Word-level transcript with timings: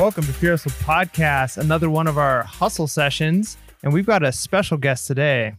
Welcome 0.00 0.24
to 0.24 0.32
Pure 0.32 0.52
Hustle 0.52 0.70
Podcast, 0.82 1.58
another 1.58 1.90
one 1.90 2.06
of 2.06 2.16
our 2.16 2.42
hustle 2.44 2.86
sessions. 2.86 3.58
And 3.82 3.92
we've 3.92 4.06
got 4.06 4.22
a 4.22 4.32
special 4.32 4.78
guest 4.78 5.06
today. 5.06 5.56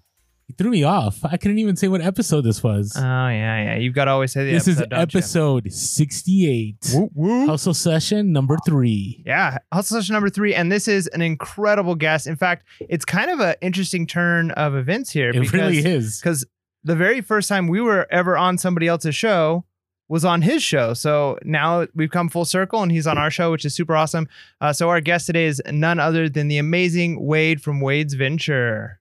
You 0.48 0.56
threw 0.58 0.72
me 0.72 0.84
off. 0.84 1.24
I 1.24 1.38
couldn't 1.38 1.60
even 1.60 1.76
say 1.76 1.88
what 1.90 2.02
episode 2.02 2.42
this 2.42 2.64
was. 2.64 2.96
Oh, 2.98 3.02
yeah, 3.02 3.64
yeah. 3.64 3.78
You've 3.78 3.94
got 3.94 4.06
to 4.06 4.12
always 4.12 4.32
say 4.32 4.46
the 4.46 4.54
this 4.54 4.68
episode. 4.68 4.82
is 4.82 4.88
don't 4.88 4.98
you? 4.98 5.20
episode 5.20 5.72
68. 5.72 6.76
Woo, 6.96 7.12
woo. 7.14 7.46
Hustle 7.46 7.76
session 7.76 8.32
number 8.32 8.58
three. 8.66 9.22
Yeah, 9.28 9.60
hustle 9.72 9.98
session 10.02 10.14
number 10.14 10.32
three. 10.32 10.56
And 10.56 10.72
this 10.72 10.88
is 10.88 11.06
an 11.10 11.22
incredible 11.22 11.94
guest. 11.94 12.26
In 12.26 12.36
fact, 12.36 12.66
it's 12.80 13.06
kind 13.06 13.30
of 13.30 13.42
an 13.42 13.54
interesting 13.62 14.08
turn 14.08 14.50
of 14.52 14.74
events 14.74 15.12
here. 15.12 15.30
It 15.30 15.54
really 15.54 15.86
is. 15.86 16.20
Because 16.20 16.46
the 16.84 16.96
very 16.96 17.22
first 17.22 17.48
time 17.48 17.68
we 17.68 17.80
were 17.80 18.08
ever 18.10 18.36
on 18.36 18.58
somebody 18.58 18.88
else's 18.88 19.16
show 19.16 19.66
was 20.12 20.26
on 20.26 20.42
his 20.42 20.62
show. 20.62 20.94
So 20.94 21.40
now 21.46 21.88
we've 21.96 22.12
come 22.12 22.28
full 22.28 22.44
circle 22.44 22.84
and 22.84 22.92
he's 22.92 23.08
on 23.08 23.18
our 23.18 23.32
show, 23.32 23.50
which 23.50 23.64
is 23.64 23.74
super 23.74 23.96
awesome. 23.96 24.28
Uh, 24.60 24.74
so 24.74 24.90
our 24.90 25.00
guest 25.00 25.26
today 25.26 25.46
is 25.46 25.62
none 25.72 26.02
other 26.02 26.28
than 26.28 26.50
the 26.50 26.58
amazing 26.58 27.26
Wade 27.26 27.62
from 27.62 27.80
Wade's 27.80 28.14
Venture. 28.14 29.00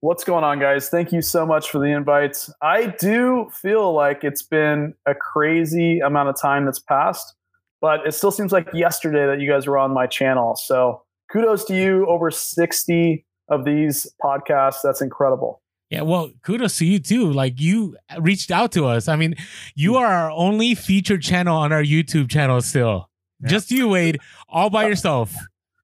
What's 0.00 0.22
going 0.22 0.44
on, 0.44 0.58
guys? 0.58 0.90
Thank 0.90 1.10
you 1.10 1.22
so 1.22 1.46
much 1.46 1.70
for 1.70 1.78
the 1.78 1.86
invite. 1.86 2.46
I 2.60 2.88
do 3.00 3.48
feel 3.50 3.94
like 3.94 4.24
it's 4.24 4.42
been 4.42 4.92
a 5.06 5.14
crazy 5.14 6.00
amount 6.00 6.28
of 6.28 6.38
time 6.38 6.66
that's 6.66 6.80
passed, 6.80 7.34
but 7.80 8.06
it 8.06 8.12
still 8.12 8.30
seems 8.30 8.52
like 8.52 8.68
yesterday 8.74 9.26
that 9.26 9.40
you 9.40 9.48
guys 9.48 9.66
were 9.66 9.78
on 9.78 9.94
my 9.94 10.06
channel. 10.06 10.54
So 10.54 11.02
kudos 11.32 11.64
to 11.64 11.74
you. 11.74 12.06
Over 12.08 12.30
60 12.30 13.24
of 13.48 13.64
these 13.64 14.06
podcasts. 14.22 14.82
That's 14.84 15.00
incredible. 15.00 15.62
Yeah, 15.90 16.02
well, 16.02 16.30
kudos 16.42 16.78
to 16.78 16.86
you 16.86 16.98
too. 16.98 17.30
Like 17.32 17.60
you 17.60 17.96
reached 18.18 18.50
out 18.50 18.72
to 18.72 18.86
us. 18.86 19.06
I 19.06 19.16
mean, 19.16 19.34
you 19.74 19.96
are 19.96 20.06
our 20.06 20.30
only 20.30 20.74
featured 20.74 21.22
channel 21.22 21.56
on 21.56 21.72
our 21.72 21.82
YouTube 21.82 22.30
channel 22.30 22.60
still. 22.62 23.10
Yeah. 23.40 23.48
Just 23.48 23.70
you, 23.70 23.88
Wade, 23.88 24.18
all 24.48 24.70
by 24.70 24.86
yourself. 24.86 25.34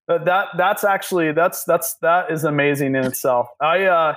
That, 0.08 0.24
that 0.24 0.48
that's 0.56 0.82
actually 0.82 1.32
that's 1.32 1.64
that's 1.64 1.94
that 2.02 2.30
is 2.32 2.44
amazing 2.44 2.96
in 2.96 3.04
itself. 3.04 3.48
I 3.60 3.84
uh 3.84 4.14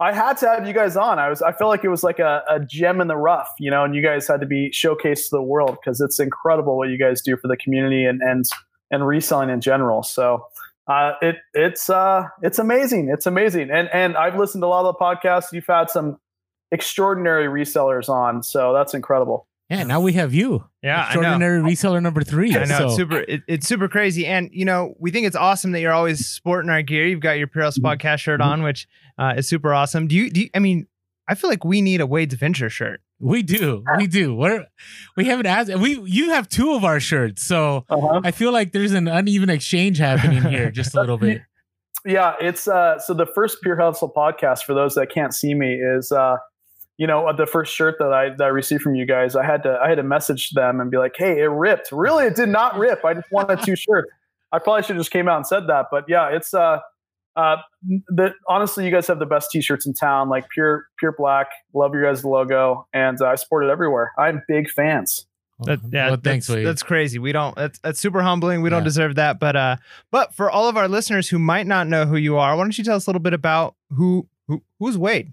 I 0.00 0.12
had 0.12 0.36
to 0.38 0.48
have 0.48 0.66
you 0.66 0.74
guys 0.74 0.96
on. 0.96 1.18
I 1.18 1.30
was 1.30 1.40
I 1.40 1.52
felt 1.52 1.70
like 1.70 1.84
it 1.84 1.88
was 1.88 2.02
like 2.02 2.18
a, 2.18 2.42
a 2.50 2.60
gem 2.60 3.00
in 3.00 3.06
the 3.08 3.16
rough, 3.16 3.48
you 3.58 3.70
know, 3.70 3.84
and 3.84 3.94
you 3.94 4.02
guys 4.02 4.26
had 4.26 4.40
to 4.40 4.46
be 4.46 4.70
showcased 4.70 5.28
to 5.28 5.36
the 5.36 5.42
world 5.42 5.78
because 5.80 6.00
it's 6.00 6.18
incredible 6.18 6.76
what 6.76 6.88
you 6.88 6.98
guys 6.98 7.22
do 7.22 7.36
for 7.36 7.48
the 7.48 7.56
community 7.56 8.04
and 8.04 8.20
and 8.20 8.44
and 8.90 9.06
reselling 9.06 9.50
in 9.50 9.60
general. 9.60 10.02
So 10.02 10.44
uh, 10.86 11.12
it 11.22 11.36
it's 11.54 11.88
uh 11.88 12.24
it's 12.42 12.58
amazing. 12.58 13.08
It's 13.12 13.26
amazing. 13.26 13.70
And 13.70 13.88
and 13.92 14.16
I've 14.16 14.36
listened 14.38 14.62
to 14.62 14.66
a 14.66 14.68
lot 14.68 14.84
of 14.84 14.94
the 14.96 15.04
podcasts. 15.04 15.52
You've 15.52 15.66
had 15.66 15.90
some 15.90 16.18
extraordinary 16.72 17.46
resellers 17.46 18.08
on, 18.08 18.42
so 18.42 18.72
that's 18.72 18.94
incredible. 18.94 19.46
Yeah, 19.70 19.84
now 19.84 20.00
we 20.00 20.12
have 20.12 20.34
you. 20.34 20.64
Yeah, 20.82 20.96
I 20.96 21.14
know. 21.14 21.20
Extraordinary 21.20 21.60
reseller 21.62 22.02
number 22.02 22.22
three. 22.22 22.54
I 22.54 22.64
know 22.66 22.78
So, 22.78 22.86
it's 22.86 22.96
super. 22.96 23.20
It, 23.20 23.42
it's 23.48 23.66
super 23.66 23.88
crazy, 23.88 24.26
and 24.26 24.50
you 24.52 24.64
know 24.66 24.94
we 24.98 25.10
think 25.10 25.26
it's 25.26 25.36
awesome 25.36 25.72
that 25.72 25.80
you're 25.80 25.92
always 25.92 26.26
sporting 26.26 26.70
our 26.70 26.82
gear. 26.82 27.06
You've 27.06 27.20
got 27.20 27.38
your 27.38 27.46
Pure 27.46 27.64
Hustle 27.64 27.82
Mhm. 27.82 27.96
podcast 27.96 28.18
shirt 28.18 28.40
Mhm. 28.40 28.46
on, 28.46 28.62
which 28.62 28.86
uh, 29.18 29.34
is 29.36 29.48
super 29.48 29.72
awesome. 29.72 30.06
Do 30.06 30.14
you? 30.16 30.30
Do 30.30 30.42
you, 30.42 30.50
I 30.54 30.58
mean? 30.58 30.86
I 31.26 31.34
feel 31.34 31.48
like 31.48 31.64
we 31.64 31.80
need 31.80 32.02
a 32.02 32.06
Wade's 32.06 32.34
Venture 32.34 32.68
shirt. 32.68 33.00
We 33.20 33.42
do. 33.42 33.82
We 33.96 34.06
do. 34.06 34.34
We're 34.34 34.66
we 35.16 35.24
haven't 35.24 35.46
asked 35.46 35.74
we 35.76 36.00
you 36.02 36.30
have 36.30 36.48
two 36.48 36.74
of 36.74 36.84
our 36.84 37.00
shirts, 37.00 37.42
so 37.42 37.84
Uh-huh. 37.88 38.20
I 38.24 38.30
feel 38.30 38.52
like 38.52 38.72
there's 38.72 38.92
an 38.92 39.08
uneven 39.08 39.50
exchange 39.50 39.98
happening 39.98 40.42
here 40.42 40.70
just 40.70 40.94
a 40.94 41.00
little 41.00 41.18
bit. 41.18 41.42
yeah 42.06 42.34
it's 42.38 42.68
uh 42.68 42.98
so 42.98 43.14
the 43.14 43.24
first 43.24 43.62
pure 43.62 43.76
hustle 43.80 44.12
podcast 44.14 44.64
for 44.64 44.74
those 44.74 44.94
that 44.94 45.06
can't 45.10 45.32
see 45.34 45.54
me 45.54 45.72
is 45.74 46.12
uh 46.12 46.36
you 46.98 47.06
know 47.06 47.32
the 47.34 47.46
first 47.46 47.74
shirt 47.74 47.94
that 47.98 48.12
i 48.12 48.28
that 48.28 48.42
i 48.44 48.48
received 48.48 48.82
from 48.82 48.94
you 48.94 49.06
guys 49.06 49.34
i 49.34 49.42
had 49.42 49.62
to 49.62 49.78
i 49.82 49.88
had 49.88 49.94
to 49.94 50.02
message 50.02 50.50
them 50.50 50.80
and 50.80 50.90
be 50.90 50.98
like 50.98 51.14
hey 51.16 51.40
it 51.40 51.46
ripped 51.46 51.90
really 51.92 52.26
it 52.26 52.36
did 52.36 52.50
not 52.50 52.76
rip 52.76 53.02
i 53.06 53.14
just 53.14 53.26
wanted 53.32 53.58
two 53.62 53.74
shirts 53.74 54.10
i 54.52 54.58
probably 54.58 54.82
should 54.82 54.96
have 54.96 55.00
just 55.00 55.10
came 55.12 55.28
out 55.28 55.36
and 55.38 55.46
said 55.46 55.66
that 55.66 55.86
but 55.90 56.04
yeah 56.06 56.28
it's 56.28 56.52
uh 56.52 56.78
uh 57.36 57.56
the 58.08 58.32
honestly 58.48 58.84
you 58.84 58.90
guys 58.90 59.06
have 59.06 59.18
the 59.18 59.26
best 59.26 59.50
t-shirts 59.50 59.86
in 59.86 59.92
town 59.92 60.28
like 60.28 60.48
pure 60.50 60.86
pure 60.98 61.12
black 61.12 61.48
love 61.72 61.92
your 61.94 62.02
guys 62.02 62.24
logo 62.24 62.86
and 62.92 63.20
uh, 63.20 63.26
i 63.26 63.34
support 63.34 63.64
it 63.64 63.70
everywhere 63.70 64.12
i'm 64.18 64.42
big 64.48 64.70
fans 64.70 65.26
That, 65.60 65.80
yeah, 65.90 66.08
well, 66.08 66.20
thanks, 66.22 66.48
that's, 66.48 66.64
that's 66.64 66.82
crazy. 66.82 67.20
We 67.20 67.30
don't. 67.30 67.54
That's 67.54 67.78
that's 67.78 68.00
super 68.00 68.22
humbling. 68.22 68.60
We 68.60 68.70
don't 68.70 68.82
deserve 68.82 69.14
that. 69.14 69.38
But 69.38 69.54
uh, 69.54 69.76
but 70.10 70.34
for 70.34 70.50
all 70.50 70.68
of 70.68 70.76
our 70.76 70.88
listeners 70.88 71.28
who 71.28 71.38
might 71.38 71.66
not 71.66 71.86
know 71.86 72.06
who 72.06 72.16
you 72.16 72.36
are, 72.38 72.56
why 72.56 72.64
don't 72.64 72.76
you 72.76 72.82
tell 72.82 72.96
us 72.96 73.06
a 73.06 73.10
little 73.10 73.20
bit 73.20 73.34
about 73.34 73.76
who 73.90 74.26
who 74.48 74.62
who's 74.80 74.98
Wade? 74.98 75.32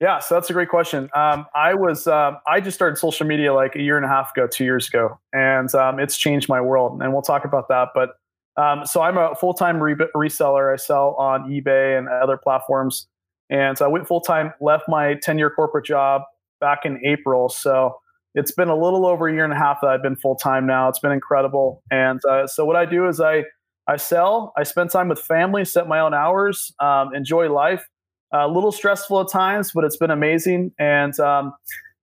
Yeah, 0.00 0.20
so 0.20 0.34
that's 0.34 0.48
a 0.48 0.52
great 0.52 0.70
question. 0.70 1.10
Um, 1.14 1.46
I 1.54 1.74
was 1.74 2.06
um, 2.06 2.38
I 2.46 2.60
just 2.60 2.76
started 2.76 2.96
social 2.96 3.26
media 3.26 3.52
like 3.52 3.76
a 3.76 3.82
year 3.82 3.96
and 3.96 4.06
a 4.06 4.08
half 4.08 4.30
ago, 4.34 4.46
two 4.46 4.64
years 4.64 4.88
ago, 4.88 5.18
and 5.32 5.72
um, 5.74 5.98
it's 6.00 6.16
changed 6.16 6.48
my 6.48 6.60
world. 6.60 7.02
And 7.02 7.12
we'll 7.12 7.22
talk 7.22 7.44
about 7.44 7.68
that. 7.68 7.88
But 7.94 8.18
um, 8.58 8.84
so 8.84 9.02
I'm 9.02 9.16
a 9.16 9.34
full 9.34 9.54
time 9.54 9.82
re- 9.82 9.94
reseller. 10.14 10.72
I 10.72 10.76
sell 10.76 11.14
on 11.18 11.50
eBay 11.50 11.96
and 11.98 12.08
other 12.08 12.36
platforms, 12.36 13.06
and 13.50 13.78
so 13.78 13.84
I 13.84 13.88
went 13.88 14.06
full 14.06 14.20
time. 14.20 14.52
Left 14.60 14.84
my 14.88 15.14
10 15.14 15.38
year 15.38 15.50
corporate 15.50 15.86
job 15.86 16.22
back 16.60 16.80
in 16.84 17.00
April. 17.04 17.48
So 17.48 17.96
it's 18.34 18.52
been 18.52 18.68
a 18.68 18.76
little 18.76 19.06
over 19.06 19.28
a 19.28 19.32
year 19.32 19.44
and 19.44 19.52
a 19.52 19.56
half 19.56 19.80
that 19.80 19.88
I've 19.88 20.02
been 20.02 20.16
full 20.16 20.36
time 20.36 20.66
now. 20.66 20.88
It's 20.88 20.98
been 20.98 21.12
incredible. 21.12 21.82
And 21.90 22.20
uh, 22.28 22.46
so 22.46 22.64
what 22.64 22.76
I 22.76 22.84
do 22.84 23.06
is 23.08 23.20
I 23.20 23.44
I 23.86 23.96
sell. 23.96 24.52
I 24.56 24.64
spend 24.64 24.90
time 24.90 25.08
with 25.08 25.20
family, 25.20 25.64
set 25.64 25.88
my 25.88 26.00
own 26.00 26.12
hours, 26.12 26.74
um, 26.80 27.14
enjoy 27.14 27.50
life 27.50 27.88
a 28.32 28.48
little 28.48 28.72
stressful 28.72 29.20
at 29.20 29.28
times, 29.28 29.72
but 29.74 29.84
it's 29.84 29.96
been 29.96 30.10
amazing. 30.10 30.72
And 30.78 31.18
um, 31.20 31.54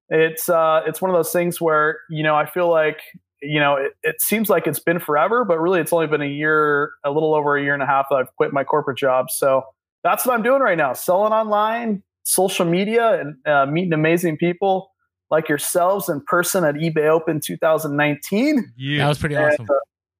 it's 0.09 0.49
uh, 0.49 0.81
it's 0.85 1.01
one 1.01 1.11
of 1.11 1.15
those 1.15 1.31
things 1.31 1.61
where 1.61 1.99
you 2.09 2.23
know 2.23 2.35
I 2.35 2.45
feel 2.45 2.69
like 2.69 2.99
you 3.47 3.59
know 3.59 3.75
it, 3.75 3.93
it 4.03 4.21
seems 4.21 4.49
like 4.49 4.67
it's 4.67 4.79
been 4.79 4.99
forever, 4.99 5.45
but 5.45 5.59
really 5.59 5.79
it's 5.79 5.93
only 5.93 6.07
been 6.07 6.21
a 6.21 6.25
year, 6.27 6.91
a 7.03 7.11
little 7.11 7.33
over 7.33 7.55
a 7.57 7.61
year 7.63 7.73
and 7.73 7.83
a 7.83 7.85
half 7.85 8.07
that 8.09 8.15
I've 8.15 8.35
quit 8.35 8.53
my 8.53 8.63
corporate 8.63 8.97
job. 8.97 9.29
So 9.29 9.63
that's 10.03 10.25
what 10.25 10.33
I'm 10.35 10.43
doing 10.43 10.61
right 10.61 10.77
now: 10.77 10.93
selling 10.93 11.33
online, 11.33 12.03
social 12.23 12.65
media, 12.65 13.19
and 13.21 13.35
uh, 13.47 13.65
meeting 13.65 13.93
amazing 13.93 14.37
people 14.37 14.91
like 15.31 15.49
yourselves 15.49 16.07
in 16.09 16.21
person 16.21 16.63
at 16.63 16.75
eBay 16.75 17.07
Open 17.07 17.39
2019. 17.39 18.73
Yeah, 18.77 18.99
That 19.03 19.09
was 19.09 19.17
pretty 19.17 19.35
awesome. 19.35 19.61
And, 19.61 19.69
uh, 19.71 19.73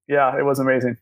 yeah, 0.08 0.38
it 0.38 0.44
was 0.44 0.60
amazing. 0.60 0.98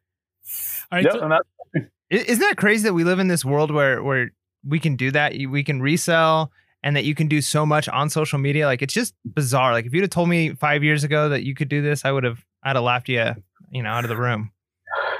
All 0.91 0.97
right, 0.97 1.03
Yep, 1.05 1.13
so- 1.13 1.21
and 1.21 1.31
that, 1.31 1.89
Isn't 2.09 2.39
that 2.41 2.57
crazy 2.57 2.83
that 2.83 2.93
we 2.93 3.03
live 3.03 3.19
in 3.19 3.27
this 3.27 3.43
world 3.45 3.71
where 3.71 4.03
where 4.03 4.31
we 4.67 4.79
can 4.79 4.95
do 4.95 5.09
that? 5.11 5.33
We 5.33 5.63
can 5.63 5.81
resell, 5.81 6.51
and 6.83 6.95
that 6.95 7.05
you 7.05 7.15
can 7.15 7.27
do 7.27 7.41
so 7.41 7.65
much 7.65 7.87
on 7.89 8.09
social 8.09 8.39
media. 8.39 8.65
Like 8.65 8.81
it's 8.81 8.93
just 8.93 9.13
bizarre. 9.25 9.71
Like 9.71 9.85
if 9.85 9.93
you'd 9.93 10.01
have 10.01 10.09
told 10.09 10.29
me 10.29 10.53
five 10.55 10.83
years 10.83 11.03
ago 11.03 11.29
that 11.29 11.43
you 11.43 11.55
could 11.55 11.69
do 11.69 11.81
this, 11.81 12.05
I 12.05 12.11
would 12.11 12.23
have 12.23 12.43
I'd 12.63 12.75
have 12.75 12.83
laughed 12.83 13.09
you 13.09 13.33
you 13.71 13.83
know 13.83 13.89
out 13.89 14.03
of 14.03 14.09
the 14.09 14.17
room. 14.17 14.51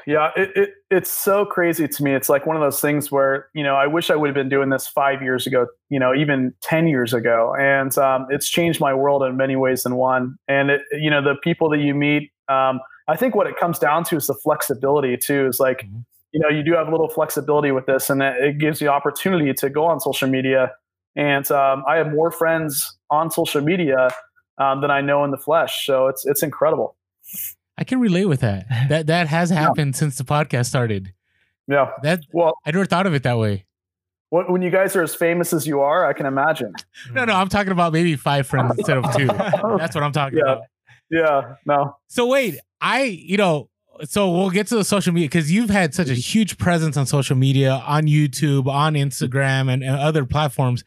Yeah, 0.06 0.32
it, 0.36 0.50
it 0.56 0.70
it's 0.92 1.10
so 1.10 1.46
crazy 1.46 1.88
to 1.88 2.04
me. 2.04 2.14
It's 2.14 2.28
like 2.28 2.46
one 2.46 2.58
of 2.58 2.62
those 2.62 2.82
things 2.82 3.10
where 3.10 3.48
you 3.54 3.64
know 3.64 3.76
I 3.76 3.88
wish 3.88 4.10
I 4.10 4.16
would 4.16 4.28
have 4.28 4.36
been 4.36 4.50
doing 4.50 4.70
this 4.70 4.86
five 4.86 5.22
years 5.22 5.48
ago, 5.48 5.68
you 5.90 6.00
know, 6.00 6.14
even 6.14 6.54
ten 6.62 6.88
years 6.88 7.14
ago, 7.14 7.56
and 7.58 7.98
um, 7.98 8.28
it's 8.30 8.50
changed 8.50 8.82
my 8.82 8.94
world 8.94 9.24
in 9.24 9.38
many 9.38 9.56
ways 9.56 9.84
than 9.84 9.96
one. 9.96 10.36
And 10.48 10.70
it, 10.70 10.82
you 10.92 11.10
know, 11.10 11.24
the 11.24 11.36
people 11.42 11.70
that 11.70 11.80
you 11.80 11.96
meet, 11.96 12.32
um, 12.50 12.82
I 13.08 13.16
think 13.16 13.34
what 13.34 13.48
it 13.48 13.56
comes 13.58 13.80
down 13.80 14.04
to 14.06 14.18
is 14.18 14.28
the 14.28 14.36
flexibility 14.44 15.16
too. 15.16 15.48
Is 15.48 15.62
like, 15.62 15.84
Mhm. 15.84 16.04
you 16.34 16.42
know, 16.42 16.50
you 16.50 16.64
do 16.64 16.74
have 16.74 16.90
a 16.90 16.92
little 16.92 17.10
flexibility 17.10 17.72
with 17.72 17.86
this, 17.86 18.10
and 18.10 18.22
it, 18.22 18.36
it 18.44 18.58
gives 18.58 18.82
you 18.82 18.90
opportunity 18.90 19.54
to 19.54 19.70
go 19.70 19.86
on 19.86 20.02
social 20.02 20.28
media. 20.28 20.74
And 21.16 21.50
um, 21.52 21.84
I 21.88 21.98
have 21.98 22.12
more 22.12 22.32
friends 22.32 22.98
on 23.10 23.30
social 23.32 23.62
media 23.62 24.10
um, 24.58 24.82
than 24.82 24.90
I 24.92 25.02
know 25.02 25.24
in 25.24 25.32
the 25.32 25.38
flesh, 25.38 25.86
so 25.86 26.08
it's 26.08 26.26
it's 26.26 26.42
incredible. 26.44 26.96
I 27.78 27.84
can 27.84 28.00
relate 28.00 28.26
with 28.26 28.42
that. 28.42 28.66
That 28.90 29.08
that 29.08 29.28
has 29.28 29.50
happened 29.50 29.96
since 29.96 30.18
the 30.18 30.24
podcast 30.24 30.66
started. 30.68 31.14
Yeah. 31.68 31.92
That 32.04 32.22
Well, 32.32 32.54
I 32.66 32.72
never 32.72 32.86
thought 32.86 33.08
of 33.08 33.14
it 33.14 33.24
that 33.24 33.38
way. 33.38 33.66
When 34.30 34.52
when 34.52 34.62
you 34.64 34.70
guys 34.72 34.96
are 34.96 35.04
as 35.04 35.14
famous 35.16 35.54
as 35.54 35.66
you 35.68 35.82
are, 35.82 36.06
I 36.06 36.14
can 36.14 36.26
imagine. 36.26 36.74
No, 37.12 37.26
no, 37.26 37.34
I'm 37.36 37.50
talking 37.50 37.72
about 37.72 37.94
maybe 37.94 38.16
five 38.16 38.48
friends 38.48 38.74
instead 38.78 38.98
of 38.98 39.16
two. 39.16 39.28
That's 39.78 39.96
what 39.96 40.04
I'm 40.04 40.12
talking 40.12 40.40
Yeah. 40.40 40.54
about. 40.54 40.64
Yeah, 41.12 41.56
no. 41.66 41.98
So 42.08 42.26
wait, 42.28 42.58
I 42.82 43.04
you 43.04 43.38
know, 43.38 43.70
so 44.06 44.30
we'll 44.30 44.50
get 44.50 44.68
to 44.68 44.76
the 44.76 44.84
social 44.84 45.14
media 45.14 45.28
because 45.28 45.52
you've 45.52 45.70
had 45.70 45.94
such 45.94 46.10
a 46.10 46.14
huge 46.14 46.58
presence 46.58 46.98
on 46.98 47.06
social 47.06 47.36
media, 47.36 47.84
on 47.86 48.04
YouTube, 48.04 48.68
on 48.68 48.94
Instagram, 48.94 49.72
and, 49.72 49.84
and 49.84 49.96
other 49.96 50.26
platforms. 50.26 50.84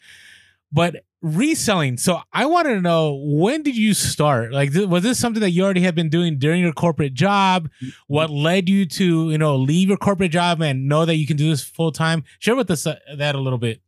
But 0.73 1.05
reselling, 1.23 1.97
so 1.97 2.21
I 2.33 2.47
want 2.47 2.67
to 2.69 2.81
know 2.81 3.15
when 3.23 3.63
did 3.63 3.77
you 3.77 3.95
start? 3.95 4.53
Like, 4.53 4.73
th- 4.73 4.89
was 4.89 5.03
this 5.03 5.19
something 5.19 5.41
that 5.41 5.51
you 5.51 5.65
already 5.65 5.81
had 5.81 5.95
been 5.95 6.09
doing 6.09 6.39
during 6.39 6.63
your 6.63 6.73
corporate 6.73 7.15
job? 7.15 7.71
What 8.07 8.31
led 8.31 8.69
you 8.69 8.87
to 8.87 9.31
you 9.31 9.39
know 9.39 9.57
leave 9.57 9.89
your 9.89 9.99
corporate 9.99 10.33
job 10.33 10.61
and 10.61 10.89
know 10.89 11.05
that 11.05 11.17
you 11.17 11.27
can 11.27 11.37
do 11.37 11.51
this 11.51 11.63
full 11.63 11.93
time? 11.93 12.25
Share 12.39 12.57
with 12.57 12.71
us 12.71 12.87
uh, 12.87 12.97
that 13.17 13.35
a 13.35 13.41
little 13.41 13.59
bit. 13.59 13.81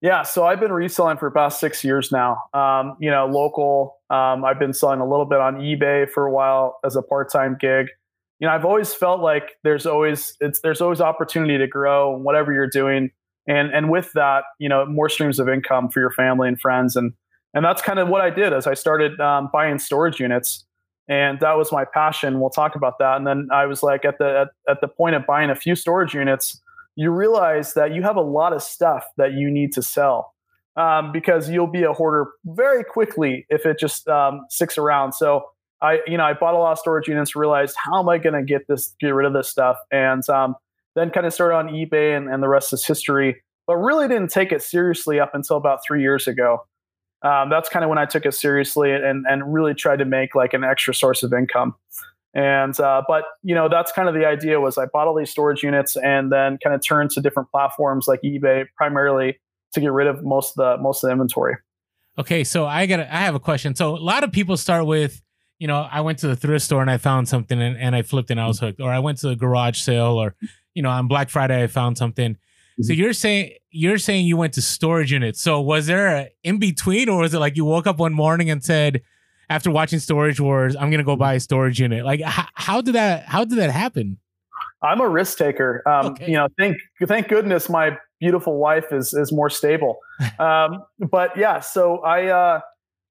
Yeah, 0.00 0.22
so 0.22 0.46
I've 0.46 0.60
been 0.60 0.72
reselling 0.72 1.18
for 1.18 1.26
about 1.26 1.52
six 1.54 1.82
years 1.82 2.12
now. 2.12 2.38
Um, 2.54 2.96
you 3.00 3.10
know, 3.10 3.26
local. 3.26 3.96
Um, 4.10 4.44
I've 4.44 4.58
been 4.58 4.72
selling 4.72 5.00
a 5.00 5.08
little 5.08 5.24
bit 5.24 5.40
on 5.40 5.56
eBay 5.56 6.08
for 6.08 6.24
a 6.26 6.32
while 6.32 6.78
as 6.84 6.94
a 6.94 7.02
part-time 7.02 7.56
gig. 7.60 7.88
You 8.40 8.46
know, 8.46 8.54
I've 8.54 8.64
always 8.64 8.94
felt 8.94 9.20
like 9.20 9.52
there's 9.64 9.86
always 9.86 10.36
it's 10.40 10.60
there's 10.60 10.80
always 10.80 11.00
opportunity 11.00 11.58
to 11.58 11.66
grow 11.66 12.16
whatever 12.16 12.52
you're 12.52 12.68
doing, 12.68 13.10
and 13.48 13.70
and 13.74 13.90
with 13.90 14.12
that, 14.14 14.44
you 14.58 14.68
know, 14.68 14.86
more 14.86 15.08
streams 15.08 15.38
of 15.38 15.48
income 15.48 15.88
for 15.90 16.00
your 16.00 16.12
family 16.12 16.48
and 16.48 16.60
friends, 16.60 16.96
and 16.96 17.12
and 17.54 17.64
that's 17.64 17.82
kind 17.82 17.98
of 17.98 18.08
what 18.08 18.20
I 18.20 18.30
did 18.30 18.52
as 18.52 18.66
I 18.66 18.74
started 18.74 19.18
um, 19.20 19.48
buying 19.52 19.78
storage 19.78 20.20
units. 20.20 20.64
and 21.08 21.40
that 21.40 21.56
was 21.56 21.72
my 21.72 21.84
passion. 21.84 22.38
We'll 22.38 22.50
talk 22.50 22.74
about 22.76 22.98
that. 22.98 23.16
And 23.16 23.26
then 23.26 23.48
I 23.50 23.66
was 23.66 23.82
like, 23.82 24.04
at 24.04 24.18
the 24.18 24.42
at, 24.42 24.72
at 24.72 24.80
the 24.80 24.88
point 24.88 25.16
of 25.16 25.26
buying 25.26 25.50
a 25.50 25.54
few 25.56 25.74
storage 25.74 26.14
units, 26.14 26.60
you 26.96 27.10
realize 27.10 27.74
that 27.74 27.94
you 27.94 28.02
have 28.02 28.16
a 28.16 28.20
lot 28.22 28.52
of 28.52 28.62
stuff 28.62 29.04
that 29.16 29.32
you 29.32 29.50
need 29.50 29.72
to 29.72 29.82
sell 29.82 30.34
um, 30.76 31.10
because 31.12 31.48
you'll 31.48 31.66
be 31.66 31.82
a 31.82 31.92
hoarder 31.92 32.26
very 32.44 32.84
quickly 32.84 33.46
if 33.48 33.64
it 33.64 33.78
just 33.78 34.06
um, 34.08 34.44
sticks 34.50 34.76
around. 34.76 35.12
So 35.14 35.44
I, 35.80 36.00
you 36.06 36.16
know, 36.16 36.24
I 36.24 36.32
bought 36.32 36.54
a 36.54 36.58
lot 36.58 36.72
of 36.72 36.78
storage 36.78 37.08
units, 37.08 37.36
realized 37.36 37.76
how 37.78 38.00
am 38.00 38.08
I 38.08 38.18
going 38.18 38.34
to 38.34 38.42
get 38.42 38.66
this, 38.68 38.94
get 39.00 39.10
rid 39.10 39.26
of 39.26 39.32
this 39.32 39.48
stuff, 39.48 39.76
and 39.92 40.28
um, 40.28 40.56
then 40.94 41.10
kind 41.10 41.26
of 41.26 41.32
started 41.32 41.54
on 41.54 41.68
eBay, 41.68 42.16
and, 42.16 42.28
and 42.28 42.42
the 42.42 42.48
rest 42.48 42.72
is 42.72 42.84
history. 42.84 43.42
But 43.66 43.76
really 43.76 44.08
didn't 44.08 44.30
take 44.30 44.50
it 44.50 44.62
seriously 44.62 45.20
up 45.20 45.34
until 45.34 45.56
about 45.56 45.80
three 45.86 46.00
years 46.00 46.26
ago. 46.26 46.66
Um, 47.22 47.50
that's 47.50 47.68
kind 47.68 47.84
of 47.84 47.88
when 47.88 47.98
I 47.98 48.06
took 48.06 48.24
it 48.26 48.32
seriously 48.32 48.92
and 48.92 49.26
and 49.28 49.52
really 49.52 49.74
tried 49.74 49.98
to 49.98 50.04
make 50.04 50.34
like 50.34 50.54
an 50.54 50.62
extra 50.64 50.94
source 50.94 51.22
of 51.22 51.32
income. 51.32 51.74
And 52.34 52.78
uh, 52.78 53.02
but 53.08 53.24
you 53.42 53.54
know 53.54 53.68
that's 53.68 53.90
kind 53.90 54.08
of 54.08 54.14
the 54.14 54.24
idea 54.24 54.60
was 54.60 54.78
I 54.78 54.86
bought 54.86 55.08
all 55.08 55.14
these 55.16 55.30
storage 55.30 55.62
units 55.62 55.96
and 55.96 56.30
then 56.30 56.58
kind 56.62 56.74
of 56.74 56.82
turned 56.82 57.10
to 57.12 57.20
different 57.20 57.50
platforms 57.50 58.06
like 58.06 58.20
eBay 58.22 58.66
primarily 58.76 59.38
to 59.72 59.80
get 59.80 59.92
rid 59.92 60.06
of 60.06 60.22
most 60.22 60.56
of 60.56 60.56
the 60.56 60.82
most 60.82 61.02
of 61.02 61.08
the 61.08 61.12
inventory. 61.12 61.56
Okay, 62.18 62.44
so 62.44 62.66
I 62.66 62.86
got 62.86 63.00
I 63.00 63.04
have 63.04 63.34
a 63.34 63.40
question. 63.40 63.74
So 63.74 63.96
a 63.96 63.98
lot 63.98 64.22
of 64.22 64.30
people 64.30 64.56
start 64.56 64.86
with 64.86 65.20
you 65.58 65.66
know, 65.66 65.88
I 65.90 66.00
went 66.00 66.18
to 66.20 66.28
the 66.28 66.36
thrift 66.36 66.64
store 66.64 66.82
and 66.82 66.90
I 66.90 66.98
found 66.98 67.28
something 67.28 67.60
and, 67.60 67.76
and 67.76 67.96
I 67.96 68.02
flipped 68.02 68.30
and 68.30 68.40
I 68.40 68.46
was 68.46 68.60
hooked. 68.60 68.80
Or 68.80 68.90
I 68.90 69.00
went 69.00 69.18
to 69.18 69.28
the 69.28 69.36
garage 69.36 69.80
sale 69.80 70.12
or, 70.12 70.34
you 70.74 70.82
know, 70.82 70.90
on 70.90 71.08
Black 71.08 71.30
Friday 71.30 71.62
I 71.62 71.66
found 71.66 71.98
something. 71.98 72.34
Mm-hmm. 72.34 72.82
So 72.84 72.92
you're 72.92 73.12
saying 73.12 73.52
you're 73.70 73.98
saying 73.98 74.26
you 74.26 74.36
went 74.36 74.54
to 74.54 74.62
storage 74.62 75.12
units. 75.12 75.40
So 75.40 75.60
was 75.60 75.86
there 75.86 76.06
a 76.08 76.28
in 76.44 76.58
between 76.58 77.08
or 77.08 77.20
was 77.20 77.34
it 77.34 77.40
like 77.40 77.56
you 77.56 77.64
woke 77.64 77.86
up 77.86 77.98
one 77.98 78.14
morning 78.14 78.50
and 78.50 78.62
said, 78.62 79.02
after 79.50 79.70
watching 79.70 79.98
Storage 79.98 80.40
Wars, 80.40 80.76
I'm 80.76 80.90
gonna 80.90 81.04
go 81.04 81.16
buy 81.16 81.34
a 81.34 81.40
storage 81.40 81.80
unit? 81.80 82.04
Like 82.04 82.20
how, 82.20 82.46
how 82.54 82.80
did 82.80 82.94
that 82.94 83.24
how 83.24 83.44
did 83.44 83.58
that 83.58 83.70
happen? 83.70 84.18
I'm 84.82 85.00
a 85.00 85.08
risk 85.08 85.38
taker. 85.38 85.82
Um, 85.88 86.06
okay. 86.12 86.28
You 86.28 86.34
know, 86.34 86.48
thank 86.58 86.76
thank 87.06 87.28
goodness 87.28 87.68
my 87.68 87.98
beautiful 88.20 88.58
wife 88.58 88.92
is 88.92 89.12
is 89.14 89.32
more 89.32 89.50
stable. 89.50 89.98
Um, 90.40 90.84
but 90.98 91.36
yeah, 91.36 91.60
so 91.60 91.98
I 91.98 92.26
uh, 92.26 92.60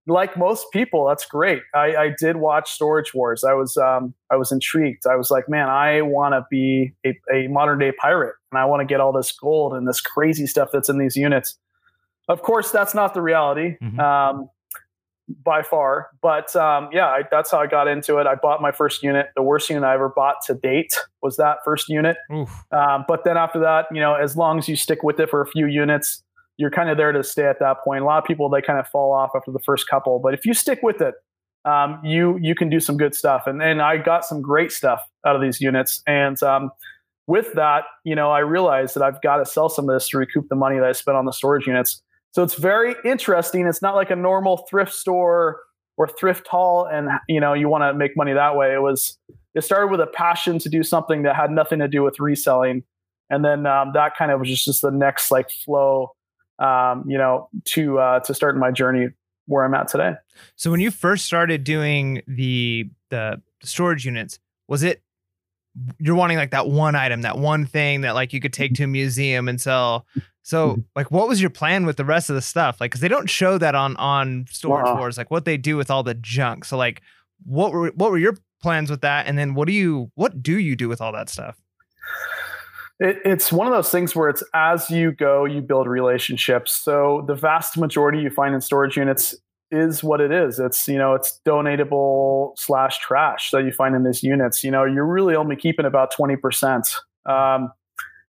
like 0.08 0.38
most 0.38 0.72
people, 0.72 1.06
that's 1.08 1.26
great. 1.26 1.62
I, 1.76 1.96
I 1.96 2.16
did 2.18 2.38
watch 2.38 2.72
Storage 2.72 3.14
Wars. 3.14 3.44
I 3.44 3.54
was 3.54 3.78
um, 3.78 4.14
I 4.32 4.38
was 4.38 4.52
intrigued. 4.52 5.06
I 5.06 5.16
was 5.16 5.30
like, 5.30 5.50
man, 5.50 5.70
I 5.70 6.02
want 6.02 6.34
to 6.34 6.46
be 6.50 6.94
a, 7.06 7.16
a 7.34 7.48
modern 7.48 7.80
day 7.80 7.92
pirate, 7.92 8.36
and 8.52 8.60
I 8.60 8.66
want 8.66 8.82
to 8.82 8.86
get 8.86 9.00
all 9.00 9.12
this 9.12 9.32
gold 9.32 9.74
and 9.74 9.88
this 9.88 10.02
crazy 10.02 10.48
stuff 10.48 10.70
that's 10.72 10.90
in 10.90 10.98
these 10.98 11.16
units. 11.16 11.58
Of 12.30 12.42
course, 12.42 12.72
that's 12.72 12.94
not 12.94 13.14
the 13.14 13.22
reality 13.22 13.78
mm-hmm. 13.82 14.00
um, 14.00 14.50
by 15.44 15.62
far. 15.62 16.08
But 16.22 16.56
um, 16.56 16.90
yeah, 16.92 17.08
I, 17.08 17.24
that's 17.30 17.52
how 17.52 17.60
I 17.60 17.68
got 17.68 17.88
into 17.88 18.18
it. 18.18 18.28
I 18.28 18.36
bought 18.36 18.62
my 18.62 18.72
first 18.72 19.04
unit. 19.04 19.28
The 19.36 19.44
worst 19.44 19.70
unit 19.70 19.84
I 19.84 19.94
ever 19.94 20.10
bought 20.10 20.38
to 20.48 20.54
date 20.54 20.94
was 21.22 21.38
that 21.38 21.60
first 21.64 21.90
unit. 21.90 22.18
Um, 22.72 23.06
but 23.08 23.24
then 23.24 23.38
after 23.38 23.60
that, 23.60 23.86
you 23.92 24.00
know, 24.00 24.16
as 24.16 24.36
long 24.36 24.58
as 24.58 24.68
you 24.68 24.76
stick 24.76 25.04
with 25.04 25.20
it 25.20 25.30
for 25.30 25.42
a 25.42 25.48
few 25.48 25.68
units 25.68 26.24
you're 26.58 26.72
kind 26.72 26.90
of 26.90 26.98
there 26.98 27.12
to 27.12 27.24
stay 27.24 27.46
at 27.46 27.60
that 27.60 27.78
point. 27.84 28.02
A 28.02 28.06
lot 28.06 28.18
of 28.18 28.26
people 28.26 28.50
they 28.50 28.62
kind 28.62 28.80
of 28.80 28.88
fall 28.88 29.14
off 29.14 29.32
after 29.36 29.52
the 29.52 29.60
first 29.60 29.88
couple, 29.88 30.20
but 30.20 30.34
if 30.34 30.46
you 30.46 30.54
stick 30.54 30.80
with 30.82 31.02
it, 31.02 31.16
um, 31.66 32.00
you 32.04 32.38
you 32.42 32.56
can 32.56 32.70
do 32.70 32.80
some 32.80 32.98
good 32.98 33.14
stuff. 33.16 33.44
And 33.46 33.62
and 33.62 33.82
I 33.82 33.98
got 33.98 34.26
some 34.26 34.42
great 34.42 34.72
stuff 34.72 35.02
out 35.26 35.36
of 35.36 35.42
these 35.42 35.62
units. 35.62 36.02
And 36.08 36.42
um, 36.44 36.72
with 37.28 37.54
that, 37.54 37.84
you 38.04 38.16
know, 38.16 38.32
I 38.32 38.40
realized 38.40 38.96
that 38.96 39.04
I've 39.04 39.22
got 39.22 39.38
to 39.38 39.46
sell 39.46 39.70
some 39.70 39.90
of 39.90 39.96
this 39.96 40.10
to 40.10 40.18
recoup 40.18 40.48
the 40.50 40.56
money 40.56 40.78
that 40.78 40.86
I 40.86 40.94
spent 40.94 41.18
on 41.18 41.26
the 41.26 41.34
storage 41.34 41.68
units. 41.68 42.02
So 42.32 42.44
it's 42.44 42.56
very 42.56 42.96
interesting. 43.04 43.68
It's 43.68 43.82
not 43.82 43.96
like 43.96 44.12
a 44.12 44.16
normal 44.16 44.66
thrift 44.70 44.94
store 44.94 45.62
or 45.98 46.08
thrift 46.08 46.48
haul, 46.48 46.86
and 46.86 47.10
you 47.28 47.40
know 47.40 47.54
you 47.54 47.70
want 47.70 47.84
to 47.84 47.94
make 47.94 48.16
money 48.16 48.34
that 48.34 48.56
way. 48.56 48.74
It 48.74 48.82
was 48.82 49.18
it 49.54 49.64
started 49.64 49.88
with 49.92 50.00
a 50.00 50.08
passion 50.08 50.60
to 50.60 50.70
do 50.70 50.84
something 50.84 51.24
that 51.24 51.36
had 51.36 51.52
nothing 51.52 51.80
to 51.80 51.88
do 51.88 52.04
with 52.04 52.20
reselling, 52.20 52.84
and 53.30 53.44
then 53.44 53.66
um, 53.66 53.92
that 53.94 54.16
kind 54.16 54.32
of 54.32 54.40
was 54.40 54.50
just, 54.50 54.66
just 54.66 54.82
the 54.82 54.92
next 54.92 55.32
like 55.32 55.50
flow 55.50 56.12
um, 56.60 57.04
you 57.08 57.18
know, 57.18 57.50
to 57.66 58.00
uh, 58.00 58.20
to 58.22 58.34
start 58.34 58.58
my 58.58 58.72
journey 58.72 59.10
where 59.46 59.66
I'm 59.66 59.74
at 59.74 59.88
today. 59.88 60.14
So 60.56 60.72
when 60.72 60.80
you 60.80 60.92
first 60.92 61.26
started 61.26 61.64
doing 61.64 62.22
the 62.28 62.90
the 63.10 63.42
storage 63.64 64.06
units, 64.06 64.40
was 64.68 64.84
it 64.84 65.02
you're 66.00 66.16
wanting 66.16 66.38
like 66.38 66.52
that 66.52 66.68
one 66.68 66.96
item, 66.96 67.22
that 67.22 67.38
one 67.38 67.66
thing 67.66 68.02
that 68.02 68.16
like 68.16 68.34
you 68.34 68.40
could 68.40 68.54
take 68.54 68.74
to 68.76 68.84
a 68.84 68.88
museum 68.88 69.48
and 69.48 69.60
sell? 69.62 70.06
So 70.42 70.70
mm-hmm. 70.70 70.82
like, 70.96 71.12
what 71.12 71.28
was 71.28 71.42
your 71.42 71.50
plan 71.50 71.86
with 71.86 71.98
the 71.98 72.06
rest 72.06 72.30
of 72.30 72.36
the 72.36 72.42
stuff? 72.42 72.80
Like, 72.80 72.92
because 72.92 73.02
they 73.02 73.08
don't 73.08 73.30
show 73.30 73.58
that 73.58 73.76
on 73.76 73.96
on 73.98 74.46
storage 74.50 74.86
wow. 74.86 74.98
wars, 74.98 75.18
like 75.18 75.32
what 75.32 75.46
they 75.46 75.58
do 75.58 75.78
with 75.78 75.92
all 75.92 76.04
the 76.04 76.14
junk. 76.14 76.66
So 76.66 76.78
like, 76.78 77.02
what 77.46 77.72
were 77.72 77.90
what 77.96 78.12
were 78.12 78.18
your 78.18 78.38
plans 78.62 78.90
with 78.90 79.02
that? 79.02 79.28
And 79.28 79.38
then 79.38 79.54
what 79.54 79.68
do 79.68 79.74
you 79.74 80.12
what 80.16 80.42
do 80.42 80.58
you 80.58 80.76
do 80.76 80.90
with 80.90 81.02
all 81.02 81.12
that 81.14 81.30
stuff? 81.30 81.58
It, 83.00 83.18
it's 83.24 83.52
one 83.52 83.68
of 83.68 83.74
those 83.74 83.90
things 83.90 84.16
where 84.16 84.30
it's 84.30 84.44
as 84.54 84.90
you 84.90 85.12
go, 85.12 85.46
you 85.46 85.62
build 85.62 85.88
relationships. 85.88 86.76
So 86.76 87.24
the 87.28 87.36
vast 87.36 87.78
majority 87.78 88.20
you 88.20 88.30
find 88.30 88.56
in 88.56 88.62
storage 88.62 88.98
units 88.98 89.36
is 89.70 90.04
what 90.04 90.22
it 90.22 90.32
is. 90.32 90.60
It's 90.60 90.88
you 90.88 90.98
know 90.98 91.14
it's 91.14 91.40
donatable 91.46 92.58
slash 92.58 93.00
trash 93.00 93.52
that 93.52 93.64
you 93.66 93.72
find 93.72 93.96
in 93.96 94.04
these 94.04 94.24
units. 94.24 94.64
You 94.64 94.72
know 94.72 94.86
you're 94.86 95.06
really 95.06 95.36
only 95.36 95.56
keeping 95.56 95.86
about 95.86 96.12
twenty 96.12 96.36
percent. 96.36 96.88
Um, 97.26 97.72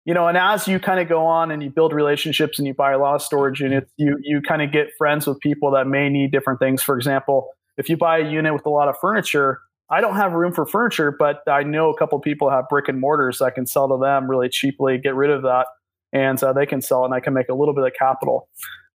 you 0.06 0.14
know, 0.14 0.28
and 0.28 0.38
as 0.38 0.68
you 0.69 0.80
kind 0.80 1.02
of 1.02 1.10
go 1.10 1.25
on 1.25 1.52
and 1.52 1.62
you 1.62 1.69
build 1.69 1.92
relationships 1.92 2.58
and 2.58 2.68
you 2.68 2.74
buy 2.74 2.94
a 2.94 2.98
lot 2.98 3.16
of 3.16 3.22
storage 3.22 3.60
units, 3.60 3.92
you 3.98 4.18
you 4.22 4.42
kind 4.42 4.62
of 4.62 4.72
get 4.72 4.96
friends 4.98 5.28
with 5.28 5.40
people 5.40 5.69
that 5.72 5.86
may 5.86 6.10
need 6.10 6.31
different 6.31 6.60
things. 6.60 6.81
For 6.81 6.98
example, 6.98 7.50
if 7.78 7.90
you 7.90 7.98
buy 7.98 8.19
a 8.19 8.30
unit 8.30 8.54
with 8.54 8.66
a 8.66 8.69
lot 8.69 8.88
of 8.88 8.98
furniture, 9.00 9.60
I 9.89 10.01
don't 10.01 10.16
have 10.16 10.34
room 10.34 10.54
for 10.54 10.66
furniture, 10.66 11.16
but 11.18 11.42
I 11.48 11.63
know 11.63 11.89
a 11.89 11.98
couple 11.98 12.19
people 12.19 12.50
have 12.50 12.68
brick 12.68 12.89
and 12.89 13.00
mortars. 13.00 13.42
I 13.42 13.51
can 13.51 13.66
sell 13.66 13.88
to 13.88 13.98
them 13.98 14.30
really 14.30 14.50
cheaply, 14.50 14.98
get 14.98 15.16
rid 15.16 15.30
of 15.30 15.44
that, 15.44 15.68
and 16.12 16.42
uh, 16.44 16.51
they 16.51 16.66
can 16.66 16.81
sell, 16.81 17.06
and 17.06 17.13
I 17.13 17.19
can 17.19 17.34
make 17.34 17.48
a 17.50 17.54
little 17.54 17.74
bit 17.74 17.86
of 17.86 17.94
capital. 17.98 18.50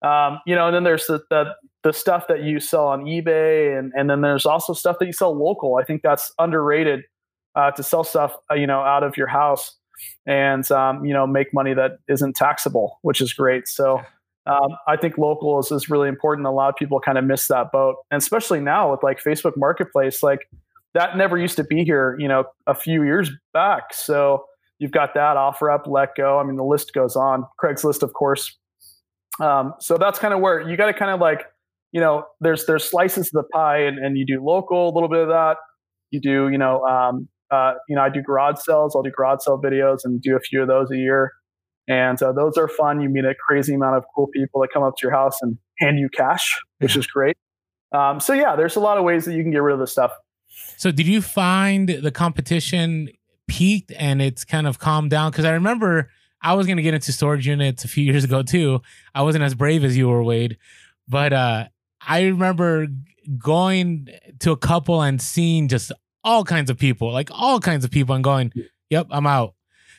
Um, 0.03 0.41
you 0.47 0.55
know, 0.55 0.67
and 0.67 0.75
then 0.75 0.83
there's 0.83 1.07
the, 1.07 1.21
the, 1.31 1.55
the 1.85 1.93
stuff 1.93 2.27
that 2.29 2.43
you 2.43 2.59
sell 2.59 2.89
on 2.89 3.05
eBay, 3.05 3.79
and 3.79 3.93
and 3.97 4.11
then 4.11 4.21
there's 4.21 4.47
also 4.47 4.73
stuff 4.73 4.99
that 4.99 5.07
you 5.07 5.13
sell 5.13 5.33
local. 5.33 5.77
I 5.77 5.85
think 5.85 6.03
that's 6.03 6.33
underrated 6.39 7.05
uh, 7.55 7.71
to 7.73 7.83
sell 7.83 8.03
stuff 8.03 8.35
uh, 8.51 8.55
you 8.55 8.67
know 8.67 8.81
out 8.81 9.05
of 9.05 9.17
your 9.17 9.29
house 9.29 9.77
and 10.27 10.69
um, 10.73 11.05
you 11.05 11.13
know 11.13 11.27
make 11.27 11.55
money 11.55 11.75
that 11.75 11.99
isn't 12.09 12.35
taxable, 12.35 12.99
which 13.03 13.21
is 13.21 13.33
great. 13.33 13.69
So. 13.69 14.03
Um, 14.47 14.71
I 14.89 14.97
think 14.97 15.19
local 15.19 15.61
is, 15.61 15.71
is 15.71 15.91
really 15.91 16.09
important. 16.09 16.47
A 16.47 16.51
lot 16.51 16.71
of 16.71 16.75
people 16.75 16.99
kind 16.99 17.19
of 17.19 17.25
miss 17.25 17.47
that 17.49 17.71
boat, 17.71 17.97
and 18.11 18.21
especially 18.21 18.59
now 18.59 18.91
with 18.91 19.03
like 19.03 19.23
Facebook 19.23 19.53
Marketplace, 19.55 20.23
like 20.23 20.49
that 20.95 21.17
never 21.17 21.39
used 21.39 21.57
to 21.57 21.65
be 21.65 21.85
here, 21.85 22.17
you 22.19 22.29
know, 22.29 22.45
a 22.67 22.75
few 22.75 23.03
years 23.05 23.31
back. 23.53 23.95
So 23.95 24.45
you've 24.79 24.91
got 24.91 25.15
that 25.15 25.37
OfferUp, 25.37 25.87
letgo. 25.87 26.41
I 26.41 26.47
mean, 26.47 26.57
the 26.57 26.65
list 26.65 26.93
goes 26.93 27.17
on. 27.17 27.45
Craigslist, 27.63 28.03
of 28.03 28.13
course. 28.13 28.59
Um, 29.41 29.75
so 29.79 29.97
that's 29.97 30.19
kind 30.19 30.35
of 30.35 30.41
where 30.41 30.69
you 30.69 30.77
got 30.77 30.87
to 30.87 30.93
kind 30.93 31.11
of 31.11 31.21
like, 31.21 31.45
you 31.93 32.01
know, 32.01 32.25
there's 32.41 32.67
there's 32.67 32.89
slices 32.89 33.29
of 33.29 33.33
the 33.33 33.49
pie, 33.53 33.79
and, 33.79 33.99
and 33.99 34.19
you 34.19 34.27
do 34.27 34.45
local, 34.45 34.89
a 34.89 34.93
little 34.93 35.09
bit 35.09 35.21
of 35.21 35.29
that. 35.29 35.57
You 36.11 36.21
do, 36.21 36.49
you 36.49 36.59
know, 36.59 36.85
um, 36.85 37.29
uh, 37.51 37.75
you 37.89 37.97
know, 37.97 38.03
I 38.03 38.11
do 38.11 38.23
garage 38.23 38.59
sales. 38.61 38.95
I'll 38.95 39.03
do 39.03 39.11
garage 39.11 39.41
sale 39.43 39.61
videos 39.61 39.99
and 40.05 40.21
do 40.21 40.37
a 40.37 40.41
few 40.41 40.63
of 40.63 40.69
those 40.69 40.91
a 40.91 40.97
year, 40.97 41.33
and 41.89 42.21
uh, 42.23 42.33
those 42.33 42.57
are 42.57 42.69
fun. 42.69 43.01
You 43.01 43.09
meet 43.09 43.25
a 43.25 43.35
crazy 43.35 43.75
amount 43.75 43.97
of 43.97 44.05
cool 44.15 44.29
people 44.29 44.61
that 44.61 44.69
come 44.73 44.83
up 44.83 44.97
to 44.99 45.07
your 45.07 45.13
house 45.13 45.37
and 45.43 45.59
hand 45.79 45.99
you 45.99 46.09
cash, 46.17 46.57
which 46.79 46.97
is 46.97 47.07
great. 47.07 47.37
Um, 47.93 48.21
so 48.21 48.35
yeah, 48.35 48.55
there's 48.55 48.77
a 48.77 48.81
lot 48.81 48.99
of 48.99 49.05
ways 49.05 49.25
that 49.25 49.35
you 49.35 49.43
can 49.43 49.51
get 49.51 49.63
rid 49.63 49.75
of 49.75 49.81
this 49.81 49.91
stuff. 49.91 50.13
So 50.77 50.91
did 50.91 51.07
you 51.07 51.23
find 51.23 51.89
the 51.89 52.11
competition 52.11 53.09
peaked 53.47 53.93
and 53.99 54.23
it's 54.23 54.45
kind 54.45 54.67
of 54.67 54.79
calmed 54.79 55.11
down? 55.11 55.31
Because 55.31 55.45
I 55.45 55.53
remember 55.53 56.11
I 56.43 56.55
was 56.55 56.67
gonna 56.67 56.83
get 56.83 56.95
into 56.95 57.13
storage 57.13 57.47
units 57.47 57.85
a 57.85 57.89
few 57.89 58.05
years 58.11 58.25
ago 58.25 58.43
too. 58.43 58.83
I 59.15 59.23
wasn't 59.23 59.45
as 59.45 59.55
brave 59.55 59.85
as 59.85 59.97
you 59.97 60.09
were, 60.09 60.23
Wade, 60.23 60.57
but 61.09 61.33
uh, 61.33 61.67
I 62.07 62.23
remember 62.23 62.87
going 63.39 64.09
to 64.41 64.53
a 64.53 64.57
couple 64.57 65.03
and 65.03 65.21
seeing 65.21 65.69
just 65.69 65.93
all 66.25 66.45
kinds 66.45 66.71
of 66.71 66.79
people, 66.79 67.13
like 67.13 67.31
all 67.33 67.61
kinds 67.61 67.85
of 67.85 67.91
people, 67.91 68.15
and 68.15 68.25
going, 68.25 68.53
"Yep, 68.91 69.09
I'm 69.11 69.27
out." 69.27 69.55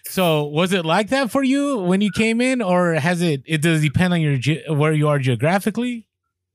So 0.05 0.45
was 0.45 0.73
it 0.73 0.85
like 0.85 1.09
that 1.09 1.29
for 1.31 1.43
you 1.43 1.77
when 1.77 2.01
you 2.01 2.11
came 2.11 2.41
in, 2.41 2.61
or 2.61 2.93
has 2.95 3.21
it? 3.21 3.43
It 3.45 3.61
does 3.61 3.81
depend 3.81 4.13
on 4.13 4.21
your 4.21 4.37
ge- 4.37 4.67
where 4.67 4.93
you 4.93 5.07
are 5.09 5.19
geographically. 5.19 6.07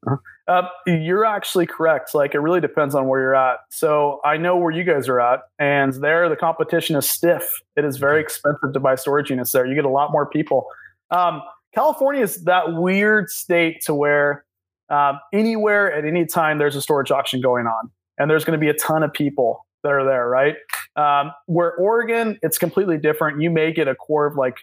Uh-huh. 0.06 0.16
Uh, 0.48 0.62
you're 0.86 1.24
actually 1.24 1.66
correct. 1.66 2.14
Like 2.14 2.34
it 2.34 2.38
really 2.38 2.60
depends 2.60 2.94
on 2.94 3.08
where 3.08 3.20
you're 3.20 3.34
at. 3.34 3.58
So 3.70 4.20
I 4.24 4.36
know 4.36 4.56
where 4.56 4.70
you 4.70 4.84
guys 4.84 5.08
are 5.08 5.20
at, 5.20 5.40
and 5.58 5.92
there 5.94 6.28
the 6.28 6.36
competition 6.36 6.94
is 6.94 7.08
stiff. 7.08 7.48
It 7.76 7.84
is 7.84 7.96
very 7.96 8.20
expensive 8.20 8.72
to 8.72 8.80
buy 8.80 8.94
storage 8.94 9.30
units 9.30 9.50
there. 9.52 9.66
You 9.66 9.74
get 9.74 9.84
a 9.84 9.90
lot 9.90 10.12
more 10.12 10.24
people. 10.26 10.66
Um, 11.10 11.42
California 11.74 12.22
is 12.22 12.44
that 12.44 12.74
weird 12.74 13.28
state 13.28 13.80
to 13.86 13.94
where 13.94 14.44
um, 14.88 15.18
anywhere 15.32 15.92
at 15.92 16.04
any 16.04 16.24
time 16.24 16.58
there's 16.58 16.76
a 16.76 16.82
storage 16.82 17.10
auction 17.10 17.40
going 17.40 17.66
on, 17.66 17.90
and 18.16 18.30
there's 18.30 18.44
going 18.44 18.58
to 18.58 18.64
be 18.64 18.70
a 18.70 18.74
ton 18.74 19.02
of 19.02 19.12
people 19.12 19.66
that 19.82 19.90
are 19.90 20.04
there. 20.04 20.28
Right? 20.28 20.54
Um, 20.94 21.32
where 21.46 21.74
Oregon, 21.74 22.38
it's 22.42 22.56
completely 22.56 22.98
different. 22.98 23.42
You 23.42 23.50
may 23.50 23.72
get 23.72 23.88
a 23.88 23.96
core 23.96 24.26
of 24.26 24.36
like 24.36 24.58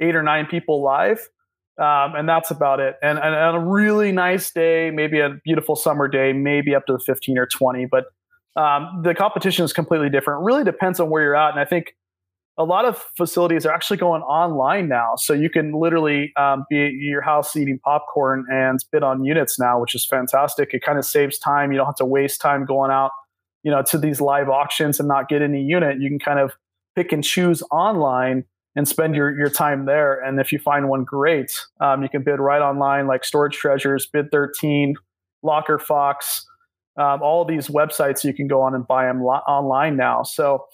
eight 0.00 0.16
or 0.16 0.22
nine 0.22 0.46
people 0.46 0.82
live 0.82 1.28
um, 1.78 2.14
and 2.14 2.28
that's 2.28 2.50
about 2.50 2.80
it. 2.80 2.96
And, 3.02 3.18
and, 3.18 3.34
on 3.34 3.54
a 3.54 3.64
really 3.64 4.12
nice 4.12 4.50
day, 4.52 4.90
maybe 4.92 5.20
a 5.20 5.30
beautiful 5.44 5.74
summer 5.74 6.06
day, 6.06 6.32
maybe 6.32 6.74
up 6.74 6.86
to 6.86 6.92
the 6.92 6.98
15 7.00 7.36
or 7.36 7.46
20. 7.46 7.86
But 7.86 8.04
um, 8.60 9.02
the 9.02 9.14
competition 9.14 9.64
is 9.64 9.72
completely 9.72 10.08
different. 10.08 10.42
It 10.42 10.44
really 10.44 10.64
depends 10.64 11.00
on 11.00 11.10
where 11.10 11.22
you're 11.22 11.36
at, 11.36 11.50
and 11.50 11.60
I 11.60 11.64
think 11.64 11.94
a 12.56 12.64
lot 12.64 12.84
of 12.84 13.04
facilities 13.16 13.66
are 13.66 13.72
actually 13.72 13.96
going 13.96 14.22
online 14.22 14.88
now. 14.88 15.14
So 15.16 15.32
you 15.32 15.50
can 15.50 15.72
literally 15.72 16.32
um, 16.36 16.64
be 16.70 16.86
at 16.86 16.92
your 16.92 17.20
house 17.20 17.56
eating 17.56 17.80
popcorn 17.80 18.46
and 18.50 18.78
bid 18.92 19.02
on 19.02 19.24
units 19.24 19.58
now, 19.58 19.80
which 19.80 19.94
is 19.94 20.06
fantastic. 20.06 20.72
It 20.72 20.82
kind 20.82 20.98
of 20.98 21.04
saves 21.04 21.38
time. 21.38 21.72
You 21.72 21.78
don't 21.78 21.86
have 21.86 21.96
to 21.96 22.04
waste 22.04 22.40
time 22.40 22.64
going 22.64 22.92
out, 22.92 23.10
you 23.64 23.72
know, 23.72 23.82
to 23.82 23.98
these 23.98 24.20
live 24.20 24.48
auctions 24.48 25.00
and 25.00 25.08
not 25.08 25.28
get 25.28 25.42
any 25.42 25.62
unit. 25.62 26.00
You 26.00 26.08
can 26.08 26.20
kind 26.20 26.38
of 26.38 26.52
pick 26.94 27.10
and 27.10 27.24
choose 27.24 27.60
online 27.72 28.44
and 28.76 28.88
spend 28.88 29.14
your, 29.14 29.36
your 29.38 29.50
time 29.50 29.86
there. 29.86 30.20
And 30.20 30.40
if 30.40 30.52
you 30.52 30.58
find 30.58 30.88
one 30.88 31.04
great, 31.04 31.52
um, 31.80 32.02
you 32.02 32.08
can 32.08 32.22
bid 32.22 32.40
right 32.40 32.60
online 32.60 33.06
like 33.06 33.24
Storage 33.24 33.56
Treasures, 33.56 34.06
Bid 34.06 34.30
13, 34.32 34.94
Locker 35.42 35.78
Fox, 35.78 36.46
um, 36.96 37.22
all 37.22 37.44
these 37.44 37.68
websites 37.68 38.24
you 38.24 38.32
can 38.32 38.46
go 38.46 38.62
on 38.62 38.74
and 38.74 38.86
buy 38.86 39.06
them 39.06 39.22
lo- 39.22 39.42
online 39.46 39.96
now. 39.96 40.22
So 40.22 40.64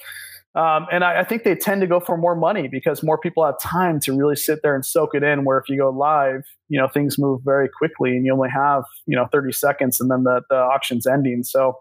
um, 0.54 0.88
and 0.90 1.04
I, 1.04 1.20
I, 1.20 1.24
think 1.24 1.44
they 1.44 1.54
tend 1.54 1.80
to 1.80 1.86
go 1.86 2.00
for 2.00 2.16
more 2.16 2.34
money 2.34 2.66
because 2.66 3.04
more 3.04 3.16
people 3.16 3.44
have 3.46 3.54
time 3.60 4.00
to 4.00 4.12
really 4.12 4.34
sit 4.34 4.58
there 4.64 4.74
and 4.74 4.84
soak 4.84 5.14
it 5.14 5.22
in. 5.22 5.44
Where 5.44 5.58
if 5.58 5.68
you 5.68 5.78
go 5.78 5.90
live, 5.90 6.42
you 6.68 6.76
know 6.76 6.88
things 6.88 7.20
move 7.20 7.42
very 7.44 7.68
quickly, 7.68 8.16
and 8.16 8.26
you 8.26 8.32
only 8.32 8.48
have 8.50 8.82
you 9.06 9.14
know 9.14 9.28
30 9.30 9.52
seconds, 9.52 10.00
and 10.00 10.10
then 10.10 10.24
the 10.24 10.42
the 10.50 10.56
auction's 10.56 11.06
ending. 11.06 11.44
So 11.44 11.78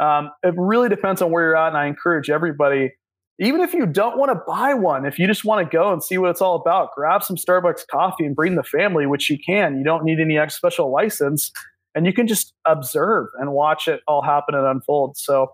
um, 0.00 0.32
it 0.42 0.54
really 0.56 0.88
depends 0.88 1.22
on 1.22 1.30
where 1.30 1.44
you're 1.44 1.56
at, 1.56 1.68
and 1.68 1.76
I 1.76 1.86
encourage 1.86 2.30
everybody. 2.30 2.90
Even 3.40 3.62
if 3.62 3.72
you 3.72 3.86
don't 3.86 4.18
want 4.18 4.30
to 4.30 4.42
buy 4.46 4.74
one, 4.74 5.06
if 5.06 5.18
you 5.18 5.26
just 5.26 5.44
want 5.44 5.66
to 5.66 5.76
go 5.76 5.92
and 5.92 6.04
see 6.04 6.18
what 6.18 6.28
it's 6.28 6.42
all 6.42 6.56
about, 6.56 6.94
grab 6.94 7.22
some 7.22 7.36
Starbucks 7.36 7.86
coffee 7.90 8.26
and 8.26 8.36
bring 8.36 8.54
the 8.54 8.62
family, 8.62 9.06
which 9.06 9.30
you 9.30 9.38
can. 9.38 9.78
You 9.78 9.84
don't 9.84 10.04
need 10.04 10.20
any 10.20 10.38
special 10.50 10.92
license, 10.92 11.50
and 11.94 12.04
you 12.04 12.12
can 12.12 12.26
just 12.26 12.52
observe 12.66 13.28
and 13.38 13.52
watch 13.52 13.88
it 13.88 14.00
all 14.06 14.22
happen 14.22 14.54
and 14.54 14.66
unfold. 14.66 15.16
So 15.16 15.52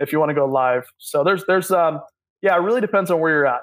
if 0.00 0.12
you 0.12 0.18
want 0.18 0.30
to 0.30 0.34
go 0.34 0.46
live. 0.46 0.84
So 0.98 1.24
there's 1.24 1.44
there's 1.46 1.70
um 1.70 2.00
yeah, 2.42 2.54
it 2.56 2.60
really 2.60 2.80
depends 2.80 3.10
on 3.10 3.20
where 3.20 3.32
you're 3.32 3.46
at. 3.46 3.62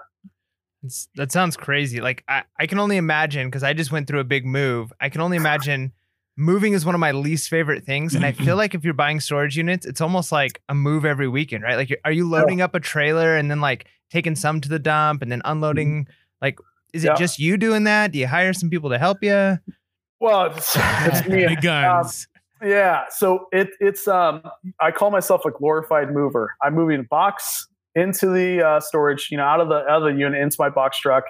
It's, 0.83 1.07
that 1.15 1.31
sounds 1.31 1.55
crazy. 1.55 2.01
Like 2.01 2.23
I, 2.27 2.43
I 2.59 2.65
can 2.65 2.79
only 2.79 2.97
imagine 2.97 3.47
because 3.47 3.63
I 3.63 3.73
just 3.73 3.91
went 3.91 4.07
through 4.07 4.19
a 4.19 4.25
big 4.25 4.45
move. 4.45 4.91
I 4.99 5.09
can 5.09 5.21
only 5.21 5.37
imagine 5.43 5.93
moving 6.37 6.73
is 6.73 6.85
one 6.85 6.95
of 6.95 6.99
my 6.99 7.11
least 7.11 7.49
favorite 7.49 7.83
things, 7.83 8.15
and 8.15 8.25
I 8.25 8.31
feel 8.31 8.55
like 8.57 8.73
if 8.73 8.83
you're 8.83 8.93
buying 8.93 9.19
storage 9.19 9.57
units, 9.57 9.85
it's 9.85 10.01
almost 10.01 10.31
like 10.31 10.61
a 10.69 10.75
move 10.75 11.05
every 11.05 11.27
weekend, 11.27 11.63
right? 11.63 11.75
Like, 11.75 11.99
are 12.05 12.11
you 12.11 12.27
loading 12.27 12.59
yeah. 12.59 12.65
up 12.65 12.75
a 12.75 12.79
trailer 12.79 13.35
and 13.35 13.49
then 13.49 13.61
like 13.61 13.87
taking 14.09 14.35
some 14.35 14.61
to 14.61 14.69
the 14.69 14.79
dump 14.79 15.21
and 15.21 15.31
then 15.31 15.41
unloading? 15.45 16.03
Mm-hmm. 16.03 16.11
Like, 16.41 16.59
is 16.93 17.03
it 17.03 17.07
yeah. 17.07 17.15
just 17.15 17.39
you 17.39 17.57
doing 17.57 17.83
that? 17.85 18.11
Do 18.11 18.19
you 18.19 18.27
hire 18.27 18.53
some 18.53 18.69
people 18.69 18.89
to 18.89 18.97
help 18.97 19.23
you? 19.23 19.59
Well, 20.19 20.53
it's, 20.55 20.75
it's 20.77 21.27
me. 21.27 21.47
Big 21.47 21.61
guns. 21.61 22.27
Um, 22.61 22.69
yeah, 22.69 23.05
so 23.09 23.47
it, 23.51 23.69
it's 23.79 24.07
um, 24.07 24.43
I 24.79 24.91
call 24.91 25.09
myself 25.09 25.45
a 25.45 25.51
glorified 25.51 26.13
mover. 26.13 26.53
I'm 26.61 26.75
moving 26.75 26.99
a 26.99 27.03
box 27.03 27.67
into 27.95 28.27
the 28.27 28.65
uh, 28.65 28.79
storage, 28.79 29.29
you 29.31 29.37
know, 29.37 29.43
out 29.43 29.59
of 29.59 29.69
the 29.69 29.77
out 29.77 30.03
of 30.03 30.13
the 30.13 30.19
unit 30.19 30.39
into 30.39 30.57
my 30.59 30.69
box 30.69 30.99
truck, 30.99 31.23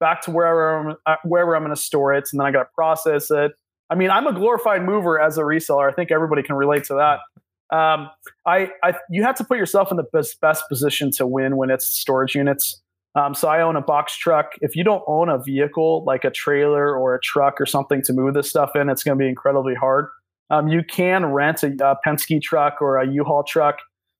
back 0.00 0.22
to 0.22 0.32
wherever 0.32 0.90
I'm 0.90 0.96
uh, 1.06 1.16
wherever 1.24 1.54
I'm 1.54 1.62
going 1.62 1.74
to 1.74 1.80
store 1.80 2.12
it, 2.14 2.28
and 2.32 2.40
then 2.40 2.46
I 2.46 2.50
got 2.50 2.64
to 2.64 2.68
process 2.74 3.30
it. 3.30 3.52
I 3.90 3.94
mean, 3.94 4.10
I'm 4.10 4.26
a 4.26 4.32
glorified 4.32 4.84
mover 4.84 5.20
as 5.20 5.38
a 5.38 5.42
reseller. 5.42 5.90
I 5.90 5.94
think 5.94 6.10
everybody 6.10 6.42
can 6.42 6.56
relate 6.56 6.84
to 6.84 6.94
that. 6.94 7.76
Um, 7.76 8.10
I, 8.46 8.70
I, 8.82 8.94
you 9.10 9.22
have 9.22 9.34
to 9.36 9.44
put 9.44 9.56
yourself 9.56 9.90
in 9.90 9.96
the 9.96 10.04
best, 10.12 10.40
best 10.40 10.68
position 10.68 11.10
to 11.12 11.26
win 11.26 11.56
when 11.56 11.70
it's 11.70 11.86
storage 11.86 12.34
units. 12.34 12.82
Um, 13.14 13.34
so 13.34 13.48
I 13.48 13.60
own 13.60 13.76
a 13.76 13.80
box 13.82 14.16
truck. 14.16 14.52
If 14.60 14.74
you 14.76 14.84
don't 14.84 15.02
own 15.06 15.28
a 15.28 15.38
vehicle 15.38 16.04
like 16.06 16.24
a 16.24 16.30
trailer 16.30 16.96
or 16.96 17.14
a 17.14 17.20
truck 17.20 17.60
or 17.60 17.66
something 17.66 18.02
to 18.04 18.12
move 18.12 18.34
this 18.34 18.48
stuff 18.48 18.74
in, 18.74 18.88
it's 18.88 19.02
going 19.02 19.18
to 19.18 19.22
be 19.22 19.28
incredibly 19.28 19.74
hard. 19.74 20.08
Um, 20.50 20.68
you 20.68 20.82
can 20.82 21.26
rent 21.26 21.62
a, 21.62 21.68
a 21.68 21.96
Penske 22.06 22.40
truck 22.42 22.80
or 22.80 22.98
a 22.98 23.10
U-Haul 23.10 23.44
truck. 23.44 23.78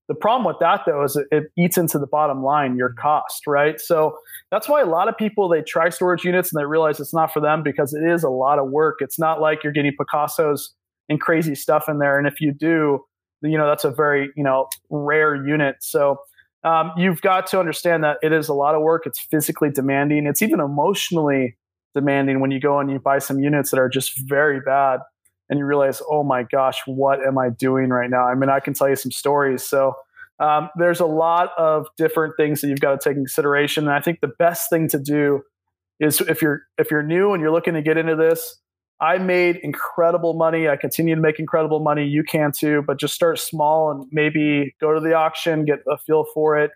The 0.08 0.14
problem 0.14 0.46
with 0.46 0.56
that 0.60 0.82
though 0.86 1.04
is 1.04 1.16
it, 1.16 1.26
it 1.30 1.44
eats 1.56 1.78
into 1.78 1.98
the 1.98 2.06
bottom 2.06 2.42
line, 2.42 2.76
your 2.76 2.94
cost, 2.94 3.46
right? 3.46 3.80
So 3.80 4.16
that's 4.52 4.68
why 4.68 4.82
a 4.82 4.86
lot 4.86 5.08
of 5.08 5.16
people 5.16 5.48
they 5.48 5.62
try 5.62 5.88
storage 5.88 6.24
units 6.24 6.52
and 6.52 6.60
they 6.60 6.66
realize 6.66 7.00
it's 7.00 7.14
not 7.14 7.32
for 7.32 7.40
them 7.40 7.62
because 7.62 7.94
it 7.94 8.04
is 8.04 8.22
a 8.22 8.28
lot 8.28 8.58
of 8.58 8.70
work. 8.70 8.98
It's 9.00 9.18
not 9.18 9.40
like 9.40 9.64
you're 9.64 9.72
getting 9.72 9.92
Picassos 9.98 10.68
and 11.08 11.18
crazy 11.18 11.54
stuff 11.54 11.88
in 11.88 11.98
there. 11.98 12.18
And 12.18 12.28
if 12.28 12.38
you 12.38 12.52
do, 12.52 13.00
you 13.40 13.56
know 13.56 13.66
that's 13.66 13.84
a 13.84 13.90
very 13.90 14.28
you 14.36 14.44
know 14.44 14.68
rare 14.90 15.34
unit. 15.34 15.76
So 15.80 16.18
um, 16.64 16.92
you've 16.98 17.22
got 17.22 17.46
to 17.48 17.58
understand 17.58 18.04
that 18.04 18.18
it 18.22 18.30
is 18.30 18.48
a 18.48 18.54
lot 18.54 18.74
of 18.74 18.82
work. 18.82 19.04
It's 19.06 19.18
physically 19.18 19.70
demanding. 19.70 20.26
It's 20.26 20.42
even 20.42 20.60
emotionally 20.60 21.56
demanding 21.94 22.40
when 22.40 22.50
you 22.50 22.60
go 22.60 22.78
and 22.78 22.90
you 22.90 22.98
buy 22.98 23.18
some 23.20 23.40
units 23.40 23.70
that 23.70 23.80
are 23.80 23.88
just 23.88 24.18
very 24.28 24.60
bad 24.60 25.00
and 25.48 25.58
you 25.58 25.64
realize, 25.64 26.02
oh 26.10 26.22
my 26.22 26.42
gosh, 26.42 26.80
what 26.86 27.26
am 27.26 27.38
I 27.38 27.48
doing 27.48 27.88
right 27.88 28.08
now? 28.10 28.26
I 28.26 28.34
mean, 28.34 28.50
I 28.50 28.60
can 28.60 28.74
tell 28.74 28.88
you 28.88 28.96
some 28.96 29.10
stories. 29.12 29.62
So 29.62 29.94
um, 30.42 30.70
there's 30.74 30.98
a 30.98 31.06
lot 31.06 31.50
of 31.56 31.86
different 31.96 32.34
things 32.36 32.60
that 32.60 32.68
you've 32.68 32.80
got 32.80 33.00
to 33.00 33.08
take 33.08 33.16
in 33.16 33.22
consideration. 33.22 33.84
And 33.84 33.92
I 33.92 34.00
think 34.00 34.20
the 34.20 34.32
best 34.40 34.68
thing 34.68 34.88
to 34.88 34.98
do 34.98 35.42
is 36.00 36.20
if 36.20 36.42
you're 36.42 36.62
if 36.78 36.90
you're 36.90 37.04
new 37.04 37.32
and 37.32 37.40
you're 37.40 37.52
looking 37.52 37.74
to 37.74 37.82
get 37.82 37.96
into 37.96 38.16
this, 38.16 38.58
I 39.00 39.18
made 39.18 39.60
incredible 39.62 40.34
money. 40.34 40.68
I 40.68 40.76
continue 40.76 41.14
to 41.14 41.20
make 41.20 41.38
incredible 41.38 41.78
money. 41.78 42.04
You 42.04 42.24
can 42.24 42.50
too, 42.50 42.82
but 42.84 42.98
just 42.98 43.14
start 43.14 43.38
small 43.38 43.92
and 43.92 44.08
maybe 44.10 44.74
go 44.80 44.92
to 44.92 45.00
the 45.00 45.14
auction, 45.14 45.64
get 45.64 45.78
a 45.88 45.96
feel 45.96 46.24
for 46.34 46.58
it, 46.58 46.72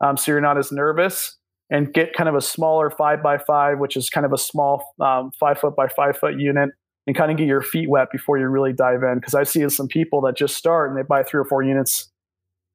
um, 0.00 0.16
so 0.16 0.32
you're 0.32 0.40
not 0.40 0.56
as 0.56 0.72
nervous, 0.72 1.36
and 1.70 1.92
get 1.92 2.14
kind 2.14 2.28
of 2.28 2.34
a 2.34 2.40
smaller 2.40 2.88
five 2.88 3.22
by 3.22 3.36
five, 3.36 3.78
which 3.78 3.98
is 3.98 4.08
kind 4.08 4.24
of 4.24 4.32
a 4.32 4.38
small 4.38 4.94
um, 4.98 5.30
five 5.38 5.58
foot 5.58 5.76
by 5.76 5.88
five 5.88 6.16
foot 6.16 6.40
unit 6.40 6.70
and 7.06 7.14
kind 7.14 7.30
of 7.30 7.36
get 7.36 7.46
your 7.46 7.60
feet 7.60 7.90
wet 7.90 8.08
before 8.10 8.38
you 8.38 8.46
really 8.46 8.72
dive 8.72 9.02
in. 9.02 9.16
Because 9.16 9.34
I 9.34 9.42
see 9.42 9.68
some 9.68 9.88
people 9.88 10.22
that 10.22 10.36
just 10.38 10.56
start 10.56 10.88
and 10.88 10.98
they 10.98 11.02
buy 11.02 11.22
three 11.22 11.40
or 11.40 11.44
four 11.44 11.62
units 11.62 12.10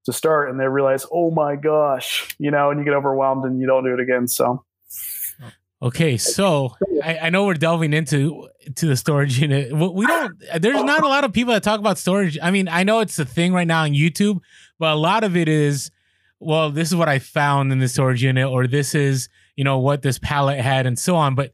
to 0.05 0.13
start 0.13 0.49
and 0.49 0.59
they 0.59 0.67
realize, 0.67 1.05
oh 1.11 1.31
my 1.31 1.55
gosh, 1.55 2.35
you 2.39 2.51
know, 2.51 2.71
and 2.71 2.79
you 2.79 2.85
get 2.85 2.93
overwhelmed 2.93 3.43
and 3.45 3.59
you 3.59 3.67
don't 3.67 3.83
do 3.83 3.93
it 3.93 3.99
again. 3.99 4.27
So. 4.27 4.63
Okay, 5.81 6.17
so 6.17 6.73
I, 7.03 7.17
I, 7.23 7.29
know 7.29 7.45
we're 7.45 7.53
delving 7.53 7.93
into 7.93 8.47
to 8.75 8.87
the 8.87 8.95
storage 8.95 9.39
unit. 9.39 9.71
We 9.73 10.07
don't. 10.07 10.33
There's 10.59 10.83
not 10.83 11.03
a 11.03 11.07
lot 11.07 11.25
of 11.25 11.33
people 11.33 11.53
that 11.53 11.63
talk 11.63 11.79
about 11.79 11.97
storage. 11.97 12.39
I 12.41 12.49
mean, 12.49 12.69
I 12.69 12.83
know 12.83 13.01
it's 13.01 13.19
a 13.19 13.25
thing 13.25 13.53
right 13.53 13.67
now 13.67 13.83
on 13.83 13.91
YouTube, 13.91 14.39
but 14.79 14.93
a 14.93 14.95
lot 14.95 15.23
of 15.23 15.35
it 15.35 15.49
is, 15.49 15.91
well, 16.39 16.71
this 16.71 16.87
is 16.87 16.95
what 16.95 17.09
I 17.09 17.19
found 17.19 17.71
in 17.71 17.79
the 17.79 17.89
storage 17.89 18.23
unit, 18.23 18.47
or 18.47 18.67
this 18.67 18.95
is, 18.95 19.27
you 19.57 19.63
know, 19.63 19.77
what 19.77 20.01
this 20.01 20.17
pallet 20.17 20.59
had, 20.59 20.87
and 20.87 20.97
so 20.97 21.15
on. 21.17 21.35
But 21.35 21.51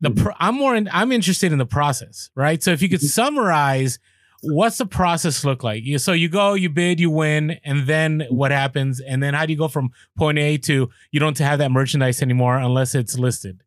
the 0.00 0.10
mm-hmm. 0.10 0.24
pro- 0.24 0.34
I'm 0.38 0.54
more 0.54 0.76
in, 0.76 0.88
I'm 0.92 1.10
interested 1.10 1.50
in 1.52 1.58
the 1.58 1.66
process, 1.66 2.30
right? 2.34 2.62
So 2.62 2.70
if 2.70 2.80
you 2.80 2.88
could 2.88 3.00
mm-hmm. 3.00 3.08
summarize 3.08 3.98
what's 4.42 4.78
the 4.78 4.86
process 4.86 5.44
look 5.44 5.62
like? 5.62 5.84
You, 5.84 5.98
so 5.98 6.12
you 6.12 6.28
go, 6.28 6.54
you 6.54 6.68
bid, 6.68 7.00
you 7.00 7.10
win, 7.10 7.58
and 7.64 7.86
then 7.86 8.26
what 8.30 8.50
happens? 8.50 9.00
And 9.00 9.22
then 9.22 9.34
how 9.34 9.46
do 9.46 9.52
you 9.52 9.58
go 9.58 9.68
from 9.68 9.90
point 10.16 10.38
A 10.38 10.58
to 10.58 10.90
you 11.10 11.20
don't 11.20 11.38
have 11.38 11.58
that 11.58 11.70
merchandise 11.70 12.22
anymore 12.22 12.56
unless 12.56 12.94
it's 12.94 13.18
listed? 13.18 13.62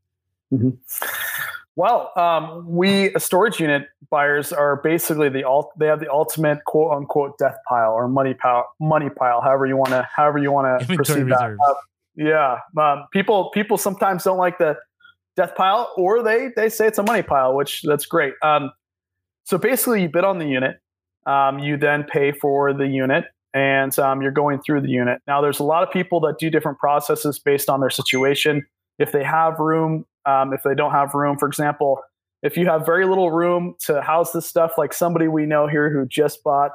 Mm-hmm. 0.54 0.70
Well, 1.76 2.12
um, 2.18 2.66
we 2.68 3.12
storage 3.18 3.60
unit 3.62 3.88
buyers 4.10 4.52
are 4.52 4.82
basically 4.84 5.30
the 5.30 5.46
alt. 5.46 5.72
They 5.80 5.86
have 5.86 6.02
the 6.02 6.12
ultimate 6.12 6.66
quote 6.66 6.94
unquote 6.94 7.38
death 7.38 7.56
pile 7.70 7.94
or 7.94 8.10
money 8.10 8.34
pile, 8.34 8.68
money 8.82 9.10
pile, 9.10 9.40
however 9.40 9.66
you 9.66 9.78
want 9.78 9.92
to, 9.92 10.06
however 10.14 10.40
you 10.40 10.52
want 10.52 10.82
to 10.82 10.96
proceed 10.96 11.28
that. 11.28 11.58
Uh, 11.66 11.74
yeah, 12.16 12.58
um, 12.78 13.06
people 13.14 13.50
people 13.52 13.78
sometimes 13.78 14.26
don't 14.26 14.38
like 14.38 14.58
the 14.58 14.76
death 15.38 15.56
pile, 15.56 15.94
or 15.96 16.22
they 16.22 16.50
they 16.54 16.68
say 16.68 16.86
it's 16.86 16.98
a 16.98 17.04
money 17.04 17.22
pile, 17.22 17.56
which 17.56 17.82
that's 17.84 18.06
great. 18.06 18.34
Um, 18.44 18.72
so 19.50 19.58
basically, 19.58 20.04
you 20.04 20.10
bid 20.10 20.24
on 20.24 20.38
the 20.38 20.46
unit, 20.46 20.80
um, 21.26 21.58
you 21.58 21.76
then 21.76 22.04
pay 22.04 22.32
for 22.32 22.72
the 22.72 22.86
unit, 22.86 23.26
and 23.52 23.98
um, 23.98 24.22
you're 24.22 24.30
going 24.30 24.62
through 24.62 24.82
the 24.82 24.92
unit. 24.92 25.24
Now, 25.26 25.42
there's 25.42 25.60
a 25.60 25.64
lot 25.64 25.82
of 25.82 25.92
people 25.92 26.20
that 26.20 26.38
do 26.38 26.52
different 26.52 26.78
processes 26.78 27.40
based 27.40 27.68
on 27.68 27.80
their 27.80 27.90
situation. 27.90 28.64
If 29.00 29.12
they 29.12 29.24
have 29.24 29.58
room, 29.58 30.06
um, 30.28 30.54
if 30.54 30.62
they 30.62 30.76
don't 30.76 30.92
have 30.92 31.16
room, 31.16 31.36
for 31.36 31.48
example, 31.48 32.00
if 32.44 32.58
you 32.58 32.68
have 32.68 32.86
very 32.86 33.08
little 33.08 33.32
room 33.32 33.74
to 33.88 34.04
house 34.04 34.34
this 34.34 34.46
stuff, 34.46 34.74
like 34.78 34.94
somebody 34.94 35.28
we 35.28 35.48
know 35.48 35.66
here 35.66 35.90
who 35.92 36.06
just 36.06 36.44
bought 36.44 36.70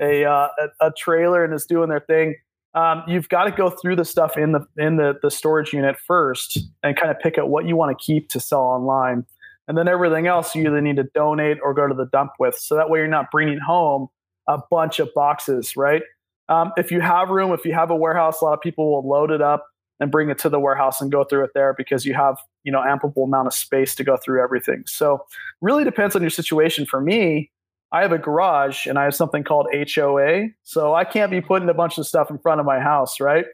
a, 0.00 0.24
uh, 0.24 0.46
a, 0.80 0.86
a 0.86 0.92
trailer 0.96 1.42
and 1.42 1.52
is 1.52 1.66
doing 1.66 1.88
their 1.88 1.98
thing, 1.98 2.36
um, 2.74 3.02
you've 3.08 3.28
got 3.28 3.46
to 3.46 3.50
go 3.50 3.70
through 3.70 3.96
the 3.96 4.04
stuff 4.04 4.36
in 4.36 4.52
the 4.52 4.64
in 4.76 4.98
the, 4.98 5.18
the 5.20 5.32
storage 5.32 5.72
unit 5.72 5.96
first 6.06 6.60
and 6.84 6.96
kind 6.96 7.10
of 7.10 7.18
pick 7.18 7.38
out 7.38 7.48
what 7.48 7.66
you 7.66 7.74
want 7.74 7.98
to 7.98 8.00
keep 8.00 8.28
to 8.28 8.38
sell 8.38 8.60
online 8.60 9.26
and 9.70 9.78
then 9.78 9.86
everything 9.86 10.26
else 10.26 10.56
you 10.56 10.66
either 10.66 10.80
need 10.80 10.96
to 10.96 11.04
donate 11.14 11.58
or 11.62 11.72
go 11.72 11.86
to 11.86 11.94
the 11.94 12.06
dump 12.06 12.32
with 12.40 12.56
so 12.56 12.74
that 12.74 12.90
way 12.90 12.98
you're 12.98 13.06
not 13.06 13.30
bringing 13.30 13.60
home 13.60 14.08
a 14.48 14.58
bunch 14.68 14.98
of 14.98 15.08
boxes 15.14 15.76
right 15.76 16.02
um, 16.48 16.72
if 16.76 16.90
you 16.90 17.00
have 17.00 17.30
room 17.30 17.52
if 17.52 17.64
you 17.64 17.72
have 17.72 17.90
a 17.90 17.96
warehouse 17.96 18.40
a 18.40 18.44
lot 18.44 18.52
of 18.52 18.60
people 18.60 18.90
will 18.90 19.08
load 19.08 19.30
it 19.30 19.40
up 19.40 19.68
and 20.00 20.10
bring 20.10 20.28
it 20.28 20.38
to 20.38 20.48
the 20.48 20.58
warehouse 20.58 21.00
and 21.00 21.12
go 21.12 21.22
through 21.22 21.44
it 21.44 21.50
there 21.54 21.72
because 21.78 22.04
you 22.04 22.14
have 22.14 22.36
you 22.64 22.72
know 22.72 22.82
ample 22.82 23.12
amount 23.22 23.46
of 23.46 23.54
space 23.54 23.94
to 23.94 24.02
go 24.02 24.16
through 24.16 24.42
everything 24.42 24.82
so 24.86 25.24
really 25.60 25.84
depends 25.84 26.16
on 26.16 26.20
your 26.20 26.30
situation 26.30 26.84
for 26.84 27.00
me 27.00 27.48
I 27.92 28.02
have 28.02 28.12
a 28.12 28.18
garage 28.18 28.86
and 28.86 28.98
I 28.98 29.04
have 29.04 29.16
something 29.16 29.42
called 29.42 29.66
HOA. 29.74 30.50
So 30.62 30.94
I 30.94 31.04
can't 31.04 31.28
be 31.28 31.40
putting 31.40 31.68
a 31.68 31.74
bunch 31.74 31.98
of 31.98 32.06
stuff 32.06 32.30
in 32.30 32.38
front 32.38 32.60
of 32.60 32.66
my 32.66 32.78
house, 32.78 33.18
right? 33.18 33.46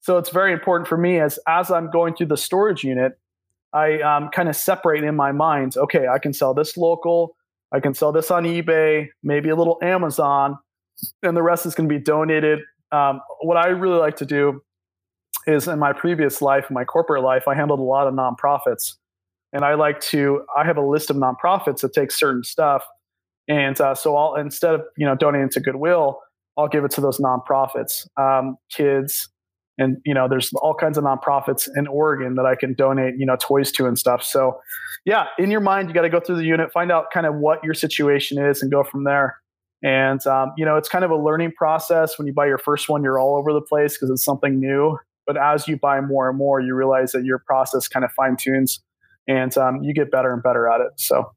So 0.00 0.16
it's 0.16 0.30
very 0.30 0.52
important 0.52 0.88
for 0.88 0.96
me 0.96 1.18
as 1.18 1.38
as 1.46 1.70
I'm 1.70 1.90
going 1.90 2.14
through 2.14 2.28
the 2.28 2.36
storage 2.36 2.84
unit, 2.84 3.18
I 3.72 4.00
um, 4.00 4.28
kind 4.30 4.48
of 4.48 4.56
separate 4.56 5.04
in 5.04 5.16
my 5.16 5.32
mind. 5.32 5.76
Okay, 5.76 6.08
I 6.08 6.18
can 6.18 6.32
sell 6.32 6.54
this 6.54 6.76
local, 6.76 7.36
I 7.72 7.80
can 7.80 7.94
sell 7.94 8.12
this 8.12 8.30
on 8.30 8.44
eBay, 8.44 9.08
maybe 9.22 9.48
a 9.48 9.56
little 9.56 9.78
Amazon, 9.82 10.58
and 11.22 11.36
the 11.36 11.42
rest 11.42 11.66
is 11.66 11.74
going 11.74 11.88
to 11.88 11.94
be 11.94 12.02
donated 12.02 12.60
um, 12.92 13.20
what 13.40 13.56
I 13.56 13.68
really 13.68 13.98
like 13.98 14.16
to 14.16 14.26
do 14.26 14.62
is 15.46 15.68
in 15.68 15.78
my 15.78 15.92
previous 15.92 16.42
life, 16.42 16.66
in 16.68 16.74
my 16.74 16.84
corporate 16.84 17.22
life, 17.22 17.48
I 17.48 17.54
handled 17.54 17.80
a 17.80 17.84
lot 17.84 18.06
of 18.06 18.14
nonprofits, 18.14 18.94
and 19.52 19.64
I 19.64 19.74
like 19.74 20.00
to. 20.00 20.44
I 20.56 20.64
have 20.64 20.76
a 20.76 20.82
list 20.82 21.10
of 21.10 21.16
nonprofits 21.16 21.80
that 21.80 21.92
take 21.92 22.10
certain 22.10 22.44
stuff, 22.44 22.84
and 23.48 23.80
uh, 23.80 23.94
so 23.94 24.16
I'll 24.16 24.34
instead 24.36 24.74
of 24.74 24.82
you 24.96 25.06
know 25.06 25.14
donating 25.14 25.48
to 25.50 25.60
Goodwill, 25.60 26.20
I'll 26.56 26.68
give 26.68 26.84
it 26.84 26.90
to 26.92 27.00
those 27.00 27.18
nonprofits, 27.18 28.06
um, 28.18 28.56
kids, 28.70 29.28
and 29.80 29.96
you 30.04 30.14
know 30.14 30.28
there's 30.28 30.52
all 30.54 30.74
kinds 30.74 30.98
of 30.98 31.04
nonprofits 31.04 31.68
in 31.74 31.86
Oregon 31.88 32.34
that 32.36 32.46
I 32.46 32.54
can 32.54 32.74
donate 32.74 33.14
you 33.18 33.26
know 33.26 33.36
toys 33.40 33.72
to 33.72 33.86
and 33.86 33.98
stuff. 33.98 34.22
So 34.22 34.60
yeah, 35.04 35.26
in 35.38 35.50
your 35.50 35.60
mind, 35.60 35.88
you 35.88 35.94
got 35.94 36.02
to 36.02 36.10
go 36.10 36.20
through 36.20 36.36
the 36.36 36.44
unit, 36.44 36.70
find 36.72 36.92
out 36.92 37.06
kind 37.12 37.26
of 37.26 37.34
what 37.34 37.64
your 37.64 37.74
situation 37.74 38.38
is, 38.38 38.62
and 38.62 38.70
go 38.70 38.84
from 38.84 39.04
there. 39.04 39.38
And 39.82 40.24
um, 40.26 40.52
you 40.56 40.64
know, 40.64 40.76
it's 40.76 40.88
kind 40.88 41.04
of 41.04 41.10
a 41.10 41.16
learning 41.16 41.52
process. 41.56 42.18
When 42.18 42.26
you 42.26 42.34
buy 42.34 42.46
your 42.46 42.58
first 42.58 42.88
one, 42.88 43.02
you're 43.02 43.18
all 43.18 43.36
over 43.36 43.52
the 43.52 43.62
place 43.62 43.96
because 43.96 44.10
it's 44.10 44.24
something 44.24 44.60
new. 44.60 44.98
But 45.26 45.36
as 45.36 45.66
you 45.66 45.78
buy 45.78 46.00
more 46.00 46.28
and 46.28 46.36
more, 46.36 46.60
you 46.60 46.74
realize 46.74 47.12
that 47.12 47.24
your 47.24 47.38
process 47.38 47.88
kind 47.88 48.04
of 48.04 48.12
fine 48.12 48.36
tunes, 48.36 48.80
and 49.26 49.56
um, 49.56 49.82
you 49.82 49.94
get 49.94 50.10
better 50.10 50.32
and 50.32 50.42
better 50.42 50.68
at 50.68 50.82
it. 50.82 50.92
So, 50.96 51.32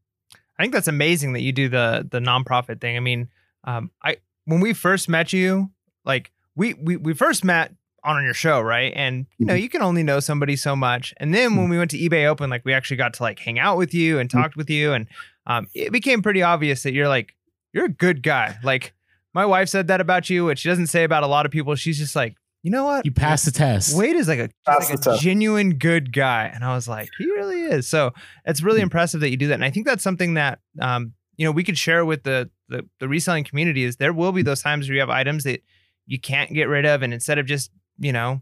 I 0.59 0.63
think 0.63 0.73
that's 0.73 0.89
amazing 0.89 1.33
that 1.33 1.41
you 1.41 1.53
do 1.53 1.69
the 1.69 2.05
the 2.09 2.19
nonprofit 2.19 2.81
thing. 2.81 2.97
I 2.97 2.99
mean, 2.99 3.29
um, 3.63 3.91
I 4.03 4.17
when 4.45 4.59
we 4.59 4.73
first 4.73 5.07
met 5.07 5.31
you, 5.31 5.71
like 6.03 6.31
we 6.55 6.73
we 6.73 6.97
we 6.97 7.13
first 7.13 7.45
met 7.45 7.73
on 8.03 8.23
your 8.23 8.33
show, 8.33 8.59
right? 8.61 8.91
And 8.95 9.25
you 9.37 9.45
know, 9.45 9.53
mm-hmm. 9.53 9.63
you 9.63 9.69
can 9.69 9.81
only 9.81 10.03
know 10.03 10.19
somebody 10.19 10.55
so 10.55 10.75
much. 10.75 11.13
And 11.17 11.33
then 11.33 11.55
when 11.55 11.65
mm-hmm. 11.65 11.71
we 11.71 11.77
went 11.77 11.91
to 11.91 11.97
eBay 11.97 12.27
Open, 12.27 12.49
like 12.49 12.65
we 12.65 12.73
actually 12.73 12.97
got 12.97 13.13
to 13.15 13.23
like 13.23 13.39
hang 13.39 13.59
out 13.59 13.77
with 13.77 13.93
you 13.93 14.19
and 14.19 14.29
mm-hmm. 14.29 14.41
talked 14.41 14.55
with 14.55 14.69
you, 14.69 14.93
and 14.93 15.07
um, 15.47 15.67
it 15.73 15.91
became 15.91 16.21
pretty 16.21 16.41
obvious 16.41 16.83
that 16.83 16.93
you're 16.93 17.07
like 17.07 17.35
you're 17.73 17.85
a 17.85 17.89
good 17.89 18.21
guy. 18.23 18.57
Like 18.63 18.93
my 19.33 19.45
wife 19.45 19.69
said 19.69 19.87
that 19.87 20.01
about 20.01 20.29
you, 20.29 20.45
which 20.45 20.59
she 20.59 20.69
doesn't 20.69 20.87
say 20.87 21.03
about 21.03 21.23
a 21.23 21.27
lot 21.27 21.45
of 21.45 21.51
people. 21.51 21.75
She's 21.75 21.97
just 21.97 22.15
like, 22.15 22.35
you 22.61 22.71
know 22.71 22.85
what? 22.85 23.05
You 23.05 23.11
passed 23.11 23.45
the 23.45 23.51
test. 23.51 23.97
Wade 23.97 24.15
is 24.15 24.27
like 24.27 24.39
a, 24.39 24.49
like 24.67 25.05
a 25.05 25.17
genuine 25.17 25.77
good 25.77 26.13
guy. 26.13 26.51
And 26.53 26.63
I 26.63 26.75
was 26.75 26.87
like, 26.87 27.09
he 27.17 27.25
really 27.25 27.63
is. 27.63 27.87
So 27.87 28.13
it's 28.45 28.61
really 28.61 28.77
mm-hmm. 28.77 28.83
impressive 28.83 29.21
that 29.21 29.29
you 29.29 29.37
do 29.37 29.47
that. 29.47 29.55
And 29.55 29.65
I 29.65 29.69
think 29.71 29.85
that's 29.85 30.03
something 30.03 30.35
that, 30.35 30.59
um, 30.79 31.13
you 31.35 31.45
know, 31.45 31.51
we 31.51 31.63
could 31.63 31.77
share 31.77 32.05
with 32.05 32.23
the, 32.23 32.49
the, 32.69 32.87
the 32.99 33.07
reselling 33.07 33.43
community 33.43 33.83
is 33.83 33.97
there 33.97 34.13
will 34.13 34.31
be 34.31 34.43
those 34.43 34.61
times 34.61 34.87
where 34.87 34.93
you 34.93 35.01
have 35.01 35.09
items 35.09 35.43
that 35.43 35.61
you 36.05 36.19
can't 36.19 36.53
get 36.53 36.69
rid 36.69 36.85
of. 36.85 37.01
And 37.01 37.13
instead 37.13 37.39
of 37.39 37.45
just, 37.45 37.71
you 37.99 38.11
know, 38.11 38.41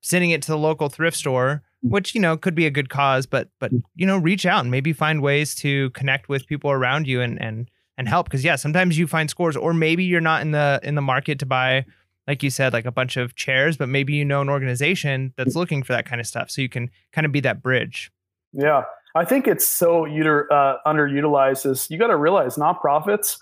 sending 0.00 0.30
it 0.30 0.42
to 0.42 0.50
the 0.50 0.58
local 0.58 0.88
thrift 0.88 1.16
store, 1.16 1.62
mm. 1.84 1.90
which, 1.90 2.14
you 2.14 2.20
know, 2.20 2.36
could 2.36 2.54
be 2.54 2.66
a 2.66 2.70
good 2.70 2.88
cause, 2.88 3.26
but, 3.26 3.48
but, 3.58 3.72
mm. 3.72 3.82
you 3.94 4.06
know, 4.06 4.18
reach 4.18 4.46
out 4.46 4.60
and 4.60 4.70
maybe 4.70 4.92
find 4.92 5.22
ways 5.22 5.54
to 5.56 5.90
connect 5.90 6.28
with 6.28 6.46
people 6.46 6.70
around 6.70 7.06
you 7.06 7.20
and, 7.20 7.40
and, 7.40 7.68
and 7.98 8.08
help 8.08 8.26
because 8.26 8.44
yeah 8.44 8.56
sometimes 8.56 8.98
you 8.98 9.06
find 9.06 9.30
scores 9.30 9.56
or 9.56 9.72
maybe 9.72 10.04
you're 10.04 10.20
not 10.20 10.42
in 10.42 10.52
the 10.52 10.80
in 10.82 10.94
the 10.94 11.02
market 11.02 11.38
to 11.38 11.46
buy 11.46 11.84
like 12.26 12.42
you 12.42 12.50
said 12.50 12.72
like 12.72 12.84
a 12.84 12.92
bunch 12.92 13.16
of 13.16 13.34
chairs 13.34 13.76
but 13.76 13.88
maybe 13.88 14.14
you 14.14 14.24
know 14.24 14.40
an 14.40 14.48
organization 14.48 15.32
that's 15.36 15.54
looking 15.54 15.82
for 15.82 15.92
that 15.92 16.06
kind 16.06 16.20
of 16.20 16.26
stuff 16.26 16.50
so 16.50 16.60
you 16.62 16.68
can 16.68 16.90
kind 17.12 17.24
of 17.26 17.32
be 17.32 17.40
that 17.40 17.62
bridge 17.62 18.10
yeah 18.52 18.84
i 19.14 19.24
think 19.24 19.46
it's 19.46 19.66
so 19.66 20.04
uter, 20.04 20.46
uh, 20.50 20.76
underutilized 20.86 21.70
is 21.70 21.88
you 21.90 21.98
got 21.98 22.08
to 22.08 22.16
realize 22.16 22.56
nonprofits 22.56 23.38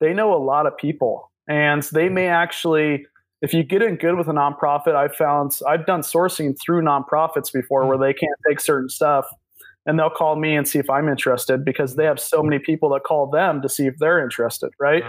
they 0.00 0.12
know 0.12 0.34
a 0.34 0.42
lot 0.42 0.66
of 0.66 0.76
people 0.76 1.30
and 1.48 1.82
they 1.84 2.08
may 2.08 2.26
actually 2.26 3.06
if 3.42 3.52
you 3.52 3.62
get 3.62 3.82
in 3.82 3.96
good 3.96 4.16
with 4.16 4.28
a 4.28 4.32
nonprofit 4.32 4.94
i've 4.94 5.14
found 5.14 5.58
i've 5.68 5.84
done 5.84 6.00
sourcing 6.00 6.56
through 6.58 6.80
nonprofits 6.80 7.52
before 7.52 7.86
where 7.86 7.98
they 7.98 8.14
can't 8.14 8.38
take 8.48 8.60
certain 8.60 8.88
stuff 8.88 9.26
and 9.86 9.98
they'll 9.98 10.10
call 10.10 10.36
me 10.36 10.56
and 10.56 10.66
see 10.66 10.78
if 10.78 10.88
I'm 10.88 11.08
interested 11.08 11.64
because 11.64 11.96
they 11.96 12.04
have 12.04 12.20
so 12.20 12.42
many 12.42 12.58
people 12.58 12.90
that 12.90 13.02
call 13.02 13.28
them 13.28 13.62
to 13.62 13.68
see 13.68 13.86
if 13.86 13.96
they're 13.98 14.22
interested, 14.22 14.70
right? 14.78 15.02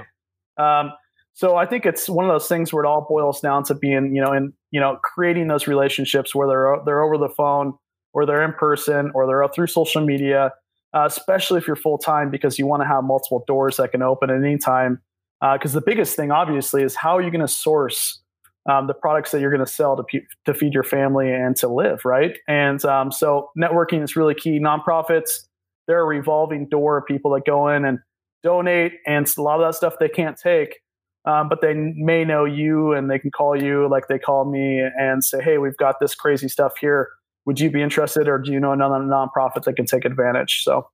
Yeah. 0.58 0.80
Um, 0.80 0.94
so 1.34 1.56
I 1.56 1.66
think 1.66 1.86
it's 1.86 2.08
one 2.10 2.26
of 2.26 2.32
those 2.32 2.48
things 2.48 2.72
where 2.72 2.84
it 2.84 2.88
all 2.88 3.06
boils 3.08 3.40
down 3.40 3.64
to 3.66 3.76
being, 3.76 4.16
you 4.16 4.22
know, 4.22 4.34
in 4.34 4.54
you 4.72 4.80
know, 4.80 4.98
creating 5.04 5.48
those 5.48 5.68
relationships 5.68 6.34
where 6.36 6.48
they're 6.48 6.78
they're 6.86 7.04
over 7.04 7.18
the 7.18 7.30
phone, 7.30 7.74
or 8.14 8.26
they're 8.26 8.44
in 8.44 8.54
person, 8.54 9.12
or 9.16 9.26
they're 9.26 9.48
through 9.54 9.68
social 9.68 10.06
media. 10.06 10.52
Uh, 10.96 11.06
especially 11.08 11.58
if 11.58 11.66
you're 11.66 11.76
full 11.76 11.98
time, 11.98 12.30
because 12.30 12.60
you 12.60 12.68
want 12.68 12.84
to 12.84 12.88
have 12.88 13.04
multiple 13.04 13.44
doors 13.48 13.78
that 13.78 13.92
can 13.92 14.04
open 14.04 14.30
at 14.30 14.36
any 14.36 14.60
time. 14.60 15.02
Because 15.42 15.76
uh, 15.76 15.80
the 15.80 15.84
biggest 15.84 16.16
thing, 16.16 16.32
obviously, 16.32 16.84
is 16.84 16.96
how 16.96 17.18
are 17.18 17.22
you 17.22 17.32
going 17.32 17.42
to 17.42 17.48
source 17.48 18.22
um, 18.70 18.88
the 18.88 18.94
products 18.94 19.32
that 19.32 19.42
you're 19.42 19.52
going 19.52 19.66
to 19.66 19.72
sell 19.72 19.96
to, 19.98 20.22
to 20.46 20.54
feed 20.54 20.74
your 20.74 20.84
family 20.84 21.32
and 21.32 21.56
to 21.58 21.68
live, 21.68 22.06
right? 22.06 22.38
And 22.48 22.84
um, 22.86 23.12
so 23.12 23.50
networking 23.58 24.04
is 24.04 24.16
really 24.16 24.36
key. 24.36 24.60
Nonprofits, 24.60 25.48
they're 25.88 26.02
a 26.02 26.06
revolving 26.06 26.70
door 26.70 26.98
of 26.98 27.06
people 27.06 27.32
that 27.34 27.46
go 27.46 27.68
in 27.68 27.84
and 27.84 28.00
donate, 28.42 28.94
and 29.06 29.30
a 29.38 29.42
lot 29.42 29.60
of 29.60 29.68
that 29.68 29.76
stuff 29.76 29.96
they 30.00 30.10
can't 30.10 30.38
take, 30.38 30.80
um, 31.26 31.50
but 31.50 31.62
they 31.62 31.74
may 31.74 32.26
know 32.26 32.46
you 32.46 32.94
and 32.94 33.10
they 33.10 33.20
can 33.20 33.32
call 33.32 33.62
you 33.62 33.88
like 33.90 34.08
they 34.08 34.20
call 34.20 34.46
me 34.46 34.80
and 34.98 35.24
say, 35.24 35.42
hey, 35.42 35.58
we've 35.58 35.78
got 35.78 36.00
this 36.00 36.16
crazy 36.16 36.48
stuff 36.48 36.74
here. 36.80 37.10
Would 37.46 37.60
you 37.60 37.70
be 37.70 37.82
interested, 37.82 38.30
or 38.30 38.38
do 38.38 38.52
you 38.52 38.60
know 38.60 38.72
another 38.72 38.96
nonprofit 38.96 39.64
that 39.64 39.76
can 39.76 39.86
take 39.86 40.06
advantage? 40.06 40.64
So 40.64 40.88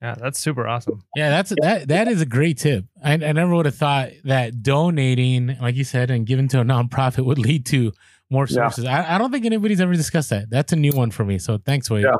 yeah, 0.00 0.14
that's 0.14 0.38
super 0.38 0.66
awesome. 0.66 1.02
Yeah, 1.16 1.30
that's 1.30 1.52
that 1.60 1.88
that 1.88 2.06
is 2.06 2.20
a 2.20 2.26
great 2.26 2.58
tip. 2.58 2.84
I, 3.02 3.14
I 3.14 3.32
never 3.32 3.54
would 3.54 3.66
have 3.66 3.74
thought 3.74 4.10
that 4.24 4.62
donating, 4.62 5.56
like 5.60 5.74
you 5.74 5.84
said, 5.84 6.10
and 6.10 6.24
giving 6.24 6.46
to 6.48 6.60
a 6.60 6.64
nonprofit 6.64 7.24
would 7.24 7.38
lead 7.38 7.66
to 7.66 7.92
more 8.30 8.46
sources. 8.46 8.84
Yeah. 8.84 9.02
I, 9.02 9.16
I 9.16 9.18
don't 9.18 9.32
think 9.32 9.44
anybody's 9.44 9.80
ever 9.80 9.94
discussed 9.94 10.30
that. 10.30 10.50
That's 10.50 10.72
a 10.72 10.76
new 10.76 10.92
one 10.92 11.10
for 11.10 11.24
me. 11.24 11.38
So 11.38 11.58
thanks, 11.58 11.90
Wade. 11.90 12.04
Yeah. 12.04 12.16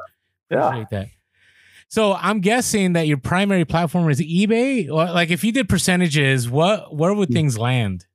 yeah. 0.51 0.67
Appreciate 0.67 0.91
that. 0.91 1.09
So 1.89 2.15
I'm 2.15 2.41
guessing 2.41 2.95
that 2.95 3.07
your 3.07 3.17
primary 3.17 3.65
platform 3.65 4.11
is 4.11 4.21
eBay. 4.21 4.89
Like 4.89 5.31
if 5.31 5.45
you 5.45 5.53
did 5.53 5.69
percentages, 5.69 6.51
what 6.51 6.95
where 6.95 7.15
would 7.15 7.29
hmm. 7.29 7.35
things 7.35 7.59
land, 7.59 8.07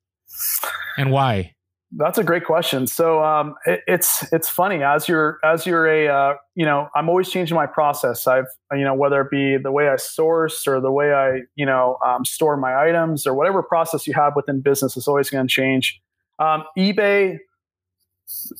and 0.97 1.09
why? 1.09 1.55
That's 1.95 2.17
a 2.17 2.23
great 2.23 2.45
question. 2.45 2.87
So 2.87 3.23
um, 3.23 3.55
it, 3.65 3.81
it's 3.87 4.25
it's 4.31 4.49
funny 4.49 4.83
as 4.83 5.07
you're 5.07 5.39
as 5.43 5.65
you're 5.65 5.87
a 5.87 6.07
uh, 6.07 6.35
you 6.55 6.65
know 6.65 6.89
I'm 6.95 7.07
always 7.09 7.29
changing 7.29 7.55
my 7.55 7.67
process. 7.67 8.25
I've 8.25 8.47
you 8.71 8.83
know 8.83 8.95
whether 8.95 9.21
it 9.21 9.29
be 9.29 9.57
the 9.57 9.71
way 9.71 9.89
I 9.89 9.97
source 9.97 10.65
or 10.67 10.79
the 10.81 10.91
way 10.91 11.13
I 11.13 11.41
you 11.55 11.65
know 11.65 11.97
um, 12.05 12.25
store 12.25 12.57
my 12.57 12.75
items 12.75 13.27
or 13.27 13.33
whatever 13.33 13.61
process 13.61 14.07
you 14.07 14.13
have 14.13 14.33
within 14.35 14.61
business 14.61 14.97
is 14.97 15.07
always 15.07 15.29
going 15.29 15.47
to 15.47 15.51
change. 15.51 16.01
Um, 16.39 16.63
eBay, 16.77 17.37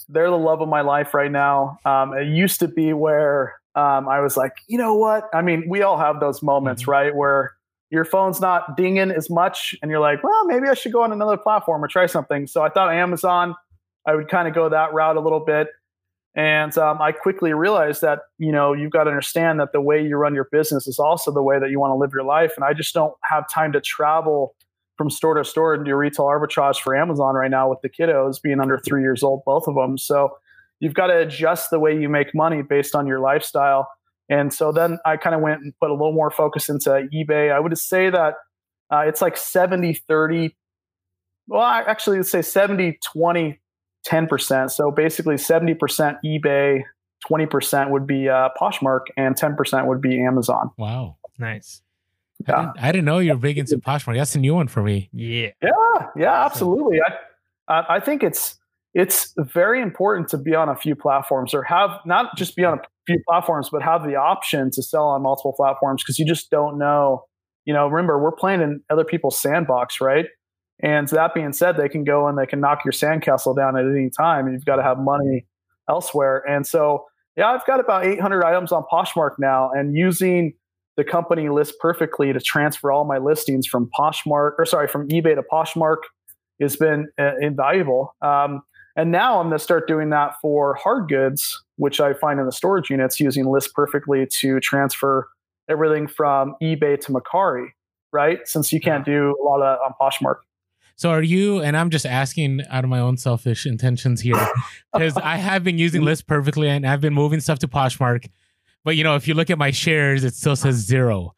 they're 0.09 0.29
the 0.29 0.37
love 0.37 0.61
of 0.61 0.69
my 0.69 0.81
life 0.81 1.13
right 1.13 1.31
now. 1.31 1.79
Um, 1.85 2.13
it 2.13 2.27
used 2.27 2.59
to 2.59 2.67
be 2.67 2.93
where 2.93 3.55
um, 3.75 4.07
I 4.07 4.19
was 4.19 4.37
like, 4.37 4.53
you 4.67 4.77
know 4.77 4.93
what? 4.93 5.23
I 5.33 5.41
mean, 5.41 5.65
we 5.67 5.81
all 5.81 5.97
have 5.97 6.19
those 6.19 6.43
moments, 6.43 6.83
mm-hmm. 6.83 6.91
right, 6.91 7.15
where 7.15 7.53
your 7.93 8.03
phone's 8.03 8.41
not 8.41 8.75
dinging 8.75 9.11
as 9.11 9.29
much 9.29 9.75
and 9.81 9.91
you're 9.91 9.99
like 9.99 10.23
well 10.23 10.45
maybe 10.45 10.67
i 10.67 10.73
should 10.73 10.91
go 10.91 11.03
on 11.03 11.11
another 11.11 11.37
platform 11.37 11.83
or 11.83 11.87
try 11.87 12.07
something. 12.07 12.47
So 12.47 12.63
i 12.63 12.69
thought 12.69 12.91
amazon 12.91 13.55
i 14.07 14.15
would 14.15 14.27
kind 14.27 14.47
of 14.47 14.55
go 14.55 14.67
that 14.67 14.93
route 14.93 15.15
a 15.15 15.21
little 15.21 15.39
bit. 15.39 15.67
And 16.35 16.75
um, 16.79 16.99
i 17.01 17.11
quickly 17.11 17.53
realized 17.53 18.01
that 18.01 18.19
you 18.39 18.51
know 18.51 18.73
you've 18.73 18.91
got 18.91 19.03
to 19.03 19.11
understand 19.11 19.59
that 19.59 19.71
the 19.71 19.81
way 19.81 20.03
you 20.03 20.17
run 20.17 20.33
your 20.33 20.49
business 20.51 20.87
is 20.87 20.97
also 20.97 21.31
the 21.31 21.43
way 21.43 21.59
that 21.59 21.69
you 21.69 21.79
want 21.79 21.91
to 21.91 21.95
live 21.95 22.11
your 22.11 22.23
life 22.23 22.53
and 22.55 22.65
i 22.65 22.73
just 22.73 22.93
don't 22.95 23.13
have 23.23 23.47
time 23.47 23.71
to 23.73 23.79
travel 23.79 24.55
from 24.97 25.11
store 25.11 25.35
to 25.35 25.45
store 25.45 25.75
and 25.75 25.85
do 25.85 25.95
retail 25.95 26.25
arbitrage 26.25 26.79
for 26.79 26.95
amazon 26.95 27.35
right 27.35 27.51
now 27.51 27.69
with 27.69 27.79
the 27.83 27.89
kiddos 27.89 28.41
being 28.41 28.59
under 28.59 28.79
three 28.79 29.01
years 29.01 29.21
old 29.21 29.43
both 29.45 29.67
of 29.67 29.75
them 29.75 29.95
so 29.95 30.35
you've 30.79 30.95
got 30.95 31.07
to 31.07 31.17
adjust 31.19 31.69
the 31.69 31.79
way 31.79 31.95
you 31.95 32.09
make 32.09 32.33
money 32.33 32.63
based 32.63 32.95
on 32.95 33.05
your 33.05 33.19
lifestyle 33.19 33.87
and 34.29 34.53
so 34.53 34.71
then 34.71 34.99
I 35.05 35.17
kind 35.17 35.35
of 35.35 35.41
went 35.41 35.61
and 35.61 35.73
put 35.79 35.89
a 35.89 35.93
little 35.93 36.13
more 36.13 36.31
focus 36.31 36.69
into 36.69 36.89
eBay. 37.13 37.51
I 37.51 37.59
would 37.59 37.77
say 37.77 38.09
that 38.09 38.35
uh, 38.91 38.99
it's 38.99 39.21
like 39.21 39.37
70, 39.37 39.93
30. 40.07 40.55
Well, 41.47 41.61
I 41.61 41.81
actually 41.81 42.17
would 42.17 42.27
say 42.27 42.41
70, 42.41 42.99
20, 43.13 43.59
10%. 44.07 44.71
So 44.71 44.91
basically 44.91 45.35
70% 45.35 46.17
eBay, 46.25 46.83
20% 47.29 47.89
would 47.89 48.07
be 48.07 48.29
uh, 48.29 48.49
Poshmark, 48.59 49.01
and 49.17 49.35
10% 49.35 49.87
would 49.87 50.01
be 50.01 50.21
Amazon. 50.23 50.71
Wow. 50.77 51.17
Nice. 51.37 51.81
Yeah. 52.47 52.55
I 52.55 52.61
didn't, 52.61 52.79
I 52.79 52.91
didn't 52.91 53.05
know 53.05 53.19
you're 53.19 53.35
big 53.35 53.57
into 53.57 53.77
Poshmark. 53.77 54.15
That's 54.15 54.35
a 54.35 54.39
new 54.39 54.55
one 54.55 54.67
for 54.67 54.83
me. 54.83 55.09
Yeah. 55.11 55.49
Yeah. 55.61 56.07
Yeah. 56.15 56.45
Absolutely. 56.45 56.99
I, 57.67 57.83
I 57.89 57.99
think 57.99 58.23
it's, 58.23 58.57
it's 58.93 59.33
very 59.37 59.81
important 59.81 60.27
to 60.29 60.37
be 60.37 60.53
on 60.53 60.69
a 60.69 60.75
few 60.75 60.95
platforms 60.95 61.53
or 61.53 61.63
have 61.63 61.91
not 62.05 62.35
just 62.37 62.55
be 62.55 62.63
on 62.63 62.77
a 62.77 62.81
few 63.07 63.19
platforms, 63.27 63.69
but 63.71 63.81
have 63.81 64.03
the 64.03 64.15
option 64.15 64.69
to 64.71 64.83
sell 64.83 65.07
on 65.07 65.23
multiple 65.23 65.53
platforms 65.53 66.03
because 66.03 66.19
you 66.19 66.25
just 66.25 66.49
don't 66.49 66.77
know. 66.77 67.23
You 67.65 67.73
know, 67.73 67.87
remember, 67.87 68.21
we're 68.21 68.33
playing 68.33 68.61
in 68.61 68.81
other 68.89 69.05
people's 69.05 69.39
sandbox, 69.39 69.99
right? 69.99 70.27
And 70.81 71.07
that 71.09 71.33
being 71.33 71.53
said, 71.53 71.77
they 71.77 71.89
can 71.89 72.03
go 72.03 72.27
and 72.27 72.37
they 72.37 72.45
can 72.45 72.59
knock 72.59 72.83
your 72.83 72.91
sandcastle 72.91 73.55
down 73.55 73.77
at 73.77 73.85
any 73.85 74.09
time. 74.09 74.45
And 74.45 74.53
you've 74.53 74.65
got 74.65 74.75
to 74.75 74.83
have 74.83 74.99
money 74.99 75.45
elsewhere. 75.89 76.43
And 76.47 76.67
so, 76.67 77.05
yeah, 77.37 77.47
I've 77.47 77.65
got 77.65 77.79
about 77.79 78.05
800 78.05 78.43
items 78.43 78.71
on 78.71 78.83
Poshmark 78.91 79.35
now 79.39 79.71
and 79.71 79.95
using 79.95 80.53
the 80.97 81.03
company 81.03 81.49
list 81.49 81.75
perfectly 81.79 82.33
to 82.33 82.39
transfer 82.39 82.91
all 82.91 83.05
my 83.05 83.17
listings 83.17 83.65
from 83.65 83.89
Poshmark 83.97 84.51
or 84.59 84.65
sorry, 84.65 84.87
from 84.87 85.07
eBay 85.07 85.35
to 85.35 85.43
Poshmark 85.51 85.97
has 86.61 86.75
been 86.75 87.07
uh, 87.19 87.31
invaluable. 87.39 88.15
Um, 88.21 88.61
and 88.95 89.11
now 89.11 89.39
I'm 89.39 89.47
going 89.47 89.57
to 89.57 89.63
start 89.63 89.87
doing 89.87 90.09
that 90.11 90.35
for 90.41 90.75
hard 90.75 91.09
goods, 91.09 91.63
which 91.77 91.99
I 91.99 92.13
find 92.13 92.39
in 92.39 92.45
the 92.45 92.51
storage 92.51 92.89
units 92.89 93.19
using 93.19 93.45
List 93.45 93.73
Perfectly 93.73 94.27
to 94.39 94.59
transfer 94.59 95.27
everything 95.69 96.07
from 96.07 96.55
eBay 96.61 96.99
to 97.01 97.11
Mercari, 97.11 97.67
right? 98.11 98.39
Since 98.45 98.71
you 98.71 98.79
can't 98.79 99.05
do 99.05 99.35
a 99.41 99.43
lot 99.43 99.61
of 99.61 99.79
on 99.83 99.93
Poshmark. 99.99 100.37
So 100.95 101.09
are 101.09 101.23
you? 101.23 101.59
And 101.59 101.75
I'm 101.75 101.89
just 101.89 102.05
asking 102.05 102.61
out 102.69 102.83
of 102.83 102.89
my 102.89 102.99
own 102.99 103.17
selfish 103.17 103.65
intentions 103.65 104.21
here, 104.21 104.35
because 104.93 105.17
I 105.17 105.37
have 105.37 105.63
been 105.63 105.77
using 105.79 106.03
List 106.03 106.27
perfectly, 106.27 106.69
and 106.69 106.85
I've 106.85 107.01
been 107.01 107.13
moving 107.13 107.39
stuff 107.39 107.59
to 107.59 107.67
Poshmark. 107.67 108.27
But 108.83 108.95
you 108.95 109.03
know, 109.03 109.15
if 109.15 109.27
you 109.27 109.33
look 109.33 109.49
at 109.49 109.57
my 109.57 109.71
shares, 109.71 110.23
it 110.23 110.35
still 110.35 110.55
says 110.55 110.75
zero, 110.75 111.33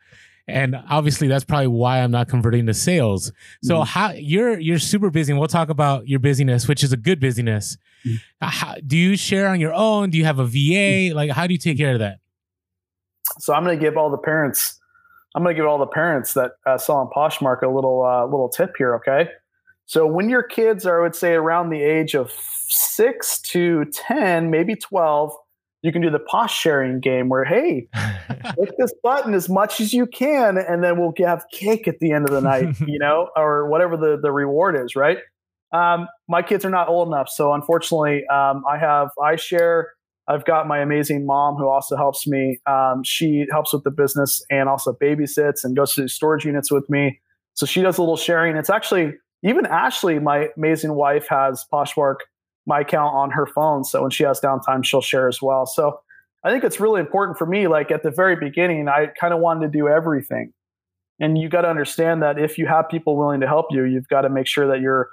and 0.47 0.75
obviously 0.89 1.27
that's 1.27 1.43
probably 1.43 1.67
why 1.67 2.01
I'm 2.01 2.11
not 2.11 2.27
converting 2.27 2.65
to 2.67 2.73
sales. 2.73 3.31
So 3.63 3.79
Mhm. 3.79 3.85
how 3.87 4.11
you're 4.11 4.59
you're 4.59 4.79
super 4.79 5.09
busy, 5.09 5.31
and 5.31 5.39
we'll 5.39 5.47
talk 5.47 5.69
about 5.69 6.07
your 6.07 6.19
busyness, 6.19 6.67
which 6.67 6.83
is 6.83 6.93
a 6.93 6.97
good 6.97 7.19
busyness. 7.19 7.77
Mhm. 8.05 8.19
How, 8.41 8.75
do 8.85 8.95
you 8.97 9.15
share 9.17 9.47
on 9.47 9.59
your 9.59 9.73
own? 9.73 10.09
Do 10.11 10.17
you 10.17 10.25
have 10.25 10.37
a 10.39 10.45
VA? 10.45 11.13
Like, 11.13 11.31
how 11.31 11.47
do 11.47 11.53
you 11.53 11.59
take 11.59 11.77
care 11.77 11.93
of 11.93 11.99
that? 11.99 12.19
So 13.39 13.53
I'm 13.53 13.63
going 13.63 13.77
to 13.77 13.83
give 13.83 13.97
all 13.97 14.09
the 14.11 14.17
parents, 14.19 14.79
I'm 15.33 15.43
going 15.43 15.55
to 15.55 15.59
give 15.59 15.67
all 15.67 15.79
the 15.79 15.87
parents 15.87 16.33
that 16.35 16.51
uh, 16.65 16.77
sell 16.77 16.97
on 16.97 17.07
Poshmark 17.15 17.63
a 17.63 17.67
little 17.67 18.03
uh, 18.05 18.25
little 18.25 18.49
tip 18.49 18.75
here. 18.77 18.93
Okay, 18.95 19.29
so 19.87 20.05
when 20.05 20.29
your 20.29 20.43
kids 20.43 20.85
are, 20.85 20.99
I 20.99 21.03
would 21.03 21.15
say, 21.15 21.33
around 21.33 21.71
the 21.71 21.81
age 21.81 22.13
of 22.15 22.31
six 22.67 23.41
to 23.49 23.85
ten, 23.91 24.51
maybe 24.51 24.75
twelve, 24.75 25.31
you 25.85 25.91
can 25.91 26.01
do 26.01 26.09
the 26.09 26.19
posh 26.19 26.57
sharing 26.57 26.99
game 26.99 27.29
where, 27.29 27.45
hey, 27.45 27.87
click 28.55 28.71
this 28.77 28.91
button 29.03 29.35
as 29.35 29.47
much 29.47 29.79
as 29.79 29.93
you 29.93 30.07
can, 30.07 30.57
and 30.57 30.83
then 30.83 30.99
we'll 30.99 31.13
have 31.19 31.45
cake 31.51 31.87
at 31.87 31.99
the 31.99 32.11
end 32.11 32.27
of 32.27 32.33
the 32.33 32.41
night, 32.41 32.79
you 32.87 32.97
know, 32.97 33.29
or 33.35 33.69
whatever 33.69 33.95
the 33.95 34.17
the 34.21 34.31
reward 34.31 34.75
is, 34.75 34.95
right? 34.95 35.19
Um, 35.71 36.07
my 36.27 36.41
kids 36.41 36.65
are 36.65 36.69
not 36.69 36.89
old 36.89 37.07
enough, 37.07 37.29
so 37.29 37.53
unfortunately, 37.53 38.25
um, 38.27 38.63
I 38.69 38.77
have 38.79 39.09
I 39.21 39.35
share. 39.35 39.91
I've 40.27 40.43
got 40.43 40.67
my 40.67 40.79
amazing 40.79 41.27
mom 41.27 41.55
who 41.55 41.67
also 41.67 41.95
helps 41.95 42.25
me. 42.25 42.57
Um, 42.65 43.03
she 43.03 43.45
helps 43.51 43.71
with 43.71 43.83
the 43.83 43.91
business 43.91 44.43
and 44.49 44.67
also 44.67 44.91
babysits 44.91 45.63
and 45.63 45.75
goes 45.75 45.93
to 45.95 46.07
storage 46.07 46.45
units 46.45 46.71
with 46.71 46.89
me. 46.89 47.19
So 47.53 47.67
she 47.67 47.83
does 47.83 47.99
a 47.99 48.01
little 48.01 48.17
sharing. 48.17 48.55
It's 48.55 48.71
actually 48.71 49.13
even 49.43 49.67
Ashley, 49.67 50.17
my 50.17 50.49
amazing 50.57 50.95
wife, 50.95 51.27
has 51.29 51.63
Poshmark 51.71 52.15
my 52.65 52.81
account 52.81 53.13
on 53.15 53.31
her 53.31 53.45
phone. 53.45 53.83
So 53.83 54.01
when 54.01 54.11
she 54.11 54.23
has 54.23 54.39
downtime, 54.39 54.83
she'll 54.83 55.01
share 55.01 55.27
as 55.27 55.41
well. 55.41 55.65
So 55.65 55.99
I 56.43 56.51
think 56.51 56.63
it's 56.63 56.79
really 56.79 56.99
important 56.99 57.37
for 57.37 57.45
me. 57.45 57.67
Like 57.67 57.91
at 57.91 58.03
the 58.03 58.11
very 58.11 58.35
beginning, 58.35 58.87
I 58.87 59.07
kind 59.19 59.33
of 59.33 59.39
wanted 59.39 59.71
to 59.71 59.77
do 59.77 59.87
everything. 59.87 60.53
And 61.19 61.37
you 61.37 61.49
got 61.49 61.61
to 61.61 61.69
understand 61.69 62.21
that 62.23 62.37
if 62.37 62.57
you 62.57 62.67
have 62.67 62.89
people 62.89 63.17
willing 63.17 63.39
to 63.41 63.47
help 63.47 63.67
you, 63.71 63.83
you've 63.83 64.07
got 64.09 64.21
to 64.21 64.29
make 64.29 64.47
sure 64.47 64.67
that 64.67 64.81
you're 64.81 65.09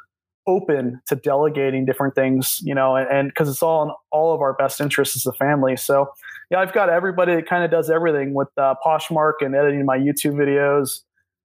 open 0.46 1.00
to 1.06 1.14
delegating 1.14 1.84
different 1.84 2.14
things, 2.14 2.60
you 2.62 2.74
know, 2.74 2.96
and 2.96 3.28
because 3.28 3.48
it's 3.48 3.62
all 3.62 3.84
in 3.84 3.92
all 4.10 4.34
of 4.34 4.40
our 4.40 4.54
best 4.54 4.80
interests 4.80 5.16
as 5.16 5.26
a 5.26 5.32
family. 5.32 5.76
So, 5.76 6.08
yeah, 6.50 6.58
I've 6.58 6.72
got 6.72 6.88
everybody 6.88 7.36
that 7.36 7.48
kind 7.48 7.64
of 7.64 7.70
does 7.70 7.88
everything 7.88 8.34
with 8.34 8.48
uh, 8.56 8.74
Poshmark 8.84 9.34
and 9.40 9.54
editing 9.54 9.86
my 9.86 9.96
YouTube 9.96 10.34
videos. 10.34 11.00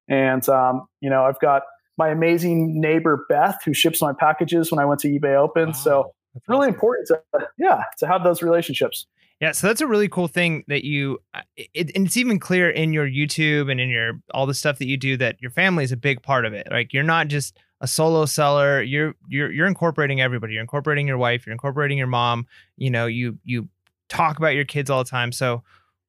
And, 0.10 0.48
um, 0.50 0.88
you 1.02 1.10
know, 1.10 1.24
I've 1.24 1.40
got 1.40 1.62
my 1.98 2.10
amazing 2.10 2.80
neighbor, 2.80 3.26
Beth, 3.30 3.60
who 3.66 3.74
ships 3.74 4.02
my 4.02 4.14
packages 4.14 4.72
when 4.72 4.80
I 4.80 4.86
went 4.86 5.00
to 5.02 5.08
eBay 5.08 5.36
Open. 5.36 5.74
So, 5.74 6.14
it's 6.36 6.48
really 6.48 6.68
important 6.68 7.08
to, 7.08 7.48
yeah, 7.58 7.84
to 7.98 8.08
have 8.08 8.24
those 8.24 8.44
relationships. 8.44 9.08
Yeah, 9.40 9.52
so 9.52 9.68
that's 9.68 9.82
a 9.82 9.88
really 9.88 10.08
cool 10.08 10.28
thing 10.28 10.64
that 10.68 10.84
you, 10.84 11.20
uh, 11.34 11.42
it, 11.56 11.92
and 11.96 12.08
it's 12.08 12.18
even 12.18 12.40
clear 12.40 12.70
in 12.70 12.92
your 12.92 13.08
YouTube 13.08 13.72
and 13.72 13.80
in 13.80 13.90
your 13.90 14.20
all 14.34 14.48
the 14.48 14.54
stuff 14.54 14.80
that 14.80 14.88
you 14.88 14.98
do 14.98 15.16
that 15.18 15.40
your 15.40 15.52
family 15.52 15.84
is 15.84 15.92
a 15.92 15.98
big 15.98 16.24
part 16.24 16.46
of 16.46 16.54
it. 16.54 16.68
Like 16.72 16.92
you're 16.92 17.04
not 17.04 17.28
just 17.28 17.58
a 17.80 17.88
solo 17.88 18.26
seller. 18.26 18.82
You're 18.82 19.14
you're 19.28 19.52
you're 19.52 19.68
incorporating 19.68 20.22
everybody. 20.22 20.54
You're 20.54 20.62
incorporating 20.62 21.08
your 21.08 21.20
wife. 21.20 21.46
You're 21.46 21.54
incorporating 21.54 22.00
your 22.00 22.08
mom. 22.08 22.48
You 22.78 22.90
know, 22.90 23.06
you 23.06 23.38
you 23.44 23.70
talk 24.10 24.38
about 24.38 24.56
your 24.56 24.66
kids 24.66 24.90
all 24.90 25.04
the 25.04 25.10
time. 25.10 25.32
So, 25.32 25.64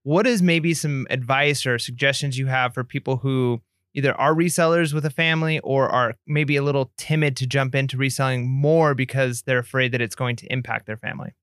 what 0.05 0.27
is 0.27 0.41
maybe 0.41 0.73
some 0.73 1.07
advice 1.11 1.67
or 1.67 1.79
suggestions 1.79 2.39
you 2.39 2.47
have 2.47 2.73
for 2.73 2.83
people 2.83 3.19
who 3.19 3.61
either 3.95 4.15
are 4.15 4.35
resellers 4.35 4.93
with 4.93 5.05
a 5.05 5.11
family 5.11 5.59
or 5.61 5.89
are 5.89 6.15
maybe 6.27 6.57
a 6.57 6.63
little 6.63 6.93
timid 6.97 7.37
to 7.37 7.47
jump 7.47 7.75
into 7.75 7.97
reselling 7.97 8.49
more 8.49 8.95
because 8.95 9.43
they're 9.43 9.59
afraid 9.59 9.93
that 9.93 10.01
it's 10.01 10.15
going 10.15 10.37
to 10.37 10.53
impact 10.53 10.87
their 10.87 10.97
family? 10.97 11.35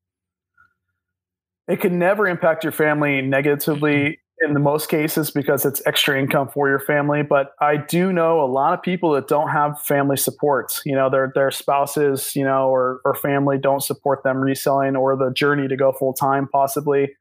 It 1.68 1.82
can 1.82 1.98
never 1.98 2.28
impact 2.28 2.64
your 2.64 2.74
family 2.74 3.22
negatively 3.22 4.20
in 4.46 4.54
the 4.54 4.60
most 4.60 4.90
cases 4.90 5.32
because 5.32 5.66
it's 5.66 5.82
extra 5.86 6.20
income 6.20 6.50
for 6.50 6.68
your 6.68 6.80
family. 6.80 7.24
But 7.24 7.54
I 7.60 7.78
do 7.78 8.12
know 8.12 8.42
a 8.42 8.46
lot 8.46 8.74
of 8.74 8.82
people 8.82 9.12
that 9.14 9.28
don't 9.28 9.50
have 9.50 9.82
family 9.82 10.18
support. 10.18 10.74
You 10.86 10.96
know, 10.96 11.10
their 11.10 11.32
their 11.34 11.52
spouses, 11.52 12.36
you 12.36 12.44
know, 12.44 12.70
or 12.70 13.02
or 13.06 13.16
family 13.16 13.58
don't 13.58 13.82
support 13.82 14.24
them 14.24 14.38
reselling 14.38 14.96
or 14.96 15.16
the 15.16 15.32
journey 15.32 15.68
to 15.68 15.76
go 15.76 15.92
full 15.92 16.14
time 16.14 16.48
possibly. 16.52 17.14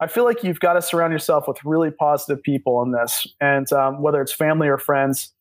I 0.00 0.06
feel 0.06 0.24
like 0.24 0.42
you've 0.42 0.60
got 0.60 0.74
to 0.74 0.82
surround 0.82 1.12
yourself 1.12 1.46
with 1.46 1.58
really 1.64 1.90
positive 1.90 2.42
people 2.42 2.82
in 2.82 2.92
this, 2.92 3.26
and 3.40 3.70
um, 3.72 4.00
whether 4.00 4.22
it's 4.22 4.32
family 4.32 4.68
or 4.68 4.78
friends. 4.78 5.32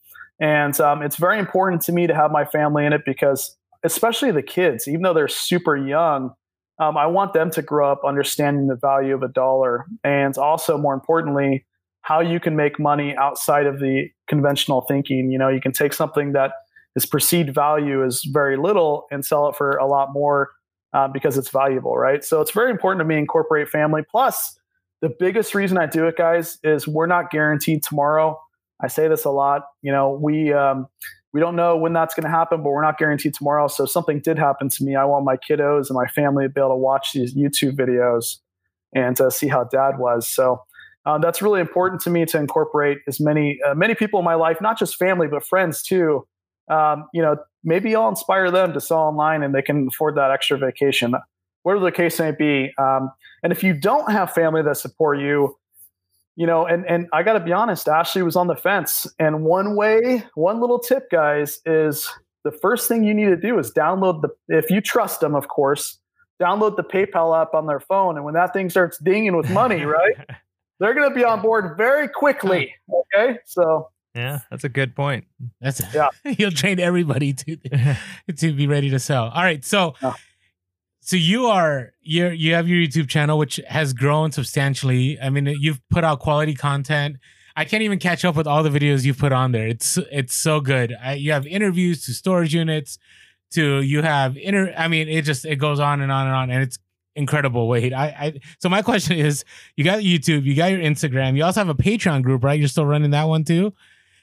And 0.41 0.79
um, 0.81 1.01
it's 1.01 1.15
very 1.15 1.39
important 1.39 1.81
to 1.83 1.91
me 1.91 2.07
to 2.07 2.15
have 2.15 2.31
my 2.31 2.45
family 2.45 2.85
in 2.85 2.93
it 2.93 3.01
because, 3.05 3.55
especially 3.83 4.31
the 4.31 4.41
kids, 4.41 4.87
even 4.87 5.01
though 5.01 5.13
they're 5.13 5.27
super 5.27 5.75
young, 5.75 6.33
um, 6.79 6.97
I 6.97 7.07
want 7.07 7.33
them 7.33 7.51
to 7.51 7.61
grow 7.61 7.91
up 7.91 8.01
understanding 8.05 8.67
the 8.67 8.75
value 8.75 9.13
of 9.13 9.23
a 9.23 9.27
dollar, 9.27 9.85
and 10.03 10.37
also 10.37 10.77
more 10.77 10.93
importantly, 10.93 11.65
how 12.01 12.21
you 12.21 12.39
can 12.39 12.55
make 12.55 12.79
money 12.79 13.15
outside 13.17 13.65
of 13.65 13.79
the 13.79 14.09
conventional 14.27 14.81
thinking. 14.81 15.31
You 15.31 15.37
know, 15.37 15.49
you 15.49 15.61
can 15.61 15.71
take 15.71 15.93
something 15.93 16.33
that 16.33 16.51
is 16.95 17.05
perceived 17.05 17.53
value 17.53 18.03
is 18.03 18.23
very 18.23 18.57
little 18.57 19.07
and 19.11 19.25
sell 19.25 19.47
it 19.47 19.55
for 19.55 19.71
a 19.71 19.85
lot 19.85 20.11
more 20.11 20.49
uh, 20.93 21.07
because 21.07 21.37
it's 21.37 21.49
valuable, 21.49 21.95
right? 21.95 22.23
So 22.23 22.41
it's 22.41 22.51
very 22.51 22.71
important 22.71 22.99
to 22.99 23.05
me 23.05 23.17
incorporate 23.17 23.69
family. 23.69 24.03
Plus, 24.09 24.57
the 25.01 25.09
biggest 25.19 25.55
reason 25.55 25.77
I 25.77 25.85
do 25.85 26.07
it, 26.07 26.17
guys, 26.17 26.57
is 26.63 26.87
we're 26.87 27.07
not 27.07 27.31
guaranteed 27.31 27.83
tomorrow. 27.83 28.39
I 28.81 28.87
say 28.87 29.07
this 29.07 29.25
a 29.25 29.29
lot. 29.29 29.63
You 29.81 29.91
know, 29.91 30.11
we 30.11 30.53
um, 30.53 30.87
we 31.33 31.39
don't 31.39 31.55
know 31.55 31.77
when 31.77 31.93
that's 31.93 32.15
going 32.15 32.23
to 32.23 32.29
happen, 32.29 32.63
but 32.63 32.69
we're 32.69 32.81
not 32.81 32.97
guaranteed 32.97 33.33
tomorrow. 33.33 33.67
So 33.67 33.83
if 33.83 33.91
something 33.91 34.19
did 34.19 34.39
happen 34.39 34.69
to 34.69 34.83
me, 34.83 34.95
I 34.95 35.05
want 35.05 35.25
my 35.25 35.37
kiddos 35.37 35.89
and 35.89 35.95
my 35.95 36.07
family 36.07 36.45
to 36.45 36.49
be 36.49 36.59
able 36.59 36.71
to 36.71 36.75
watch 36.75 37.11
these 37.13 37.35
YouTube 37.35 37.75
videos 37.75 38.37
and 38.93 39.15
to 39.17 39.29
see 39.29 39.47
how 39.47 39.65
dad 39.65 39.99
was. 39.99 40.27
So 40.27 40.63
uh, 41.05 41.17
that's 41.19 41.41
really 41.41 41.61
important 41.61 42.01
to 42.01 42.09
me 42.09 42.25
to 42.25 42.37
incorporate 42.37 42.99
as 43.07 43.19
many 43.19 43.59
uh, 43.65 43.75
many 43.75 43.95
people 43.95 44.19
in 44.19 44.25
my 44.25 44.35
life, 44.35 44.57
not 44.61 44.77
just 44.77 44.95
family 44.95 45.27
but 45.27 45.45
friends 45.45 45.83
too. 45.83 46.27
Um, 46.69 47.07
you 47.13 47.21
know, 47.21 47.37
maybe 47.63 47.95
I'll 47.95 48.09
inspire 48.09 48.51
them 48.51 48.73
to 48.73 48.81
sell 48.81 48.99
online 48.99 49.43
and 49.43 49.53
they 49.53 49.61
can 49.61 49.87
afford 49.87 50.15
that 50.15 50.31
extra 50.31 50.57
vacation, 50.57 51.13
whatever 51.63 51.85
the 51.85 51.91
case 51.91 52.19
may 52.19 52.31
be. 52.31 52.71
Um, 52.77 53.11
and 53.43 53.51
if 53.51 53.63
you 53.63 53.73
don't 53.73 54.11
have 54.11 54.33
family 54.33 54.61
that 54.63 54.77
support 54.77 55.19
you, 55.19 55.55
you 56.35 56.47
know, 56.47 56.65
and 56.65 56.85
and 56.85 57.07
I 57.11 57.23
got 57.23 57.33
to 57.33 57.41
be 57.41 57.51
honest, 57.51 57.87
Ashley 57.87 58.21
was 58.21 58.37
on 58.37 58.47
the 58.47 58.55
fence. 58.55 59.05
And 59.19 59.43
one 59.43 59.75
way, 59.75 60.23
one 60.35 60.61
little 60.61 60.79
tip, 60.79 61.11
guys, 61.11 61.59
is 61.65 62.09
the 62.45 62.51
first 62.51 62.87
thing 62.87 63.03
you 63.03 63.13
need 63.13 63.25
to 63.25 63.35
do 63.35 63.59
is 63.59 63.73
download 63.73 64.21
the 64.21 64.29
if 64.47 64.71
you 64.71 64.79
trust 64.79 65.19
them, 65.19 65.35
of 65.35 65.49
course, 65.49 65.99
download 66.41 66.77
the 66.77 66.83
PayPal 66.83 67.39
app 67.39 67.53
on 67.53 67.67
their 67.67 67.81
phone. 67.81 68.15
And 68.15 68.23
when 68.23 68.35
that 68.35 68.53
thing 68.53 68.69
starts 68.69 68.97
dinging 68.99 69.35
with 69.35 69.49
money, 69.49 69.83
right, 69.83 70.15
they're 70.79 70.93
going 70.93 71.09
to 71.09 71.15
be 71.15 71.25
on 71.25 71.41
board 71.41 71.75
very 71.77 72.07
quickly. 72.07 72.73
Okay, 73.13 73.39
so 73.45 73.89
yeah, 74.15 74.39
that's 74.49 74.63
a 74.63 74.69
good 74.69 74.95
point. 74.95 75.25
That's 75.61 75.81
Yeah. 75.93 76.09
He'll 76.37 76.51
train 76.51 76.79
everybody 76.79 77.33
to 77.33 77.57
to 78.37 78.53
be 78.53 78.67
ready 78.67 78.89
to 78.89 78.99
sell. 78.99 79.25
All 79.29 79.43
right, 79.43 79.63
so 79.63 79.95
Yeah. 80.01 80.13
so 80.99 81.15
you 81.15 81.45
are 81.47 81.93
you 82.01 82.27
you 82.29 82.53
have 82.53 82.67
your 82.67 82.79
YouTube 82.85 83.07
channel 83.09 83.37
which 83.37 83.59
has 83.67 83.93
grown 83.93 84.31
substantially. 84.31 85.19
I 85.19 85.29
mean, 85.29 85.45
you've 85.59 85.81
put 85.89 86.03
out 86.03 86.19
quality 86.19 86.53
content. 86.55 87.17
I 87.55 87.65
can't 87.65 87.83
even 87.83 87.99
catch 87.99 88.23
up 88.23 88.35
with 88.35 88.47
all 88.47 88.63
the 88.63 88.69
videos 88.69 89.03
you've 89.05 89.17
put 89.17 89.31
on 89.31 89.51
there. 89.51 89.67
It's 89.67 89.97
it's 90.11 90.33
so 90.33 90.61
good. 90.61 90.95
I, 91.01 91.13
you 91.15 91.31
have 91.31 91.45
interviews 91.45 92.05
to 92.05 92.13
storage 92.13 92.53
units, 92.53 92.97
to 93.51 93.81
you 93.81 94.01
have 94.01 94.37
inter. 94.37 94.73
I 94.77 94.87
mean, 94.87 95.07
it 95.09 95.23
just 95.23 95.45
it 95.45 95.57
goes 95.57 95.79
on 95.79 96.01
and 96.01 96.11
on 96.11 96.27
and 96.27 96.35
on, 96.35 96.49
and 96.51 96.63
it's 96.63 96.79
incredible. 97.15 97.67
Wade, 97.67 97.91
I, 97.91 98.05
I 98.07 98.39
so 98.59 98.69
my 98.69 98.81
question 98.81 99.17
is, 99.17 99.43
you 99.75 99.83
got 99.83 99.99
YouTube, 99.99 100.43
you 100.45 100.55
got 100.55 100.71
your 100.71 100.79
Instagram, 100.79 101.35
you 101.35 101.43
also 101.43 101.59
have 101.59 101.67
a 101.69 101.75
Patreon 101.75 102.23
group, 102.23 102.43
right? 102.45 102.57
You're 102.57 102.69
still 102.69 102.85
running 102.85 103.11
that 103.11 103.25
one 103.25 103.43
too 103.43 103.73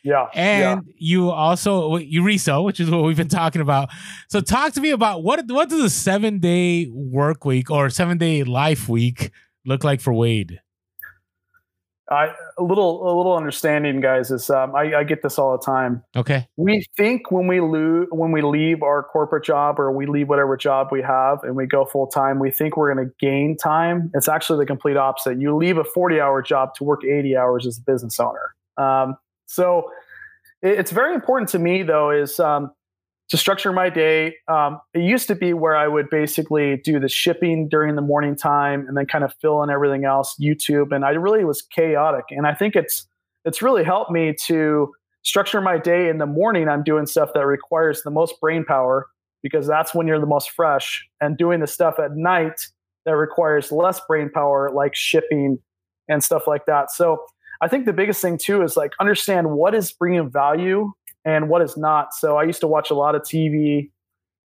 yeah, 0.06 0.28
yeah. 0.34 0.72
and 0.72 0.94
you 0.98 1.30
also 1.30 1.96
you 1.96 2.22
resell, 2.22 2.64
which 2.64 2.78
is 2.78 2.88
what 2.88 3.02
we've 3.02 3.16
been 3.16 3.28
talking 3.28 3.60
about. 3.60 3.88
So 4.28 4.40
talk 4.40 4.72
to 4.74 4.80
me 4.80 4.90
about 4.90 5.24
what 5.24 5.44
what 5.48 5.68
does 5.68 5.82
a 5.82 5.90
seven 5.90 6.38
day 6.38 6.86
work 6.92 7.44
week 7.44 7.70
or 7.72 7.90
seven 7.90 8.16
day 8.16 8.44
life 8.44 8.88
week 8.88 9.32
look 9.64 9.82
like 9.82 10.00
for 10.00 10.12
Wade? 10.12 10.60
I, 12.08 12.28
a 12.56 12.62
little 12.62 13.02
a 13.02 13.10
little 13.16 13.36
understanding, 13.36 14.00
guys, 14.00 14.30
is 14.30 14.48
um, 14.48 14.76
I, 14.76 14.94
I 14.94 15.02
get 15.02 15.22
this 15.22 15.40
all 15.40 15.58
the 15.58 15.64
time. 15.64 16.04
Okay, 16.14 16.46
we 16.56 16.86
think 16.96 17.32
when 17.32 17.48
we 17.48 17.60
lose 17.60 18.06
when 18.12 18.30
we 18.30 18.42
leave 18.42 18.84
our 18.84 19.02
corporate 19.02 19.44
job 19.44 19.80
or 19.80 19.90
we 19.90 20.06
leave 20.06 20.28
whatever 20.28 20.56
job 20.56 20.90
we 20.92 21.02
have 21.02 21.42
and 21.42 21.56
we 21.56 21.66
go 21.66 21.84
full 21.84 22.06
time 22.06 22.38
we 22.38 22.52
think 22.52 22.76
we're 22.76 22.94
going 22.94 23.08
to 23.08 23.12
gain 23.18 23.56
time 23.56 24.12
it's 24.14 24.28
actually 24.28 24.58
the 24.60 24.66
complete 24.66 24.96
opposite 24.96 25.40
you 25.40 25.56
leave 25.56 25.78
a 25.78 25.84
40 25.84 26.20
hour 26.20 26.42
job 26.42 26.74
to 26.76 26.84
work 26.84 27.04
80 27.04 27.36
hours 27.36 27.66
as 27.66 27.78
a 27.78 27.82
business 27.82 28.20
owner 28.20 28.54
um, 28.76 29.16
so 29.46 29.90
it's 30.62 30.90
very 30.90 31.14
important 31.14 31.48
to 31.50 31.58
me 31.58 31.82
though 31.82 32.10
is 32.10 32.40
um, 32.40 32.70
to 33.28 33.36
structure 33.36 33.72
my 33.72 33.90
day. 33.90 34.36
Um, 34.48 34.80
it 34.94 35.02
used 35.02 35.26
to 35.28 35.34
be 35.34 35.52
where 35.52 35.76
i 35.76 35.88
would 35.88 36.08
basically 36.10 36.80
do 36.84 37.00
the 37.00 37.08
shipping 37.08 37.68
during 37.68 37.96
the 37.96 38.02
morning 38.02 38.36
time 38.36 38.86
and 38.88 38.96
then 38.96 39.06
kind 39.06 39.24
of 39.24 39.34
fill 39.40 39.62
in 39.62 39.70
everything 39.70 40.04
else 40.04 40.36
youtube 40.40 40.92
and 40.92 41.04
i 41.04 41.10
really 41.10 41.44
was 41.44 41.62
chaotic. 41.62 42.24
And 42.30 42.46
i 42.46 42.54
think 42.54 42.76
it's 42.76 43.06
it's 43.44 43.62
really 43.62 43.84
helped 43.84 44.10
me 44.10 44.34
to 44.46 44.92
structure 45.26 45.60
my 45.60 45.76
day 45.76 46.08
in 46.08 46.18
the 46.18 46.26
morning, 46.26 46.68
I'm 46.68 46.84
doing 46.84 47.04
stuff 47.04 47.30
that 47.34 47.44
requires 47.46 48.02
the 48.02 48.10
most 48.10 48.40
brain 48.40 48.64
power 48.64 49.08
because 49.42 49.66
that's 49.66 49.92
when 49.92 50.06
you're 50.06 50.20
the 50.20 50.26
most 50.26 50.50
fresh, 50.50 51.04
and 51.20 51.36
doing 51.36 51.60
the 51.60 51.66
stuff 51.66 51.98
at 51.98 52.16
night 52.16 52.66
that 53.04 53.16
requires 53.16 53.70
less 53.70 54.00
brain 54.08 54.30
power, 54.32 54.70
like 54.72 54.94
shipping 54.94 55.58
and 56.08 56.22
stuff 56.22 56.46
like 56.46 56.66
that. 56.66 56.90
So 56.90 57.18
I 57.60 57.68
think 57.68 57.86
the 57.86 57.92
biggest 57.92 58.20
thing 58.20 58.38
too 58.38 58.62
is 58.62 58.76
like 58.76 58.92
understand 59.00 59.50
what 59.50 59.74
is 59.74 59.92
bringing 59.92 60.30
value 60.30 60.92
and 61.24 61.48
what 61.48 61.62
is 61.62 61.76
not. 61.76 62.14
So 62.14 62.36
I 62.36 62.44
used 62.44 62.60
to 62.60 62.66
watch 62.66 62.90
a 62.90 62.94
lot 62.94 63.14
of 63.14 63.22
TV. 63.22 63.90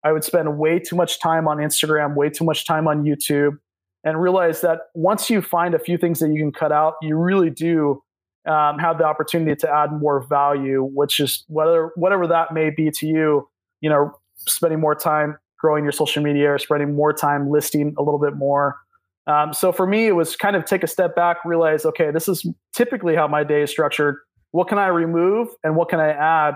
I 0.03 0.11
would 0.11 0.23
spend 0.23 0.57
way 0.57 0.79
too 0.79 0.95
much 0.95 1.19
time 1.19 1.47
on 1.47 1.57
Instagram, 1.57 2.15
way 2.15 2.29
too 2.29 2.43
much 2.43 2.65
time 2.65 2.87
on 2.87 3.03
YouTube, 3.03 3.57
and 4.03 4.21
realize 4.21 4.61
that 4.61 4.79
once 4.95 5.29
you 5.29 5.41
find 5.41 5.75
a 5.75 5.79
few 5.79 5.97
things 5.97 6.19
that 6.19 6.29
you 6.29 6.39
can 6.39 6.51
cut 6.51 6.71
out, 6.71 6.95
you 7.01 7.15
really 7.15 7.51
do 7.51 8.01
um, 8.47 8.79
have 8.79 8.97
the 8.97 9.05
opportunity 9.05 9.55
to 9.55 9.71
add 9.71 9.93
more 9.93 10.25
value, 10.27 10.83
which 10.83 11.19
is 11.19 11.43
whether 11.47 11.91
whatever 11.95 12.25
that 12.27 12.53
may 12.53 12.71
be 12.71 12.89
to 12.91 13.05
you. 13.05 13.47
You 13.81 13.89
know, 13.89 14.11
spending 14.35 14.79
more 14.79 14.95
time 14.95 15.37
growing 15.59 15.83
your 15.83 15.91
social 15.91 16.23
media 16.23 16.53
or 16.53 16.57
spending 16.57 16.95
more 16.95 17.13
time 17.13 17.49
listing 17.51 17.93
a 17.97 18.01
little 18.01 18.19
bit 18.19 18.35
more. 18.35 18.77
Um, 19.27 19.53
so 19.53 19.71
for 19.71 19.85
me, 19.85 20.07
it 20.07 20.13
was 20.13 20.35
kind 20.35 20.55
of 20.55 20.65
take 20.65 20.83
a 20.83 20.87
step 20.87 21.15
back, 21.15 21.37
realize, 21.45 21.85
okay, 21.85 22.11
this 22.11 22.27
is 22.27 22.45
typically 22.73 23.15
how 23.15 23.27
my 23.27 23.43
day 23.43 23.61
is 23.61 23.69
structured. 23.69 24.17
What 24.51 24.67
can 24.67 24.77
I 24.77 24.87
remove 24.87 25.49
and 25.63 25.75
what 25.75 25.89
can 25.89 25.99
I 25.99 26.09
add 26.09 26.55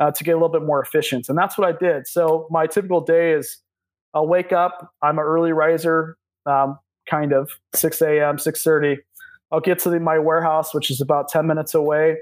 uh, 0.00 0.10
to 0.10 0.24
get 0.24 0.32
a 0.32 0.34
little 0.34 0.48
bit 0.48 0.62
more 0.62 0.82
efficient? 0.82 1.28
And 1.28 1.38
that's 1.38 1.56
what 1.56 1.68
I 1.68 1.78
did. 1.78 2.06
So 2.06 2.46
my 2.50 2.66
typical 2.66 3.00
day 3.00 3.32
is 3.32 3.58
I'll 4.12 4.26
wake 4.26 4.52
up. 4.52 4.92
I'm 5.02 5.18
an 5.18 5.24
early 5.24 5.52
riser, 5.52 6.16
um, 6.46 6.78
kind 7.08 7.32
of 7.32 7.50
6 7.74 8.02
a.m., 8.02 8.36
6:30. 8.36 8.98
I'll 9.52 9.60
get 9.60 9.78
to 9.80 9.90
the, 9.90 9.98
my 9.98 10.18
warehouse, 10.18 10.74
which 10.74 10.90
is 10.90 11.00
about 11.00 11.28
10 11.28 11.46
minutes 11.46 11.74
away. 11.74 12.16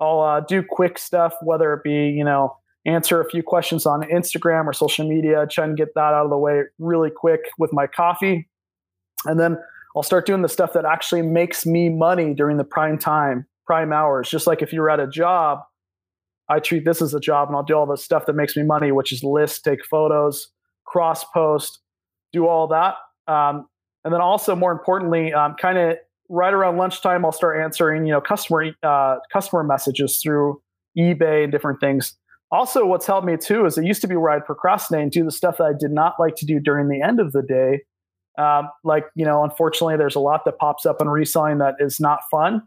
I'll 0.00 0.20
uh, 0.20 0.40
do 0.40 0.62
quick 0.66 0.98
stuff, 0.98 1.34
whether 1.42 1.74
it 1.74 1.82
be 1.82 2.08
you 2.08 2.24
know 2.24 2.56
answer 2.86 3.20
a 3.20 3.28
few 3.28 3.42
questions 3.42 3.86
on 3.86 4.02
Instagram 4.02 4.66
or 4.66 4.72
social 4.72 5.06
media, 5.06 5.46
try 5.50 5.64
and 5.64 5.76
get 5.76 5.94
that 5.94 6.14
out 6.14 6.24
of 6.24 6.30
the 6.30 6.38
way 6.38 6.62
really 6.78 7.10
quick 7.10 7.40
with 7.58 7.72
my 7.72 7.86
coffee. 7.86 8.48
And 9.24 9.38
then 9.38 9.58
I'll 9.94 10.02
start 10.02 10.26
doing 10.26 10.42
the 10.42 10.48
stuff 10.48 10.72
that 10.74 10.84
actually 10.84 11.22
makes 11.22 11.66
me 11.66 11.88
money 11.88 12.34
during 12.34 12.56
the 12.56 12.64
prime 12.64 12.98
time, 12.98 13.46
prime 13.66 13.92
hours. 13.92 14.28
Just 14.28 14.46
like 14.46 14.62
if 14.62 14.72
you're 14.72 14.90
at 14.90 15.00
a 15.00 15.06
job, 15.06 15.60
I 16.48 16.58
treat 16.58 16.84
this 16.84 17.00
as 17.00 17.14
a 17.14 17.20
job 17.20 17.48
and 17.48 17.56
I'll 17.56 17.62
do 17.62 17.74
all 17.74 17.86
the 17.86 17.96
stuff 17.96 18.26
that 18.26 18.34
makes 18.34 18.56
me 18.56 18.62
money, 18.62 18.92
which 18.92 19.12
is 19.12 19.22
list, 19.22 19.64
take 19.64 19.84
photos, 19.84 20.48
cross 20.84 21.24
post, 21.24 21.80
do 22.32 22.46
all 22.46 22.68
that. 22.68 22.94
Um, 23.26 23.66
and 24.04 24.12
then 24.12 24.20
also 24.20 24.56
more 24.56 24.72
importantly, 24.72 25.32
um, 25.32 25.54
kind 25.60 25.78
of 25.78 25.96
right 26.28 26.52
around 26.52 26.76
lunchtime, 26.76 27.24
I'll 27.24 27.32
start 27.32 27.62
answering, 27.62 28.06
you 28.06 28.12
know, 28.12 28.20
customer, 28.20 28.72
uh, 28.82 29.16
customer 29.32 29.62
messages 29.62 30.18
through 30.22 30.60
eBay 30.98 31.44
and 31.44 31.52
different 31.52 31.80
things. 31.80 32.14
Also, 32.52 32.84
what's 32.84 33.06
helped 33.06 33.26
me 33.26 33.36
too 33.36 33.64
is 33.64 33.78
it 33.78 33.84
used 33.84 34.00
to 34.00 34.08
be 34.08 34.16
where 34.16 34.32
I'd 34.32 34.44
procrastinate 34.44 35.02
and 35.02 35.12
do 35.12 35.24
the 35.24 35.30
stuff 35.30 35.58
that 35.58 35.64
I 35.64 35.72
did 35.78 35.92
not 35.92 36.14
like 36.18 36.34
to 36.36 36.46
do 36.46 36.58
during 36.58 36.88
the 36.88 37.00
end 37.00 37.20
of 37.20 37.32
the 37.32 37.42
day. 37.42 37.82
Um, 38.38 38.70
like, 38.84 39.06
you 39.14 39.24
know, 39.24 39.44
unfortunately, 39.44 39.96
there's 39.96 40.16
a 40.16 40.20
lot 40.20 40.44
that 40.44 40.58
pops 40.58 40.86
up 40.86 41.00
in 41.00 41.08
reselling 41.08 41.58
that 41.58 41.74
is 41.78 42.00
not 42.00 42.20
fun. 42.30 42.62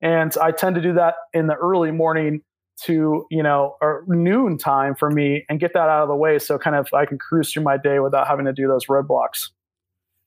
And 0.00 0.36
I 0.40 0.50
tend 0.50 0.74
to 0.74 0.80
do 0.80 0.94
that 0.94 1.14
in 1.32 1.46
the 1.46 1.54
early 1.54 1.92
morning 1.92 2.42
to, 2.84 3.26
you 3.30 3.42
know, 3.42 3.76
or 3.80 4.04
noon 4.08 4.58
time 4.58 4.94
for 4.94 5.10
me 5.10 5.44
and 5.48 5.60
get 5.60 5.72
that 5.74 5.88
out 5.88 6.02
of 6.02 6.08
the 6.08 6.16
way. 6.16 6.38
So 6.38 6.58
kind 6.58 6.74
of 6.74 6.88
I 6.92 7.06
can 7.06 7.18
cruise 7.18 7.52
through 7.52 7.62
my 7.62 7.76
day 7.76 8.00
without 8.00 8.26
having 8.26 8.46
to 8.46 8.52
do 8.52 8.66
those 8.66 8.86
roadblocks. 8.86 9.50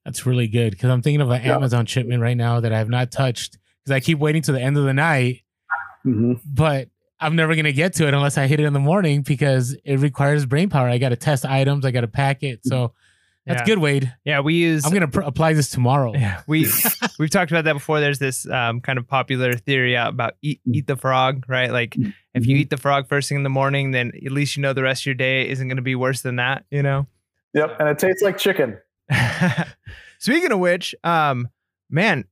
That's 0.06 0.26
really 0.26 0.48
good 0.48 0.72
because 0.72 0.90
I'm 0.90 1.02
thinking 1.02 1.22
of 1.22 1.32
an 1.32 1.44
yeah. 1.44 1.56
Amazon 1.56 1.86
shipment 1.88 2.22
right 2.22 2.38
now 2.38 2.60
that 2.60 2.72
I 2.72 2.78
have 2.78 2.90
not 2.90 3.12
touched 3.12 3.58
because 3.84 3.96
I 3.96 4.00
keep 4.00 4.20
waiting 4.20 4.44
to 4.44 4.52
the 4.52 4.62
end 4.62 4.78
of 4.78 4.86
the 4.86 4.94
night. 4.94 5.42
Mm-hmm. 6.06 6.34
But 6.46 6.90
I'm 7.20 7.36
never 7.36 7.56
gonna 7.56 7.72
get 7.72 7.94
to 7.96 8.08
it 8.08 8.14
unless 8.14 8.38
I 8.38 8.46
hit 8.46 8.60
it 8.60 8.66
in 8.66 8.74
the 8.74 8.80
morning 8.80 9.24
because 9.24 9.76
it 9.84 9.98
requires 9.98 10.46
brain 10.46 10.70
power. 10.70 10.88
I 10.88 11.00
got 11.00 11.10
to 11.10 11.16
test 11.16 11.44
items, 11.44 11.86
I 11.86 11.92
got 11.92 12.02
to 12.02 12.08
pack 12.08 12.44
it. 12.44 12.60
So 12.64 12.94
that's 13.46 13.62
yeah. 13.62 13.66
good, 13.66 13.78
Wade. 13.80 14.12
Yeah, 14.24 14.40
we 14.40 14.56
use. 14.56 14.86
I'm 14.86 14.92
gonna 14.92 15.08
pr- 15.08 15.22
apply 15.22 15.54
this 15.54 15.70
tomorrow. 15.70 16.14
Yeah, 16.14 16.42
we 16.48 16.68
we've 17.20 17.30
talked 17.30 17.52
about 17.52 17.66
that 17.66 17.74
before. 17.74 18.00
There's 18.00 18.18
this 18.18 18.50
um, 18.50 18.82
kind 18.82 18.98
of 18.98 19.08
popular 19.08 19.54
theory 19.54 19.94
about 19.94 20.34
eat 20.42 20.62
eat 20.66 20.88
the 20.88 20.96
frog, 20.96 21.46
right? 21.48 21.72
Like 21.72 21.92
mm-hmm. 21.92 22.10
if 22.34 22.48
you 22.48 22.58
eat 22.58 22.72
the 22.72 22.78
frog 22.78 23.08
first 23.08 23.30
thing 23.30 23.38
in 23.38 23.44
the 23.44 23.50
morning, 23.50 23.92
then 23.92 24.12
at 24.26 24.32
least 24.32 24.56
you 24.56 24.64
know 24.64 24.74
the 24.74 24.82
rest 24.82 25.04
of 25.04 25.06
your 25.06 25.16
day 25.16 25.48
isn't 25.48 25.68
going 25.68 25.78
to 25.78 25.84
be 25.84 25.94
worse 25.94 26.22
than 26.22 26.38
that. 26.38 26.66
You 26.72 26.82
know. 26.82 27.08
Yep, 27.54 27.78
and 27.80 27.90
it 27.90 28.00
tastes 28.00 28.24
like 28.24 28.38
chicken. 28.38 28.78
Speaking 30.20 30.52
of 30.52 30.60
which, 30.60 30.96
um, 31.04 31.48
man, 31.90 32.26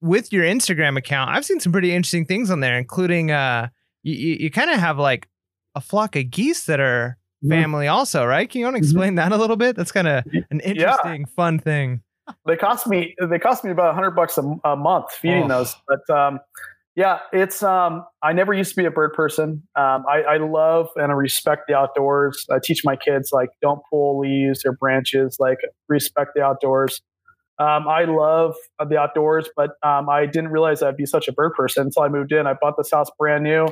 with 0.00 0.32
your 0.32 0.44
Instagram 0.44 0.98
account, 0.98 1.30
I've 1.30 1.44
seen 1.44 1.60
some 1.60 1.70
pretty 1.70 1.94
interesting 1.94 2.26
things 2.26 2.50
on 2.50 2.58
there, 2.58 2.76
including 2.76 3.30
uh 3.30 3.68
you, 4.02 4.36
you, 4.40 4.50
kind 4.50 4.70
of 4.70 4.78
have 4.78 4.98
like 4.98 5.28
a 5.74 5.80
flock 5.80 6.16
of 6.16 6.30
geese 6.30 6.64
that 6.66 6.80
are. 6.80 7.18
Family 7.48 7.88
also, 7.88 8.24
right? 8.24 8.48
Can 8.48 8.60
you 8.60 8.66
want 8.66 8.76
to 8.76 8.80
mm-hmm. 8.80 8.84
explain 8.84 9.08
mm-hmm. 9.10 9.16
that 9.16 9.32
a 9.32 9.36
little 9.36 9.56
bit? 9.56 9.76
That's 9.76 9.92
kind 9.92 10.08
of 10.08 10.24
an 10.50 10.60
interesting, 10.60 11.20
yeah. 11.20 11.34
fun 11.34 11.58
thing. 11.58 12.02
They 12.46 12.56
cost 12.56 12.86
me 12.86 13.14
they 13.22 13.38
cost 13.38 13.64
me 13.64 13.70
about 13.70 13.94
hundred 13.94 14.12
bucks 14.12 14.36
a, 14.36 14.42
a, 14.64 14.74
month 14.76 15.12
feeding 15.12 15.44
oh. 15.44 15.48
those, 15.48 15.76
but 15.86 16.10
um, 16.10 16.40
yeah, 16.96 17.20
it's 17.32 17.62
um, 17.62 18.04
I 18.22 18.32
never 18.32 18.52
used 18.52 18.70
to 18.70 18.76
be 18.76 18.84
a 18.84 18.90
bird 18.90 19.12
person. 19.12 19.62
Um, 19.76 20.04
I, 20.08 20.22
I 20.22 20.36
love 20.38 20.88
and 20.96 21.12
I 21.12 21.14
respect 21.14 21.64
the 21.68 21.76
outdoors. 21.76 22.44
I 22.50 22.58
teach 22.58 22.84
my 22.84 22.96
kids 22.96 23.30
like 23.32 23.50
don't 23.62 23.80
pull 23.90 24.18
leaves 24.18 24.64
or 24.64 24.72
branches, 24.72 25.36
like 25.38 25.58
respect 25.88 26.32
the 26.34 26.42
outdoors. 26.42 27.00
Um, 27.58 27.86
I 27.88 28.04
love 28.04 28.54
the 28.84 28.98
outdoors, 28.98 29.48
but 29.56 29.70
um, 29.82 30.08
I 30.08 30.26
didn't 30.26 30.48
realize 30.48 30.82
I'd 30.82 30.96
be 30.96 31.06
such 31.06 31.28
a 31.28 31.32
bird 31.32 31.52
person 31.54 31.86
until 31.86 32.02
I 32.02 32.08
moved 32.08 32.32
in. 32.32 32.46
I 32.46 32.54
bought 32.54 32.76
this 32.76 32.90
house 32.90 33.10
brand 33.18 33.44
new 33.44 33.68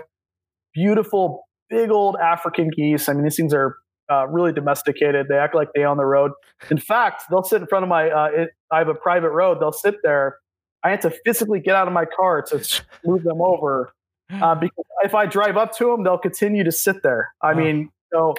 beautiful, 0.75 1.45
big 1.69 1.91
old 1.91 2.17
African 2.17 2.71
geese. 2.71 3.09
I 3.09 3.13
mean, 3.13 3.25
these 3.25 3.37
things 3.37 3.55
are 3.55 3.77
uh, 4.11 4.27
really 4.29 4.53
domesticated. 4.53 5.29
They 5.29 5.37
act 5.37 5.55
like 5.55 5.69
they 5.75 5.85
own 5.85 5.97
the 5.97 6.05
road. 6.05 6.33
In 6.71 6.79
fact, 6.79 7.25
they'll 7.31 7.43
sit 7.43 7.63
in 7.63 7.67
front 7.67 7.85
of 7.85 7.89
my. 7.89 8.11
Uh, 8.11 8.29
it, 8.35 8.51
I 8.71 8.79
have 8.79 8.89
a 8.89 8.95
private 8.95 9.31
road. 9.31 9.61
They'll 9.61 9.73
sit 9.73 9.97
there. 10.03 10.39
I 10.83 10.91
had 10.91 11.01
to 11.03 11.11
physically 11.25 11.61
get 11.61 11.75
out 11.75 11.87
of 11.87 11.95
my 11.95 12.05
car 12.05 12.43
to 12.43 12.83
move 13.05 13.23
them 13.23 13.41
over 13.41 13.95
uh, 14.31 14.55
because 14.61 14.85
if 15.03 15.15
I 15.15 15.27
drive 15.27 15.57
up 15.57 15.77
to 15.79 15.87
them, 15.87 16.05
they'll 16.05 16.19
continue 16.19 16.65
to 16.65 16.73
sit 16.73 17.03
there. 17.03 17.33
I 17.43 17.55
mean, 17.55 17.91
so. 18.13 18.35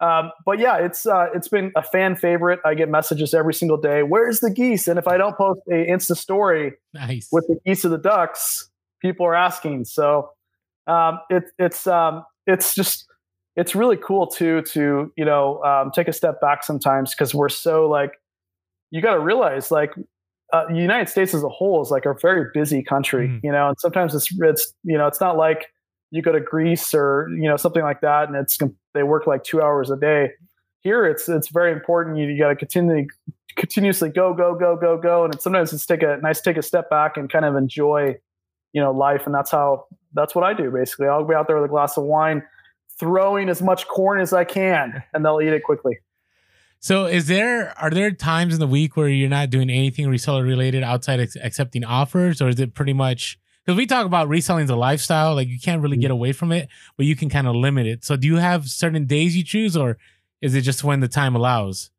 Um, 0.00 0.32
but 0.44 0.58
yeah, 0.58 0.78
it's 0.78 1.06
uh, 1.06 1.28
it's 1.34 1.48
been 1.48 1.72
a 1.76 1.82
fan 1.82 2.16
favorite. 2.16 2.60
I 2.64 2.74
get 2.74 2.90
messages 2.90 3.32
every 3.32 3.54
single 3.54 3.76
day. 3.76 4.02
Where's 4.02 4.40
the 4.40 4.50
geese? 4.50 4.88
And 4.88 4.98
if 4.98 5.06
I 5.06 5.16
don't 5.16 5.36
post 5.36 5.60
a 5.68 5.86
Insta 5.86 6.16
story 6.16 6.74
nice. 6.92 7.28
with 7.30 7.46
the 7.46 7.58
geese 7.64 7.84
or 7.84 7.90
the 7.90 7.98
ducks, 7.98 8.68
people 9.00 9.24
are 9.24 9.36
asking. 9.36 9.84
So 9.84 10.30
um, 10.88 11.20
it, 11.30 11.44
it's 11.58 11.86
um, 11.86 12.24
it's 12.46 12.74
just 12.74 13.06
it's 13.56 13.74
really 13.74 13.96
cool 13.96 14.26
too 14.26 14.62
to 14.62 15.12
you 15.16 15.24
know 15.24 15.62
um, 15.62 15.90
take 15.92 16.08
a 16.08 16.12
step 16.12 16.40
back 16.40 16.64
sometimes 16.64 17.10
because 17.10 17.34
we're 17.34 17.48
so 17.48 17.88
like 17.88 18.12
you 18.90 19.00
got 19.00 19.14
to 19.14 19.20
realize 19.20 19.70
like 19.70 19.92
uh, 20.52 20.66
the 20.68 20.76
United 20.76 21.08
States 21.08 21.34
as 21.34 21.42
a 21.42 21.48
whole 21.48 21.82
is 21.82 21.90
like 21.90 22.04
a 22.04 22.14
very 22.20 22.48
busy 22.54 22.82
country, 22.82 23.26
mm. 23.26 23.40
you 23.42 23.50
know, 23.50 23.68
and 23.68 23.76
sometimes 23.80 24.14
it's 24.14 24.28
it's 24.40 24.72
you 24.84 24.96
know 24.96 25.06
it's 25.06 25.20
not 25.20 25.36
like 25.36 25.66
you 26.10 26.22
go 26.22 26.32
to 26.32 26.40
Greece 26.40 26.94
or 26.94 27.28
you 27.30 27.48
know 27.48 27.56
something 27.56 27.82
like 27.82 28.00
that 28.02 28.28
and 28.28 28.36
it's 28.36 28.58
they 28.92 29.02
work 29.02 29.26
like 29.26 29.42
two 29.42 29.60
hours 29.60 29.90
a 29.90 29.96
day. 29.96 30.30
Here 30.80 31.06
it's 31.06 31.28
it's 31.28 31.48
very 31.48 31.72
important. 31.72 32.18
You, 32.18 32.28
you 32.28 32.38
got 32.38 32.48
to 32.48 32.56
continue 32.56 33.06
continuously 33.56 34.10
go 34.10 34.34
go 34.34 34.54
go 34.54 34.76
go 34.76 34.96
go, 34.96 35.24
and 35.24 35.40
sometimes 35.40 35.72
it's 35.72 35.86
take 35.86 36.02
a 36.02 36.18
nice 36.22 36.40
take 36.40 36.56
a 36.56 36.62
step 36.62 36.90
back 36.90 37.16
and 37.16 37.30
kind 37.30 37.44
of 37.44 37.56
enjoy 37.56 38.16
you 38.72 38.80
know 38.80 38.92
life, 38.92 39.26
and 39.26 39.34
that's 39.34 39.50
how 39.50 39.86
that's 40.14 40.34
what 40.34 40.44
I 40.44 40.54
do 40.54 40.70
basically. 40.70 41.08
I'll 41.08 41.24
be 41.24 41.34
out 41.34 41.46
there 41.46 41.56
with 41.56 41.66
a 41.66 41.72
glass 41.72 41.96
of 41.96 42.04
wine, 42.04 42.42
throwing 42.98 43.48
as 43.48 43.60
much 43.60 43.86
corn 43.88 44.20
as 44.20 44.32
I 44.32 44.44
can, 44.44 45.02
and 45.12 45.24
they'll 45.24 45.40
eat 45.40 45.52
it 45.52 45.62
quickly. 45.62 45.98
So, 46.80 47.06
is 47.06 47.28
there 47.28 47.72
are 47.78 47.90
there 47.90 48.10
times 48.10 48.52
in 48.54 48.60
the 48.60 48.66
week 48.66 48.96
where 48.96 49.08
you're 49.08 49.28
not 49.28 49.50
doing 49.50 49.70
anything 49.70 50.06
reseller 50.06 50.46
related 50.46 50.82
outside 50.82 51.20
ex- 51.20 51.36
accepting 51.42 51.84
offers, 51.84 52.42
or 52.42 52.48
is 52.48 52.60
it 52.60 52.74
pretty 52.74 52.92
much 52.92 53.38
because 53.64 53.78
we 53.78 53.86
talk 53.86 54.04
about 54.04 54.28
reselling 54.28 54.64
as 54.64 54.70
a 54.70 54.76
lifestyle, 54.76 55.34
like 55.34 55.48
you 55.48 55.58
can't 55.58 55.80
really 55.80 55.96
get 55.96 56.08
mm-hmm. 56.08 56.12
away 56.12 56.32
from 56.32 56.52
it, 56.52 56.68
but 56.96 57.06
you 57.06 57.16
can 57.16 57.30
kind 57.30 57.46
of 57.46 57.54
limit 57.54 57.86
it. 57.86 58.04
So, 58.04 58.16
do 58.16 58.26
you 58.26 58.36
have 58.36 58.68
certain 58.68 59.06
days 59.06 59.36
you 59.36 59.42
choose, 59.42 59.76
or 59.76 59.96
is 60.42 60.54
it 60.54 60.60
just 60.60 60.84
when 60.84 61.00
the 61.00 61.08
time 61.08 61.34
allows? 61.34 61.90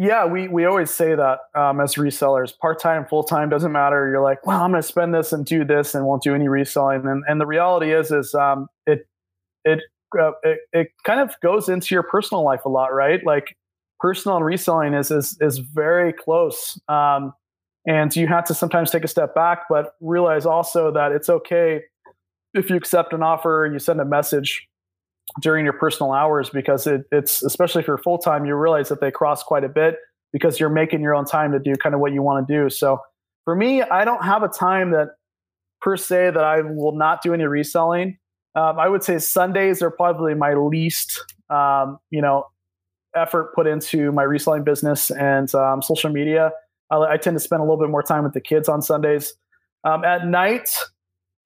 Yeah, 0.00 0.26
we 0.26 0.46
we 0.46 0.64
always 0.64 0.92
say 0.92 1.16
that 1.16 1.40
um, 1.56 1.80
as 1.80 1.96
resellers, 1.96 2.56
part 2.56 2.80
time, 2.80 3.04
full 3.04 3.24
time 3.24 3.48
doesn't 3.48 3.72
matter. 3.72 4.08
You're 4.08 4.22
like, 4.22 4.46
well, 4.46 4.62
I'm 4.62 4.70
going 4.70 4.80
to 4.80 4.86
spend 4.86 5.12
this 5.12 5.32
and 5.32 5.44
do 5.44 5.64
this, 5.64 5.92
and 5.92 6.06
won't 6.06 6.22
do 6.22 6.36
any 6.36 6.46
reselling. 6.46 7.04
And 7.04 7.24
and 7.26 7.40
the 7.40 7.46
reality 7.46 7.92
is, 7.92 8.12
is 8.12 8.32
um, 8.34 8.68
it 8.86 9.08
it, 9.64 9.80
uh, 10.20 10.32
it 10.44 10.60
it 10.72 10.88
kind 11.04 11.20
of 11.20 11.34
goes 11.42 11.68
into 11.68 11.94
your 11.96 12.04
personal 12.04 12.44
life 12.44 12.64
a 12.64 12.68
lot, 12.68 12.94
right? 12.94 13.20
Like 13.26 13.56
personal 13.98 14.40
reselling 14.42 14.94
is 14.94 15.10
is 15.10 15.36
is 15.40 15.58
very 15.58 16.12
close, 16.12 16.80
um, 16.88 17.32
and 17.86 18.14
you 18.14 18.28
have 18.28 18.44
to 18.46 18.54
sometimes 18.54 18.92
take 18.92 19.04
a 19.04 19.08
step 19.08 19.34
back, 19.34 19.64
but 19.68 19.94
realize 20.00 20.46
also 20.46 20.92
that 20.92 21.12
it's 21.12 21.28
okay 21.28 21.82
if 22.54 22.70
you 22.70 22.76
accept 22.76 23.12
an 23.14 23.22
offer, 23.22 23.68
you 23.72 23.78
send 23.80 24.00
a 24.00 24.04
message 24.04 24.67
during 25.40 25.64
your 25.64 25.74
personal 25.74 26.12
hours 26.12 26.50
because 26.50 26.86
it, 26.86 27.02
it's 27.12 27.42
especially 27.42 27.82
if 27.82 27.86
you're 27.86 27.98
full 27.98 28.18
time, 28.18 28.44
you 28.44 28.54
realize 28.54 28.88
that 28.88 29.00
they 29.00 29.10
cross 29.10 29.42
quite 29.42 29.64
a 29.64 29.68
bit 29.68 29.96
because 30.32 30.60
you're 30.60 30.70
making 30.70 31.00
your 31.00 31.14
own 31.14 31.24
time 31.24 31.52
to 31.52 31.58
do 31.58 31.74
kind 31.74 31.94
of 31.94 32.00
what 32.00 32.12
you 32.12 32.22
want 32.22 32.46
to 32.46 32.54
do. 32.54 32.70
So 32.70 33.00
for 33.44 33.54
me, 33.54 33.82
I 33.82 34.04
don't 34.04 34.24
have 34.24 34.42
a 34.42 34.48
time 34.48 34.90
that 34.90 35.10
per 35.80 35.96
se 35.96 36.32
that 36.32 36.44
I 36.44 36.60
will 36.60 36.96
not 36.96 37.22
do 37.22 37.32
any 37.32 37.44
reselling. 37.44 38.18
um, 38.54 38.78
I 38.78 38.88
would 38.88 39.02
say 39.02 39.18
Sundays 39.18 39.82
are 39.82 39.90
probably 39.90 40.34
my 40.34 40.54
least, 40.54 41.24
um, 41.50 41.98
you 42.10 42.20
know, 42.20 42.44
effort 43.14 43.54
put 43.54 43.66
into 43.66 44.12
my 44.12 44.22
reselling 44.22 44.64
business 44.64 45.10
and 45.10 45.54
um, 45.54 45.82
social 45.82 46.10
media. 46.10 46.52
I, 46.90 46.96
I, 46.96 47.16
tend 47.16 47.36
to 47.36 47.40
spend 47.40 47.60
a 47.60 47.64
little 47.64 47.78
bit 47.78 47.90
more 47.90 48.02
time 48.02 48.24
with 48.24 48.34
the 48.34 48.40
kids 48.40 48.68
on 48.68 48.82
Sundays. 48.82 49.34
Um, 49.84 50.04
at 50.04 50.26
night, 50.26 50.76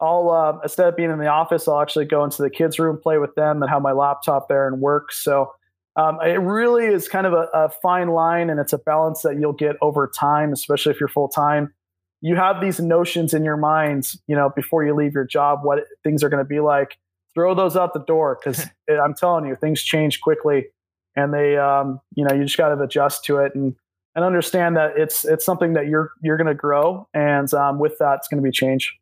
I'll 0.03 0.31
uh, 0.31 0.59
instead 0.65 0.89
of 0.89 0.97
being 0.97 1.11
in 1.11 1.19
the 1.19 1.29
office, 1.29 1.69
I'll 1.69 1.81
actually 1.81 2.07
go 2.07 2.25
into 2.25 2.43
the 2.43 2.51
kids' 2.51 2.79
room, 2.79 2.99
play 3.01 3.19
with 3.19 3.35
them, 3.37 3.63
and 3.63 3.71
have 3.71 3.83
my 3.83 3.93
laptop 3.93 4.49
there 4.49 4.67
and 4.67 4.81
work. 4.81 5.13
So 5.13 5.53
um, 5.95 6.19
it 6.23 6.41
really 6.41 6.87
is 6.87 7.09
kind 7.09 7.27
of 7.27 7.33
a, 7.35 7.49
a, 7.55 7.69
fine 7.69 8.09
line, 8.09 8.51
and 8.51 8.59
it's 8.59 8.73
a 8.73 8.79
balance 8.79 9.23
that 9.23 9.39
you'll 9.39 9.53
get 9.53 9.77
over 9.81 10.11
time, 10.19 10.53
especially 10.53 10.93
if 10.93 10.99
you're 10.99 11.09
full 11.09 11.29
time. 11.29 11.73
You 12.21 12.35
have 12.35 12.61
these 12.61 12.81
notions 12.81 13.33
in 13.33 13.45
your 13.45 13.57
mind, 13.57 14.15
you 14.27 14.35
know, 14.35 14.51
before 14.55 14.85
you 14.85 14.95
leave 14.95 15.15
your 15.15 15.27
job, 15.27 15.61
what 15.63 15.85
things 16.03 16.25
are 16.25 16.29
going 16.29 16.43
to 16.43 16.49
be 16.49 16.61
like. 16.61 16.97
Throw 17.35 17.55
those 17.55 17.77
out 17.77 17.95
the 17.95 18.05
door 18.05 18.39
because 18.43 18.67
I'm 18.91 19.15
telling 19.15 19.47
you, 19.47 19.55
things 19.55 19.83
change 19.83 20.21
quickly, 20.21 20.67
and 21.15 21.33
they, 21.33 21.57
um, 21.57 22.01
you 22.15 22.25
know, 22.25 22.35
you 22.35 22.43
just 22.43 22.57
got 22.57 22.75
to 22.75 22.83
adjust 22.83 23.25
to 23.27 23.39
it 23.39 23.55
and 23.55 23.77
and 24.15 24.25
understand 24.25 24.77
that 24.77 24.93
it's 24.97 25.25
it's 25.25 25.45
something 25.45 25.75
that 25.75 25.87
you're 25.87 26.11
you're 26.23 26.37
going 26.37 26.49
to 26.49 26.55
grow, 26.55 27.07
and 27.15 27.53
um, 27.55 27.79
with 27.79 27.99
that, 27.99 28.17
it's 28.17 28.29
going 28.29 28.43
to 28.43 28.47
be 28.47 28.53
change. 28.53 28.99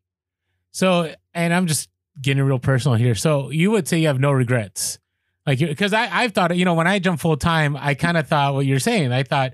So, 0.71 1.13
and 1.33 1.53
I'm 1.53 1.67
just 1.67 1.89
getting 2.19 2.43
real 2.43 2.59
personal 2.59 2.97
here. 2.97 3.15
So, 3.15 3.49
you 3.49 3.71
would 3.71 3.87
say 3.87 3.99
you 3.99 4.07
have 4.07 4.19
no 4.19 4.31
regrets, 4.31 4.99
like 5.45 5.59
because 5.59 5.93
I 5.93 6.23
I've 6.23 6.33
thought 6.33 6.55
you 6.55 6.65
know 6.65 6.73
when 6.73 6.87
I 6.87 6.99
jumped 6.99 7.21
full 7.21 7.37
time, 7.37 7.75
I 7.77 7.93
kind 7.93 8.17
of 8.17 8.27
thought 8.27 8.53
what 8.53 8.65
you're 8.65 8.79
saying. 8.79 9.11
I 9.11 9.23
thought 9.23 9.53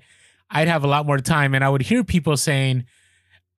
I'd 0.50 0.68
have 0.68 0.84
a 0.84 0.88
lot 0.88 1.06
more 1.06 1.20
time, 1.20 1.54
and 1.54 1.64
I 1.64 1.70
would 1.70 1.82
hear 1.82 2.04
people 2.04 2.38
saying, 2.38 2.86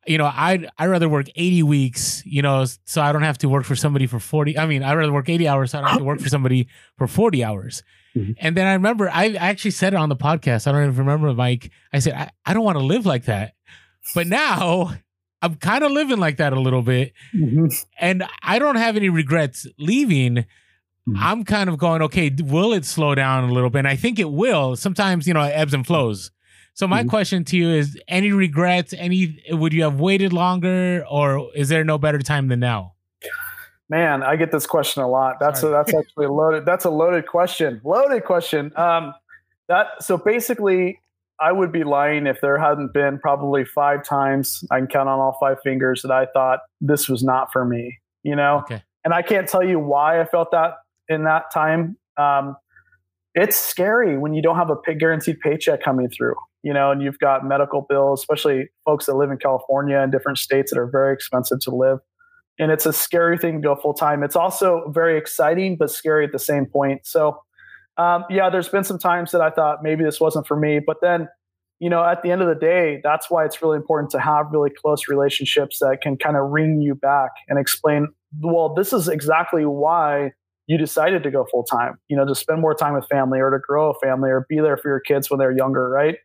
you 0.07 0.17
know, 0.17 0.31
I'd 0.33 0.69
I'd 0.77 0.87
rather 0.87 1.09
work 1.09 1.27
80 1.35 1.63
weeks, 1.63 2.23
you 2.25 2.41
know, 2.41 2.65
so 2.85 3.01
I 3.01 3.11
don't 3.11 3.23
have 3.23 3.37
to 3.39 3.49
work 3.49 3.65
for 3.65 3.75
somebody 3.75 4.07
for 4.07 4.19
40. 4.19 4.57
I 4.57 4.65
mean, 4.65 4.83
I'd 4.83 4.95
rather 4.95 5.11
work 5.11 5.29
80 5.29 5.47
hours, 5.47 5.71
so 5.71 5.77
I 5.77 5.81
don't 5.81 5.89
have 5.89 5.99
to 5.99 6.05
work 6.05 6.19
for 6.19 6.29
somebody 6.29 6.67
for 6.97 7.07
40 7.07 7.43
hours. 7.43 7.83
Mm-hmm. 8.15 8.31
And 8.39 8.57
then 8.57 8.65
I 8.65 8.73
remember 8.73 9.09
I 9.09 9.33
actually 9.33 9.71
said 9.71 9.93
it 9.93 9.97
on 9.97 10.09
the 10.09 10.15
podcast. 10.15 10.67
I 10.67 10.71
don't 10.71 10.83
even 10.83 10.97
remember, 10.97 11.33
Mike. 11.33 11.71
I 11.93 11.99
said 11.99 12.13
I, 12.13 12.31
I 12.45 12.53
don't 12.53 12.63
want 12.63 12.77
to 12.77 12.83
live 12.83 13.05
like 13.05 13.25
that. 13.25 13.53
But 14.15 14.27
now 14.27 14.95
I'm 15.41 15.55
kind 15.55 15.83
of 15.83 15.91
living 15.91 16.17
like 16.19 16.37
that 16.37 16.53
a 16.53 16.59
little 16.59 16.81
bit. 16.81 17.13
Mm-hmm. 17.33 17.67
And 17.97 18.23
I 18.41 18.59
don't 18.59 18.75
have 18.75 18.95
any 18.97 19.09
regrets 19.09 19.67
leaving. 19.77 20.35
Mm-hmm. 20.35 21.15
I'm 21.17 21.45
kind 21.45 21.69
of 21.69 21.77
going, 21.77 22.01
okay, 22.03 22.29
will 22.39 22.73
it 22.73 22.85
slow 22.85 23.15
down 23.15 23.49
a 23.49 23.53
little 23.53 23.69
bit? 23.69 23.79
And 23.79 23.87
I 23.87 23.95
think 23.95 24.19
it 24.19 24.31
will. 24.31 24.75
Sometimes, 24.75 25.27
you 25.27 25.33
know, 25.33 25.43
it 25.43 25.51
ebbs 25.51 25.73
and 25.73 25.85
flows. 25.85 26.31
So 26.73 26.87
my 26.87 27.01
mm-hmm. 27.01 27.09
question 27.09 27.43
to 27.45 27.57
you 27.57 27.69
is 27.69 27.97
any 28.07 28.31
regrets? 28.31 28.93
Any 28.97 29.43
would 29.49 29.73
you 29.73 29.83
have 29.83 29.99
waited 29.99 30.31
longer 30.31 31.05
or 31.09 31.49
is 31.53 31.67
there 31.69 31.83
no 31.83 31.97
better 31.97 32.19
time 32.19 32.47
than 32.47 32.61
now? 32.61 32.93
Man, 33.89 34.23
I 34.23 34.35
get 34.35 34.51
this 34.51 34.67
question 34.67 35.01
a 35.03 35.09
lot. 35.09 35.39
That's 35.39 35.63
a, 35.63 35.69
that's 35.69 35.93
actually 35.93 36.27
a 36.27 36.31
loaded 36.31 36.65
that's 36.65 36.85
a 36.85 36.89
loaded 36.89 37.27
question. 37.27 37.81
Loaded 37.83 38.23
question. 38.23 38.71
Um 38.77 39.13
that 39.67 40.01
so 40.01 40.17
basically 40.17 41.01
I 41.41 41.51
would 41.51 41.71
be 41.71 41.83
lying 41.83 42.27
if 42.27 42.41
there 42.41 42.57
hadn't 42.57 42.93
been 42.93 43.19
probably 43.19 43.65
five 43.65 44.03
times 44.03 44.63
I 44.71 44.79
can 44.79 44.87
count 44.87 45.09
on 45.09 45.19
all 45.19 45.37
five 45.39 45.57
fingers 45.63 46.01
that 46.01 46.11
I 46.11 46.25
thought 46.33 46.59
this 46.81 47.07
was 47.07 47.23
not 47.23 47.51
for 47.51 47.65
me, 47.65 47.97
you 48.23 48.35
know? 48.35 48.59
Okay. 48.59 48.83
And 49.05 49.13
I 49.13 49.21
can't 49.21 49.47
tell 49.47 49.63
you 49.63 49.79
why 49.79 50.21
I 50.21 50.25
felt 50.25 50.51
that 50.51 50.73
in 51.07 51.23
that 51.23 51.51
time. 51.53 51.97
Um, 52.17 52.57
it's 53.35 53.57
scary 53.57 54.17
when 54.17 54.33
you 54.33 54.41
don't 54.41 54.57
have 54.57 54.69
a 54.69 54.75
pay- 54.75 54.95
guaranteed 54.95 55.39
paycheck 55.39 55.81
coming 55.81 56.09
through, 56.09 56.35
you 56.63 56.73
know, 56.73 56.91
and 56.91 57.01
you've 57.01 57.19
got 57.19 57.45
medical 57.45 57.85
bills, 57.87 58.21
especially 58.21 58.69
folks 58.85 59.05
that 59.05 59.15
live 59.15 59.31
in 59.31 59.37
California 59.37 59.99
and 59.99 60.11
different 60.11 60.37
states 60.37 60.71
that 60.71 60.79
are 60.79 60.89
very 60.89 61.13
expensive 61.13 61.59
to 61.61 61.71
live. 61.71 61.99
And 62.57 62.71
it's 62.71 62.85
a 62.85 62.91
scary 62.91 63.37
thing 63.37 63.61
to 63.61 63.67
go 63.67 63.75
full 63.75 63.93
time. 63.93 64.23
It's 64.23 64.35
also 64.35 64.91
very 64.93 65.17
exciting, 65.17 65.77
but 65.77 65.89
scary 65.89 66.25
at 66.25 66.33
the 66.33 66.39
same 66.39 66.65
point. 66.65 67.05
So, 67.05 67.39
um, 67.99 68.23
yeah, 68.29 68.49
there's 68.49 68.69
been 68.69 68.85
some 68.85 68.97
times 68.97 69.31
that 69.31 69.41
I 69.41 69.49
thought 69.49 69.83
maybe 69.83 70.05
this 70.05 70.21
wasn't 70.21 70.47
for 70.47 70.55
me, 70.55 70.79
but 70.79 70.97
then, 71.01 71.27
you 71.79 71.89
know, 71.89 72.03
at 72.03 72.23
the 72.23 72.31
end 72.31 72.41
of 72.41 72.47
the 72.47 72.55
day, 72.55 73.01
that's 73.03 73.29
why 73.29 73.43
it's 73.43 73.61
really 73.61 73.75
important 73.75 74.09
to 74.11 74.19
have 74.19 74.47
really 74.51 74.69
close 74.69 75.09
relationships 75.09 75.79
that 75.79 75.99
can 76.01 76.15
kind 76.15 76.37
of 76.37 76.49
ring 76.49 76.81
you 76.81 76.95
back 76.95 77.31
and 77.49 77.59
explain, 77.59 78.07
well, 78.39 78.73
this 78.73 78.93
is 78.93 79.09
exactly 79.09 79.65
why 79.65 80.31
you 80.67 80.77
decided 80.77 81.23
to 81.23 81.31
go 81.31 81.45
full 81.51 81.63
time, 81.63 81.97
you 82.07 82.15
know, 82.15 82.25
to 82.25 82.33
spend 82.33 82.61
more 82.61 82.73
time 82.73 82.93
with 82.93 83.05
family 83.07 83.39
or 83.39 83.49
to 83.49 83.59
grow 83.59 83.91
a 83.91 83.99
family 83.99 84.29
or 84.29 84.45
be 84.47 84.61
there 84.61 84.77
for 84.77 84.87
your 84.87 84.99
kids 85.01 85.29
when 85.29 85.37
they're 85.37 85.55
younger, 85.55 85.89
right? 85.89 86.15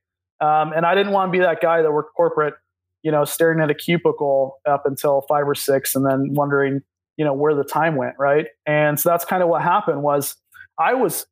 Um, 0.40 0.72
and 0.72 0.86
I 0.86 0.94
didn't 0.94 1.12
want 1.12 1.32
to 1.32 1.38
be 1.38 1.42
that 1.42 1.60
guy 1.60 1.82
that 1.82 1.90
worked 1.90 2.14
corporate, 2.14 2.54
you 3.02 3.10
know, 3.10 3.24
staring 3.24 3.60
at 3.60 3.70
a 3.70 3.74
cubicle 3.74 4.58
up 4.64 4.82
until 4.86 5.24
five 5.28 5.48
or 5.48 5.56
six 5.56 5.96
and 5.96 6.06
then 6.06 6.34
wondering, 6.34 6.82
you 7.16 7.24
know, 7.24 7.32
where 7.32 7.54
the 7.54 7.64
time 7.64 7.96
went, 7.96 8.14
right? 8.18 8.46
And 8.64 9.00
so 9.00 9.08
that's 9.08 9.24
kind 9.24 9.42
of 9.42 9.48
what 9.48 9.62
happened 9.62 10.02
was 10.02 10.36
I 10.78 10.94
was 10.94 11.26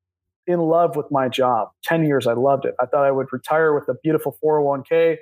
in 0.46 0.60
love 0.60 0.96
with 0.96 1.06
my 1.10 1.28
job. 1.28 1.68
10 1.84 2.04
years, 2.06 2.26
I 2.26 2.32
loved 2.32 2.64
it. 2.64 2.74
I 2.80 2.86
thought 2.86 3.04
I 3.04 3.10
would 3.10 3.32
retire 3.32 3.74
with 3.74 3.88
a 3.88 3.94
beautiful 4.02 4.36
401k. 4.42 5.18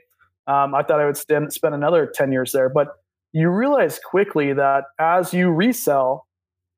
Um, 0.47 0.75
I 0.75 0.83
thought 0.83 1.01
I 1.01 1.07
would 1.07 1.17
spend, 1.17 1.53
spend 1.53 1.75
another 1.75 2.11
10 2.13 2.33
years 2.33 2.53
there. 2.53 2.69
But 2.69 2.89
you 3.33 3.51
realize 3.51 4.01
quickly 4.05 4.53
that 4.53 4.85
as 4.99 5.33
you 5.33 5.51
resell 5.51 6.27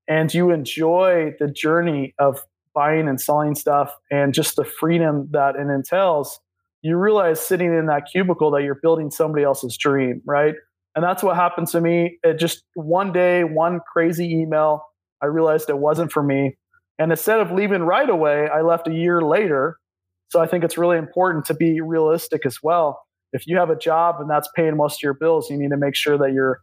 and 0.09 0.33
you 0.33 0.51
enjoy 0.51 1.35
the 1.39 1.49
journey 1.49 2.15
of 2.19 2.45
buying 2.75 3.09
and 3.09 3.21
selling 3.21 3.55
stuff 3.55 3.95
and 4.11 4.35
just 4.35 4.57
the 4.57 4.65
freedom 4.65 5.29
that 5.31 5.57
it 5.57 5.69
entails, 5.69 6.41
you 6.83 6.97
realize 6.97 7.41
sitting 7.41 7.73
in 7.73 7.87
that 7.87 8.05
cubicle 8.11 8.51
that 8.51 8.63
you're 8.63 8.79
building 8.83 9.11
somebody 9.11 9.45
else's 9.45 9.77
dream, 9.77 10.21
right? 10.27 10.55
And 10.95 11.03
that's 11.03 11.23
what 11.23 11.37
happened 11.37 11.69
to 11.69 11.81
me. 11.81 12.19
It 12.23 12.39
just 12.39 12.65
one 12.75 13.13
day, 13.13 13.45
one 13.45 13.81
crazy 13.91 14.31
email, 14.31 14.85
I 15.23 15.27
realized 15.27 15.71
it 15.71 15.79
wasn't 15.79 16.13
for 16.13 16.23
me. 16.23 16.57
And 16.99 17.11
instead 17.11 17.41
of 17.41 17.51
leaving 17.51 17.83
right 17.83 18.09
away, 18.09 18.49
I 18.49 18.61
left 18.61 18.87
a 18.89 18.95
year 18.95 19.23
later. 19.23 19.79
So 20.29 20.41
I 20.41 20.47
think 20.47 20.65
it's 20.65 20.79
really 20.79 20.99
important 20.99 21.45
to 21.47 21.55
be 21.55 21.81
realistic 21.81 22.47
as 22.47 22.59
well. 22.63 23.03
If 23.33 23.47
you 23.47 23.57
have 23.59 23.71
a 23.71 23.77
job 23.77 24.17
and 24.21 24.29
that's 24.31 24.49
paying 24.55 24.77
most 24.77 24.97
of 24.97 25.03
your 25.03 25.15
bills, 25.15 25.51
you 25.51 25.57
need 25.57 25.71
to 25.71 25.77
make 25.77 25.95
sure 25.95 26.19
that 26.19 26.33
you're, 26.33 26.61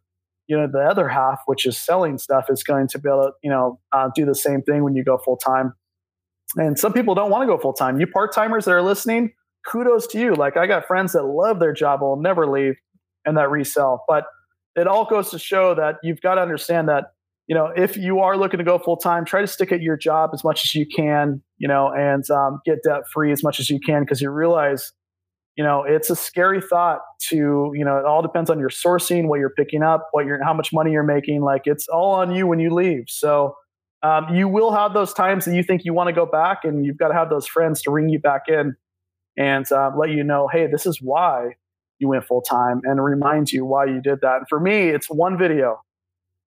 you 0.48 0.58
know, 0.58 0.68
the 0.68 0.80
other 0.80 1.08
half, 1.08 1.42
which 1.46 1.66
is 1.66 1.78
selling 1.78 2.18
stuff, 2.18 2.46
is 2.50 2.64
going 2.64 2.88
to 2.90 3.00
be 3.00 3.10
able 3.10 3.24
to, 3.24 3.32
you 3.44 3.50
know, 3.50 3.80
uh, 3.92 4.10
do 4.16 4.26
the 4.26 4.36
same 4.36 4.62
thing 4.62 4.84
when 4.84 4.96
you 4.96 5.04
go 5.04 5.18
full 5.18 5.38
time. 5.38 5.74
And 6.56 6.80
some 6.80 6.94
people 6.94 7.16
don't 7.16 7.30
want 7.30 7.44
to 7.44 7.48
go 7.48 7.60
full 7.60 7.74
time. 7.74 8.00
You 8.00 8.08
part 8.08 8.34
timers 8.34 8.66
that 8.66 8.72
are 8.72 8.82
listening, 8.82 9.34
kudos 9.68 10.08
to 10.08 10.20
you. 10.20 10.36
Like 10.36 10.58
I 10.58 10.68
got 10.68 10.88
friends 10.88 11.14
that 11.14 11.24
love 11.24 11.60
their 11.60 11.74
job, 11.74 12.02
will 12.02 12.16
never 12.16 12.48
leave, 12.48 12.76
and 13.26 13.38
that 13.38 13.50
resell. 13.50 14.04
But 14.08 14.26
it 14.76 14.88
all 14.88 15.06
goes 15.06 15.30
to 15.32 15.40
show 15.40 15.76
that 15.76 15.98
you've 16.02 16.22
got 16.22 16.36
to 16.36 16.42
understand 16.42 16.90
that 16.90 17.12
you 17.50 17.56
know, 17.56 17.72
if 17.76 17.98
you 17.98 18.20
are 18.20 18.38
looking 18.38 18.60
to 18.60 18.64
go 18.64 18.78
full 18.78 18.96
time, 18.96 19.26
try 19.26 19.42
to 19.42 19.48
stick 19.48 19.72
at 19.72 19.82
your 19.82 19.98
job 19.98 20.30
as 20.34 20.44
much 20.44 20.64
as 20.64 20.76
you 20.76 20.86
can, 20.86 21.42
you 21.58 21.68
know, 21.68 21.92
and 21.92 22.30
um, 22.30 22.62
get 22.64 22.84
debt 22.84 23.02
free 23.12 23.32
as 23.32 23.42
much 23.42 23.60
as 23.60 23.72
you 23.72 23.80
can 23.80 24.04
because 24.04 24.22
you 24.22 24.30
realize, 24.30 24.94
you 25.56 25.64
know, 25.64 25.84
it's 25.84 26.12
a 26.12 26.16
scary 26.16 26.62
thought 26.62 27.00
to, 27.30 27.72
you 27.74 27.84
know, 27.84 27.98
it 27.98 28.06
all 28.06 28.22
depends 28.22 28.52
on 28.52 28.60
your 28.60 28.70
sourcing, 28.70 29.28
what 29.28 29.40
you're 29.40 29.50
picking 29.50 29.82
up, 29.82 30.10
what 30.12 30.28
you're, 30.28 30.44
how 30.44 30.54
much 30.54 30.72
money 30.72 30.92
you're 30.92 31.02
making. 31.02 31.42
Like 31.42 31.64
it's 31.66 31.88
all 31.88 32.12
on 32.12 32.36
you 32.36 32.46
when 32.46 32.60
you 32.60 32.72
leave. 32.72 33.06
So 33.08 33.56
um, 34.04 34.36
you 34.36 34.48
will 34.48 34.72
have 34.72 34.94
those 34.94 35.12
times 35.12 35.46
that 35.46 35.56
you 35.56 35.64
think 35.64 35.84
you 35.84 35.94
want 35.94 36.08
to 36.08 36.14
go 36.14 36.28
back, 36.28 36.60
and 36.64 36.86
you've 36.86 36.98
got 36.98 37.08
to 37.08 37.16
have 37.16 37.32
those 37.32 37.48
friends 37.48 37.82
to 37.82 37.92
ring 37.92 38.10
you 38.10 38.20
back 38.20 38.44
in 38.48 38.76
and 39.38 39.70
uh, 39.72 39.90
let 39.98 40.12
you 40.12 40.24
know, 40.24 40.48
hey, 40.48 40.68
this 40.68 40.86
is 40.86 41.02
why 41.02 41.56
you 41.98 42.10
went 42.10 42.26
full 42.26 42.42
time, 42.42 42.82
and 42.84 43.04
remind 43.04 43.52
you 43.52 43.66
why 43.66 43.86
you 43.86 44.02
did 44.02 44.22
that. 44.22 44.38
And 44.38 44.48
for 44.48 44.60
me, 44.60 44.90
it's 44.90 45.10
one 45.10 45.36
video 45.36 45.82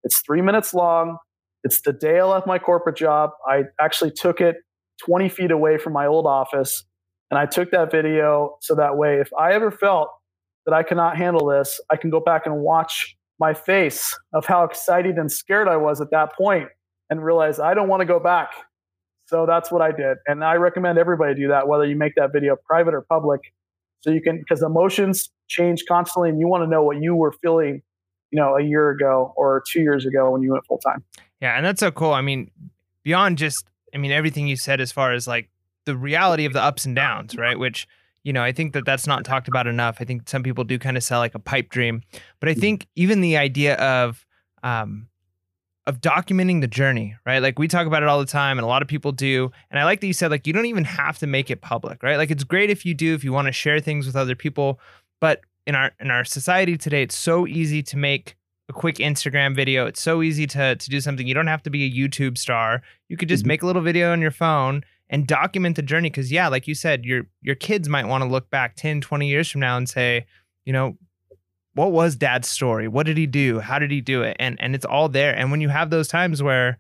it's 0.04 0.20
three 0.20 0.42
minutes 0.42 0.74
long. 0.74 1.18
It's 1.64 1.80
the 1.82 1.92
day 1.92 2.18
I 2.18 2.24
left 2.24 2.46
my 2.46 2.58
corporate 2.58 2.96
job. 2.96 3.30
I 3.46 3.64
actually 3.80 4.10
took 4.10 4.40
it 4.40 4.56
20 5.04 5.28
feet 5.28 5.50
away 5.50 5.78
from 5.78 5.92
my 5.92 6.06
old 6.06 6.26
office. 6.26 6.84
And 7.30 7.38
I 7.38 7.46
took 7.46 7.70
that 7.70 7.90
video 7.90 8.56
so 8.60 8.74
that 8.74 8.96
way, 8.96 9.20
if 9.20 9.30
I 9.38 9.52
ever 9.52 9.70
felt 9.70 10.10
that 10.66 10.74
I 10.74 10.82
cannot 10.82 11.16
handle 11.16 11.46
this, 11.46 11.80
I 11.90 11.96
can 11.96 12.10
go 12.10 12.20
back 12.20 12.46
and 12.46 12.56
watch 12.58 13.16
my 13.38 13.54
face 13.54 14.16
of 14.32 14.44
how 14.46 14.64
excited 14.64 15.16
and 15.16 15.30
scared 15.30 15.68
I 15.68 15.76
was 15.76 16.00
at 16.00 16.10
that 16.10 16.34
point 16.36 16.68
and 17.10 17.24
realize 17.24 17.58
I 17.58 17.74
don't 17.74 17.88
want 17.88 18.00
to 18.00 18.06
go 18.06 18.20
back. 18.20 18.50
So 19.26 19.46
that's 19.46 19.72
what 19.72 19.82
I 19.82 19.92
did. 19.92 20.18
And 20.26 20.44
I 20.44 20.54
recommend 20.54 20.98
everybody 20.98 21.34
do 21.34 21.48
that, 21.48 21.66
whether 21.66 21.84
you 21.86 21.96
make 21.96 22.14
that 22.16 22.32
video 22.32 22.56
private 22.66 22.92
or 22.92 23.00
public. 23.02 23.40
So 24.00 24.10
you 24.10 24.20
can, 24.20 24.38
because 24.38 24.62
emotions 24.62 25.30
change 25.48 25.84
constantly 25.88 26.28
and 26.28 26.38
you 26.38 26.48
want 26.48 26.64
to 26.64 26.68
know 26.68 26.82
what 26.82 27.00
you 27.00 27.14
were 27.14 27.32
feeling 27.32 27.82
you 28.32 28.40
know, 28.40 28.56
a 28.56 28.62
year 28.62 28.90
ago 28.90 29.32
or 29.36 29.62
two 29.68 29.80
years 29.80 30.06
ago 30.06 30.30
when 30.30 30.42
you 30.42 30.52
went 30.52 30.66
full 30.66 30.78
time. 30.78 31.04
Yeah, 31.40 31.56
and 31.56 31.64
that's 31.64 31.80
so 31.80 31.90
cool. 31.90 32.12
I 32.12 32.22
mean, 32.22 32.50
beyond 33.04 33.38
just, 33.38 33.66
I 33.94 33.98
mean, 33.98 34.10
everything 34.10 34.48
you 34.48 34.56
said 34.56 34.80
as 34.80 34.90
far 34.90 35.12
as 35.12 35.28
like 35.28 35.50
the 35.84 35.96
reality 35.96 36.46
of 36.46 36.52
the 36.52 36.62
ups 36.62 36.84
and 36.84 36.96
downs, 36.96 37.36
right? 37.36 37.58
Which 37.58 37.86
you 38.24 38.32
know, 38.32 38.42
I 38.42 38.52
think 38.52 38.72
that 38.74 38.84
that's 38.84 39.06
not 39.06 39.24
talked 39.24 39.48
about 39.48 39.66
enough. 39.66 39.96
I 40.00 40.04
think 40.04 40.28
some 40.28 40.42
people 40.42 40.64
do 40.64 40.78
kind 40.78 40.96
of 40.96 41.02
sell 41.02 41.18
like 41.18 41.34
a 41.34 41.40
pipe 41.40 41.70
dream, 41.70 42.02
but 42.40 42.48
I 42.48 42.52
mm-hmm. 42.52 42.60
think 42.60 42.86
even 42.94 43.20
the 43.20 43.36
idea 43.36 43.74
of 43.74 44.24
um, 44.62 45.08
of 45.86 46.00
documenting 46.00 46.60
the 46.60 46.68
journey, 46.68 47.16
right? 47.26 47.40
Like 47.40 47.58
we 47.58 47.66
talk 47.66 47.86
about 47.86 48.02
it 48.02 48.08
all 48.08 48.20
the 48.20 48.26
time, 48.26 48.58
and 48.58 48.64
a 48.64 48.68
lot 48.68 48.80
of 48.80 48.88
people 48.88 49.12
do. 49.12 49.50
And 49.70 49.80
I 49.80 49.84
like 49.84 50.00
that 50.00 50.06
you 50.06 50.12
said 50.12 50.30
like 50.30 50.46
you 50.46 50.52
don't 50.52 50.66
even 50.66 50.84
have 50.84 51.18
to 51.18 51.26
make 51.26 51.50
it 51.50 51.60
public, 51.60 52.02
right? 52.02 52.16
Like 52.16 52.30
it's 52.30 52.44
great 52.44 52.70
if 52.70 52.86
you 52.86 52.94
do 52.94 53.14
if 53.14 53.24
you 53.24 53.32
want 53.32 53.46
to 53.46 53.52
share 53.52 53.80
things 53.80 54.06
with 54.06 54.16
other 54.16 54.36
people, 54.36 54.78
but 55.20 55.40
in 55.66 55.74
our 55.74 55.92
in 56.00 56.10
our 56.10 56.24
society 56.24 56.76
today, 56.76 57.02
it's 57.02 57.16
so 57.16 57.46
easy 57.46 57.82
to 57.84 57.96
make 57.96 58.36
a 58.68 58.72
quick 58.72 58.96
Instagram 58.96 59.54
video. 59.54 59.86
It's 59.86 60.00
so 60.00 60.22
easy 60.22 60.46
to 60.48 60.76
to 60.76 60.90
do 60.90 61.00
something. 61.00 61.26
You 61.26 61.34
don't 61.34 61.46
have 61.46 61.62
to 61.64 61.70
be 61.70 61.84
a 61.84 61.90
YouTube 61.90 62.38
star. 62.38 62.82
You 63.08 63.16
could 63.16 63.28
just 63.28 63.44
Mhm. 63.44 63.48
make 63.48 63.62
a 63.62 63.66
little 63.66 63.82
video 63.82 64.12
on 64.12 64.20
your 64.20 64.30
phone 64.30 64.84
and 65.10 65.26
document 65.26 65.76
the 65.76 65.82
journey 65.82 66.10
cuz 66.10 66.32
yeah, 66.32 66.48
like 66.48 66.66
you 66.66 66.74
said, 66.74 67.04
your 67.04 67.26
your 67.40 67.54
kids 67.54 67.88
might 67.88 68.06
want 68.06 68.22
to 68.22 68.28
look 68.28 68.50
back 68.50 68.74
10, 68.76 69.00
20 69.00 69.28
years 69.28 69.50
from 69.50 69.60
now 69.60 69.76
and 69.76 69.88
say, 69.88 70.26
you 70.64 70.72
know, 70.72 70.96
what 71.74 71.92
was 71.92 72.16
dad's 72.16 72.48
story? 72.48 72.86
What 72.88 73.06
did 73.06 73.16
he 73.16 73.26
do? 73.26 73.60
How 73.60 73.78
did 73.78 73.90
he 73.90 74.00
do 74.00 74.22
it? 74.22 74.36
And 74.38 74.60
and 74.60 74.74
it's 74.74 74.84
all 74.84 75.08
there. 75.08 75.34
And 75.36 75.50
when 75.50 75.60
you 75.60 75.68
have 75.70 75.90
those 75.90 76.08
times 76.08 76.42
where 76.42 76.78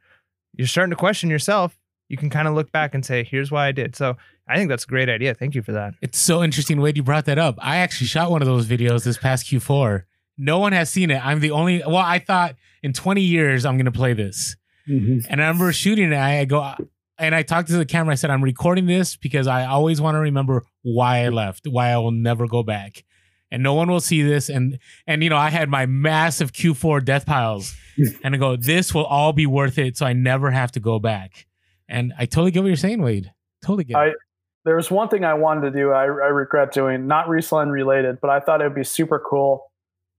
you're 0.56 0.66
starting 0.66 0.90
to 0.90 0.96
question 0.96 1.30
yourself, 1.30 1.78
you 2.08 2.16
can 2.18 2.28
kind 2.30 2.46
of 2.46 2.54
look 2.54 2.70
back 2.72 2.94
and 2.94 3.04
say, 3.06 3.24
here's 3.24 3.50
why 3.50 3.68
I 3.68 3.72
did. 3.72 3.96
So 3.96 4.16
I 4.48 4.56
think 4.56 4.68
that's 4.68 4.84
a 4.84 4.88
great 4.88 5.08
idea. 5.08 5.34
Thank 5.34 5.54
you 5.54 5.62
for 5.62 5.72
that. 5.72 5.94
It's 6.02 6.18
so 6.18 6.42
interesting, 6.42 6.80
Wade, 6.80 6.96
you 6.96 7.02
brought 7.02 7.26
that 7.26 7.38
up. 7.38 7.56
I 7.60 7.76
actually 7.78 8.08
shot 8.08 8.30
one 8.30 8.42
of 8.42 8.48
those 8.48 8.66
videos 8.66 9.04
this 9.04 9.16
past 9.16 9.46
Q4. 9.46 10.02
No 10.36 10.58
one 10.58 10.72
has 10.72 10.90
seen 10.90 11.10
it. 11.10 11.24
I'm 11.24 11.40
the 11.40 11.52
only, 11.52 11.82
well, 11.86 11.96
I 11.96 12.18
thought 12.18 12.56
in 12.82 12.92
20 12.92 13.20
years, 13.20 13.64
I'm 13.64 13.76
going 13.76 13.86
to 13.86 13.92
play 13.92 14.12
this. 14.12 14.56
Mm-hmm. 14.88 15.30
And 15.30 15.40
I 15.40 15.46
remember 15.46 15.72
shooting 15.72 16.12
it. 16.12 16.18
I 16.18 16.44
go, 16.44 16.74
and 17.18 17.34
I 17.34 17.42
talked 17.42 17.68
to 17.68 17.76
the 17.76 17.86
camera. 17.86 18.12
I 18.12 18.14
said, 18.16 18.30
I'm 18.30 18.42
recording 18.42 18.86
this 18.86 19.16
because 19.16 19.46
I 19.46 19.66
always 19.66 20.00
want 20.00 20.16
to 20.16 20.18
remember 20.18 20.64
why 20.82 21.24
I 21.24 21.28
left, 21.28 21.66
why 21.68 21.90
I 21.90 21.98
will 21.98 22.10
never 22.10 22.48
go 22.48 22.62
back. 22.62 23.04
And 23.52 23.62
no 23.62 23.74
one 23.74 23.90
will 23.90 24.00
see 24.00 24.22
this. 24.22 24.48
And, 24.48 24.78
and, 25.06 25.22
you 25.22 25.30
know, 25.30 25.36
I 25.36 25.50
had 25.50 25.68
my 25.68 25.86
massive 25.86 26.52
Q4 26.52 27.04
death 27.04 27.26
piles. 27.26 27.76
and 28.24 28.34
I 28.34 28.38
go, 28.38 28.56
this 28.56 28.94
will 28.94 29.04
all 29.04 29.32
be 29.32 29.46
worth 29.46 29.78
it. 29.78 29.96
So 29.96 30.06
I 30.06 30.14
never 30.14 30.50
have 30.50 30.72
to 30.72 30.80
go 30.80 30.98
back. 30.98 31.46
And 31.88 32.12
I 32.18 32.24
totally 32.24 32.50
get 32.50 32.62
what 32.62 32.68
you're 32.68 32.76
saying, 32.76 33.02
Wade. 33.02 33.32
Totally 33.62 33.84
get 33.84 33.94
it. 34.08 34.16
There 34.64 34.76
was 34.76 34.90
one 34.90 35.08
thing 35.08 35.24
I 35.24 35.34
wanted 35.34 35.72
to 35.72 35.78
do. 35.78 35.90
I, 35.90 36.04
I 36.04 36.06
regret 36.06 36.72
doing, 36.72 37.06
not 37.06 37.28
reselling 37.28 37.70
related, 37.70 38.20
but 38.20 38.30
I 38.30 38.40
thought 38.40 38.60
it 38.60 38.64
would 38.64 38.74
be 38.74 38.84
super 38.84 39.18
cool. 39.18 39.70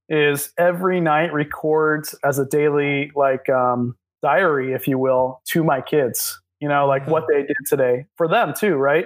Is 0.10 0.52
every 0.58 1.00
night 1.00 1.32
records 1.34 2.14
as 2.26 2.38
a 2.38 2.46
daily 2.46 3.12
like 3.16 3.48
um, 3.50 3.96
diary, 4.22 4.74
if 4.74 4.88
you 4.88 5.00
will, 5.00 5.42
to 5.46 5.64
my 5.64 5.82
kids. 5.82 6.40
You 6.60 6.68
know, 6.70 6.88
like 6.88 7.08
what 7.08 7.26
they 7.28 7.42
did 7.44 7.58
today 7.68 8.06
for 8.16 8.28
them 8.28 8.54
too, 8.58 8.76
right? 8.76 9.06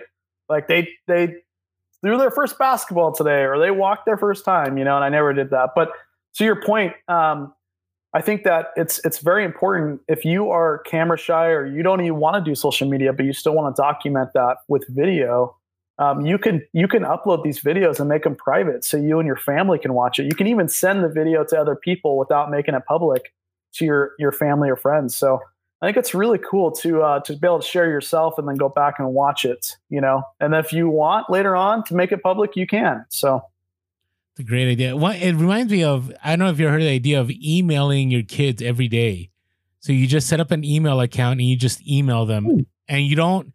Like 0.50 0.68
they 0.68 0.90
they 1.08 1.36
threw 2.02 2.18
their 2.18 2.32
first 2.32 2.58
basketball 2.58 3.12
today, 3.12 3.44
or 3.44 3.60
they 3.60 3.72
walked 3.72 4.06
their 4.06 4.18
first 4.18 4.44
time. 4.44 4.78
You 4.78 4.86
know, 4.86 4.96
and 4.96 5.04
I 5.04 5.10
never 5.10 5.34
did 5.34 5.52
that. 5.52 5.72
But 5.76 5.90
to 6.36 6.46
your 6.46 6.62
point, 6.62 6.94
um, 7.08 7.54
I 8.14 8.22
think 8.22 8.44
that 8.44 8.68
it's 8.76 9.00
it's 9.06 9.20
very 9.20 9.44
important 9.44 10.02
if 10.08 10.24
you 10.24 10.50
are 10.50 10.80
camera 10.80 11.18
shy 11.18 11.48
or 11.48 11.66
you 11.66 11.84
don't 11.84 12.02
even 12.02 12.18
want 12.18 12.36
to 12.36 12.50
do 12.50 12.56
social 12.56 12.88
media, 12.88 13.12
but 13.14 13.26
you 13.26 13.34
still 13.34 13.54
want 13.54 13.76
to 13.76 13.82
document 13.82 14.30
that 14.34 14.58
with 14.68 14.86
video. 14.90 15.56
Um, 16.00 16.26
you 16.26 16.38
can 16.38 16.66
you 16.74 16.88
can 16.88 17.04
upload 17.04 17.44
these 17.44 17.60
videos 17.60 18.00
and 18.00 18.08
make 18.08 18.24
them 18.24 18.36
private, 18.36 18.84
so 18.84 18.98
you 18.98 19.20
and 19.20 19.28
your 19.28 19.38
family 19.38 19.78
can 19.78 19.94
watch 19.94 20.20
it. 20.20 20.26
You 20.26 20.36
can 20.36 20.48
even 20.48 20.70
send 20.70 21.04
the 21.04 21.10
video 21.10 21.44
to 21.46 21.60
other 21.60 21.76
people 21.76 22.18
without 22.18 22.50
making 22.50 22.76
it 22.76 22.84
public 22.88 23.34
to 23.74 23.86
your 23.86 24.12
your 24.20 24.32
family 24.32 24.70
or 24.70 24.78
friends. 24.78 25.16
So 25.16 25.42
I 25.82 25.88
think 25.88 25.98
it's 25.98 26.14
really 26.14 26.40
cool 26.40 26.72
to 26.72 27.02
uh, 27.02 27.20
to 27.22 27.36
be 27.36 27.46
able 27.46 27.60
to 27.60 27.68
share 27.68 27.90
yourself 27.90 28.38
and 28.38 28.48
then 28.48 28.56
go 28.56 28.70
back 28.70 28.96
and 29.00 29.14
watch 29.14 29.44
it. 29.44 29.76
You 29.90 30.00
know, 30.00 30.24
and 30.40 30.56
if 30.56 30.72
you 30.72 30.90
want 30.90 31.30
later 31.30 31.56
on 31.56 31.84
to 31.86 31.96
make 31.96 32.12
it 32.12 32.24
public, 32.24 32.56
you 32.56 32.68
can. 32.68 33.06
So 33.10 33.42
It's 34.38 34.44
a 34.44 34.48
great 34.48 34.70
idea. 34.70 34.96
What 34.96 35.16
it 35.16 35.34
reminds 35.34 35.72
me 35.72 35.84
of, 35.84 36.14
I 36.24 36.36
don't 36.36 36.46
know 36.46 36.52
if 36.52 36.60
you 36.60 36.68
heard 36.68 36.84
the 36.84 36.90
idea 36.90 37.20
of 37.20 37.32
emailing 37.32 38.12
your 38.12 38.22
kids 38.22 38.62
every 38.62 38.88
day. 38.88 39.32
So 39.80 39.92
you 39.92 40.06
just 40.06 40.28
set 40.28 40.40
up 40.40 40.52
an 40.52 40.64
email 40.64 41.02
account 41.02 41.40
and 41.40 41.50
you 41.50 41.56
just 41.56 41.82
email 41.88 42.28
them, 42.28 42.46
hmm. 42.46 42.60
and 42.88 43.04
you 43.04 43.16
don't, 43.16 43.52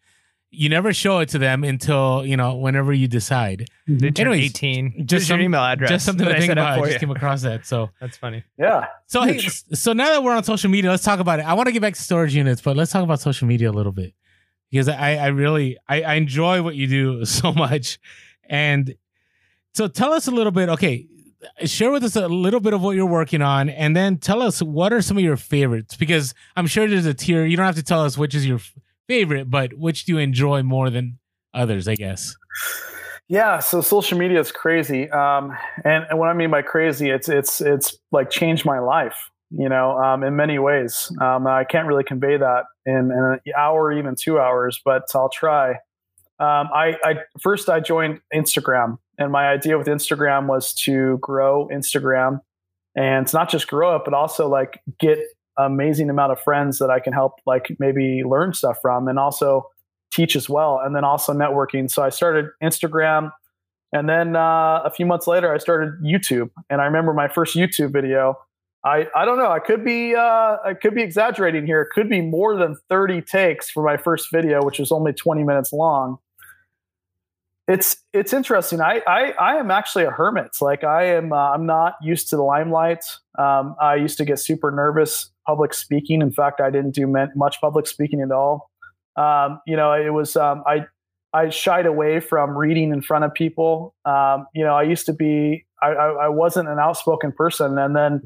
you 0.50 0.68
never 0.68 0.92
show 0.92 1.20
it 1.20 1.28
to 1.28 1.38
them 1.38 1.62
until 1.62 2.26
you 2.26 2.36
know 2.36 2.56
whenever 2.56 2.92
you 2.92 3.06
decide. 3.06 3.70
Mm-hmm. 3.88 3.98
They 3.98 4.10
turn 4.10 4.26
Anyways, 4.26 4.50
18. 4.50 4.94
just 4.96 5.06
Just 5.06 5.28
your 5.28 5.38
email 5.38 5.60
address. 5.60 5.88
Just 5.88 6.04
something 6.04 6.26
to 6.26 6.34
I 6.34 6.40
think 6.40 6.50
about. 6.50 6.72
I 6.72 6.78
for 6.80 6.86
just 6.86 6.94
you. 6.94 6.98
came 7.06 7.10
across 7.14 7.42
that. 7.42 7.64
So, 7.64 7.90
That's 8.00 8.16
funny. 8.16 8.42
yeah, 8.58 8.86
so 9.06 9.22
hey, 9.22 9.38
so 9.38 9.92
now 9.92 10.08
that 10.08 10.24
we're 10.24 10.34
on 10.34 10.42
social 10.42 10.68
media, 10.68 10.90
let's 10.90 11.04
talk 11.04 11.20
about 11.20 11.38
it. 11.38 11.46
I 11.46 11.54
want 11.54 11.68
to 11.68 11.72
get 11.72 11.80
back 11.80 11.94
to 11.94 12.02
storage 12.02 12.34
units, 12.34 12.60
but 12.60 12.76
let's 12.76 12.90
talk 12.90 13.04
about 13.04 13.20
social 13.20 13.46
media 13.46 13.70
a 13.70 13.72
little 13.72 13.92
bit 13.92 14.14
because 14.68 14.88
I, 14.88 15.14
I 15.14 15.26
really, 15.28 15.78
I, 15.88 16.02
I 16.02 16.14
enjoy 16.14 16.60
what 16.60 16.74
you 16.74 16.88
do 16.88 17.24
so 17.24 17.52
much, 17.52 18.00
and 18.48 18.96
so 19.74 19.88
tell 19.88 20.12
us 20.12 20.26
a 20.26 20.30
little 20.30 20.52
bit. 20.52 20.68
Okay, 20.68 21.06
share 21.64 21.90
with 21.90 22.04
us 22.04 22.16
a 22.16 22.28
little 22.28 22.60
bit 22.60 22.74
of 22.74 22.82
what 22.82 22.96
you're 22.96 23.06
working 23.06 23.42
on, 23.42 23.68
and 23.68 23.96
then 23.96 24.18
tell 24.18 24.42
us 24.42 24.60
what 24.60 24.92
are 24.92 25.02
some 25.02 25.16
of 25.16 25.24
your 25.24 25.36
favorites 25.36 25.96
because 25.96 26.34
I'm 26.56 26.66
sure 26.66 26.88
there's 26.88 27.06
a 27.06 27.14
tier. 27.14 27.44
You 27.44 27.56
don't 27.56 27.66
have 27.66 27.76
to 27.76 27.82
tell 27.82 28.04
us 28.04 28.16
which 28.18 28.34
is 28.34 28.46
your 28.46 28.60
favorite, 29.08 29.50
but 29.50 29.74
which 29.74 30.04
do 30.04 30.12
you 30.12 30.18
enjoy 30.18 30.62
more 30.62 30.90
than 30.90 31.18
others? 31.54 31.88
I 31.88 31.94
guess. 31.94 32.34
Yeah, 33.28 33.60
so 33.60 33.80
social 33.80 34.18
media 34.18 34.40
is 34.40 34.52
crazy, 34.52 35.08
um, 35.10 35.56
and, 35.84 36.04
and 36.10 36.18
what 36.18 36.28
I 36.28 36.34
mean 36.34 36.50
by 36.50 36.62
crazy, 36.62 37.08
it's 37.08 37.28
it's 37.28 37.60
it's 37.60 37.96
like 38.10 38.30
changed 38.30 38.66
my 38.66 38.78
life, 38.78 39.16
you 39.50 39.68
know, 39.68 39.96
um, 39.98 40.22
in 40.22 40.36
many 40.36 40.58
ways. 40.58 41.10
Um, 41.20 41.46
I 41.46 41.64
can't 41.64 41.86
really 41.86 42.04
convey 42.04 42.36
that 42.36 42.64
in, 42.84 43.10
in 43.10 43.10
an 43.10 43.40
hour, 43.56 43.90
even 43.92 44.16
two 44.20 44.38
hours, 44.38 44.80
but 44.84 45.04
I'll 45.14 45.30
try. 45.30 45.70
Um, 46.40 46.68
I, 46.74 46.96
I 47.04 47.14
first 47.40 47.68
I 47.68 47.80
joined 47.80 48.20
Instagram, 48.34 48.98
and 49.22 49.32
my 49.32 49.48
idea 49.48 49.78
with 49.78 49.86
Instagram 49.86 50.46
was 50.48 50.74
to 50.84 51.18
grow 51.18 51.68
Instagram, 51.72 52.40
and 52.96 53.32
not 53.32 53.50
just 53.50 53.68
grow 53.68 53.96
it, 53.96 54.02
but 54.04 54.14
also 54.14 54.48
like 54.48 54.80
get 54.98 55.18
amazing 55.56 56.10
amount 56.10 56.32
of 56.32 56.40
friends 56.40 56.78
that 56.78 56.90
I 56.90 57.00
can 57.00 57.12
help, 57.12 57.32
like 57.46 57.76
maybe 57.78 58.22
learn 58.24 58.52
stuff 58.54 58.78
from, 58.82 59.08
and 59.08 59.18
also 59.18 59.66
teach 60.12 60.36
as 60.36 60.48
well, 60.48 60.80
and 60.82 60.94
then 60.94 61.04
also 61.04 61.32
networking. 61.32 61.90
So 61.90 62.02
I 62.02 62.10
started 62.10 62.46
Instagram, 62.62 63.30
and 63.92 64.08
then 64.08 64.36
uh, 64.36 64.82
a 64.84 64.90
few 64.90 65.06
months 65.06 65.26
later, 65.26 65.54
I 65.54 65.58
started 65.58 65.90
YouTube. 66.02 66.50
And 66.68 66.80
I 66.80 66.84
remember 66.84 67.12
my 67.14 67.28
first 67.28 67.56
YouTube 67.56 67.92
video. 67.92 68.36
I 68.84 69.06
I 69.14 69.24
don't 69.24 69.38
know. 69.38 69.50
I 69.50 69.60
could 69.60 69.84
be 69.84 70.14
uh, 70.14 70.56
I 70.64 70.74
could 70.74 70.94
be 70.94 71.02
exaggerating 71.02 71.66
here. 71.66 71.80
It 71.82 71.90
could 71.94 72.08
be 72.08 72.20
more 72.20 72.56
than 72.56 72.76
thirty 72.88 73.22
takes 73.22 73.70
for 73.70 73.82
my 73.84 73.96
first 73.96 74.28
video, 74.32 74.64
which 74.64 74.78
was 74.78 74.90
only 74.90 75.12
twenty 75.12 75.44
minutes 75.44 75.72
long. 75.72 76.18
It's 77.68 77.96
it's 78.12 78.32
interesting. 78.32 78.80
I 78.80 79.02
I, 79.06 79.32
I 79.32 79.56
am 79.56 79.70
actually 79.70 80.04
a 80.04 80.10
hermit. 80.10 80.50
Like 80.60 80.84
I 80.84 81.04
am. 81.04 81.32
Uh, 81.32 81.52
I'm 81.52 81.66
not 81.66 81.94
used 82.02 82.28
to 82.30 82.36
the 82.36 82.42
limelight. 82.42 83.04
Um, 83.38 83.76
I 83.80 83.94
used 83.94 84.18
to 84.18 84.24
get 84.24 84.40
super 84.40 84.70
nervous 84.70 85.30
public 85.46 85.72
speaking. 85.74 86.22
In 86.22 86.32
fact, 86.32 86.60
I 86.60 86.70
didn't 86.70 86.94
do 86.94 87.06
much 87.06 87.60
public 87.60 87.86
speaking 87.86 88.20
at 88.20 88.32
all 88.32 88.70
um, 89.16 89.60
you 89.66 89.76
know, 89.76 89.92
it 89.92 90.10
was 90.10 90.36
um, 90.36 90.62
I 90.66 90.86
I 91.32 91.50
shied 91.50 91.86
away 91.86 92.20
from 92.20 92.56
reading 92.56 92.92
in 92.92 93.02
front 93.02 93.24
of 93.24 93.32
people. 93.34 93.94
Um, 94.04 94.46
you 94.54 94.64
know, 94.64 94.74
I 94.74 94.82
used 94.82 95.06
to 95.06 95.12
be 95.12 95.64
I, 95.82 95.88
I, 95.88 96.08
I 96.24 96.28
wasn't 96.28 96.68
an 96.68 96.78
outspoken 96.78 97.32
person, 97.32 97.78
and 97.78 97.94
then 97.94 98.22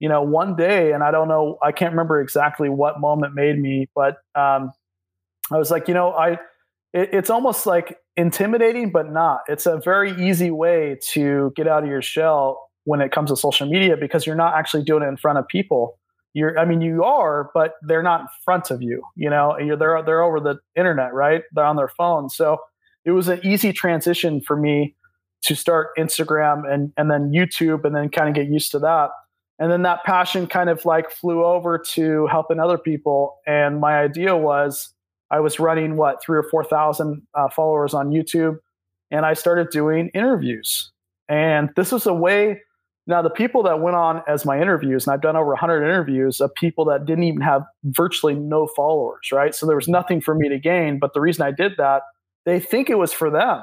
you 0.00 0.08
know 0.08 0.22
one 0.22 0.56
day, 0.56 0.92
and 0.92 1.02
I 1.02 1.10
don't 1.10 1.28
know, 1.28 1.58
I 1.62 1.72
can't 1.72 1.92
remember 1.92 2.20
exactly 2.20 2.68
what 2.68 3.00
moment 3.00 3.34
made 3.34 3.58
me, 3.58 3.88
but 3.94 4.18
um, 4.34 4.72
I 5.50 5.58
was 5.58 5.70
like, 5.70 5.88
you 5.88 5.94
know, 5.94 6.12
I 6.12 6.38
it, 6.92 7.10
it's 7.12 7.30
almost 7.30 7.66
like 7.66 7.98
intimidating, 8.16 8.90
but 8.90 9.10
not. 9.10 9.40
It's 9.48 9.66
a 9.66 9.78
very 9.78 10.12
easy 10.12 10.50
way 10.50 10.98
to 11.10 11.52
get 11.56 11.68
out 11.68 11.84
of 11.84 11.88
your 11.88 12.02
shell 12.02 12.68
when 12.84 13.00
it 13.00 13.12
comes 13.12 13.30
to 13.30 13.36
social 13.36 13.68
media 13.68 13.96
because 13.96 14.26
you're 14.26 14.36
not 14.36 14.54
actually 14.54 14.82
doing 14.82 15.02
it 15.02 15.06
in 15.06 15.16
front 15.16 15.38
of 15.38 15.46
people. 15.48 15.98
You're 16.34 16.58
i 16.58 16.64
mean 16.66 16.82
you 16.82 17.04
are 17.04 17.50
but 17.54 17.72
they're 17.82 18.02
not 18.02 18.20
in 18.20 18.26
front 18.44 18.70
of 18.70 18.82
you 18.82 19.02
you 19.16 19.30
know? 19.30 19.58
You're 19.58 19.76
they're 19.76 20.02
they're 20.02 20.22
over 20.22 20.40
the 20.40 20.58
internet 20.76 21.12
right? 21.14 21.42
They're 21.52 21.64
on 21.64 21.76
their 21.76 21.88
phone. 21.88 22.28
So 22.28 22.58
it 23.04 23.12
was 23.12 23.28
an 23.28 23.40
easy 23.44 23.72
transition 23.72 24.40
for 24.40 24.56
me 24.56 24.94
to 25.42 25.54
start 25.54 25.88
instagram 25.98 26.70
and 26.70 26.92
and 26.96 27.10
then 27.10 27.32
youtube 27.32 27.84
and 27.84 27.94
then 27.94 28.08
kind 28.08 28.28
of 28.28 28.34
get 28.34 28.48
used 28.52 28.70
to 28.72 28.78
that. 28.80 29.10
And 29.58 29.72
then 29.72 29.82
that 29.82 30.04
passion 30.04 30.46
kind 30.46 30.70
of 30.70 30.84
like 30.84 31.10
flew 31.10 31.44
over 31.44 31.78
to 31.94 32.26
helping 32.28 32.60
other 32.60 32.78
people. 32.78 33.38
And 33.46 33.80
my 33.80 33.98
idea 33.98 34.36
was 34.36 34.94
i 35.30 35.40
was 35.40 35.58
running 35.58 35.96
what 35.96 36.22
three 36.22 36.38
or 36.38 36.44
four 36.44 36.64
thousand 36.64 37.22
uh, 37.34 37.48
followers 37.48 37.94
on 37.94 38.10
youtube 38.10 38.56
and 39.10 39.24
i 39.24 39.34
started 39.34 39.68
doing 39.70 40.10
interviews 40.14 40.92
and 41.28 41.70
this 41.76 41.92
was 41.92 42.06
a 42.06 42.14
way 42.14 42.60
now, 43.08 43.22
the 43.22 43.30
people 43.30 43.62
that 43.62 43.80
went 43.80 43.96
on 43.96 44.22
as 44.28 44.44
my 44.44 44.60
interviews, 44.60 45.06
and 45.06 45.14
I've 45.14 45.22
done 45.22 45.34
over 45.34 45.48
100 45.48 45.82
interviews 45.82 46.42
of 46.42 46.54
people 46.54 46.84
that 46.84 47.06
didn't 47.06 47.24
even 47.24 47.40
have 47.40 47.62
virtually 47.84 48.34
no 48.34 48.66
followers, 48.66 49.32
right? 49.32 49.54
So 49.54 49.66
there 49.66 49.76
was 49.76 49.88
nothing 49.88 50.20
for 50.20 50.34
me 50.34 50.50
to 50.50 50.58
gain. 50.58 50.98
But 50.98 51.14
the 51.14 51.22
reason 51.22 51.42
I 51.42 51.50
did 51.50 51.72
that, 51.78 52.02
they 52.44 52.60
think 52.60 52.90
it 52.90 52.96
was 52.96 53.14
for 53.14 53.30
them. 53.30 53.62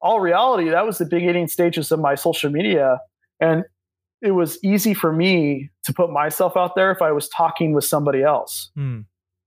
All 0.00 0.20
reality, 0.20 0.70
that 0.70 0.86
was 0.86 0.96
the 0.96 1.04
beginning 1.04 1.48
stages 1.48 1.92
of 1.92 2.00
my 2.00 2.14
social 2.14 2.50
media. 2.50 2.98
And 3.40 3.64
it 4.22 4.30
was 4.30 4.58
easy 4.64 4.94
for 4.94 5.12
me 5.12 5.68
to 5.84 5.92
put 5.92 6.10
myself 6.10 6.56
out 6.56 6.74
there 6.74 6.90
if 6.90 7.02
I 7.02 7.12
was 7.12 7.28
talking 7.28 7.74
with 7.74 7.84
somebody 7.84 8.22
else. 8.22 8.70
Hmm. 8.74 9.00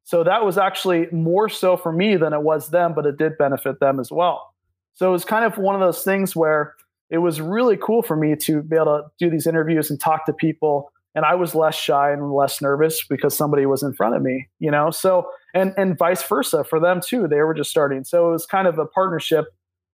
So 0.06 0.24
that 0.24 0.46
was 0.46 0.58
actually 0.58 1.08
more 1.12 1.50
so 1.50 1.76
for 1.76 1.92
me 1.92 2.16
than 2.16 2.32
it 2.32 2.42
was 2.42 2.70
them, 2.70 2.94
but 2.94 3.06
it 3.06 3.18
did 3.18 3.38
benefit 3.38 3.80
them 3.80 4.00
as 4.00 4.12
well. 4.12 4.54
So 4.94 5.10
it 5.10 5.12
was 5.12 5.26
kind 5.26 5.44
of 5.44 5.58
one 5.58 5.76
of 5.76 5.82
those 5.82 6.04
things 6.04 6.36
where 6.36 6.76
it 7.10 7.18
was 7.18 7.42
really 7.42 7.78
cool 7.78 8.02
for 8.02 8.16
me 8.16 8.36
to 8.38 8.62
be 8.62 8.76
able 8.76 8.86
to 8.86 9.04
do 9.20 9.30
these 9.30 9.46
interviews 9.46 9.90
and 9.90 10.00
talk 10.00 10.26
to 10.26 10.34
people 10.34 10.92
and 11.14 11.24
i 11.24 11.36
was 11.36 11.54
less 11.54 11.76
shy 11.76 12.12
and 12.12 12.34
less 12.34 12.64
nervous 12.64 13.06
because 13.06 13.38
somebody 13.38 13.68
was 13.68 13.84
in 13.84 13.94
front 13.94 14.16
of 14.16 14.24
me 14.24 14.48
you 14.58 14.72
know 14.72 14.90
so 14.90 15.30
and 15.54 15.72
and 15.78 16.00
vice 16.00 16.24
versa 16.24 16.64
for 16.64 16.80
them 16.80 17.00
too 17.00 17.28
they 17.28 17.42
were 17.42 17.54
just 17.54 17.70
starting 17.70 18.04
so 18.04 18.28
it 18.28 18.32
was 18.32 18.48
kind 18.48 18.68
of 18.68 18.80
a 18.80 18.88
partnership 18.88 19.46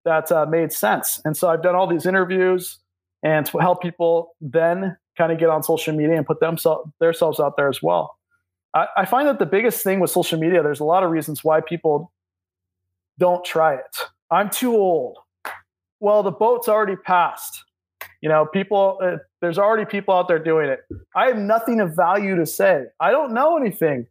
that 0.03 0.29
uh, 0.33 0.45
made 0.47 0.73
sense 0.73 1.21
and 1.23 1.37
so 1.37 1.49
i've 1.49 1.63
done 1.63 1.75
all 1.75 1.87
these 1.87 2.05
interviews 2.05 2.77
and 3.23 3.45
to 3.45 3.57
help 3.57 3.81
people 3.81 4.35
then 4.41 4.97
kind 5.17 5.31
of 5.31 5.39
get 5.39 5.49
on 5.49 5.63
social 5.63 5.95
media 5.95 6.15
and 6.15 6.25
put 6.25 6.39
themselves 6.39 6.89
themselves 6.99 7.39
out 7.39 7.57
there 7.57 7.67
as 7.67 7.81
well. 7.81 8.16
I, 8.77 8.87
I 8.97 9.05
find 9.05 9.27
that 9.27 9.39
the 9.39 9.45
biggest 9.45 9.83
thing 9.83 9.99
with 9.99 10.11
social 10.11 10.39
media, 10.39 10.61
there's 10.61 10.79
a 10.79 10.83
lot 10.85 11.03
of 11.03 11.09
reasons 11.09 11.43
why 11.43 11.61
people 11.61 12.11
don't 13.17 13.43
try 13.43 13.73
it. 13.73 13.97
I'm 14.29 14.49
too 14.49 14.75
old. 14.75 15.17
Well, 15.99 16.21
the 16.21 16.31
boat's 16.31 16.69
already 16.69 16.95
passed. 16.95 17.63
You 18.21 18.29
know, 18.29 18.45
people, 18.45 18.99
uh, 19.01 19.17
there's 19.41 19.57
already 19.57 19.85
people 19.85 20.13
out 20.13 20.27
there 20.27 20.37
doing 20.37 20.69
it. 20.69 20.81
I 21.15 21.25
have 21.27 21.37
nothing 21.37 21.79
of 21.79 21.95
value 21.95 22.35
to 22.35 22.45
say. 22.45 22.83
I 22.99 23.09
don't 23.09 23.33
know 23.33 23.57
anything. 23.57 24.05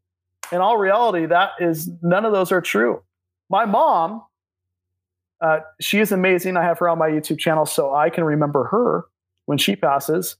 In 0.51 0.61
all 0.61 0.79
reality, 0.79 1.27
that 1.27 1.51
is 1.61 1.89
none 2.03 2.25
of 2.25 2.33
those 2.33 2.51
are 2.51 2.61
true. 2.61 3.03
My 3.49 3.67
mom, 3.67 4.23
uh, 5.41 5.61
she 5.81 6.01
is 6.01 6.11
amazing. 6.11 6.57
I 6.57 6.65
have 6.65 6.79
her 6.81 6.89
on 6.89 6.99
my 6.99 7.09
YouTube 7.09 7.39
channel 7.39 7.67
so 7.67 7.95
I 7.95 8.11
can 8.11 8.25
remember 8.25 8.65
her 8.65 9.05
when 9.45 9.59
she 9.59 9.77
passes. 9.77 10.37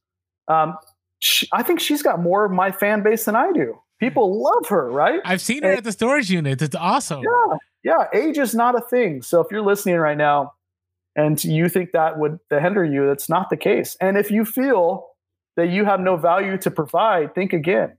Um, 0.49 0.77
she, 1.21 1.49
I 1.53 1.63
think 1.63 1.79
she's 1.79 2.03
got 2.03 2.21
more 2.21 2.45
of 2.45 2.51
my 2.51 2.73
fan 2.73 3.03
base 3.05 3.25
than 3.25 3.37
I 3.37 3.53
do. 3.53 3.79
People 3.99 4.43
love 4.43 4.69
her, 4.69 4.91
right? 4.91 5.21
I've 5.25 5.41
seen 5.41 5.63
her 5.63 5.71
And- 5.71 5.79
at 5.79 5.85
the 5.85 5.93
storage 5.93 6.31
unit. 6.31 6.61
It's 6.61 6.77
awesome. 6.77 7.23
Yeah, 7.23 7.57
yeah. 7.83 8.19
Age 8.19 8.39
is 8.39 8.55
not 8.55 8.75
a 8.75 8.81
thing. 8.81 9.23
So 9.23 9.41
if 9.41 9.47
you're 9.51 9.63
listening 9.63 9.97
right 9.97 10.17
now 10.19 10.53
and 11.15 11.43
you 11.43 11.69
think 11.69 11.93
that 11.93 12.19
would 12.19 12.39
hinder 12.51 12.85
you, 12.85 13.07
that's 13.07 13.29
not 13.29 13.49
the 13.51 13.57
case. 13.57 13.97
And 14.01 14.19
if 14.19 14.31
you 14.31 14.45
feel 14.45 15.07
that 15.57 15.69
you 15.71 15.87
have 15.87 16.01
no 16.01 16.17
value 16.17 16.59
to 16.59 16.71
provide, 16.71 17.35
think 17.35 17.55
again, 17.55 17.97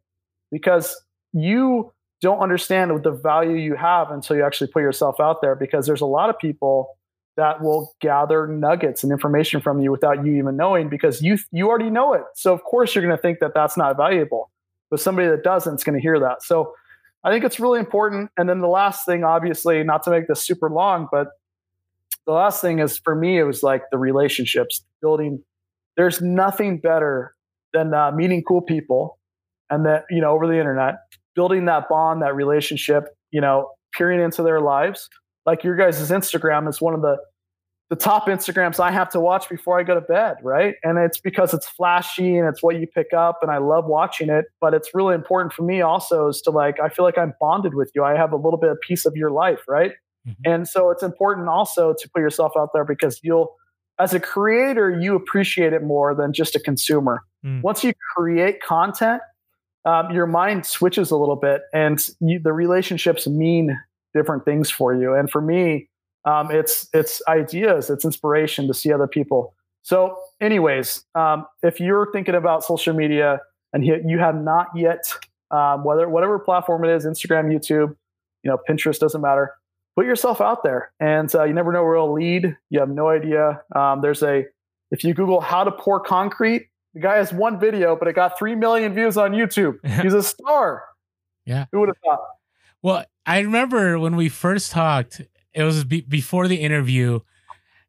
because 0.52 0.96
you 1.34 1.92
don't 2.22 2.40
understand 2.40 2.94
what 2.94 3.04
the 3.04 3.12
value 3.12 3.56
you 3.58 3.76
have 3.76 4.12
until 4.12 4.36
you 4.36 4.44
actually 4.46 4.68
put 4.72 4.82
yourself 4.82 5.20
out 5.20 5.42
there. 5.42 5.56
Because 5.56 5.88
there's 5.88 6.02
a 6.02 6.06
lot 6.06 6.30
of 6.30 6.38
people 6.38 6.90
that 7.38 7.62
will 7.62 7.94
gather 8.02 8.48
nuggets 8.48 9.04
and 9.04 9.12
information 9.12 9.62
from 9.62 9.80
you 9.80 9.92
without 9.92 10.26
you 10.26 10.36
even 10.36 10.56
knowing, 10.58 10.90
because 10.90 11.22
you 11.22 11.38
you 11.52 11.68
already 11.70 11.90
know 11.90 12.14
it. 12.14 12.24
So 12.36 12.54
of 12.54 12.64
course 12.64 12.94
you're 12.96 13.04
going 13.04 13.16
to 13.16 13.22
think 13.22 13.40
that 13.40 13.54
that's 13.54 13.78
not 13.78 13.98
valuable. 13.98 14.50
But 14.90 15.00
somebody 15.00 15.28
that 15.28 15.44
doesn't 15.44 15.76
is 15.76 15.84
going 15.84 15.98
to 15.98 16.02
hear 16.02 16.20
that. 16.20 16.44
So 16.44 16.74
I 17.24 17.32
think 17.32 17.44
it's 17.44 17.60
really 17.60 17.80
important. 17.80 18.32
And 18.38 18.48
then 18.48 18.62
the 18.62 18.68
last 18.68 19.06
thing, 19.06 19.24
obviously, 19.24 19.84
not 19.84 20.04
to 20.04 20.10
make 20.10 20.28
this 20.28 20.44
super 20.44 20.70
long, 20.70 21.08
but 21.12 21.28
the 22.26 22.34
last 22.34 22.62
thing 22.62 22.80
is 22.80 22.98
for 22.98 23.16
me, 23.16 23.40
it 23.40 23.44
was 23.44 23.64
like 23.64 23.84
the 23.92 23.98
relationships 23.98 24.84
building. 25.02 25.44
There's 25.96 26.22
nothing 26.22 26.80
better 26.80 27.34
than 27.74 27.94
uh, 27.94 28.12
meeting 28.12 28.44
cool 28.48 28.62
people 28.62 29.20
and 29.70 29.86
that, 29.86 30.06
you 30.10 30.22
know, 30.22 30.32
over 30.32 30.48
the 30.48 30.58
internet, 30.58 30.96
building 31.36 31.66
that 31.66 31.90
bond, 31.90 32.22
that 32.22 32.36
relationship, 32.36 33.06
you 33.32 33.42
know, 33.42 33.72
peering 33.94 34.22
into 34.22 34.44
their 34.44 34.62
lives. 34.62 35.10
Like 35.46 35.64
your 35.64 35.76
guys' 35.76 36.10
Instagram 36.10 36.70
is 36.70 36.82
one 36.82 36.94
of 36.94 37.02
the 37.02 37.18
the 37.90 37.96
top 37.96 38.28
Instagrams 38.28 38.80
I 38.80 38.92
have 38.92 39.10
to 39.12 39.20
watch 39.20 39.48
before 39.48 39.80
I 39.80 39.84
go 39.84 39.96
to 39.96 40.02
bed, 40.02 40.38
right? 40.44 40.76
And 40.84 40.98
it's 40.98 41.20
because 41.20 41.54
it's 41.54 41.68
flashy 41.68 42.38
and 42.38 42.48
it's 42.48 42.62
what 42.62 42.80
you 42.80 42.88
pick 42.88 43.14
up, 43.14 43.40
and 43.42 43.50
I 43.50 43.60
love 43.60 43.86
watching 43.86 44.30
it. 44.30 44.46
But 44.60 44.74
it's 44.74 44.94
really 44.94 45.16
important 45.16 45.54
for 45.54 45.64
me 45.64 45.82
also 45.82 46.28
is 46.28 46.42
to 46.42 46.52
like, 46.52 46.80
I 46.82 46.90
feel 46.90 47.06
like 47.06 47.18
I'm 47.18 47.34
bonded 47.40 47.74
with 47.74 47.92
you. 47.96 48.04
I 48.04 48.16
have 48.16 48.34
a 48.34 48.36
little 48.36 48.60
bit 48.60 48.72
of 48.72 48.82
piece 48.82 49.06
of 49.06 49.16
your 49.16 49.32
life, 49.32 49.62
right? 49.68 49.94
Mhm. 50.28 50.36
And 50.46 50.68
so 50.68 50.90
it's 50.90 51.04
important 51.04 51.48
also 51.48 51.94
to 51.98 52.10
put 52.14 52.20
yourself 52.20 52.52
out 52.58 52.72
there 52.74 52.84
because 52.84 53.22
you'll, 53.24 53.56
as 54.00 54.14
a 54.14 54.20
creator, 54.20 55.00
you 55.00 55.16
appreciate 55.16 55.72
it 55.74 55.82
more 55.82 56.14
than 56.14 56.34
just 56.34 56.56
a 56.56 56.60
consumer. 56.60 57.22
Mm. 57.46 57.62
Once 57.62 57.84
you 57.84 57.94
create 58.16 58.62
content, 58.62 59.22
um, 59.86 60.12
your 60.12 60.28
mind 60.28 60.66
switches 60.66 61.10
a 61.10 61.16
little 61.16 61.38
bit, 61.38 61.62
and 61.74 62.06
you, 62.20 62.40
the 62.40 62.52
relationships 62.52 63.26
mean 63.26 63.80
different 64.14 64.44
things 64.44 64.70
for 64.70 64.94
you. 64.94 65.14
And 65.14 65.32
for 65.32 65.42
me, 65.42 65.90
um, 66.26 66.52
it's 66.52 66.88
it's 66.94 67.22
ideas, 67.28 67.90
it's 67.90 68.06
inspiration 68.06 68.68
to 68.68 68.74
see 68.74 68.92
other 68.92 69.08
people. 69.08 69.54
So, 69.84 70.18
anyways, 70.42 71.06
um, 71.16 71.46
if 71.64 71.80
you're 71.80 72.12
thinking 72.12 72.36
about 72.36 72.64
social 72.64 72.94
media 72.94 73.40
and 73.72 73.86
you, 73.86 74.20
have 74.20 74.36
not 74.36 74.68
yet, 74.76 75.06
um, 75.52 75.86
whether 75.86 76.10
whatever 76.10 76.40
platform 76.40 76.84
it 76.84 76.90
is, 76.90 77.06
Instagram, 77.06 77.54
YouTube, 77.54 77.96
you 78.44 78.52
know, 78.52 78.58
Pinterest 78.70 79.00
doesn't 79.00 79.22
matter. 79.22 79.54
Put 79.96 80.06
yourself 80.06 80.42
out 80.42 80.64
there, 80.64 80.92
and 81.00 81.34
uh, 81.34 81.46
you 81.46 81.54
never 81.54 81.72
know 81.72 81.84
where 81.84 81.96
it'll 81.96 82.14
lead. 82.14 82.58
You 82.70 82.80
have 82.82 82.90
no 82.90 83.08
idea. 83.08 83.62
Um, 83.76 84.02
there's 84.02 84.22
a 84.24 84.46
if 84.92 85.04
you 85.04 85.14
Google 85.14 85.42
how 85.42 85.64
to 85.64 85.72
pour 85.72 86.00
concrete, 86.00 86.68
the 86.94 87.00
guy 87.00 87.16
has 87.18 87.32
one 87.32 87.60
video, 87.60 87.96
but 87.96 88.08
it 88.08 88.14
got 88.14 88.38
three 88.38 88.56
million 88.56 88.94
views 88.94 89.18
on 89.18 89.32
YouTube. 89.32 89.78
He's 90.02 90.14
a 90.14 90.24
star. 90.24 90.84
Yeah. 91.46 91.66
who 91.72 91.80
would 91.80 91.90
have 91.90 91.98
thought? 92.04 92.20
Well, 92.82 93.06
I 93.26 93.40
remember 93.40 93.98
when 94.00 94.16
we 94.16 94.28
first 94.28 94.72
talked, 94.72 95.22
it 95.58 95.64
was 95.64 95.84
be- 95.84 96.02
before 96.20 96.48
the 96.48 96.58
interview. 96.68 97.20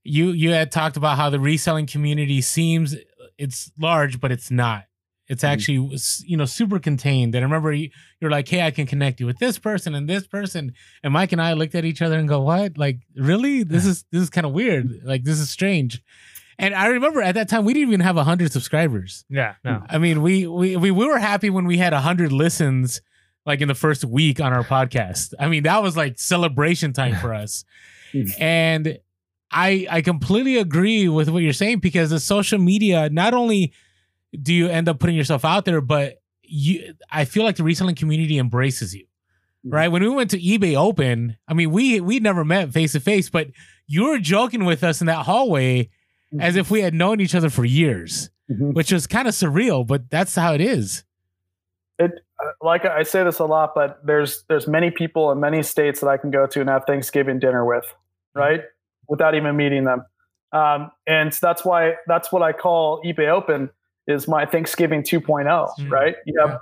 You 0.05 0.31
you 0.31 0.51
had 0.51 0.73
talked 0.73 0.97
about 0.97 1.17
how 1.17 1.29
the 1.31 1.41
reselling 1.41 1.87
community 1.87 2.41
seems 2.41 2.97
it's 3.37 3.71
large, 3.79 4.21
but 4.21 4.33
it's 4.33 4.51
not. 4.51 4.85
It's 5.29 5.45
Mhm. 5.45 5.49
actually 5.53 5.81
you 6.27 6.37
know 6.39 6.47
super 6.47 6.79
contained. 6.79 7.35
And 7.35 7.43
I 7.45 7.47
remember 7.47 7.73
you, 7.73 7.91
you're 8.21 8.31
like, 8.31 8.49
"Hey, 8.49 8.63
I 8.63 8.71
can 8.71 8.87
connect 8.87 9.21
you 9.21 9.27
with 9.27 9.39
this 9.39 9.59
person 9.59 9.95
and 9.95 10.09
this 10.09 10.27
person." 10.27 10.73
And 11.03 11.13
Mike 11.13 11.33
and 11.33 11.43
I 11.43 11.53
looked 11.53 11.75
at 11.75 11.85
each 11.85 12.01
other 12.01 12.19
and 12.19 12.27
go, 12.29 12.41
"What? 12.41 12.79
Like, 12.79 13.01
really? 13.15 13.63
This 13.65 13.85
is 13.93 14.05
this 14.11 14.23
is 14.23 14.31
kind 14.31 14.47
of 14.47 14.53
weird. 14.53 15.01
Like, 15.05 15.25
this 15.25 15.39
is 15.39 15.51
strange." 15.51 16.01
And 16.61 16.75
I 16.75 16.87
remember 16.87 17.21
at 17.23 17.35
that 17.37 17.49
time 17.49 17.65
we 17.67 17.75
didn't 17.75 17.89
even 17.91 18.01
have 18.01 18.17
hundred 18.17 18.51
subscribers. 18.53 19.25
Yeah, 19.29 19.55
no. 19.65 19.85
I 19.91 19.99
mean, 19.99 20.23
we 20.23 20.47
we 20.47 20.77
we, 20.77 20.91
we 20.91 21.07
were 21.07 21.19
happy 21.19 21.51
when 21.51 21.67
we 21.67 21.77
had 21.79 21.93
hundred 21.93 22.33
listens, 22.33 23.01
like 23.49 23.61
in 23.61 23.67
the 23.67 23.75
first 23.75 24.05
week 24.05 24.41
on 24.41 24.53
our 24.53 24.63
podcast. 24.63 25.35
I 25.41 25.49
mean, 25.49 25.65
that 25.65 25.83
was 25.83 25.97
like 25.97 26.19
celebration 26.19 26.93
time 26.93 27.17
for 27.17 27.35
us. 27.35 27.65
and 28.39 28.99
I 29.51 29.87
I 29.91 30.01
completely 30.03 30.59
agree 30.59 31.09
with 31.09 31.29
what 31.31 31.43
you're 31.43 31.53
saying 31.53 31.79
because 31.81 32.11
the 32.11 32.21
social 32.21 32.59
media 32.59 33.09
not 33.11 33.35
only 33.35 33.73
do 34.41 34.55
you 34.55 34.69
end 34.69 34.89
up 34.89 35.01
putting 35.01 35.17
yourself 35.17 35.45
out 35.45 35.65
there, 35.65 35.81
but 35.81 36.21
you 36.43 36.95
I 37.11 37.25
feel 37.25 37.43
like 37.45 37.57
the 37.57 37.65
reselling 37.65 37.95
community 37.97 38.39
embraces 38.39 38.95
you. 38.95 39.07
Right. 39.65 39.89
When 39.89 40.03
we 40.03 40.09
went 40.09 40.31
to 40.31 40.39
eBay 40.39 40.77
Open, 40.77 41.37
I 41.49 41.55
mean, 41.55 41.71
we 41.71 42.01
we 42.01 42.21
never 42.21 42.45
met 42.45 42.73
face 42.73 42.93
to 42.93 43.01
face, 43.01 43.29
but 43.29 43.49
you 43.87 44.05
were 44.09 44.19
joking 44.19 44.65
with 44.65 44.85
us 44.85 45.01
in 45.01 45.07
that 45.09 45.25
hallway 45.27 45.89
as 46.39 46.57
if 46.57 46.71
we 46.71 46.83
had 46.83 46.93
known 46.95 47.21
each 47.21 47.35
other 47.35 47.49
for 47.51 47.65
years, 47.65 48.31
Mhm. 48.51 48.75
which 48.75 48.93
was 48.93 49.07
kind 49.07 49.27
of 49.27 49.33
surreal, 49.35 49.87
but 49.87 50.11
that's 50.11 50.35
how 50.35 50.53
it 50.55 50.61
is. 50.61 51.05
it 51.99 52.13
like 52.61 52.85
I 52.85 53.03
say 53.03 53.25
this 53.25 53.39
a 53.39 53.45
lot, 53.45 53.73
but 53.75 53.99
there's 54.05 54.45
there's 54.49 54.67
many 54.69 54.91
people 54.91 55.31
in 55.33 55.41
many 55.41 55.63
states 55.63 56.01
that 56.01 56.09
I 56.09 56.17
can 56.17 56.31
go 56.31 56.47
to 56.47 56.61
and 56.61 56.69
have 56.69 56.85
Thanksgiving 56.87 57.39
dinner 57.39 57.65
with, 57.65 57.85
right? 58.35 58.63
Without 59.09 59.35
even 59.35 59.57
meeting 59.57 59.85
them, 59.85 60.05
um, 60.53 60.91
and 61.07 61.33
that's 61.33 61.65
why 61.65 61.95
that's 62.07 62.31
what 62.31 62.43
I 62.43 62.53
call 62.53 63.03
eBay 63.05 63.29
Open 63.29 63.71
is 64.07 64.27
my 64.27 64.47
Thanksgiving 64.47 65.03
2.0, 65.03 65.45
Mm. 65.79 65.91
right? 65.91 66.17
You 66.25 66.41
have 66.41 66.59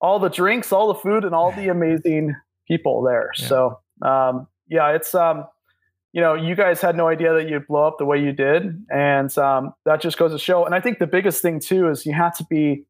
all 0.00 0.18
the 0.18 0.30
drinks, 0.30 0.72
all 0.72 0.88
the 0.88 0.98
food, 0.98 1.24
and 1.24 1.34
all 1.34 1.52
the 1.52 1.68
amazing 1.76 2.34
people 2.66 3.02
there. 3.02 3.30
Yeah. 3.38 3.46
So 3.46 3.80
um, 4.02 4.46
yeah, 4.68 4.90
it's 4.90 5.14
um, 5.14 5.44
you 6.12 6.20
know, 6.20 6.34
you 6.34 6.54
guys 6.54 6.80
had 6.80 6.96
no 6.96 7.08
idea 7.08 7.34
that 7.34 7.48
you'd 7.48 7.66
blow 7.66 7.86
up 7.86 7.98
the 7.98 8.04
way 8.06 8.18
you 8.22 8.32
did, 8.32 8.84
and 8.90 9.36
um, 9.38 9.74
that 9.84 10.00
just 10.00 10.16
goes 10.18 10.32
to 10.32 10.38
show. 10.38 10.64
And 10.64 10.74
I 10.74 10.80
think 10.80 10.98
the 10.98 11.06
biggest 11.06 11.42
thing 11.42 11.60
too 11.60 11.88
is 11.90 12.06
you 12.06 12.12
have 12.14 12.36
to 12.38 12.44
be 12.44 12.84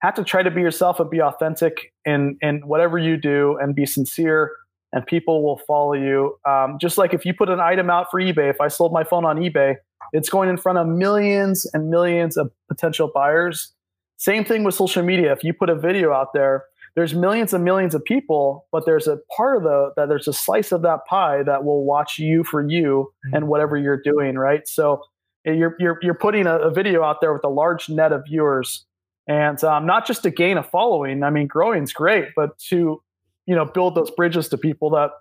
have 0.00 0.14
to 0.14 0.24
try 0.24 0.42
to 0.42 0.50
be 0.50 0.60
yourself 0.60 0.98
and 1.00 1.08
be 1.10 1.20
authentic 1.20 1.92
in 2.04 2.36
in 2.42 2.60
whatever 2.66 2.98
you 2.98 3.16
do 3.16 3.58
and 3.60 3.74
be 3.74 3.86
sincere 3.86 4.52
and 4.92 5.06
people 5.06 5.44
will 5.44 5.58
follow 5.68 5.92
you. 5.92 6.36
Um, 6.48 6.76
just 6.80 6.98
like 6.98 7.14
if 7.14 7.24
you 7.24 7.32
put 7.32 7.48
an 7.48 7.60
item 7.60 7.90
out 7.90 8.08
for 8.10 8.20
ebay 8.20 8.50
if 8.50 8.60
i 8.60 8.68
sold 8.68 8.92
my 8.92 9.04
phone 9.04 9.24
on 9.24 9.38
ebay 9.38 9.76
it's 10.12 10.28
going 10.28 10.48
in 10.48 10.56
front 10.56 10.78
of 10.78 10.86
millions 10.86 11.66
and 11.72 11.90
millions 11.90 12.36
of 12.36 12.50
potential 12.68 13.10
buyers. 13.14 13.72
Same 14.16 14.44
thing 14.44 14.64
with 14.64 14.74
social 14.74 15.02
media. 15.02 15.32
If 15.32 15.44
you 15.44 15.54
put 15.54 15.70
a 15.70 15.76
video 15.76 16.12
out 16.12 16.32
there 16.32 16.64
there's 16.96 17.14
millions 17.14 17.54
and 17.54 17.62
millions 17.64 17.94
of 17.94 18.04
people 18.04 18.66
but 18.72 18.84
there's 18.84 19.06
a 19.06 19.18
part 19.36 19.56
of 19.58 19.62
the 19.62 19.92
that 19.96 20.08
there's 20.08 20.28
a 20.28 20.32
slice 20.32 20.72
of 20.72 20.82
that 20.82 21.00
pie 21.06 21.42
that 21.42 21.64
will 21.64 21.84
watch 21.84 22.18
you 22.18 22.42
for 22.42 22.66
you 22.66 23.12
and 23.32 23.48
whatever 23.48 23.76
you're 23.76 24.00
doing 24.00 24.36
right? 24.36 24.66
So 24.66 25.02
you're 25.44 25.76
you're, 25.78 25.98
you're 26.02 26.14
putting 26.14 26.46
a, 26.46 26.56
a 26.58 26.70
video 26.70 27.02
out 27.02 27.20
there 27.20 27.32
with 27.32 27.44
a 27.44 27.48
large 27.48 27.88
net 27.88 28.12
of 28.12 28.24
viewers 28.26 28.84
and 29.30 29.62
um, 29.62 29.86
not 29.86 30.06
just 30.06 30.24
to 30.24 30.30
gain 30.30 30.56
a 30.58 30.62
following. 30.62 31.22
I 31.22 31.30
mean, 31.30 31.46
growing's 31.46 31.92
great, 31.92 32.28
but 32.34 32.58
to 32.70 33.00
you 33.46 33.54
know 33.54 33.64
build 33.64 33.94
those 33.94 34.10
bridges 34.10 34.48
to 34.48 34.58
people 34.58 34.90
that 34.90 35.12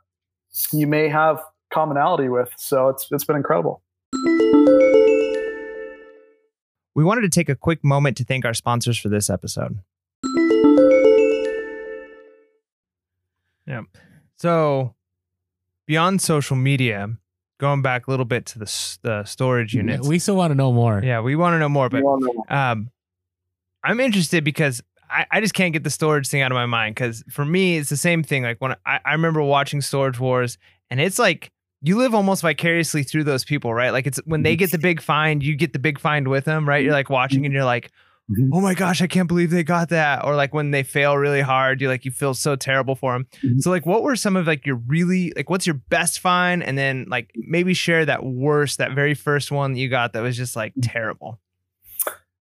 you 0.73 0.87
may 0.87 1.07
have 1.09 1.39
commonality 1.71 2.27
with. 2.27 2.49
So 2.57 2.89
it's 2.89 3.07
it's 3.11 3.23
been 3.23 3.35
incredible. 3.35 3.81
We 6.95 7.03
wanted 7.05 7.21
to 7.21 7.29
take 7.29 7.47
a 7.49 7.55
quick 7.55 7.83
moment 7.83 8.17
to 8.17 8.23
thank 8.25 8.43
our 8.45 8.53
sponsors 8.53 8.97
for 8.97 9.07
this 9.09 9.29
episode. 9.29 9.79
Yeah. 13.65 13.81
So, 14.37 14.95
beyond 15.85 16.21
social 16.21 16.55
media, 16.55 17.09
going 17.59 17.81
back 17.81 18.07
a 18.07 18.09
little 18.11 18.25
bit 18.25 18.45
to 18.47 18.59
the, 18.59 18.97
the 19.03 19.23
storage 19.25 19.73
unit, 19.75 20.01
We 20.01 20.17
still 20.19 20.35
want 20.35 20.51
to 20.51 20.55
know 20.55 20.71
more. 20.73 21.01
yeah, 21.03 21.21
we 21.21 21.35
want 21.35 21.53
to 21.53 21.59
know 21.59 21.69
more, 21.69 21.87
but 21.89 21.99
You 21.99 22.07
all 22.07 22.19
know. 22.19 22.45
um, 22.49 22.89
I'm 23.83 23.99
interested 23.99 24.43
because 24.43 24.81
I, 25.09 25.25
I 25.31 25.41
just 25.41 25.53
can't 25.53 25.73
get 25.73 25.83
the 25.83 25.89
storage 25.89 26.27
thing 26.27 26.41
out 26.41 26.51
of 26.51 26.55
my 26.55 26.65
mind. 26.65 26.95
Because 26.95 27.23
for 27.29 27.45
me, 27.45 27.77
it's 27.77 27.89
the 27.89 27.97
same 27.97 28.23
thing. 28.23 28.43
Like 28.43 28.59
when 28.61 28.75
I, 28.85 28.99
I 29.05 29.11
remember 29.13 29.41
watching 29.41 29.81
Storage 29.81 30.19
Wars, 30.19 30.57
and 30.89 30.99
it's 30.99 31.17
like 31.19 31.51
you 31.81 31.97
live 31.97 32.13
almost 32.13 32.41
vicariously 32.41 33.03
through 33.03 33.23
those 33.23 33.45
people, 33.45 33.73
right? 33.73 33.91
Like 33.91 34.05
it's 34.05 34.19
when 34.25 34.43
they 34.43 34.55
get 34.55 34.71
the 34.71 34.77
big 34.77 35.01
find, 35.01 35.41
you 35.41 35.55
get 35.55 35.73
the 35.73 35.79
big 35.79 35.99
find 35.99 36.27
with 36.27 36.45
them, 36.45 36.67
right? 36.67 36.83
You're 36.83 36.93
like 36.93 37.09
watching, 37.09 37.45
and 37.45 37.53
you're 37.53 37.63
like, 37.65 37.91
Mhm. 38.29 38.49
oh 38.53 38.61
my 38.61 38.75
gosh, 38.75 39.01
I 39.01 39.07
can't 39.07 39.27
believe 39.27 39.49
they 39.49 39.63
got 39.63 39.89
that. 39.89 40.23
Or 40.23 40.35
like 40.35 40.53
when 40.53 40.69
they 40.69 40.83
fail 40.83 41.17
really 41.17 41.41
hard, 41.41 41.81
you 41.81 41.87
like 41.87 42.05
you 42.05 42.11
feel 42.11 42.35
so 42.35 42.55
terrible 42.55 42.93
for 42.93 43.13
them. 43.13 43.25
Mhm. 43.43 43.59
So 43.61 43.71
like, 43.71 43.87
what 43.87 44.03
were 44.03 44.15
some 44.15 44.35
of 44.35 44.45
like 44.45 44.67
your 44.67 44.75
really 44.75 45.33
like 45.35 45.49
what's 45.49 45.65
your 45.65 45.73
best 45.89 46.19
find, 46.19 46.61
and 46.61 46.77
then 46.77 47.05
like 47.09 47.31
maybe 47.35 47.73
share 47.73 48.05
that 48.05 48.23
worst, 48.23 48.77
that 48.77 48.91
very 48.91 49.15
first 49.15 49.51
one 49.51 49.73
that 49.73 49.79
you 49.79 49.89
got 49.89 50.13
that 50.13 50.21
was 50.21 50.37
just 50.37 50.55
like 50.55 50.73
terrible. 50.81 51.39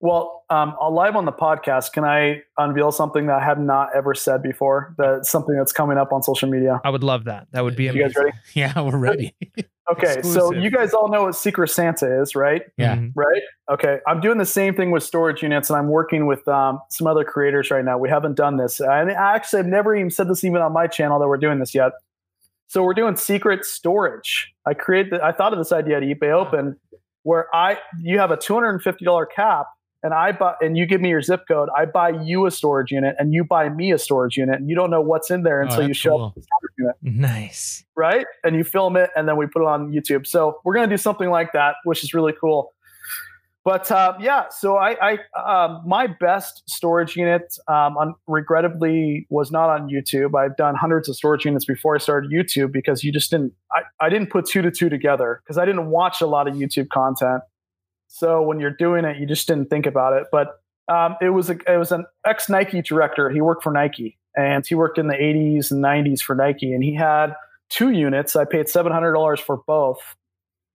Well, 0.03 0.45
um, 0.51 0.75
I'll 0.81 0.93
live 0.95 1.15
on 1.15 1.27
the 1.27 1.33
podcast. 1.33 1.93
Can 1.93 2.03
I 2.05 2.43
unveil 2.59 2.91
something 2.91 3.27
that 3.29 3.41
I 3.41 3.45
have 3.45 3.61
not 3.61 3.91
ever 3.95 4.15
said 4.15 4.43
before? 4.43 4.97
That's 4.99 5.31
something 5.31 5.57
that's 5.57 5.73
coming 5.73 5.97
up 5.97 6.13
on 6.13 6.25
social 6.25 6.51
media. 6.51 6.81
I 6.85 6.91
would 6.91 7.05
love 7.05 7.25
that. 7.25 7.47
That 7.53 7.63
would 7.63 7.77
be 7.77 7.85
You 7.85 7.91
amazing. 7.91 8.09
guys 8.09 8.17
ready? 8.17 8.33
Yeah, 8.55 8.81
we're 8.83 8.99
ready. 8.99 9.35
Okay, 9.91 10.23
so 10.23 10.53
you 10.55 10.71
guys 10.71 10.95
all 10.95 11.09
know 11.11 11.25
what 11.25 11.35
Secret 11.35 11.69
Santa 11.69 12.23
is, 12.23 12.37
right? 12.37 12.63
Yeah. 12.79 12.95
Mhm. 12.97 13.13
Right. 13.17 13.43
Okay. 13.71 13.99
I'm 14.07 14.21
doing 14.21 14.39
the 14.39 14.47
same 14.47 14.75
thing 14.77 14.93
with 14.93 15.03
storage 15.03 15.43
units, 15.43 15.69
and 15.71 15.77
I'm 15.77 15.89
working 15.89 16.27
with 16.27 16.47
um, 16.47 16.81
some 16.89 17.09
other 17.09 17.25
creators 17.25 17.69
right 17.71 17.85
now. 17.85 17.99
We 17.99 18.09
haven't 18.09 18.37
done 18.37 18.57
this. 18.59 18.79
And 18.79 19.11
I 19.11 19.35
actually 19.35 19.59
have 19.59 19.67
never 19.67 19.95
even 19.95 20.09
said 20.11 20.29
this 20.29 20.45
even 20.45 20.63
on 20.63 20.73
my 20.73 20.87
channel 20.87 21.19
that 21.19 21.27
we're 21.27 21.37
doing 21.37 21.59
this 21.59 21.75
yet. 21.75 21.93
So 22.69 22.83
we're 22.85 22.95
doing 22.95 23.17
secret 23.17 23.65
storage. 23.65 24.55
I 24.67 24.73
created. 24.75 25.21
I 25.21 25.33
thought 25.33 25.53
of 25.53 25.59
this 25.59 25.73
idea 25.73 25.97
at 25.97 26.05
eBay 26.05 26.31
Open, 26.33 26.77
where 27.25 27.49
I 27.55 27.77
you 28.01 28.19
have 28.21 28.31
a 28.31 28.37
two 28.37 28.55
hundred 28.55 28.71
and 28.71 28.83
fifty 28.83 29.05
dollar 29.05 29.27
cap, 29.27 29.67
and 30.03 30.13
I 30.15 30.33
buy 30.33 30.55
and 30.61 30.77
you 30.77 30.87
give 30.87 31.01
me 31.01 31.09
your 31.11 31.23
zip 31.23 31.43
code. 31.49 31.69
I 31.77 31.85
buy 31.85 32.11
you 32.11 32.47
a 32.47 32.51
storage 32.51 32.91
unit, 32.91 33.15
and 33.19 33.33
you 33.33 33.45
buy 33.45 33.69
me 33.69 33.93
a 33.93 33.99
storage 33.99 34.37
unit, 34.37 34.57
and 34.61 34.69
you 34.69 34.75
don't 34.77 34.91
know 34.91 35.01
what's 35.01 35.31
in 35.31 35.43
there 35.43 35.61
Oh, 35.63 35.67
until 35.67 35.87
you 35.87 35.95
show 35.95 36.11
cool. 36.11 36.25
up. 36.27 36.35
the 36.35 36.43
storage 36.43 36.75
unit 36.79 36.97
Nice. 37.03 37.85
right? 37.97 38.27
And 38.45 38.57
you 38.57 38.65
film 38.65 38.97
it 38.97 39.11
and 39.17 39.29
then 39.29 39.37
we 39.37 39.47
put 39.47 39.63
it 39.63 39.69
on 39.69 39.93
YouTube. 39.93 40.27
So 40.27 40.59
we're 40.65 40.75
going 40.75 40.89
to 40.89 40.93
do 40.95 40.99
something 40.99 41.31
like 41.31 41.53
that, 41.53 41.77
which 41.85 42.03
is 42.05 42.13
really 42.15 42.33
cool. 42.41 42.73
But 43.65 43.93
uh, 43.93 44.15
yeah, 44.19 44.47
so 44.51 44.77
I, 44.77 45.19
I 45.37 45.65
um, 45.65 45.83
my 45.87 46.09
best 46.09 46.65
storage 46.69 47.15
unit, 47.15 47.55
um, 47.69 47.97
un- 47.97 48.15
regrettably, 48.27 49.25
was 49.31 49.53
not 49.53 49.71
on 49.71 49.89
YouTube. 49.89 50.35
I've 50.37 50.57
done 50.57 50.75
hundreds 50.75 51.09
of 51.09 51.15
storage 51.15 51.45
units 51.45 51.65
before 51.65 51.95
I 51.95 51.99
started 51.99 52.33
YouTube 52.33 52.73
because 52.73 53.05
you 53.05 53.13
just 53.13 53.31
didn't. 53.31 53.53
I, 53.73 53.83
I 54.05 54.09
didn't 54.09 54.31
put 54.31 54.47
two 54.47 54.63
to 54.63 54.71
two 54.73 54.89
together 54.89 55.41
because 55.45 55.59
I 55.59 55.65
didn't 55.65 55.91
watch 55.91 56.21
a 56.21 56.27
lot 56.27 56.49
of 56.49 56.55
YouTube 56.55 56.89
content. 56.89 57.43
So 58.15 58.43
when 58.43 58.61
you're 58.61 58.71
doing 58.71 59.07
it, 59.07 59.17
you 59.17 59.27
just 59.27 59.49
didn't 59.49 59.71
think 59.71 59.87
about 59.87 60.13
it. 60.13 60.27
But 60.31 60.61
um, 60.87 61.17
it 61.23 61.31
was 61.31 61.49
a, 61.49 61.57
it 61.67 61.79
was 61.79 61.93
an 61.93 62.05
ex 62.27 62.49
Nike 62.51 62.83
director. 62.83 63.31
He 63.31 63.41
worked 63.41 63.63
for 63.63 63.73
Nike 63.73 64.19
and 64.37 64.67
he 64.67 64.75
worked 64.75 64.99
in 64.99 65.07
the 65.09 65.15
80s 65.15 65.71
and 65.71 65.83
90s 65.83 66.21
for 66.21 66.35
Nike, 66.35 66.73
and 66.73 66.83
he 66.85 66.95
had 66.95 67.35
two 67.69 67.91
units. 67.91 68.37
I 68.37 68.45
paid 68.45 68.69
seven 68.69 68.93
hundred 68.93 69.13
dollars 69.13 69.41
for 69.41 69.59
both 69.67 69.99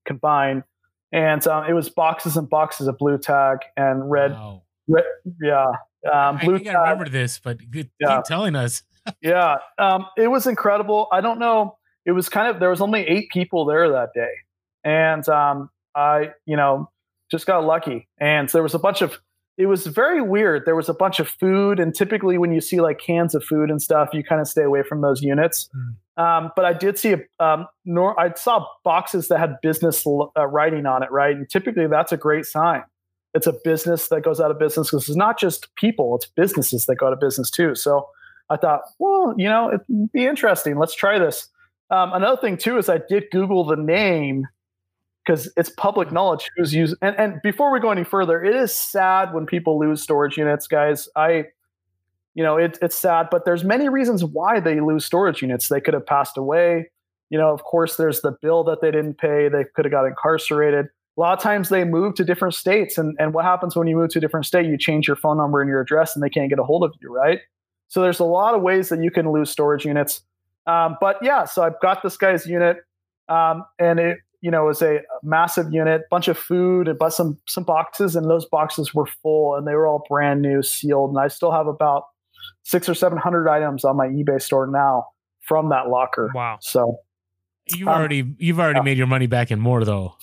combined, 0.05 0.63
and 1.11 1.45
um, 1.47 1.65
it 1.65 1.73
was 1.73 1.89
boxes 1.89 2.37
and 2.37 2.49
boxes 2.49 2.87
of 2.87 2.97
blue 2.97 3.17
tag 3.17 3.59
and 3.75 4.09
red. 4.09 4.31
Wow. 4.31 4.63
red 4.87 5.05
yeah, 5.41 5.65
um, 6.11 6.37
I 6.37 6.43
blue 6.43 6.57
think 6.57 6.69
I 6.69 6.81
remember 6.89 7.09
this, 7.09 7.39
but 7.39 7.59
good, 7.69 7.89
Yeah. 7.99 8.17
keep 8.17 8.25
telling 8.25 8.55
us. 8.55 8.83
Yeah, 9.21 9.59
um, 9.77 10.05
it 10.17 10.27
was 10.27 10.47
incredible. 10.47 11.07
I 11.13 11.21
don't 11.21 11.39
know. 11.39 11.77
It 12.05 12.11
was 12.11 12.27
kind 12.27 12.49
of 12.49 12.59
there 12.59 12.69
was 12.69 12.81
only 12.81 13.07
eight 13.07 13.29
people 13.31 13.63
there 13.63 13.89
that 13.89 14.09
day, 14.13 14.31
and 14.83 15.27
um, 15.29 15.69
I, 15.95 16.31
you 16.45 16.57
know, 16.57 16.89
just 17.29 17.45
got 17.45 17.65
lucky. 17.65 18.07
And 18.19 18.49
so 18.49 18.57
there 18.57 18.63
was 18.63 18.75
a 18.75 18.79
bunch 18.79 19.01
of. 19.01 19.19
It 19.57 19.65
was 19.65 19.87
very 19.87 20.21
weird. 20.21 20.65
There 20.65 20.75
was 20.75 20.87
a 20.87 20.93
bunch 20.93 21.19
of 21.19 21.27
food, 21.27 21.79
and 21.79 21.95
typically 21.95 22.37
when 22.37 22.51
you 22.51 22.61
see 22.61 22.79
like 22.79 22.99
cans 22.99 23.33
of 23.33 23.43
food 23.43 23.71
and 23.71 23.81
stuff, 23.81 24.09
you 24.13 24.23
kind 24.23 24.39
of 24.39 24.47
stay 24.47 24.61
away 24.61 24.83
from 24.83 25.01
those 25.01 25.23
units. 25.23 25.67
Um, 26.17 26.51
but 26.55 26.63
I 26.63 26.73
did 26.73 26.99
see 26.99 27.13
a, 27.13 27.43
um, 27.43 27.67
nor 27.83 28.19
I 28.19 28.33
saw 28.35 28.65
boxes 28.83 29.29
that 29.29 29.39
had 29.39 29.59
business 29.61 30.05
l- 30.05 30.31
uh, 30.37 30.45
writing 30.45 30.85
on 30.85 31.01
it, 31.01 31.11
right? 31.11 31.35
And 31.35 31.49
typically 31.49 31.87
that's 31.87 32.11
a 32.11 32.17
great 32.17 32.45
sign. 32.45 32.83
It's 33.33 33.47
a 33.47 33.53
business 33.63 34.09
that 34.09 34.21
goes 34.21 34.39
out 34.39 34.51
of 34.51 34.59
business 34.59 34.89
because 34.89 35.07
it's 35.09 35.17
not 35.17 35.39
just 35.39 35.73
people; 35.75 36.15
it's 36.15 36.27
businesses 36.27 36.85
that 36.85 36.95
go 36.95 37.07
out 37.07 37.13
of 37.13 37.19
business 37.19 37.49
too. 37.49 37.73
So 37.75 38.07
I 38.49 38.57
thought, 38.57 38.81
well, 38.99 39.33
you 39.37 39.49
know, 39.49 39.69
it'd 39.69 40.11
be 40.11 40.25
interesting. 40.25 40.77
Let's 40.77 40.95
try 40.95 41.19
this. 41.19 41.49
Um, 41.89 42.13
another 42.13 42.39
thing 42.39 42.57
too 42.57 42.77
is 42.77 42.89
I 42.89 42.99
did 43.09 43.25
Google 43.31 43.65
the 43.65 43.75
name 43.75 44.47
because 45.27 45.51
it's 45.57 45.69
public 45.69 46.11
knowledge 46.11 46.49
who's 46.55 46.73
using. 46.73 46.97
And, 47.01 47.15
and 47.19 47.41
before 47.43 47.71
we 47.71 47.81
go 47.81 47.91
any 47.91 48.05
further, 48.05 48.41
it 48.41 48.55
is 48.55 48.73
sad 48.73 49.33
when 49.33 49.45
people 49.45 49.77
lose 49.77 50.01
storage 50.01 50.37
units, 50.37 50.67
guys. 50.67 51.09
I, 51.17 51.45
you 52.33 52.43
know, 52.43 52.55
it, 52.55 52.77
it's 52.81 52.97
sad, 52.97 53.27
but 53.29 53.43
there's 53.43 53.65
many 53.65 53.89
reasons 53.89 54.23
why 54.23 54.61
they 54.61 54.79
lose 54.79 55.03
storage 55.03 55.41
units. 55.41 55.67
They 55.67 55.81
could 55.81 55.93
have 55.93 56.05
passed 56.05 56.37
away. 56.37 56.89
You 57.29 57.37
know, 57.37 57.51
of 57.51 57.63
course, 57.63 57.97
there's 57.97 58.21
the 58.21 58.37
bill 58.41 58.63
that 58.65 58.79
they 58.81 58.89
didn't 58.89 59.15
pay. 59.15 59.49
They 59.49 59.65
could 59.75 59.83
have 59.83 59.91
got 59.91 60.05
incarcerated. 60.05 60.85
A 60.85 61.19
lot 61.19 61.37
of 61.37 61.43
times 61.43 61.67
they 61.67 61.83
move 61.83 62.15
to 62.15 62.23
different 62.23 62.53
states. 62.53 62.97
And, 62.97 63.17
and 63.19 63.33
what 63.33 63.43
happens 63.43 63.75
when 63.75 63.87
you 63.87 63.97
move 63.97 64.11
to 64.11 64.19
a 64.19 64.21
different 64.21 64.45
state? 64.45 64.65
You 64.65 64.77
change 64.77 65.07
your 65.07 65.17
phone 65.17 65.37
number 65.37 65.59
and 65.59 65.67
your 65.67 65.81
address 65.81 66.15
and 66.15 66.23
they 66.23 66.29
can't 66.29 66.49
get 66.49 66.59
a 66.59 66.63
hold 66.63 66.83
of 66.83 66.93
you, 67.01 67.13
right? 67.13 67.39
So 67.89 68.01
there's 68.01 68.19
a 68.19 68.25
lot 68.25 68.53
of 68.53 68.61
ways 68.61 68.87
that 68.89 69.03
you 69.03 69.11
can 69.11 69.29
lose 69.31 69.49
storage 69.49 69.83
units. 69.83 70.21
Um, 70.67 70.95
but 71.01 71.17
yeah, 71.21 71.43
so 71.45 71.63
I've 71.63 71.79
got 71.81 72.03
this 72.03 72.17
guy's 72.17 72.45
unit, 72.45 72.77
um, 73.29 73.65
and 73.79 73.99
it 73.99 74.19
you 74.41 74.51
know 74.51 74.63
it 74.63 74.67
was 74.67 74.81
a 74.81 74.99
massive 75.23 75.67
unit, 75.71 76.03
bunch 76.09 76.27
of 76.27 76.37
food, 76.37 76.87
and 76.87 76.97
but 76.99 77.11
some 77.11 77.37
some 77.47 77.63
boxes, 77.63 78.15
and 78.15 78.29
those 78.29 78.45
boxes 78.45 78.93
were 78.93 79.07
full, 79.21 79.55
and 79.55 79.67
they 79.67 79.73
were 79.73 79.87
all 79.87 80.03
brand 80.09 80.41
new, 80.41 80.61
sealed, 80.61 81.11
and 81.11 81.19
I 81.19 81.27
still 81.27 81.51
have 81.51 81.67
about 81.67 82.03
six 82.63 82.89
or 82.89 82.93
seven 82.93 83.17
hundred 83.17 83.49
items 83.49 83.85
on 83.85 83.95
my 83.97 84.07
eBay 84.07 84.41
store 84.41 84.67
now 84.67 85.07
from 85.41 85.69
that 85.69 85.87
locker. 85.89 86.31
Wow. 86.35 86.57
So 86.61 86.99
You've 87.75 87.87
Um, 87.87 87.95
already 87.95 88.35
you've 88.37 88.59
already 88.59 88.79
yeah. 88.79 88.83
made 88.83 88.97
your 88.97 89.07
money 89.07 89.27
back 89.27 89.51
and 89.51 89.61
more 89.61 89.83
though. 89.83 90.15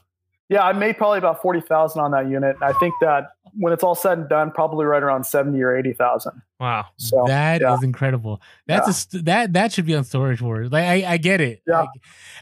Yeah, 0.55 0.62
I 0.62 0.72
made 0.72 0.96
probably 0.96 1.18
about 1.18 1.42
forty 1.42 1.61
thousand 1.61 2.00
on 2.00 2.12
that 2.12 2.28
unit. 2.28 2.57
I 2.62 2.72
think 2.74 2.94
that 3.00 3.30
when 3.59 3.72
it's 3.72 3.82
all 3.82 3.96
said 3.96 4.18
and 4.18 4.28
done, 4.28 4.52
probably 4.52 4.84
right 4.84 5.02
around 5.02 5.24
seventy 5.26 5.61
or 5.61 5.76
eighty 5.76 5.92
thousand. 5.92 6.40
Wow. 6.61 6.86
So 6.96 7.24
That 7.26 7.57
is 7.61 7.62
yeah. 7.66 7.76
incredible. 7.82 8.40
That's 8.68 8.86
a 8.88 8.92
st- 8.92 9.24
that 9.24 9.52
that 9.55 9.72
should 9.72 9.84
be 9.84 9.96
on 9.96 10.05
storage 10.05 10.40
wars. 10.40 10.70
Like 10.70 10.84
I, 10.84 11.14
I 11.14 11.16
get 11.16 11.40
it. 11.40 11.62
Yeah. 11.66 11.80
Like, 11.80 11.88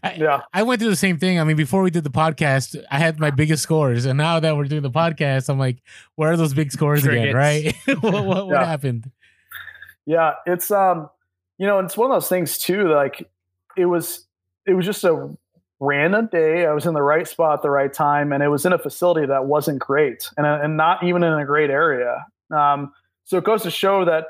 I, 0.02 0.12
yeah, 0.14 0.40
I 0.52 0.62
went 0.62 0.80
through 0.82 0.90
the 0.90 0.96
same 0.96 1.16
thing. 1.16 1.40
I 1.40 1.44
mean, 1.44 1.56
before 1.56 1.80
we 1.82 1.90
did 1.90 2.04
the 2.04 2.10
podcast, 2.10 2.76
I 2.90 2.98
had 2.98 3.18
my 3.18 3.30
biggest 3.30 3.62
scores, 3.62 4.04
and 4.04 4.18
now 4.18 4.38
that 4.40 4.56
we're 4.58 4.64
doing 4.64 4.82
the 4.82 4.90
podcast, 4.90 5.48
I'm 5.48 5.58
like, 5.58 5.78
where 6.16 6.32
are 6.32 6.36
those 6.36 6.52
big 6.52 6.70
scores 6.70 7.06
again? 7.06 7.34
Right? 7.34 7.74
What 7.86 8.02
what, 8.26 8.46
what 8.46 8.48
Yeah. 8.52 8.64
happened? 8.66 9.10
Yeah, 10.04 10.34
it's 10.44 10.70
um, 10.70 11.08
you 11.56 11.66
know, 11.66 11.78
it's 11.78 11.96
one 11.96 12.10
of 12.10 12.14
those 12.14 12.28
things 12.28 12.58
too. 12.58 12.88
Like 12.92 13.30
it 13.76 13.86
was, 13.86 14.26
it 14.66 14.74
was 14.74 14.84
just 14.84 15.02
a 15.04 15.34
random 15.82 16.28
day. 16.30 16.64
I 16.64 16.72
was 16.72 16.86
in 16.86 16.94
the 16.94 17.02
right 17.02 17.26
spot 17.26 17.54
at 17.54 17.62
the 17.62 17.70
right 17.70 17.92
time, 17.92 18.32
and 18.32 18.42
it 18.42 18.48
was 18.48 18.64
in 18.64 18.72
a 18.72 18.78
facility 18.78 19.26
that 19.26 19.46
wasn't 19.46 19.80
great, 19.80 20.30
and 20.36 20.46
and 20.46 20.76
not 20.76 21.02
even 21.02 21.22
in 21.24 21.32
a 21.32 21.44
great 21.44 21.70
area. 21.70 22.24
Um, 22.50 22.92
so 23.24 23.36
it 23.38 23.44
goes 23.44 23.62
to 23.64 23.70
show 23.70 24.04
that 24.04 24.26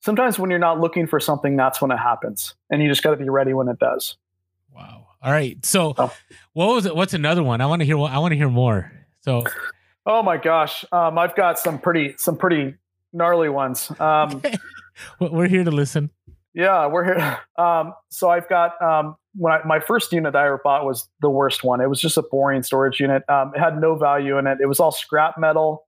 sometimes 0.00 0.38
when 0.38 0.50
you're 0.50 0.58
not 0.58 0.80
looking 0.80 1.06
for 1.06 1.20
something, 1.20 1.56
that's 1.56 1.80
when 1.80 1.90
it 1.90 1.96
happens, 1.98 2.54
and 2.70 2.82
you 2.82 2.88
just 2.88 3.02
got 3.02 3.10
to 3.12 3.16
be 3.16 3.28
ready 3.30 3.54
when 3.54 3.68
it 3.68 3.78
does. 3.78 4.16
Wow. 4.74 5.06
All 5.22 5.32
right. 5.32 5.64
So, 5.64 5.94
Oh. 5.96 6.12
what 6.52 6.66
was 6.74 6.86
it? 6.86 6.94
What's 6.94 7.14
another 7.14 7.42
one? 7.42 7.60
I 7.60 7.66
want 7.66 7.80
to 7.80 7.86
hear. 7.86 7.98
I 7.98 8.18
want 8.18 8.32
to 8.32 8.36
hear 8.36 8.50
more. 8.50 8.92
So, 9.22 9.44
Oh 10.04 10.22
my 10.22 10.36
gosh, 10.36 10.84
um, 10.92 11.18
I've 11.18 11.34
got 11.34 11.58
some 11.58 11.78
pretty 11.78 12.14
some 12.18 12.36
pretty 12.36 12.74
gnarly 13.12 13.48
ones. 13.48 13.90
Um, 14.00 14.42
we're 15.20 15.48
here 15.48 15.64
to 15.64 15.70
listen. 15.70 16.10
Yeah, 16.54 16.86
we're 16.86 17.04
here. 17.04 17.38
Um, 17.58 17.92
so 18.08 18.30
I've 18.30 18.48
got 18.48 18.80
um, 18.80 19.16
when 19.36 19.52
I, 19.52 19.60
my 19.64 19.80
first 19.80 20.12
unit 20.12 20.32
that 20.32 20.42
I 20.42 20.46
ever 20.46 20.60
bought 20.62 20.84
was 20.84 21.08
the 21.20 21.30
worst 21.30 21.64
one. 21.64 21.80
It 21.80 21.88
was 21.88 22.00
just 22.00 22.16
a 22.16 22.22
boring 22.22 22.62
storage 22.62 23.00
unit. 23.00 23.22
Um, 23.28 23.52
it 23.54 23.58
had 23.58 23.80
no 23.80 23.96
value 23.96 24.38
in 24.38 24.46
it. 24.46 24.58
It 24.60 24.66
was 24.66 24.80
all 24.80 24.92
scrap 24.92 25.38
metal 25.38 25.86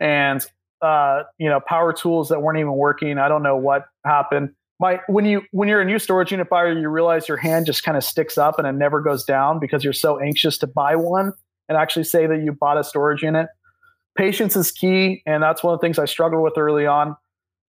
and 0.00 0.44
uh, 0.82 1.22
you 1.38 1.48
know 1.48 1.60
power 1.66 1.92
tools 1.92 2.28
that 2.28 2.42
weren't 2.42 2.58
even 2.58 2.72
working. 2.72 3.18
I 3.18 3.28
don't 3.28 3.42
know 3.42 3.56
what 3.56 3.86
happened. 4.04 4.50
My 4.78 5.00
when 5.08 5.24
you 5.24 5.42
when 5.52 5.68
you're 5.68 5.80
a 5.80 5.84
new 5.84 5.98
storage 5.98 6.30
unit 6.30 6.48
buyer, 6.48 6.78
you 6.78 6.88
realize 6.88 7.28
your 7.28 7.38
hand 7.38 7.66
just 7.66 7.82
kind 7.82 7.96
of 7.96 8.04
sticks 8.04 8.36
up 8.36 8.58
and 8.58 8.66
it 8.66 8.72
never 8.72 9.00
goes 9.00 9.24
down 9.24 9.58
because 9.58 9.82
you're 9.82 9.92
so 9.92 10.20
anxious 10.20 10.58
to 10.58 10.66
buy 10.66 10.96
one 10.96 11.32
and 11.68 11.78
actually 11.78 12.04
say 12.04 12.26
that 12.26 12.42
you 12.42 12.52
bought 12.52 12.78
a 12.78 12.84
storage 12.84 13.22
unit. 13.22 13.48
Patience 14.16 14.56
is 14.56 14.70
key, 14.70 15.22
and 15.26 15.42
that's 15.42 15.62
one 15.62 15.74
of 15.74 15.80
the 15.80 15.84
things 15.84 15.98
I 15.98 16.06
struggled 16.06 16.42
with 16.42 16.56
early 16.56 16.86
on. 16.86 17.16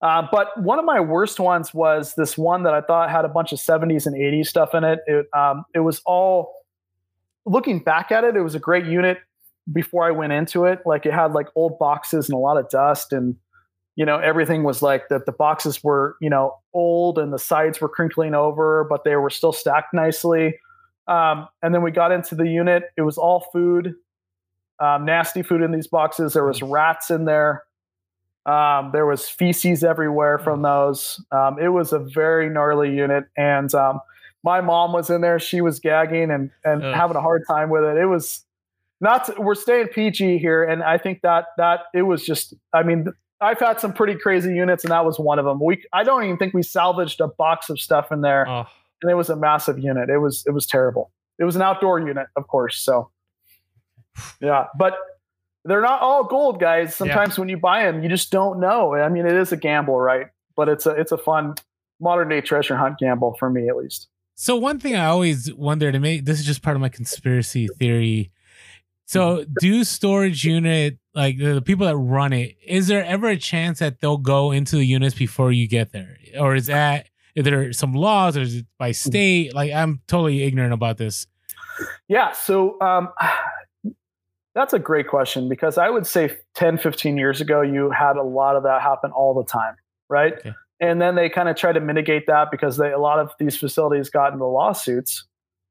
Uh, 0.01 0.27
but 0.31 0.49
one 0.61 0.77
of 0.77 0.85
my 0.85 0.99
worst 0.99 1.39
ones 1.39 1.73
was 1.73 2.13
this 2.15 2.37
one 2.37 2.63
that 2.63 2.73
I 2.73 2.81
thought 2.81 3.09
had 3.09 3.25
a 3.25 3.29
bunch 3.29 3.51
of 3.51 3.59
70s 3.59 4.05
and 4.05 4.15
80s 4.15 4.47
stuff 4.47 4.75
in 4.75 4.83
it. 4.83 4.99
It, 5.07 5.25
um, 5.35 5.65
it 5.73 5.79
was 5.79 6.01
all 6.05 6.53
looking 7.45 7.79
back 7.79 8.11
at 8.11 8.23
it, 8.23 8.35
it 8.35 8.41
was 8.41 8.55
a 8.55 8.59
great 8.59 8.85
unit 8.85 9.17
before 9.71 10.05
I 10.05 10.11
went 10.11 10.33
into 10.33 10.65
it. 10.65 10.79
Like 10.85 11.05
it 11.05 11.13
had 11.13 11.33
like 11.33 11.47
old 11.55 11.79
boxes 11.79 12.29
and 12.29 12.35
a 12.35 12.39
lot 12.39 12.57
of 12.57 12.69
dust 12.69 13.11
and 13.11 13.35
you 13.95 14.05
know 14.05 14.19
everything 14.19 14.63
was 14.63 14.83
like 14.83 15.09
that 15.09 15.25
the 15.25 15.31
boxes 15.31 15.83
were 15.83 16.17
you 16.21 16.29
know 16.29 16.55
old 16.75 17.17
and 17.17 17.33
the 17.33 17.39
sides 17.39 17.81
were 17.81 17.89
crinkling 17.89 18.35
over 18.35 18.85
but 18.87 19.03
they 19.03 19.15
were 19.15 19.31
still 19.31 19.51
stacked 19.51 19.93
nicely. 19.93 20.59
Um, 21.07 21.47
and 21.63 21.73
then 21.73 21.81
we 21.81 21.91
got 21.91 22.11
into 22.11 22.35
the 22.35 22.47
unit. 22.47 22.83
It 22.97 23.01
was 23.01 23.17
all 23.17 23.47
food 23.51 23.95
um, 24.79 25.05
nasty 25.05 25.41
food 25.41 25.61
in 25.61 25.71
these 25.71 25.87
boxes. 25.87 26.33
There 26.33 26.45
was 26.45 26.61
rats 26.61 27.09
in 27.09 27.25
there 27.25 27.63
um, 28.47 28.91
there 28.93 29.05
was 29.05 29.27
feces 29.27 29.83
everywhere 29.83 30.39
from 30.39 30.61
those 30.61 31.23
um, 31.31 31.57
it 31.59 31.69
was 31.69 31.93
a 31.93 31.99
very 31.99 32.49
gnarly 32.49 32.93
unit 32.95 33.25
and 33.37 33.73
um, 33.75 33.99
my 34.43 34.61
mom 34.61 34.93
was 34.93 35.09
in 35.09 35.21
there 35.21 35.39
she 35.39 35.61
was 35.61 35.79
gagging 35.79 36.31
and, 36.31 36.51
and 36.63 36.83
Ugh. 36.83 36.95
having 36.95 37.17
a 37.17 37.21
hard 37.21 37.43
time 37.47 37.69
with 37.69 37.83
it 37.83 37.97
it 37.97 38.05
was 38.05 38.43
not 39.01 39.37
we're 39.39 39.55
staying 39.55 39.87
pg 39.87 40.37
here 40.37 40.63
and 40.63 40.81
i 40.81 40.97
think 40.97 41.21
that 41.21 41.45
that 41.57 41.81
it 41.93 42.03
was 42.03 42.25
just 42.25 42.53
i 42.73 42.81
mean 42.81 43.07
I've 43.39 43.59
had 43.59 43.79
some 43.79 43.93
pretty 43.93 44.15
crazy 44.15 44.53
units, 44.55 44.83
and 44.83 44.91
that 44.91 45.05
was 45.05 45.19
one 45.19 45.37
of 45.37 45.45
them. 45.45 45.59
We 45.61 45.83
I 45.93 46.03
don't 46.03 46.23
even 46.23 46.37
think 46.37 46.53
we 46.53 46.63
salvaged 46.63 47.21
a 47.21 47.27
box 47.27 47.69
of 47.69 47.79
stuff 47.79 48.11
in 48.11 48.21
there, 48.21 48.47
Oh, 48.47 48.65
and 49.01 49.11
it 49.11 49.13
was 49.13 49.29
a 49.29 49.35
massive 49.35 49.77
unit. 49.77 50.09
It 50.09 50.17
was 50.17 50.43
it 50.47 50.51
was 50.51 50.65
terrible. 50.65 51.11
It 51.39 51.43
was 51.43 51.55
an 51.55 51.61
outdoor 51.61 51.99
unit, 51.99 52.27
of 52.35 52.47
course. 52.47 52.79
So 52.79 53.11
yeah, 54.41 54.65
but 54.77 54.93
they're 55.67 55.81
not 55.81 56.01
all 56.01 56.23
gold, 56.23 56.59
guys. 56.59 56.95
Sometimes 56.95 57.37
when 57.37 57.49
you 57.49 57.57
buy 57.57 57.83
them, 57.83 58.01
you 58.01 58.09
just 58.09 58.31
don't 58.31 58.59
know. 58.59 58.95
I 58.95 59.09
mean, 59.09 59.25
it 59.25 59.35
is 59.35 59.51
a 59.51 59.57
gamble, 59.57 59.99
right? 59.99 60.27
But 60.55 60.69
it's 60.69 60.85
a 60.85 60.91
it's 60.91 61.11
a 61.11 61.17
fun 61.17 61.55
modern 61.99 62.29
day 62.29 62.41
treasure 62.41 62.75
hunt 62.75 62.97
gamble 62.99 63.35
for 63.37 63.49
me, 63.49 63.67
at 63.67 63.75
least. 63.75 64.07
So 64.35 64.55
one 64.55 64.79
thing 64.79 64.95
I 64.95 65.05
always 65.05 65.53
wondered, 65.53 65.95
and 65.95 66.01
maybe 66.01 66.21
this 66.21 66.39
is 66.39 66.45
just 66.45 66.61
part 66.61 66.75
of 66.75 66.81
my 66.81 66.89
conspiracy 66.89 67.67
theory. 67.79 68.31
So 69.05 69.45
do 69.59 69.83
storage 69.83 70.43
unit 70.43 70.97
like 71.13 71.37
the 71.37 71.53
the 71.55 71.61
people 71.61 71.85
that 71.85 71.97
run 71.97 72.33
it? 72.33 72.55
Is 72.65 72.87
there 72.87 73.03
ever 73.03 73.27
a 73.27 73.37
chance 73.37 73.79
that 73.79 73.99
they'll 73.99 74.17
go 74.17 74.51
into 74.51 74.77
the 74.77 74.85
units 74.85 75.15
before 75.15 75.51
you 75.51 75.67
get 75.67 75.91
there, 75.91 76.17
or 76.39 76.55
is 76.55 76.67
that 76.67 77.07
is 77.35 77.43
there 77.43 77.73
some 77.73 77.93
laws, 77.93 78.37
or 78.37 78.41
is 78.41 78.55
it 78.55 78.65
by 78.77 78.91
state? 78.91 79.53
Like 79.53 79.71
I'm 79.71 80.01
totally 80.07 80.43
ignorant 80.43 80.73
about 80.73 80.97
this. 80.97 81.27
Yeah. 82.07 82.31
So 82.31 82.79
um, 82.81 83.09
that's 84.57 84.73
a 84.73 84.79
great 84.79 85.07
question 85.07 85.47
because 85.47 85.77
I 85.77 85.89
would 85.89 86.07
say 86.07 86.35
10, 86.55 86.79
15 86.79 87.15
years 87.15 87.41
ago, 87.41 87.61
you 87.61 87.91
had 87.91 88.17
a 88.17 88.23
lot 88.23 88.55
of 88.55 88.63
that 88.63 88.81
happen 88.81 89.11
all 89.11 89.35
the 89.35 89.43
time, 89.43 89.75
right? 90.09 90.33
Okay. 90.33 90.53
And 90.79 90.99
then 90.99 91.13
they 91.15 91.29
kind 91.29 91.47
of 91.47 91.55
tried 91.55 91.73
to 91.73 91.79
mitigate 91.79 92.25
that 92.25 92.49
because 92.49 92.77
they, 92.77 92.91
a 92.91 92.97
lot 92.97 93.19
of 93.19 93.31
these 93.39 93.55
facilities 93.55 94.09
got 94.09 94.33
into 94.33 94.45
lawsuits 94.45 95.25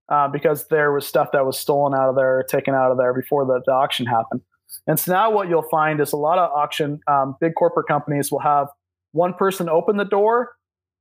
uh, 0.08 0.28
because 0.28 0.68
there 0.68 0.92
was 0.92 1.04
stuff 1.04 1.32
that 1.32 1.44
was 1.44 1.58
stolen 1.58 1.94
out 1.94 2.08
of 2.08 2.14
there, 2.14 2.44
taken 2.48 2.74
out 2.74 2.92
of 2.92 2.96
there 2.96 3.12
before 3.12 3.44
the, 3.44 3.60
the 3.66 3.72
auction 3.72 4.06
happened. 4.06 4.40
And 4.86 5.00
so 5.00 5.12
now 5.12 5.32
what 5.32 5.48
you'll 5.48 5.68
find 5.68 6.00
is 6.00 6.12
a 6.12 6.16
lot 6.16 6.38
of 6.38 6.50
auction, 6.52 7.00
um, 7.08 7.36
big 7.40 7.56
corporate 7.56 7.88
companies 7.88 8.30
will 8.30 8.40
have 8.40 8.68
one 9.10 9.34
person 9.34 9.68
open 9.68 9.96
the 9.96 10.04
door 10.04 10.52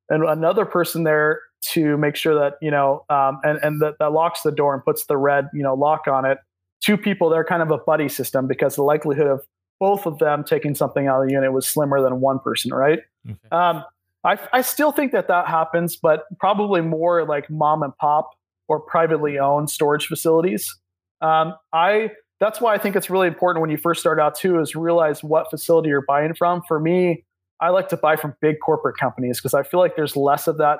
and 0.09 0.23
another 0.23 0.65
person 0.65 1.03
there 1.03 1.41
to 1.73 1.97
make 1.97 2.15
sure 2.15 2.35
that 2.35 2.53
you 2.61 2.71
know 2.71 3.05
um, 3.09 3.39
and 3.43 3.59
and 3.63 3.81
that, 3.81 3.95
that 3.99 4.11
locks 4.11 4.41
the 4.41 4.51
door 4.51 4.73
and 4.73 4.83
puts 4.83 5.05
the 5.05 5.17
red 5.17 5.49
you 5.53 5.63
know 5.63 5.73
lock 5.73 6.07
on 6.07 6.25
it 6.25 6.37
two 6.85 6.97
people 6.97 7.29
they're 7.29 7.43
kind 7.43 7.61
of 7.61 7.71
a 7.71 7.77
buddy 7.77 8.07
system 8.07 8.47
because 8.47 8.75
the 8.75 8.83
likelihood 8.83 9.27
of 9.27 9.45
both 9.79 10.05
of 10.05 10.19
them 10.19 10.43
taking 10.43 10.75
something 10.75 11.07
out 11.07 11.21
of 11.21 11.27
the 11.27 11.33
unit 11.33 11.51
was 11.51 11.65
slimmer 11.65 12.01
than 12.01 12.19
one 12.21 12.39
person 12.39 12.71
right 12.73 12.99
Okay. 13.29 13.37
um, 13.51 13.83
I, 14.23 14.37
I 14.53 14.61
still 14.61 14.91
think 14.91 15.11
that 15.13 15.27
that 15.27 15.47
happens 15.47 15.95
but 15.95 16.25
probably 16.39 16.81
more 16.81 17.25
like 17.25 17.49
mom 17.49 17.81
and 17.83 17.95
pop 17.97 18.29
or 18.67 18.79
privately 18.79 19.39
owned 19.39 19.69
storage 19.69 20.05
facilities 20.07 20.73
um, 21.21 21.55
i 21.73 22.11
that's 22.39 22.61
why 22.61 22.73
i 22.75 22.77
think 22.77 22.95
it's 22.95 23.09
really 23.09 23.27
important 23.27 23.61
when 23.61 23.69
you 23.71 23.77
first 23.77 23.99
start 23.99 24.19
out 24.19 24.35
too 24.35 24.59
is 24.59 24.75
realize 24.75 25.23
what 25.23 25.49
facility 25.49 25.89
you're 25.89 26.05
buying 26.07 26.33
from 26.35 26.61
for 26.67 26.79
me 26.79 27.23
I 27.61 27.69
like 27.69 27.87
to 27.87 27.95
buy 27.97 28.17
from 28.17 28.35
big 28.41 28.57
corporate 28.59 28.97
companies 28.99 29.39
because 29.39 29.53
I 29.53 29.63
feel 29.63 29.79
like 29.79 29.95
there's 29.95 30.17
less 30.17 30.45
of 30.45 30.57
that, 30.57 30.79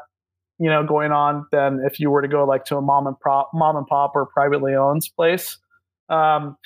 you 0.59 0.69
know, 0.69 0.83
going 0.83 1.13
on 1.13 1.45
than 1.53 1.79
if 1.85 2.01
you 2.01 2.11
were 2.11 2.21
to 2.21 2.27
go 2.27 2.43
like 2.43 2.65
to 2.65 2.75
a 2.75 2.81
mom 2.81 3.07
and 3.07 3.17
pop, 3.21 3.49
mom 3.53 3.77
and 3.77 3.87
pop 3.87 4.11
or 4.13 4.25
privately 4.25 4.75
owned 4.75 5.07
place. 5.15 5.57
Um, 6.09 6.57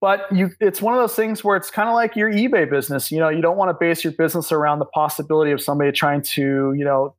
but 0.00 0.26
you, 0.30 0.50
it's 0.60 0.82
one 0.82 0.94
of 0.94 1.00
those 1.00 1.14
things 1.14 1.42
where 1.42 1.56
it's 1.56 1.70
kind 1.70 1.88
of 1.88 1.94
like 1.94 2.14
your 2.14 2.30
eBay 2.30 2.68
business. 2.68 3.10
You 3.10 3.20
know, 3.20 3.28
you 3.28 3.40
don't 3.40 3.56
want 3.56 3.70
to 3.70 3.74
base 3.78 4.04
your 4.04 4.12
business 4.12 4.52
around 4.52 4.78
the 4.78 4.86
possibility 4.86 5.50
of 5.50 5.62
somebody 5.62 5.92
trying 5.92 6.22
to, 6.34 6.74
you 6.76 6.84
know, 6.84 7.14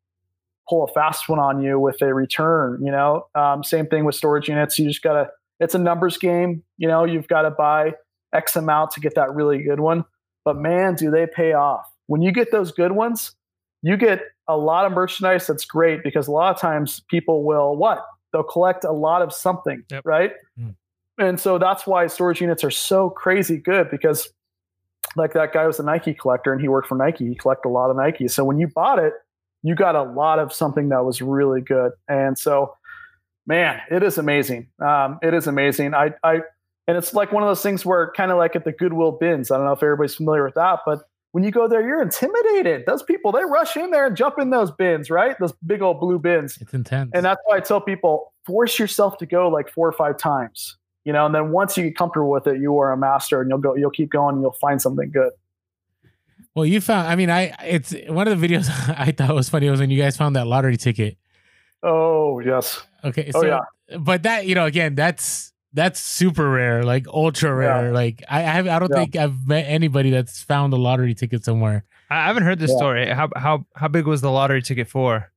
pull 0.69 0.83
a 0.83 0.87
fast 0.93 1.27
one 1.27 1.39
on 1.39 1.61
you 1.61 1.79
with 1.79 2.01
a 2.01 2.13
return. 2.13 2.79
You 2.83 2.91
know, 2.91 3.27
um, 3.33 3.63
same 3.63 3.87
thing 3.87 4.05
with 4.05 4.15
storage 4.15 4.47
units. 4.47 4.77
You 4.77 4.87
just 4.87 5.01
gotta. 5.01 5.29
It's 5.59 5.73
a 5.73 5.79
numbers 5.79 6.17
game. 6.17 6.63
You 6.77 6.87
know, 6.87 7.05
you've 7.05 7.27
got 7.27 7.43
to 7.43 7.51
buy 7.51 7.93
X 8.33 8.55
amount 8.55 8.91
to 8.91 8.99
get 8.99 9.15
that 9.15 9.33
really 9.33 9.63
good 9.63 9.79
one. 9.79 10.03
But 10.43 10.57
man, 10.57 10.95
do 10.95 11.09
they 11.09 11.25
pay 11.25 11.53
off 11.53 11.85
when 12.07 12.21
you 12.21 12.31
get 12.31 12.51
those 12.51 12.71
good 12.71 12.91
ones, 12.91 13.35
you 13.81 13.97
get 13.97 14.21
a 14.47 14.57
lot 14.57 14.85
of 14.85 14.91
merchandise 14.91 15.47
that's 15.47 15.65
great 15.65 16.03
because 16.03 16.27
a 16.27 16.31
lot 16.31 16.53
of 16.53 16.59
times 16.59 17.01
people 17.09 17.43
will 17.43 17.75
what? 17.75 18.05
They'll 18.31 18.43
collect 18.43 18.83
a 18.83 18.91
lot 18.91 19.21
of 19.21 19.33
something, 19.33 19.83
Yep. 19.89 20.03
right? 20.05 20.31
Mm. 20.59 20.75
And 21.17 21.39
so 21.39 21.57
that's 21.57 21.87
why 21.87 22.07
storage 22.07 22.41
units 22.41 22.63
are 22.63 22.71
so 22.71 23.09
crazy 23.09 23.57
good 23.57 23.89
because 23.89 24.29
like 25.15 25.33
that 25.33 25.53
guy 25.53 25.65
was 25.65 25.79
a 25.79 25.83
Nike 25.83 26.13
collector 26.13 26.51
and 26.51 26.61
he 26.61 26.67
worked 26.67 26.87
for 26.87 26.97
Nike. 26.97 27.27
He 27.27 27.35
collected 27.35 27.69
a 27.69 27.71
lot 27.71 27.89
of 27.89 27.97
Nike. 27.97 28.27
So 28.27 28.43
when 28.43 28.59
you 28.59 28.67
bought 28.67 28.99
it, 28.99 29.13
you 29.63 29.75
got 29.75 29.95
a 29.95 30.03
lot 30.03 30.39
of 30.39 30.51
something 30.51 30.89
that 30.89 31.05
was 31.05 31.21
really 31.21 31.61
good. 31.61 31.93
And 32.07 32.37
so 32.37 32.75
man, 33.47 33.79
it 33.89 34.03
is 34.03 34.17
amazing. 34.17 34.67
Um, 34.79 35.19
it 35.21 35.33
is 35.33 35.47
amazing. 35.47 35.93
I, 35.93 36.13
I, 36.23 36.41
and 36.87 36.97
it's 36.97 37.13
like 37.13 37.31
one 37.31 37.43
of 37.43 37.49
those 37.49 37.61
things 37.61 37.85
where 37.85 38.11
kind 38.15 38.31
of 38.31 38.37
like 38.37 38.55
at 38.55 38.65
the 38.65 38.71
Goodwill 38.71 39.13
bins. 39.13 39.51
I 39.51 39.57
don't 39.57 39.65
know 39.65 39.73
if 39.73 39.83
everybody's 39.83 40.15
familiar 40.15 40.43
with 40.43 40.55
that, 40.55 40.79
but 40.85 40.99
when 41.31 41.43
you 41.43 41.51
go 41.51 41.67
there, 41.67 41.85
you're 41.85 42.01
intimidated. 42.01 42.85
Those 42.85 43.03
people, 43.03 43.31
they 43.31 43.43
rush 43.43 43.75
in 43.75 43.91
there 43.91 44.07
and 44.07 44.15
jump 44.15 44.39
in 44.39 44.51
those 44.51 44.71
bins, 44.71 45.09
right? 45.09 45.35
Those 45.39 45.51
big 45.65 45.81
old 45.81 45.99
blue 45.99 46.19
bins. 46.19 46.57
It's 46.61 46.73
intense. 46.73 47.11
And 47.13 47.25
that's 47.25 47.41
why 47.45 47.57
I 47.57 47.59
tell 47.59 47.81
people 47.81 48.33
force 48.45 48.79
yourself 48.79 49.17
to 49.17 49.25
go 49.25 49.49
like 49.49 49.69
four 49.69 49.87
or 49.87 49.91
five 49.91 50.17
times, 50.17 50.77
you 51.05 51.13
know, 51.13 51.25
and 51.25 51.33
then 51.33 51.51
once 51.51 51.77
you 51.77 51.83
get 51.85 51.95
comfortable 51.95 52.29
with 52.29 52.45
it, 52.47 52.59
you 52.59 52.77
are 52.79 52.91
a 52.91 52.97
master 52.97 53.39
and 53.41 53.49
you'll 53.49 53.59
go, 53.59 53.75
you'll 53.75 53.89
keep 53.91 54.09
going 54.11 54.33
and 54.35 54.41
you'll 54.41 54.51
find 54.59 54.81
something 54.81 55.09
good. 55.11 55.31
well, 56.55 56.65
you 56.65 56.81
found. 56.81 57.07
I 57.07 57.15
mean, 57.15 57.29
I 57.29 57.53
it's 57.63 57.93
one 58.07 58.27
of 58.27 58.39
the 58.39 58.47
videos 58.47 58.69
I 58.97 59.11
thought 59.11 59.33
was 59.33 59.47
funny 59.49 59.69
was 59.69 59.79
when 59.79 59.89
you 59.89 60.01
guys 60.01 60.17
found 60.17 60.35
that 60.35 60.47
lottery 60.47 60.77
ticket. 60.77 61.17
Oh, 61.83 62.39
yes. 62.39 62.81
Okay, 63.03 63.31
Oh, 63.35 63.45
yeah. 63.45 63.59
but 63.99 64.23
that 64.23 64.47
you 64.47 64.55
know 64.55 64.65
again 64.65 64.95
that's 64.95 65.53
that's 65.73 65.99
super 65.99 66.49
rare, 66.49 66.83
like 66.83 67.05
ultra 67.07 67.53
rare. 67.53 67.91
Like 67.91 68.23
I 68.29 68.39
I, 68.39 68.41
have, 68.41 68.67
I 68.67 68.79
don't 68.79 68.89
Yeah. 68.91 68.97
think 69.01 69.15
I've 69.15 69.47
met 69.47 69.65
anybody 69.67 70.09
that's 70.09 70.41
found 70.41 70.73
a 70.73 70.77
lottery 70.77 71.13
ticket 71.13 71.43
somewhere. 71.45 71.83
I 72.09 72.15
I 72.23 72.27
haven't 72.27 72.43
heard 72.43 72.57
this 72.59 72.71
Yeah. 72.71 72.77
story. 72.77 73.07
How 73.09 73.29
how 73.35 73.65
how 73.75 73.87
big 73.89 74.07
was 74.07 74.21
the 74.21 74.31
lottery 74.31 74.61
ticket 74.63 74.87
for? 74.87 75.29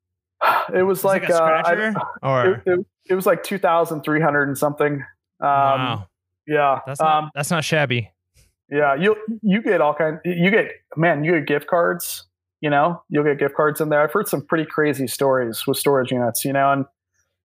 It 0.72 0.82
was 0.84 0.98
Was 0.98 1.04
like, 1.04 1.24
it 1.24 1.30
a 1.30 1.42
uh, 1.42 1.62
I- 1.66 1.94
or 2.22 2.52
it, 2.66 2.72
it, 2.78 2.86
it 3.10 3.14
was 3.14 3.26
like 3.26 3.42
2,300 3.42 4.48
and 4.48 4.56
something. 4.56 5.04
Um, 5.40 5.48
wow, 5.48 6.06
Yeah. 6.46 6.80
that's 6.86 7.00
not 7.00 7.24
um, 7.24 7.30
that's 7.34 7.50
not 7.50 7.64
shabby. 7.64 8.10
Yeah, 8.70 8.94
you 8.94 9.16
you 9.42 9.62
get 9.62 9.80
all 9.80 9.94
kind. 9.94 10.18
You 10.24 10.50
get 10.50 10.66
man, 10.96 11.24
you 11.24 11.32
get 11.32 11.46
gift 11.46 11.66
cards. 11.68 12.24
You 12.60 12.70
know, 12.70 13.02
you'll 13.08 13.24
get 13.24 13.38
gift 13.38 13.54
cards 13.54 13.80
in 13.80 13.88
there. 13.88 14.02
I've 14.02 14.12
heard 14.12 14.28
some 14.28 14.44
pretty 14.44 14.64
crazy 14.64 15.06
stories 15.06 15.66
with 15.66 15.78
storage 15.78 16.10
units. 16.10 16.44
You 16.44 16.52
know, 16.52 16.72
and 16.72 16.84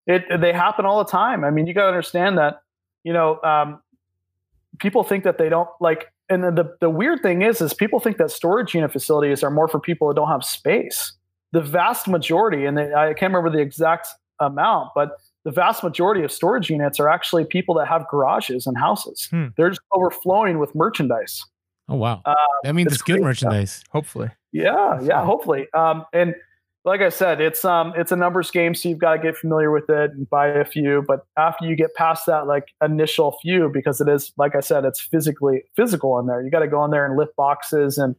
it 0.07 0.23
they 0.41 0.53
happen 0.53 0.85
all 0.85 1.03
the 1.03 1.09
time. 1.11 1.43
I 1.43 1.51
mean, 1.51 1.67
you 1.67 1.73
got 1.73 1.83
to 1.83 1.87
understand 1.89 2.37
that. 2.37 2.61
You 3.03 3.13
know, 3.13 3.41
um, 3.43 3.81
people 4.79 5.03
think 5.03 5.23
that 5.25 5.37
they 5.37 5.49
don't 5.49 5.69
like. 5.79 6.11
And 6.29 6.43
the, 6.45 6.51
the 6.51 6.77
the 6.81 6.89
weird 6.89 7.21
thing 7.21 7.41
is, 7.41 7.59
is 7.59 7.73
people 7.73 7.99
think 7.99 8.17
that 8.17 8.31
storage 8.31 8.73
unit 8.73 8.91
facilities 8.91 9.43
are 9.43 9.51
more 9.51 9.67
for 9.67 9.79
people 9.79 10.07
that 10.07 10.15
don't 10.15 10.29
have 10.29 10.45
space. 10.45 11.13
The 11.51 11.61
vast 11.61 12.07
majority, 12.07 12.65
and 12.65 12.77
they, 12.77 12.93
I 12.93 13.07
can't 13.13 13.33
remember 13.33 13.49
the 13.49 13.61
exact 13.61 14.07
amount, 14.39 14.91
but 14.95 15.09
the 15.45 15.51
vast 15.51 15.83
majority 15.83 16.23
of 16.23 16.31
storage 16.31 16.69
units 16.69 16.99
are 16.99 17.09
actually 17.09 17.45
people 17.45 17.75
that 17.75 17.87
have 17.87 18.05
garages 18.09 18.67
and 18.67 18.77
houses. 18.77 19.27
Hmm. 19.31 19.47
They're 19.57 19.69
just 19.69 19.81
overflowing 19.93 20.59
with 20.59 20.73
merchandise. 20.75 21.43
Oh 21.89 21.95
wow, 21.95 22.21
Uh, 22.25 22.35
that 22.63 22.73
means 22.75 22.87
it's 22.87 22.95
it's 22.95 23.01
good 23.03 23.21
great 23.21 23.37
stuff. 23.37 23.47
merchandise. 23.49 23.83
Hopefully, 23.91 24.29
Yeah, 24.53 24.99
yeah, 25.01 25.25
hopefully. 25.25 25.67
Um, 25.73 26.05
and 26.13 26.35
like 26.85 27.01
I 27.01 27.09
said, 27.09 27.41
it's 27.41 27.63
um, 27.65 27.93
it's 27.95 28.11
a 28.11 28.15
numbers 28.15 28.49
game, 28.49 28.73
so 28.73 28.87
you've 28.89 28.97
got 28.99 29.13
to 29.15 29.19
get 29.21 29.37
familiar 29.37 29.71
with 29.71 29.89
it 29.89 30.11
and 30.11 30.29
buy 30.29 30.47
a 30.47 30.65
few. 30.65 31.03
But 31.07 31.25
after 31.37 31.65
you 31.65 31.75
get 31.75 31.93
past 31.95 32.25
that, 32.27 32.47
like 32.47 32.65
initial 32.83 33.37
few, 33.41 33.69
because 33.73 33.99
it 34.01 34.07
is, 34.07 34.31
like 34.37 34.55
I 34.55 34.61
said, 34.61 34.85
it's 34.85 34.99
physically 35.01 35.63
physical 35.75 36.17
in 36.19 36.25
there. 36.27 36.41
You 36.41 36.49
got 36.49 36.59
to 36.61 36.67
go 36.67 36.83
in 36.85 36.91
there 36.91 37.05
and 37.05 37.17
lift 37.17 37.35
boxes 37.35 37.97
and 37.97 38.15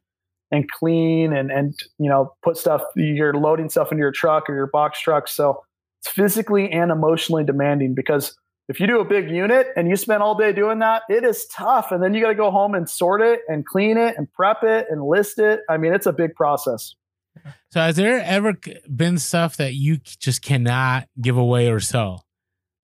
and 0.50 0.70
clean 0.70 1.32
and 1.32 1.50
and 1.50 1.74
you 1.98 2.08
know 2.10 2.34
put 2.44 2.56
stuff. 2.56 2.82
You're 2.94 3.32
loading 3.34 3.70
stuff 3.70 3.90
into 3.90 4.00
your 4.02 4.12
truck 4.12 4.50
or 4.50 4.54
your 4.54 4.66
box 4.68 5.00
truck, 5.00 5.28
so 5.28 5.62
it's 6.02 6.12
physically 6.12 6.70
and 6.70 6.90
emotionally 6.90 7.44
demanding 7.44 7.94
because 7.94 8.36
if 8.68 8.80
you 8.80 8.86
do 8.86 9.00
a 9.00 9.04
big 9.04 9.30
unit 9.30 9.68
and 9.76 9.88
you 9.88 9.96
spend 9.96 10.22
all 10.22 10.34
day 10.34 10.52
doing 10.52 10.78
that, 10.80 11.02
it 11.08 11.24
is 11.24 11.46
tough. 11.46 11.92
And 11.92 12.02
then 12.02 12.14
you 12.14 12.20
got 12.20 12.28
to 12.28 12.34
go 12.34 12.50
home 12.50 12.74
and 12.74 12.88
sort 12.88 13.20
it 13.20 13.40
and 13.48 13.64
clean 13.66 13.96
it 13.96 14.16
and 14.16 14.32
prep 14.32 14.62
it 14.62 14.86
and 14.90 15.04
list 15.04 15.38
it. 15.38 15.60
I 15.68 15.76
mean, 15.76 15.92
it's 15.92 16.06
a 16.06 16.12
big 16.12 16.34
process. 16.34 16.94
So 17.70 17.80
has 17.80 17.96
there 17.96 18.20
ever 18.20 18.54
been 18.94 19.18
stuff 19.18 19.56
that 19.56 19.74
you 19.74 19.98
just 19.98 20.42
cannot 20.42 21.08
give 21.20 21.36
away 21.36 21.68
or 21.68 21.80
sell? 21.80 22.26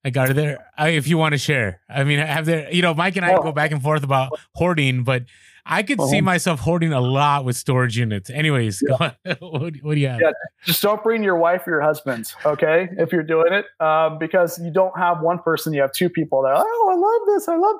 Like 0.03 0.17
are 0.17 0.33
there? 0.33 0.65
Uh, 0.79 0.85
if 0.85 1.07
you 1.07 1.17
want 1.17 1.33
to 1.33 1.37
share, 1.37 1.81
I 1.89 2.03
mean, 2.03 2.19
have 2.19 2.45
there? 2.45 2.71
You 2.71 2.81
know, 2.81 2.93
Mike 2.93 3.15
and 3.17 3.25
I 3.25 3.33
Well- 3.33 3.43
go 3.43 3.51
back 3.51 3.71
and 3.71 3.81
forth 3.81 4.03
about 4.03 4.39
hoarding, 4.55 5.03
but 5.03 5.23
I 5.71 5.83
could 5.83 6.01
see 6.01 6.17
Uh-huh. 6.17 6.21
myself 6.23 6.59
hoarding 6.61 6.91
a 6.93 6.99
lot 6.99 7.45
with 7.45 7.55
storage 7.55 7.95
units. 7.97 8.29
Anyways, 8.31 8.81
on. 8.99 9.13
what, 9.39 9.73
what 9.83 9.93
do 9.93 9.99
you 9.99 10.07
have? 10.07 10.19
Yeah. 10.19 10.31
Just 10.65 10.81
don't 10.81 11.01
bring 11.03 11.23
your 11.23 11.37
wife 11.37 11.67
or 11.67 11.71
your 11.71 11.81
husband, 11.81 12.25
okay? 12.43 12.89
If 12.97 13.11
you're 13.13 13.23
doing 13.23 13.53
it, 13.53 13.65
um, 13.79 14.17
because 14.17 14.57
you 14.59 14.71
don't 14.73 14.97
have 14.97 15.21
one 15.21 15.37
person, 15.39 15.71
you 15.73 15.81
have 15.81 15.91
two 15.93 16.09
people 16.09 16.41
that, 16.41 16.55
oh, 16.57 16.89
I 16.91 16.95
love 16.95 17.35
this. 17.37 17.47
I 17.47 17.55
love. 17.55 17.75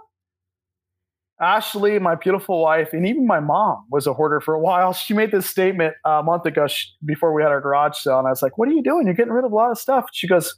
Ashley, 1.41 1.97
my 1.99 2.15
beautiful 2.15 2.61
wife, 2.61 2.89
and 2.91 3.07
even 3.07 3.25
my 3.25 3.39
mom 3.39 3.85
was 3.89 4.05
a 4.07 4.13
hoarder 4.13 4.41
for 4.41 4.53
a 4.53 4.59
while. 4.59 4.91
She 4.91 5.13
made 5.13 5.31
this 5.31 5.49
statement 5.49 5.93
a 6.05 6.21
month 6.21 6.45
ago 6.45 6.67
sh- 6.67 6.87
before 7.05 7.33
we 7.33 7.41
had 7.41 7.49
our 7.51 7.61
garage 7.61 7.95
sale, 7.95 8.19
and 8.19 8.27
I 8.27 8.31
was 8.31 8.41
like, 8.41 8.57
"What 8.57 8.67
are 8.67 8.73
you 8.73 8.83
doing? 8.83 9.05
You're 9.05 9.15
getting 9.15 9.31
rid 9.31 9.45
of 9.45 9.51
a 9.53 9.55
lot 9.55 9.71
of 9.71 9.77
stuff." 9.79 10.09
She 10.11 10.27
goes, 10.27 10.53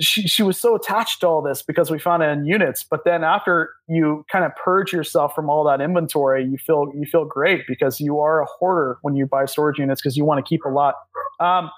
she, 0.00 0.22
she 0.26 0.42
was 0.42 0.58
so 0.58 0.74
attached 0.74 1.20
to 1.20 1.26
all 1.26 1.42
this 1.42 1.62
because 1.62 1.90
we 1.90 1.98
found 1.98 2.22
it 2.22 2.26
in 2.26 2.46
units. 2.46 2.84
But 2.84 3.04
then 3.04 3.22
after 3.22 3.70
you 3.86 4.24
kind 4.30 4.44
of 4.44 4.52
purge 4.56 4.92
yourself 4.92 5.34
from 5.34 5.50
all 5.50 5.64
that 5.64 5.80
inventory, 5.80 6.44
you 6.44 6.56
feel 6.58 6.90
you 6.94 7.06
feel 7.06 7.24
great 7.24 7.62
because 7.68 8.00
you 8.00 8.18
are 8.20 8.42
a 8.42 8.46
hoarder 8.46 8.98
when 9.02 9.14
you 9.14 9.26
buy 9.26 9.44
storage 9.44 9.78
units 9.78 10.00
because 10.00 10.16
you 10.16 10.24
want 10.24 10.44
to 10.44 10.48
keep 10.48 10.64
a 10.64 10.68
lot. 10.68 10.94
Um, 11.40 11.70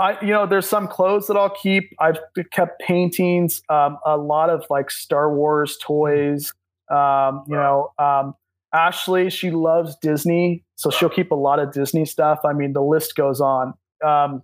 I 0.00 0.18
you 0.22 0.32
know 0.32 0.46
there's 0.46 0.66
some 0.66 0.88
clothes 0.88 1.26
that 1.26 1.36
I'll 1.36 1.54
keep. 1.54 1.90
I've 2.00 2.18
kept 2.52 2.80
paintings, 2.80 3.62
um, 3.68 3.98
a 4.06 4.16
lot 4.16 4.48
of 4.48 4.64
like 4.70 4.90
Star 4.90 5.34
Wars 5.34 5.76
toys. 5.82 6.52
Um, 6.90 7.44
you 7.46 7.54
know, 7.54 7.92
um, 7.98 8.34
Ashley 8.72 9.28
she 9.28 9.50
loves 9.50 9.96
Disney, 9.96 10.64
so 10.76 10.90
she'll 10.90 11.10
keep 11.10 11.30
a 11.30 11.36
lot 11.36 11.58
of 11.58 11.72
Disney 11.72 12.06
stuff. 12.06 12.40
I 12.44 12.54
mean, 12.54 12.72
the 12.72 12.82
list 12.82 13.16
goes 13.16 13.40
on. 13.40 13.74
Um, 14.02 14.42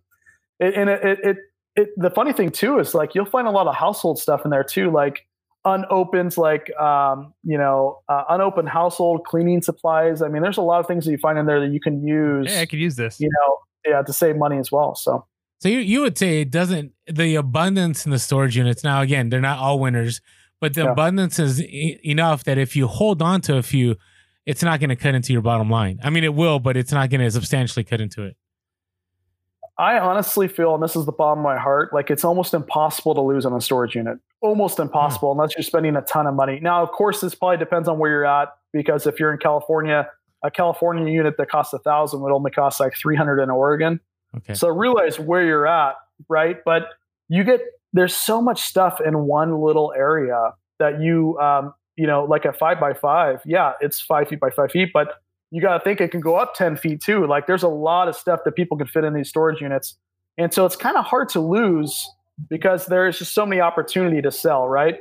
it, 0.60 0.74
and 0.74 0.90
it, 0.90 1.18
it, 1.22 1.36
it 1.78 1.90
the 1.96 2.10
funny 2.10 2.32
thing 2.32 2.50
too 2.50 2.78
is 2.78 2.94
like 2.94 3.14
you'll 3.14 3.24
find 3.24 3.46
a 3.46 3.50
lot 3.50 3.66
of 3.66 3.74
household 3.74 4.18
stuff 4.18 4.42
in 4.44 4.50
there 4.50 4.64
too, 4.64 4.90
like 4.90 5.26
unopened, 5.64 6.36
like 6.36 6.70
um, 6.78 7.32
you 7.44 7.56
know, 7.56 8.00
uh, 8.08 8.24
unopened 8.28 8.68
household 8.68 9.24
cleaning 9.24 9.62
supplies. 9.62 10.20
I 10.20 10.28
mean, 10.28 10.42
there's 10.42 10.56
a 10.56 10.62
lot 10.62 10.80
of 10.80 10.86
things 10.86 11.04
that 11.04 11.12
you 11.12 11.18
find 11.18 11.38
in 11.38 11.46
there 11.46 11.60
that 11.60 11.72
you 11.72 11.80
can 11.80 12.06
use. 12.06 12.52
Hey, 12.52 12.62
I 12.62 12.66
could 12.66 12.80
use 12.80 12.96
this. 12.96 13.20
You 13.20 13.30
know, 13.30 13.92
yeah, 13.92 14.02
to 14.02 14.12
save 14.12 14.36
money 14.36 14.58
as 14.58 14.70
well. 14.70 14.94
So. 14.94 15.24
So 15.60 15.68
you, 15.68 15.78
you 15.80 16.02
would 16.02 16.16
say 16.16 16.42
it 16.42 16.52
doesn't 16.52 16.92
the 17.12 17.34
abundance 17.34 18.04
in 18.04 18.12
the 18.12 18.20
storage 18.20 18.56
units. 18.56 18.84
Now 18.84 19.00
again, 19.00 19.28
they're 19.28 19.40
not 19.40 19.58
all 19.58 19.80
winners, 19.80 20.20
but 20.60 20.74
the 20.74 20.84
yeah. 20.84 20.92
abundance 20.92 21.40
is 21.40 21.60
e- 21.60 21.98
enough 22.04 22.44
that 22.44 22.58
if 22.58 22.76
you 22.76 22.86
hold 22.86 23.20
on 23.22 23.40
to 23.42 23.56
a 23.56 23.62
few, 23.64 23.96
it's 24.46 24.62
not 24.62 24.78
going 24.78 24.90
to 24.90 24.96
cut 24.96 25.16
into 25.16 25.32
your 25.32 25.42
bottom 25.42 25.68
line. 25.68 25.98
I 26.04 26.10
mean, 26.10 26.22
it 26.22 26.34
will, 26.34 26.60
but 26.60 26.76
it's 26.76 26.92
not 26.92 27.10
going 27.10 27.22
to 27.22 27.30
substantially 27.32 27.82
cut 27.82 28.00
into 28.00 28.22
it. 28.22 28.36
I 29.78 29.98
honestly 29.98 30.48
feel, 30.48 30.74
and 30.74 30.82
this 30.82 30.96
is 30.96 31.06
the 31.06 31.12
bottom 31.12 31.38
of 31.38 31.44
my 31.44 31.56
heart, 31.56 31.92
like 31.92 32.10
it's 32.10 32.24
almost 32.24 32.52
impossible 32.52 33.14
to 33.14 33.20
lose 33.20 33.46
on 33.46 33.52
a 33.52 33.60
storage 33.60 33.94
unit. 33.94 34.18
Almost 34.40 34.80
impossible 34.80 35.30
unless 35.30 35.54
you're 35.56 35.62
spending 35.62 35.94
a 35.94 36.02
ton 36.02 36.26
of 36.26 36.34
money. 36.34 36.58
Now, 36.60 36.82
of 36.82 36.90
course, 36.90 37.20
this 37.20 37.34
probably 37.34 37.58
depends 37.58 37.88
on 37.88 37.98
where 37.98 38.10
you're 38.10 38.26
at 38.26 38.48
because 38.72 39.06
if 39.06 39.20
you're 39.20 39.32
in 39.32 39.38
California, 39.38 40.08
a 40.42 40.50
California 40.50 41.12
unit 41.12 41.36
that 41.38 41.48
costs 41.48 41.72
a 41.72 41.78
thousand 41.78 42.20
would 42.22 42.32
only 42.32 42.50
cost 42.50 42.80
like 42.80 42.96
300 42.96 43.40
in 43.40 43.50
Oregon. 43.50 44.00
Okay. 44.36 44.54
So 44.54 44.68
realize 44.68 45.18
where 45.18 45.44
you're 45.44 45.66
at, 45.66 45.94
right? 46.28 46.56
But 46.64 46.88
you 47.28 47.44
get 47.44 47.60
there's 47.92 48.14
so 48.14 48.42
much 48.42 48.62
stuff 48.62 49.00
in 49.00 49.26
one 49.26 49.60
little 49.60 49.92
area 49.96 50.52
that 50.78 51.00
you 51.00 51.38
um, 51.38 51.72
you 51.96 52.06
know, 52.06 52.24
like 52.24 52.44
a 52.44 52.52
five 52.52 52.78
by 52.78 52.94
five, 52.94 53.40
yeah, 53.44 53.72
it's 53.80 54.00
five 54.00 54.28
feet 54.28 54.40
by 54.40 54.50
five 54.50 54.70
feet, 54.70 54.90
but 54.92 55.20
you 55.50 55.62
got 55.62 55.78
to 55.78 55.80
think 55.84 56.00
it 56.00 56.10
can 56.10 56.20
go 56.20 56.36
up 56.36 56.54
10 56.54 56.76
feet 56.76 57.00
too. 57.00 57.26
Like 57.26 57.46
there's 57.46 57.62
a 57.62 57.68
lot 57.68 58.08
of 58.08 58.16
stuff 58.16 58.40
that 58.44 58.52
people 58.52 58.76
can 58.76 58.86
fit 58.86 59.04
in 59.04 59.14
these 59.14 59.28
storage 59.28 59.60
units. 59.60 59.96
And 60.36 60.52
so 60.52 60.66
it's 60.66 60.76
kind 60.76 60.96
of 60.96 61.04
hard 61.04 61.28
to 61.30 61.40
lose 61.40 62.08
because 62.48 62.86
there's 62.86 63.18
just 63.18 63.34
so 63.34 63.44
many 63.44 63.60
opportunity 63.60 64.22
to 64.22 64.30
sell, 64.30 64.68
right? 64.68 64.98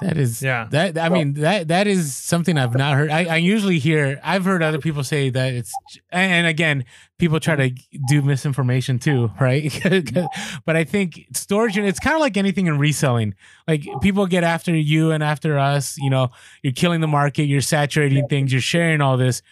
That 0.00 0.16
is 0.16 0.42
yeah. 0.42 0.66
That 0.70 0.98
I 0.98 1.08
mean 1.08 1.34
that 1.34 1.68
that 1.68 1.86
is 1.86 2.14
something 2.14 2.58
I've 2.58 2.74
not 2.74 2.94
heard. 2.94 3.10
I, 3.10 3.24
I 3.24 3.36
usually 3.36 3.78
hear 3.78 4.20
I've 4.22 4.44
heard 4.44 4.62
other 4.62 4.78
people 4.78 5.04
say 5.04 5.30
that 5.30 5.54
it's 5.54 5.72
and 6.10 6.46
again 6.46 6.84
people 7.18 7.38
try 7.40 7.56
to 7.56 7.70
do 8.08 8.22
misinformation 8.22 8.98
too, 8.98 9.30
right? 9.40 9.72
but 10.64 10.76
I 10.76 10.84
think 10.84 11.26
storage 11.32 11.78
it's 11.78 12.00
kind 12.00 12.14
of 12.14 12.20
like 12.20 12.36
anything 12.36 12.66
in 12.66 12.78
reselling. 12.78 13.34
Like 13.68 13.86
people 14.02 14.26
get 14.26 14.44
after 14.44 14.74
you 14.74 15.12
and 15.12 15.22
after 15.22 15.58
us. 15.58 15.96
You 15.98 16.10
know, 16.10 16.30
you're 16.62 16.72
killing 16.72 17.00
the 17.00 17.08
market. 17.08 17.44
You're 17.44 17.60
saturating 17.60 18.26
things. 18.28 18.52
You're 18.52 18.60
sharing 18.60 19.00
all 19.00 19.16
this, 19.16 19.42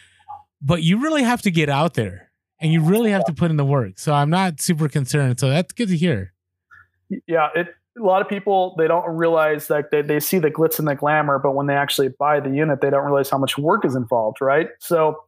but 0.61 0.83
you 0.83 1.01
really 1.01 1.23
have 1.23 1.43
to 1.43 1.51
get 1.51 1.69
out 1.69 1.95
there 1.95 2.31
and 2.61 2.73
you 2.73 2.81
really 2.81 3.11
have 3.11 3.25
to 3.27 3.33
put 3.33 3.51
in 3.51 3.57
the 3.57 3.65
work. 3.65 3.99
So 3.99 4.13
I'm 4.13 4.31
not 4.31 4.61
super 4.61 4.89
concerned. 4.89 5.41
So 5.41 5.49
that's 5.49 5.73
good 5.73 5.89
to 5.89 5.97
hear. 5.97 6.33
Yeah, 7.27 7.49
it 7.55 7.75
a 7.99 8.03
lot 8.03 8.23
of 8.23 8.29
people 8.29 8.75
they 8.79 8.89
don't 8.89 9.09
realize 9.09 9.69
that 9.69 9.91
they, 9.91 10.03
they 10.03 10.19
see 10.19 10.39
the 10.39 10.51
glitz 10.51 10.79
and 10.79 10.89
the 10.89 10.95
glamour 10.95 11.39
but 11.39 11.55
when 11.55 11.67
they 11.67 11.75
actually 11.75 12.09
buy 12.09 12.41
the 12.41 12.51
unit 12.51 12.81
they 12.81 12.91
don't 12.91 13.05
realize 13.05 13.29
how 13.29 13.39
much 13.39 13.59
work 13.59 13.85
is 13.85 13.95
involved 13.95 14.39
right? 14.41 14.69
So 14.81 15.19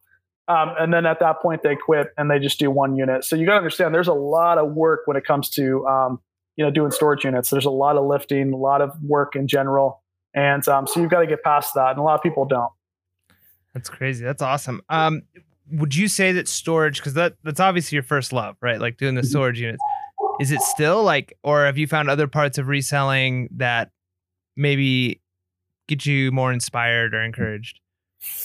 um, 0.47 0.73
and 0.79 0.93
then 0.93 1.05
at 1.05 1.19
that 1.19 1.41
point 1.41 1.63
they 1.63 1.75
quit 1.75 2.09
and 2.17 2.29
they 2.29 2.39
just 2.39 2.59
do 2.59 2.69
one 2.69 2.95
unit. 2.95 3.23
So 3.23 3.35
you 3.35 3.45
got 3.45 3.53
to 3.53 3.57
understand 3.57 3.95
there's 3.95 4.07
a 4.07 4.13
lot 4.13 4.57
of 4.57 4.73
work 4.73 5.01
when 5.05 5.17
it 5.17 5.25
comes 5.25 5.49
to 5.51 5.85
um, 5.87 6.19
you 6.55 6.63
know 6.63 6.71
doing 6.71 6.91
storage 6.91 7.23
units. 7.23 7.49
There's 7.49 7.65
a 7.65 7.71
lot 7.71 7.97
of 7.97 8.05
lifting 8.05 8.53
a 8.53 8.57
lot 8.57 8.81
of 8.81 8.91
work 9.01 9.35
in 9.35 9.47
general. 9.47 10.03
And 10.35 10.67
um, 10.67 10.85
so 10.85 10.99
you've 10.99 11.09
got 11.09 11.21
to 11.21 11.27
get 11.27 11.43
past 11.43 11.73
that 11.75 11.91
and 11.91 11.99
a 11.99 12.03
lot 12.03 12.15
of 12.15 12.21
people 12.21 12.45
don't. 12.45 12.71
That's 13.73 13.89
crazy. 13.89 14.23
That's 14.23 14.41
awesome. 14.41 14.81
Um, 14.89 15.23
would 15.71 15.95
you 15.95 16.07
say 16.07 16.31
that 16.33 16.47
storage 16.47 16.97
because 16.97 17.15
that 17.15 17.35
that's 17.43 17.59
obviously 17.59 17.95
your 17.95 18.03
first 18.03 18.31
love 18.31 18.55
right? 18.61 18.79
Like 18.79 18.97
doing 18.97 19.15
the 19.15 19.21
mm-hmm. 19.21 19.29
storage 19.29 19.59
units 19.59 19.81
is 20.39 20.51
it 20.51 20.61
still 20.61 21.03
like 21.03 21.37
or 21.43 21.65
have 21.65 21.77
you 21.77 21.87
found 21.87 22.09
other 22.09 22.27
parts 22.27 22.57
of 22.57 22.67
reselling 22.67 23.49
that 23.51 23.91
maybe 24.55 25.21
get 25.87 26.05
you 26.05 26.31
more 26.31 26.51
inspired 26.51 27.13
or 27.13 27.21
encouraged? 27.21 27.79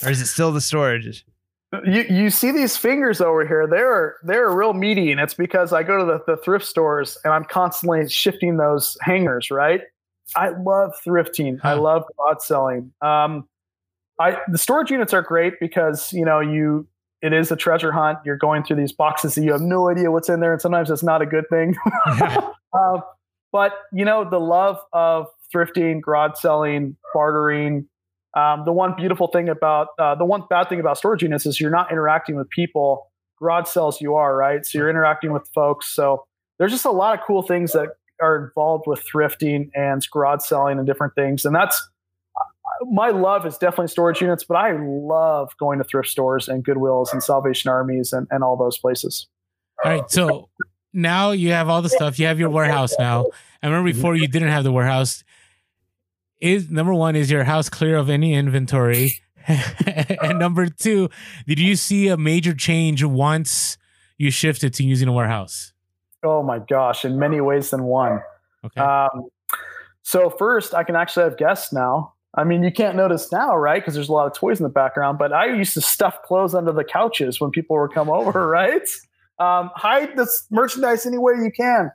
Or 0.03 0.09
is 0.09 0.21
it 0.21 0.27
still 0.27 0.51
the 0.51 0.61
storage? 0.61 1.25
You 1.85 2.05
you 2.09 2.29
see 2.29 2.51
these 2.51 2.75
fingers 2.75 3.21
over 3.21 3.47
here. 3.47 3.65
They're 3.67 4.17
they're 4.23 4.51
real 4.51 4.73
meaty 4.73 5.11
and 5.11 5.21
it's 5.21 5.33
because 5.33 5.71
i 5.71 5.83
go 5.83 5.97
to 5.97 6.05
the, 6.05 6.35
the 6.35 6.41
thrift 6.41 6.65
stores 6.65 7.17
and 7.23 7.33
i'm 7.33 7.45
constantly 7.45 8.07
shifting 8.09 8.57
those 8.57 8.97
hangers 9.01 9.49
right? 9.49 9.81
I 10.35 10.49
love 10.49 10.91
thrifting. 11.05 11.59
Huh. 11.59 11.69
i 11.69 11.73
love 11.73 12.03
bot 12.17 12.43
selling. 12.43 12.91
Um 13.01 13.47
i 14.19 14.37
the 14.49 14.57
storage 14.57 14.91
units 14.91 15.13
are 15.13 15.21
great 15.21 15.59
because 15.59 16.11
you 16.11 16.25
know 16.25 16.41
you 16.41 16.87
it 17.21 17.33
is 17.33 17.51
a 17.51 17.55
treasure 17.55 17.91
hunt. 17.91 18.19
You're 18.25 18.37
going 18.37 18.63
through 18.63 18.77
these 18.77 18.91
boxes 18.91 19.35
that 19.35 19.43
you 19.43 19.51
have 19.51 19.61
no 19.61 19.89
idea 19.89 20.11
what's 20.11 20.29
in 20.29 20.39
there, 20.39 20.53
and 20.53 20.61
sometimes 20.61 20.89
it's 20.89 21.03
not 21.03 21.21
a 21.21 21.25
good 21.25 21.45
thing. 21.49 21.75
uh, 22.05 22.99
but 23.51 23.73
you 23.93 24.05
know, 24.05 24.27
the 24.29 24.39
love 24.39 24.79
of 24.93 25.27
thrifting, 25.53 26.01
garage 26.01 26.39
selling, 26.39 26.97
bartering. 27.13 27.87
Um, 28.35 28.63
the 28.65 28.71
one 28.71 28.95
beautiful 28.95 29.27
thing 29.27 29.49
about 29.49 29.89
uh, 29.99 30.15
the 30.15 30.25
one 30.25 30.43
bad 30.49 30.69
thing 30.69 30.79
about 30.79 30.97
storage 30.97 31.21
units 31.21 31.45
is 31.45 31.59
you're 31.59 31.69
not 31.69 31.91
interacting 31.91 32.35
with 32.35 32.49
people. 32.49 33.11
Garage 33.39 33.67
sales, 33.67 33.99
you 33.99 34.15
are 34.15 34.35
right, 34.35 34.65
so 34.65 34.77
you're 34.77 34.89
interacting 34.89 35.33
with 35.33 35.47
folks. 35.53 35.93
So 35.93 36.23
there's 36.59 36.71
just 36.71 36.85
a 36.85 36.91
lot 36.91 37.17
of 37.17 37.25
cool 37.25 37.41
things 37.41 37.73
that 37.73 37.89
are 38.21 38.45
involved 38.45 38.85
with 38.87 39.03
thrifting 39.03 39.69
and 39.75 40.05
garage 40.11 40.43
selling 40.43 40.77
and 40.77 40.87
different 40.87 41.15
things, 41.15 41.43
and 41.43 41.53
that's 41.55 41.89
my 42.83 43.09
love 43.09 43.45
is 43.45 43.57
definitely 43.57 43.87
storage 43.87 44.21
units, 44.21 44.43
but 44.43 44.55
I 44.55 44.77
love 44.79 45.55
going 45.57 45.79
to 45.79 45.83
thrift 45.83 46.09
stores 46.09 46.47
and 46.47 46.63
Goodwills 46.63 47.11
and 47.11 47.23
Salvation 47.23 47.69
Armies 47.69 48.13
and, 48.13 48.27
and 48.31 48.43
all 48.43 48.57
those 48.57 48.77
places. 48.77 49.27
All 49.83 49.91
right. 49.91 50.09
So 50.09 50.49
now 50.93 51.31
you 51.31 51.51
have 51.51 51.69
all 51.69 51.81
the 51.81 51.89
stuff. 51.89 52.19
You 52.19 52.27
have 52.27 52.39
your 52.39 52.49
warehouse 52.49 52.93
now. 52.97 53.25
I 53.61 53.67
remember 53.67 53.89
mm-hmm. 53.89 53.97
before 53.97 54.15
you 54.15 54.27
didn't 54.27 54.49
have 54.49 54.63
the 54.63 54.71
warehouse. 54.71 55.23
Is 56.39 56.69
number 56.69 56.93
one, 56.93 57.15
is 57.15 57.29
your 57.29 57.43
house 57.43 57.69
clear 57.69 57.97
of 57.97 58.09
any 58.09 58.33
inventory? 58.33 59.19
and 59.47 60.39
number 60.39 60.67
two, 60.67 61.09
did 61.47 61.59
you 61.59 61.75
see 61.75 62.07
a 62.07 62.17
major 62.17 62.53
change 62.53 63.03
once 63.03 63.77
you 64.17 64.31
shifted 64.31 64.73
to 64.75 64.83
using 64.83 65.07
a 65.07 65.13
warehouse? 65.13 65.73
Oh 66.23 66.43
my 66.43 66.59
gosh, 66.59 67.05
in 67.05 67.17
many 67.17 67.41
ways 67.41 67.71
than 67.71 67.83
one. 67.83 68.21
Okay. 68.63 68.81
Um, 68.81 69.29
so 70.03 70.29
first, 70.29 70.73
I 70.73 70.83
can 70.83 70.95
actually 70.95 71.23
have 71.23 71.37
guests 71.37 71.73
now. 71.73 72.13
I 72.35 72.45
mean, 72.45 72.63
you 72.63 72.71
can't 72.71 72.95
notice 72.95 73.31
now, 73.31 73.55
right? 73.55 73.81
Because 73.81 73.93
there's 73.93 74.09
a 74.09 74.13
lot 74.13 74.27
of 74.27 74.33
toys 74.33 74.59
in 74.59 74.63
the 74.63 74.69
background. 74.69 75.17
But 75.17 75.33
I 75.33 75.47
used 75.47 75.73
to 75.73 75.81
stuff 75.81 76.21
clothes 76.23 76.55
under 76.55 76.71
the 76.71 76.83
couches 76.83 77.41
when 77.41 77.51
people 77.51 77.79
would 77.79 77.93
come 77.93 78.09
over, 78.09 78.47
right? 78.49 78.87
Um, 79.39 79.71
hide 79.75 80.15
this 80.15 80.45
merchandise 80.49 81.05
any 81.05 81.17
way 81.17 81.33
you 81.33 81.51
can. 81.51 81.91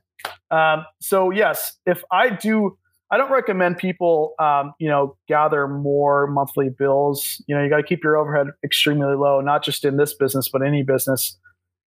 Um, 0.50 0.84
so 1.00 1.30
yes, 1.30 1.76
if 1.86 2.02
I 2.10 2.30
do, 2.30 2.76
I 3.10 3.16
don't 3.16 3.30
recommend 3.30 3.78
people, 3.78 4.34
um, 4.38 4.74
you 4.78 4.88
know, 4.88 5.16
gather 5.28 5.68
more 5.68 6.26
monthly 6.26 6.68
bills. 6.68 7.42
You 7.46 7.56
know, 7.56 7.62
you 7.62 7.70
got 7.70 7.76
to 7.76 7.82
keep 7.82 8.02
your 8.02 8.16
overhead 8.16 8.48
extremely 8.64 9.14
low, 9.14 9.40
not 9.40 9.64
just 9.64 9.84
in 9.84 9.96
this 9.96 10.14
business, 10.14 10.48
but 10.52 10.62
any 10.62 10.82
business. 10.82 11.38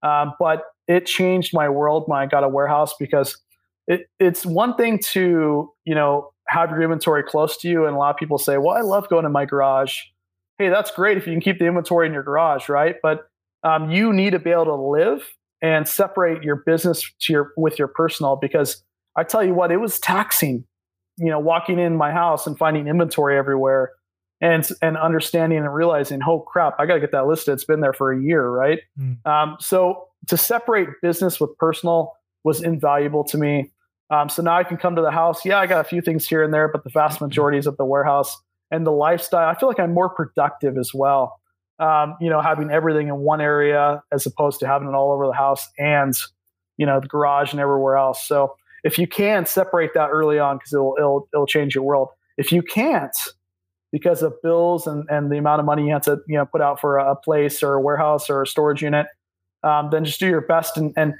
Um, 0.02 0.32
but 0.40 0.64
it 0.88 1.06
changed 1.06 1.52
my 1.52 1.68
world 1.68 2.04
when 2.06 2.18
I 2.18 2.26
got 2.26 2.42
a 2.42 2.48
warehouse 2.48 2.94
because 2.98 3.36
it, 3.86 4.06
it's 4.18 4.46
one 4.46 4.76
thing 4.76 4.98
to, 5.10 5.70
you 5.84 5.94
know, 5.94 6.30
have 6.50 6.70
your 6.70 6.82
inventory 6.82 7.22
close 7.22 7.56
to 7.58 7.68
you. 7.68 7.86
And 7.86 7.94
a 7.94 7.98
lot 7.98 8.10
of 8.10 8.16
people 8.16 8.38
say, 8.38 8.58
well, 8.58 8.76
I 8.76 8.80
love 8.80 9.08
going 9.08 9.22
to 9.22 9.30
my 9.30 9.44
garage. 9.44 9.98
Hey, 10.58 10.68
that's 10.68 10.90
great 10.90 11.16
if 11.16 11.26
you 11.26 11.32
can 11.32 11.40
keep 11.40 11.58
the 11.58 11.66
inventory 11.66 12.06
in 12.06 12.12
your 12.12 12.24
garage, 12.24 12.68
right? 12.68 12.96
But 13.02 13.28
um, 13.62 13.90
you 13.90 14.12
need 14.12 14.30
to 14.30 14.38
be 14.38 14.50
able 14.50 14.64
to 14.66 14.74
live 14.74 15.22
and 15.62 15.86
separate 15.86 16.42
your 16.42 16.56
business 16.56 17.08
to 17.20 17.32
your 17.32 17.52
with 17.56 17.78
your 17.78 17.88
personal 17.88 18.36
because 18.36 18.82
I 19.16 19.24
tell 19.24 19.44
you 19.44 19.54
what, 19.54 19.70
it 19.70 19.76
was 19.76 20.00
taxing, 20.00 20.64
you 21.16 21.30
know, 21.30 21.38
walking 21.38 21.78
in 21.78 21.96
my 21.96 22.10
house 22.10 22.46
and 22.46 22.58
finding 22.58 22.88
inventory 22.88 23.36
everywhere 23.38 23.92
and 24.40 24.68
and 24.82 24.96
understanding 24.96 25.58
and 25.58 25.72
realizing, 25.72 26.20
oh 26.26 26.40
crap, 26.40 26.74
I 26.78 26.86
got 26.86 26.94
to 26.94 27.00
get 27.00 27.12
that 27.12 27.26
listed. 27.26 27.54
It's 27.54 27.64
been 27.64 27.80
there 27.80 27.92
for 27.92 28.12
a 28.12 28.20
year, 28.20 28.48
right? 28.48 28.80
Mm. 28.98 29.24
Um, 29.26 29.56
so 29.60 30.08
to 30.26 30.36
separate 30.36 30.88
business 31.02 31.40
with 31.40 31.56
personal 31.58 32.14
was 32.42 32.62
invaluable 32.62 33.24
to 33.24 33.38
me. 33.38 33.70
Um, 34.10 34.28
so 34.28 34.42
now 34.42 34.56
I 34.56 34.64
can 34.64 34.76
come 34.76 34.96
to 34.96 35.02
the 35.02 35.10
house. 35.10 35.44
Yeah, 35.44 35.58
I 35.58 35.66
got 35.66 35.80
a 35.80 35.88
few 35.88 36.00
things 36.00 36.26
here 36.26 36.42
and 36.42 36.52
there, 36.52 36.68
but 36.68 36.84
the 36.84 36.90
vast 36.90 37.20
majority 37.20 37.58
is 37.58 37.66
at 37.66 37.76
the 37.76 37.84
warehouse. 37.84 38.36
And 38.70 38.86
the 38.86 38.92
lifestyle, 38.92 39.48
I 39.48 39.58
feel 39.58 39.68
like 39.68 39.80
I'm 39.80 39.94
more 39.94 40.08
productive 40.08 40.76
as 40.76 40.92
well. 40.94 41.40
Um, 41.78 42.16
you 42.20 42.28
know, 42.28 42.40
having 42.40 42.70
everything 42.70 43.08
in 43.08 43.16
one 43.18 43.40
area 43.40 44.02
as 44.12 44.26
opposed 44.26 44.60
to 44.60 44.66
having 44.66 44.88
it 44.88 44.94
all 44.94 45.12
over 45.12 45.26
the 45.26 45.32
house 45.32 45.68
and, 45.78 46.14
you 46.80 46.86
know 46.86 46.98
the 46.98 47.06
garage 47.06 47.52
and 47.52 47.60
everywhere 47.60 47.98
else. 47.98 48.26
So 48.26 48.56
if 48.84 48.98
you 48.98 49.06
can 49.06 49.44
separate 49.44 49.92
that 49.94 50.08
early 50.08 50.38
on, 50.38 50.56
because 50.56 50.72
it'll 50.72 50.94
it'll 50.98 51.28
it'll 51.34 51.46
change 51.46 51.74
your 51.74 51.84
world. 51.84 52.08
If 52.38 52.50
you 52.50 52.62
can't, 52.62 53.14
because 53.92 54.22
of 54.22 54.32
bills 54.42 54.86
and, 54.86 55.06
and 55.10 55.30
the 55.30 55.36
amount 55.36 55.60
of 55.60 55.66
money 55.66 55.84
you 55.84 55.92
have 55.92 56.02
to 56.02 56.18
you 56.26 56.38
know 56.38 56.46
put 56.46 56.62
out 56.62 56.80
for 56.80 56.96
a 56.96 57.14
place 57.14 57.62
or 57.62 57.74
a 57.74 57.80
warehouse 57.82 58.30
or 58.30 58.40
a 58.40 58.46
storage 58.46 58.82
unit, 58.82 59.06
um, 59.62 59.90
then 59.92 60.06
just 60.06 60.18
do 60.18 60.26
your 60.26 60.40
best 60.40 60.78
and 60.78 60.94
and 60.96 61.12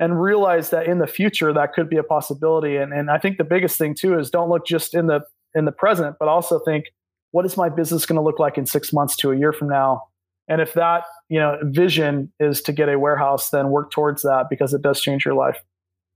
and 0.00 0.20
realize 0.20 0.70
that 0.70 0.86
in 0.86 0.98
the 0.98 1.06
future 1.06 1.52
that 1.52 1.72
could 1.74 1.88
be 1.88 1.96
a 1.98 2.02
possibility. 2.02 2.76
And 2.76 2.92
and 2.92 3.08
I 3.10 3.18
think 3.18 3.38
the 3.38 3.44
biggest 3.44 3.78
thing 3.78 3.94
too 3.94 4.18
is 4.18 4.30
don't 4.30 4.48
look 4.48 4.66
just 4.66 4.94
in 4.94 5.06
the 5.06 5.20
in 5.54 5.64
the 5.66 5.72
present, 5.72 6.16
but 6.18 6.26
also 6.28 6.58
think 6.58 6.86
what 7.30 7.44
is 7.46 7.56
my 7.56 7.68
business 7.68 8.04
going 8.06 8.16
to 8.16 8.22
look 8.22 8.40
like 8.40 8.58
in 8.58 8.66
six 8.66 8.92
months 8.92 9.14
to 9.18 9.30
a 9.30 9.36
year 9.36 9.52
from 9.52 9.68
now? 9.68 10.02
And 10.48 10.60
if 10.60 10.72
that 10.74 11.04
you 11.28 11.38
know 11.38 11.58
vision 11.62 12.32
is 12.40 12.60
to 12.62 12.72
get 12.72 12.88
a 12.88 12.98
warehouse, 12.98 13.50
then 13.50 13.68
work 13.70 13.92
towards 13.92 14.22
that 14.22 14.46
because 14.50 14.74
it 14.74 14.82
does 14.82 15.00
change 15.00 15.24
your 15.24 15.34
life 15.34 15.62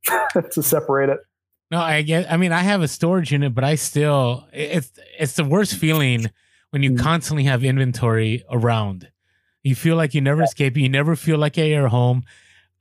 to 0.51 0.62
separate 0.62 1.09
it. 1.11 1.20
No, 1.70 1.78
I 1.80 2.03
get. 2.03 2.30
I 2.32 2.37
mean, 2.37 2.53
I 2.53 2.61
have 2.61 2.82
a 2.82 2.89
storage 2.89 3.32
unit, 3.32 3.55
but 3.55 3.64
I 3.64 3.74
still 3.76 4.47
it's 4.53 4.91
it's 5.18 5.35
the 5.37 5.45
worst 5.45 5.74
feeling 5.76 6.30
when 6.70 6.82
you 6.82 6.93
Mhm. 6.93 6.99
constantly 7.01 7.45
have 7.45 7.62
inventory 7.64 8.43
around. 8.51 9.09
You 9.62 9.74
feel 9.74 9.97
like 9.97 10.14
you 10.14 10.20
never 10.20 10.43
escape. 10.43 10.76
You 10.76 10.89
never 10.89 11.16
feel 11.16 11.39
like 11.39 11.57
you're 11.57 11.89
home. 11.89 12.24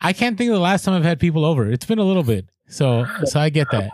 I 0.01 0.13
can't 0.13 0.37
think 0.37 0.49
of 0.49 0.55
the 0.55 0.59
last 0.61 0.83
time 0.85 0.95
I've 0.95 1.03
had 1.03 1.19
people 1.19 1.45
over. 1.45 1.71
It's 1.71 1.85
been 1.85 1.99
a 1.99 2.03
little 2.03 2.23
bit. 2.23 2.47
So 2.67 3.05
so 3.25 3.39
I 3.39 3.49
get 3.49 3.67
that. 3.71 3.91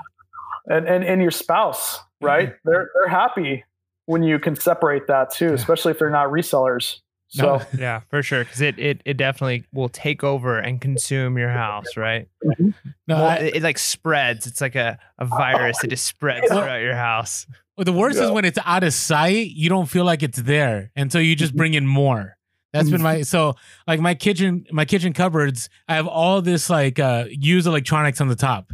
and 0.68 0.88
and 0.88 1.04
and 1.04 1.22
your 1.22 1.32
spouse, 1.32 2.00
right? 2.22 2.50
Mm-hmm. 2.50 2.70
They're 2.70 2.89
they're 2.95 3.10
happy 3.10 3.64
when 4.06 4.24
you 4.24 4.39
can 4.39 4.56
separate 4.56 5.08
that 5.08 5.32
too, 5.32 5.54
especially 5.54 5.91
if 5.91 6.00
they're 6.00 6.10
not 6.10 6.30
resellers. 6.30 7.00
So 7.28 7.58
No. 7.58 7.62
Yeah, 7.78 8.00
for 8.10 8.24
sure. 8.24 8.43
Because 8.43 8.62
it, 8.62 8.80
it 8.80 9.02
it 9.06 9.18
definitely 9.18 9.66
will 9.72 9.89
take 9.89 10.24
over 10.24 10.58
and 10.58 10.82
consume 10.82 11.38
your 11.38 11.50
house, 11.50 11.95
right? 11.95 12.28
Mm-hmm. 12.43 12.70
No, 13.08 13.16
Well, 13.16 13.26
I- 13.26 13.36
it, 13.38 13.56
it 13.58 13.64
like 13.64 13.78
spreads. 13.78 14.47
It's 14.47 14.62
like 14.62 14.76
a, 14.76 14.97
a 15.20 15.26
virus. 15.26 15.84
It 15.84 15.89
just 15.89 16.06
spreads 16.06 16.47
Yeah. 16.50 16.56
throughout 16.62 16.82
your 16.82 16.95
house. 16.95 17.45
Well, 17.78 17.86
the 17.86 17.93
worst 17.93 18.20
is 18.20 18.30
when 18.30 18.43
it's 18.45 18.58
out 18.66 18.84
of 18.84 18.93
sight. 18.93 19.52
You 19.52 19.70
don't 19.70 19.86
feel 19.86 20.04
like 20.04 20.22
it's 20.22 20.41
there, 20.41 20.91
and 20.97 21.12
so 21.14 21.20
you 21.20 21.34
just 21.36 21.52
mm-hmm. 21.52 21.58
bring 21.60 21.74
in 21.76 21.88
more. 21.88 22.36
That's 22.74 22.89
been 22.89 23.01
my 23.01 23.22
so 23.24 23.55
like 23.88 23.99
my 23.99 24.13
kitchen 24.13 24.65
my 24.72 24.86
kitchen 24.86 25.13
cupboards. 25.13 25.70
I 25.88 25.95
have 25.95 26.07
all 26.07 26.41
this 26.41 26.70
like 26.70 26.99
uh 26.99 27.26
used 27.30 27.65
electronics 27.67 28.22
on 28.22 28.28
the 28.28 28.36
top, 28.36 28.72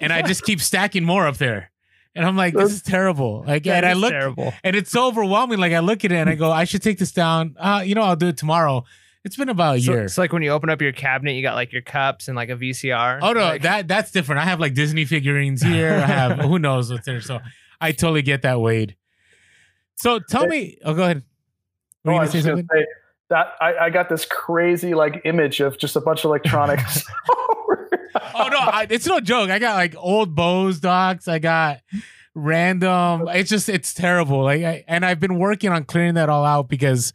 and 0.00 0.12
I 0.12 0.22
just 0.22 0.42
keep 0.42 0.60
stacking 0.60 1.04
more 1.04 1.26
up 1.26 1.36
there. 1.36 1.70
And 2.16 2.24
I'm 2.24 2.36
like, 2.36 2.54
this 2.54 2.70
is 2.72 2.82
terrible. 2.82 3.42
Like, 3.46 3.66
and 3.66 3.74
That 3.74 3.84
I 3.84 3.92
look 3.94 4.10
terrible. 4.12 4.52
and 4.62 4.76
it's 4.76 4.90
so 4.90 5.06
overwhelming. 5.08 5.58
Like 5.58 5.72
I 5.72 5.80
look 5.80 6.04
at 6.04 6.12
it 6.12 6.16
and 6.16 6.30
I 6.30 6.34
go, 6.36 6.50
I 6.50 6.62
should 6.64 6.82
take 6.82 6.98
this 6.98 7.10
down. 7.12 7.56
Uh, 7.58 7.82
you 7.84 7.94
know, 7.96 8.02
I'll 8.02 8.14
do 8.16 8.28
it 8.28 8.36
tomorrow. 8.36 8.84
It's 9.24 9.36
been 9.36 9.48
about 9.48 9.78
a 9.78 9.80
So, 9.80 9.92
year. 9.92 10.04
it's 10.04 10.18
like 10.18 10.32
when 10.32 10.42
you 10.42 10.50
open 10.50 10.68
up 10.70 10.80
your 10.82 10.92
cabinet, 10.92 11.32
you 11.32 11.42
got 11.42 11.54
like 11.56 11.72
your 11.72 11.82
cups 11.82 12.28
and 12.28 12.36
like 12.36 12.50
a 12.50 12.56
VCR. 12.56 13.18
Oh 13.22 13.32
no, 13.32 13.40
Like, 13.40 13.62
that 13.62 13.88
that's 13.88 14.10
different. 14.12 14.40
I 14.40 14.44
have 14.44 14.60
like 14.60 14.74
Disney 14.74 15.04
figurines 15.06 15.62
here. 15.62 15.92
I 15.94 16.06
have 16.06 16.38
who 16.48 16.58
knows 16.58 16.92
what's 16.92 17.06
there. 17.06 17.20
So 17.20 17.40
I 17.80 17.90
totally 17.92 18.22
get 18.22 18.42
that, 18.42 18.60
Wade. 18.60 18.96
So 19.96 20.18
tell 20.20 20.46
me. 20.46 20.78
Oh, 20.84 20.94
go 20.94 21.02
ahead. 21.04 21.22
Were 22.04 22.12
Oh, 22.12 22.16
I 22.16 22.20
was 22.22 22.32
just 22.32 22.46
gonna 22.46 22.62
say 22.70 22.86
that 23.30 23.52
I, 23.60 23.74
I 23.76 23.90
got 23.90 24.08
this 24.08 24.24
crazy 24.24 24.94
like 24.94 25.22
image 25.24 25.60
of 25.60 25.78
just 25.78 25.96
a 25.96 26.00
bunch 26.00 26.20
of 26.20 26.26
electronics. 26.26 27.02
Oh 28.36 28.48
no, 28.48 28.58
I, 28.58 28.86
it's 28.90 29.06
no 29.06 29.20
joke. 29.20 29.50
I 29.50 29.58
got 29.58 29.74
like 29.74 29.94
old 29.96 30.34
Bose 30.34 30.80
docks. 30.80 31.28
I 31.28 31.38
got 31.38 31.80
random. 32.34 33.28
It's 33.28 33.50
just 33.50 33.68
it's 33.68 33.94
terrible. 33.94 34.42
Like, 34.42 34.62
I, 34.62 34.84
and 34.86 35.04
I've 35.04 35.20
been 35.20 35.38
working 35.38 35.70
on 35.70 35.84
clearing 35.84 36.14
that 36.14 36.28
all 36.28 36.44
out 36.44 36.68
because, 36.68 37.12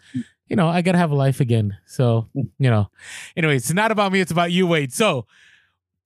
you 0.48 0.56
know, 0.56 0.68
I 0.68 0.82
gotta 0.82 0.98
have 0.98 1.12
a 1.12 1.16
life 1.16 1.40
again. 1.40 1.78
So 1.86 2.28
you 2.34 2.70
know, 2.70 2.90
anyway, 3.36 3.56
it's 3.56 3.74
not 3.74 3.92
about 3.92 4.12
me. 4.12 4.20
It's 4.20 4.32
about 4.32 4.52
you, 4.52 4.68
Wade. 4.68 4.94
So 4.94 5.26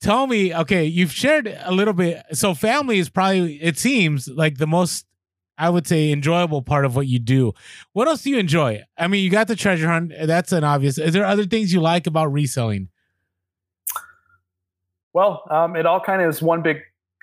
tell 0.01 0.27
me, 0.27 0.53
okay, 0.53 0.85
you've 0.85 1.11
shared 1.13 1.47
a 1.47 1.71
little 1.71 1.93
bit. 1.93 2.23
So 2.33 2.53
family 2.53 2.99
is 2.99 3.09
probably 3.09 3.61
it 3.61 3.77
seems 3.77 4.27
like 4.27 4.57
the 4.57 4.67
most. 4.67 5.05
I 5.64 5.70
would 5.70 5.88
say 5.88 6.11
enjoyable 6.11 6.61
part 6.61 6.84
of 6.84 6.97
what 6.97 7.07
you 7.07 7.20
do. 7.20 7.53
What 7.93 8.09
else 8.09 8.24
do 8.24 8.30
you 8.30 8.38
enjoy? 8.38 8.84
I 8.97 9.07
mean, 9.07 9.24
you 9.24 9.30
got 9.30 9.47
the 9.47 9.55
treasure 9.55 9.88
hunt. 9.88 10.11
That's 10.24 10.51
an 10.51 10.66
obvious. 10.66 10.97
Is 10.97 11.14
there 11.14 11.26
other 11.26 11.45
things 11.45 11.72
you 11.72 11.80
like 11.80 12.05
about 12.05 12.34
reselling? 12.34 12.89
Well, 15.14 15.43
um, 15.49 15.78
it 15.78 15.86
all 15.86 16.01
kind 16.01 16.22
of 16.22 16.30
is 16.30 16.41
one 16.41 16.64
big 16.64 16.82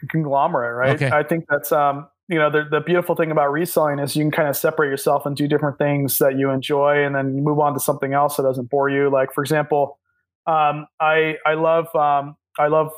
conglomerate, 0.09 0.75
right? 0.75 1.03
Okay. 1.03 1.15
I 1.15 1.23
think 1.23 1.45
that's 1.51 1.71
um, 1.71 2.09
you 2.29 2.39
know 2.39 2.49
the, 2.49 2.65
the 2.71 2.81
beautiful 2.81 3.15
thing 3.15 3.31
about 3.31 3.53
reselling 3.53 3.99
is 3.99 4.17
you 4.17 4.25
can 4.25 4.31
kind 4.31 4.49
of 4.49 4.57
separate 4.57 4.89
yourself 4.89 5.27
and 5.27 5.37
do 5.37 5.47
different 5.47 5.77
things 5.77 6.17
that 6.17 6.39
you 6.39 6.49
enjoy, 6.49 7.05
and 7.05 7.15
then 7.15 7.45
move 7.45 7.59
on 7.59 7.75
to 7.75 7.81
something 7.81 8.15
else 8.15 8.37
that 8.39 8.45
doesn't 8.45 8.71
bore 8.71 8.89
you. 8.89 9.11
Like 9.11 9.35
for 9.35 9.43
example, 9.43 9.99
um, 10.47 10.87
I 10.99 11.37
I 11.45 11.55
love 11.55 11.95
um, 11.95 12.37
I 12.59 12.69
love 12.69 12.91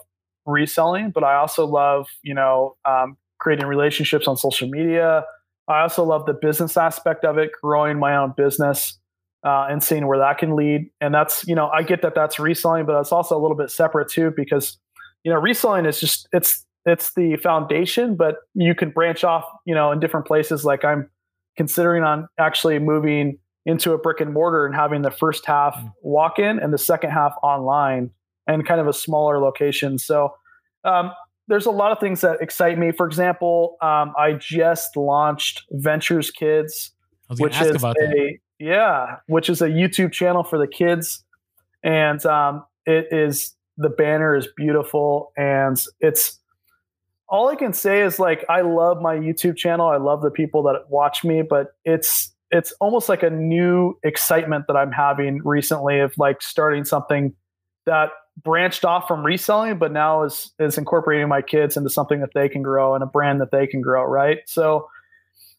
reselling, 0.47 1.11
but 1.11 1.25
I 1.25 1.35
also 1.35 1.67
love 1.67 2.07
you 2.23 2.35
know 2.35 2.77
um, 2.85 3.17
creating 3.43 3.67
relationships 3.67 4.27
on 4.29 4.37
social 4.37 4.69
media. 4.69 5.25
I 5.69 5.83
also 5.83 6.05
love 6.05 6.27
the 6.27 6.33
business 6.35 6.77
aspect 6.77 7.25
of 7.25 7.37
it, 7.39 7.51
growing 7.63 7.99
my 7.99 8.17
own 8.17 8.33
business. 8.37 8.99
Uh, 9.45 9.67
and 9.69 9.83
seeing 9.83 10.07
where 10.07 10.19
that 10.19 10.39
can 10.39 10.55
lead, 10.55 10.89
and 11.01 11.13
that's 11.13 11.45
you 11.49 11.57
know 11.57 11.69
I 11.71 11.83
get 11.83 12.01
that 12.03 12.15
that's 12.15 12.39
reselling, 12.39 12.87
but 12.87 12.99
it's 13.01 13.11
also 13.11 13.37
a 13.37 13.43
little 13.43 13.57
bit 13.57 13.73
separate 13.73 14.09
too 14.09 14.33
because 14.37 14.79
you 15.25 15.33
know 15.33 15.39
reselling 15.39 15.85
is 15.85 15.99
just 16.01 16.29
it's 16.33 16.65
it's 16.85 17.15
the 17.15 17.37
foundation 17.37 18.17
but 18.17 18.37
you 18.55 18.75
can 18.75 18.91
branch 18.91 19.25
off 19.25 19.45
you 19.65 19.75
know 19.75 19.93
in 19.93 20.01
different 20.01 20.27
places 20.27 20.65
like 20.65 20.85
i'm 20.85 21.09
considering 21.57 22.03
on 22.03 22.27
actually 22.39 22.79
moving 22.79 23.39
into 23.67 23.93
a 23.93 23.99
brick 23.99 24.21
and 24.21 24.33
mortar 24.33 24.67
and 24.67 24.75
having 24.75 25.03
the 25.03 25.11
first 25.11 25.47
half 25.47 25.75
Mm. 25.77 25.93
walk 26.03 26.39
in 26.39 26.59
and 26.59 26.73
the 26.73 26.79
second 26.79 27.11
half 27.11 27.35
online 27.43 28.11
and 28.49 28.67
kind 28.67 28.81
of 28.81 28.89
a 28.89 28.93
smaller 28.93 29.39
location 29.39 29.99
so 29.99 30.35
um, 30.85 31.13
there's 31.49 31.67
a 31.67 31.71
lot 31.71 31.93
of 31.93 31.99
things 31.99 32.21
that 32.21 32.41
excite 32.41 32.79
me 32.79 32.93
for 32.93 33.07
example 33.07 33.77
um, 33.83 34.13
i 34.19 34.33
just 34.33 34.97
launched 34.97 35.65
ventures 35.71 36.31
kids 36.31 36.93
which 37.39 37.61
is 37.61 37.77
about 37.77 37.97
that. 37.99 38.15
a 38.17 38.39
yeah, 38.59 39.17
which 39.27 39.51
is 39.51 39.61
a 39.61 39.69
YouTube 39.69 40.13
channel 40.13 40.45
for 40.45 40.57
the 40.57 40.69
kids, 40.69 41.25
and 41.83 42.25
um, 42.27 42.65
it 42.87 43.09
is 43.11 43.55
the 43.77 43.89
banner 43.89 44.37
is 44.37 44.47
beautiful, 44.57 45.33
and 45.37 45.83
it's 46.01 46.39
all 47.29 47.49
I 47.49 47.57
can 47.57 47.73
say 47.73 48.03
is 48.03 48.19
like 48.19 48.45
I 48.49 48.61
love 48.61 49.01
my 49.01 49.17
YouTube 49.17 49.57
channel. 49.57 49.89
I 49.89 49.97
love 49.97 50.23
the 50.23 50.31
people 50.31 50.63
that 50.65 50.91
watch 50.91 51.25
me, 51.25 51.43
but 51.43 51.75
it's 51.85 52.33
it's 52.51 52.73
almost 52.81 53.09
like 53.09 53.23
a 53.23 53.31
new 53.31 53.95
excitement 54.05 54.67
that 54.69 54.77
I'm 54.77 54.93
having 54.93 55.41
recently 55.45 55.99
of 56.01 56.13
like 56.19 56.43
starting 56.43 56.85
something 56.85 57.35
that 57.87 58.11
branched 58.43 58.85
off 58.85 59.07
from 59.07 59.25
reselling, 59.25 59.79
but 59.79 59.93
now 59.93 60.23
is 60.23 60.53
is 60.59 60.79
incorporating 60.79 61.29
my 61.29 61.43
kids 61.43 61.77
into 61.77 61.91
something 61.91 62.21
that 62.21 62.31
they 62.35 62.49
can 62.49 62.63
grow 62.63 62.95
and 62.95 63.03
a 63.03 63.07
brand 63.07 63.41
that 63.41 63.51
they 63.51 63.67
can 63.67 63.81
grow. 63.81 64.05
Right, 64.05 64.39
so 64.47 64.89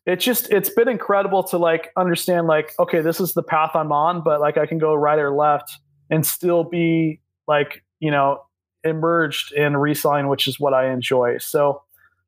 it's 0.05 0.25
just 0.25 0.51
it's 0.51 0.69
been 0.69 0.87
incredible 0.87 1.43
to 1.43 1.57
like 1.57 1.91
understand 1.95 2.47
like 2.47 2.73
okay 2.79 3.01
this 3.01 3.19
is 3.19 3.33
the 3.33 3.43
path 3.43 3.71
i'm 3.73 3.91
on 3.91 4.21
but 4.21 4.41
like 4.41 4.57
i 4.57 4.65
can 4.65 4.77
go 4.77 4.93
right 4.93 5.19
or 5.19 5.31
left 5.31 5.79
and 6.09 6.25
still 6.25 6.63
be 6.63 7.19
like 7.47 7.83
you 7.99 8.11
know 8.11 8.41
emerged 8.83 9.53
in 9.53 9.77
reselling 9.77 10.27
which 10.27 10.47
is 10.47 10.59
what 10.59 10.73
i 10.73 10.91
enjoy 10.91 11.37
so 11.37 11.81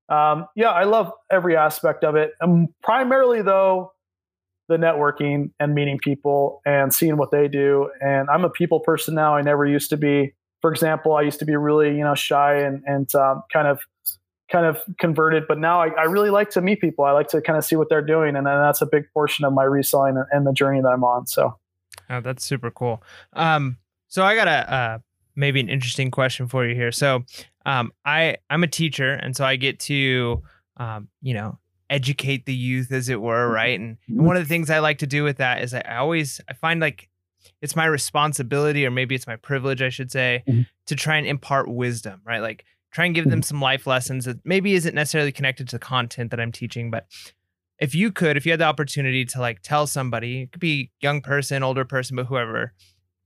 um, 0.08 0.46
yeah 0.56 0.70
i 0.70 0.84
love 0.84 1.12
every 1.32 1.58
aspect 1.58 2.04
of 2.04 2.16
it 2.16 2.32
um, 2.42 2.68
primarily 2.82 3.42
though 3.42 3.92
the 4.68 4.78
networking 4.78 5.52
and 5.60 5.76
meeting 5.76 6.00
people 6.00 6.62
and 6.66 6.94
seeing 6.94 7.18
what 7.18 7.32
they 7.32 7.48
do. 7.48 7.90
And 8.02 8.30
i'm 8.30 8.44
a 8.44 8.50
people 8.50 8.80
person 8.80 9.16
now. 9.16 9.36
I 9.36 9.42
never 9.42 9.66
used 9.66 9.90
to 9.92 9.98
be. 9.98 10.34
For 10.62 10.72
example 10.72 11.16
i 11.16 11.22
used 11.22 11.40
to 11.40 11.46
be 11.46 11.56
really 11.56 11.90
you 11.90 12.04
know 12.04 12.16
shy 12.16 12.56
and 12.56 12.84
and 12.86 13.14
um, 13.16 13.44
kind 13.52 13.68
of 13.68 13.80
kind 14.52 14.66
of 14.66 14.82
converted. 15.00 15.44
But 15.48 15.60
now 15.60 15.82
I, 15.82 15.88
I 15.90 16.04
really 16.04 16.30
like 16.30 16.50
to 16.52 16.62
meet 16.62 16.82
people. 16.82 17.06
I 17.06 17.12
like 17.12 17.28
to 17.30 17.42
kind 17.42 17.58
of 17.58 17.66
see 17.66 17.76
what 17.76 17.90
they're 17.90 18.06
doing. 18.06 18.36
And 18.36 18.46
then 18.46 18.58
that's 18.60 18.82
a 18.82 18.86
big 18.86 19.06
portion 19.14 19.46
of 19.46 19.54
my 19.54 19.64
reselling 19.64 20.24
and, 20.32 20.46
the 20.46 20.54
journey 20.54 20.82
that 20.82 20.90
i'm 20.90 21.04
on. 21.04 21.26
So. 21.28 21.58
Oh, 22.10 22.22
that's 22.22 22.46
super 22.46 22.70
cool. 22.70 23.02
Um, 23.34 23.78
so 24.08 24.24
I 24.24 24.36
got 24.36 24.48
a 24.48 24.74
uh, 24.74 25.00
maybe 25.36 25.60
an 25.60 25.70
interesting 25.70 26.12
question 26.12 26.48
for 26.48 26.66
you 26.66 26.76
here. 26.76 26.92
So, 26.92 27.24
um, 27.66 27.92
I 28.06 28.38
I'm 28.50 28.64
a 28.64 28.68
teacher, 28.68 29.14
and 29.14 29.36
so 29.36 29.44
I 29.44 29.56
get 29.56 29.80
to, 29.82 30.44
um, 30.78 31.10
you 31.22 31.34
know, 31.34 31.58
educate 31.90 32.46
the 32.46 32.54
youth, 32.54 32.92
as 32.92 33.10
it 33.10 33.22
were, 33.22 33.46
mm-hmm. 33.46 33.56
right? 33.56 33.80
And, 33.80 33.98
and 34.08 34.18
mm-hmm. 34.18 34.26
one 34.26 34.38
of 34.38 34.44
the 34.44 34.50
things 34.50 34.70
I 34.70 34.80
like 34.80 35.00
to 35.00 35.08
do 35.08 35.24
with 35.24 35.38
that 35.38 35.62
is 35.62 35.74
I, 35.74 35.82
always 35.98 36.42
I 36.50 36.54
find 36.54 36.80
like 36.80 37.10
it's 37.62 37.76
my 37.76 37.86
responsibility, 37.86 38.86
or 38.86 38.92
maybe 38.92 39.16
it's 39.16 39.28
my 39.28 39.36
privilege, 39.36 39.82
I 39.82 39.90
should 39.90 40.12
say, 40.12 40.44
Mhm. 40.48 40.68
to 40.88 40.96
try 40.96 41.18
and 41.18 41.28
impart 41.28 41.68
wisdom, 41.68 42.22
right? 42.26 42.42
Like 42.42 42.66
try 42.92 43.06
and 43.06 43.14
give 43.14 43.26
them 43.26 43.40
mm-hmm. 43.40 43.44
some 43.44 43.62
life 43.62 43.86
lessons 43.86 44.26
that 44.26 44.38
maybe 44.46 44.74
isn't 44.74 44.96
necessarily 44.96 45.32
connected 45.32 45.68
to 45.70 45.76
the 45.76 45.80
content 45.80 46.32
that 46.32 46.40
I'm 46.40 46.52
teaching, 46.52 46.90
but 46.90 47.08
if 47.78 47.94
you 47.94 48.12
could, 48.12 48.38
if 48.38 48.46
you 48.46 48.54
had 48.54 48.62
the 48.62 48.66
opportunity 48.66 49.26
to 49.26 49.40
like 49.40 49.62
tell 49.62 49.86
somebody, 49.86 50.44
it 50.44 50.52
could 50.52 50.62
be 50.62 50.92
young 51.02 51.22
person, 51.22 51.62
older 51.62 51.84
person, 51.86 52.16
but 52.16 52.28
whoever, 52.28 52.74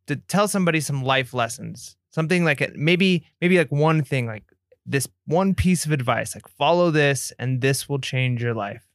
to 0.07 0.15
tell 0.15 0.47
somebody 0.47 0.81
some 0.81 1.03
life 1.03 1.33
lessons, 1.33 1.95
something 2.09 2.43
like 2.43 2.61
it, 2.61 2.75
maybe, 2.75 3.25
maybe 3.41 3.57
like 3.57 3.71
one 3.71 4.03
thing, 4.03 4.25
like 4.25 4.43
this 4.89 5.07
one 5.25 5.53
piece 5.53 5.85
of 5.85 5.91
advice, 5.91 6.35
like 6.35 6.47
follow 6.47 6.91
this 6.91 7.31
and 7.39 7.61
this 7.61 7.87
will 7.87 7.99
change 7.99 8.41
your 8.41 8.53
life. 8.53 8.85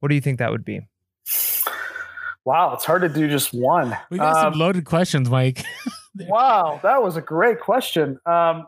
What 0.00 0.08
do 0.08 0.14
you 0.14 0.20
think 0.20 0.38
that 0.38 0.50
would 0.50 0.64
be? 0.64 0.80
wow 2.44 2.74
it's 2.74 2.84
hard 2.84 3.00
to 3.00 3.08
do 3.08 3.26
just 3.26 3.54
one 3.54 3.96
We 4.10 4.18
got 4.18 4.36
Um, 4.36 4.52
some 4.52 4.60
loaded 4.60 4.84
questions, 4.84 5.30
Mike. 5.30 5.64
wow, 6.28 6.78
that 6.82 7.02
was 7.02 7.16
a 7.16 7.22
great 7.22 7.60
question. 7.60 8.18
Um, 8.26 8.66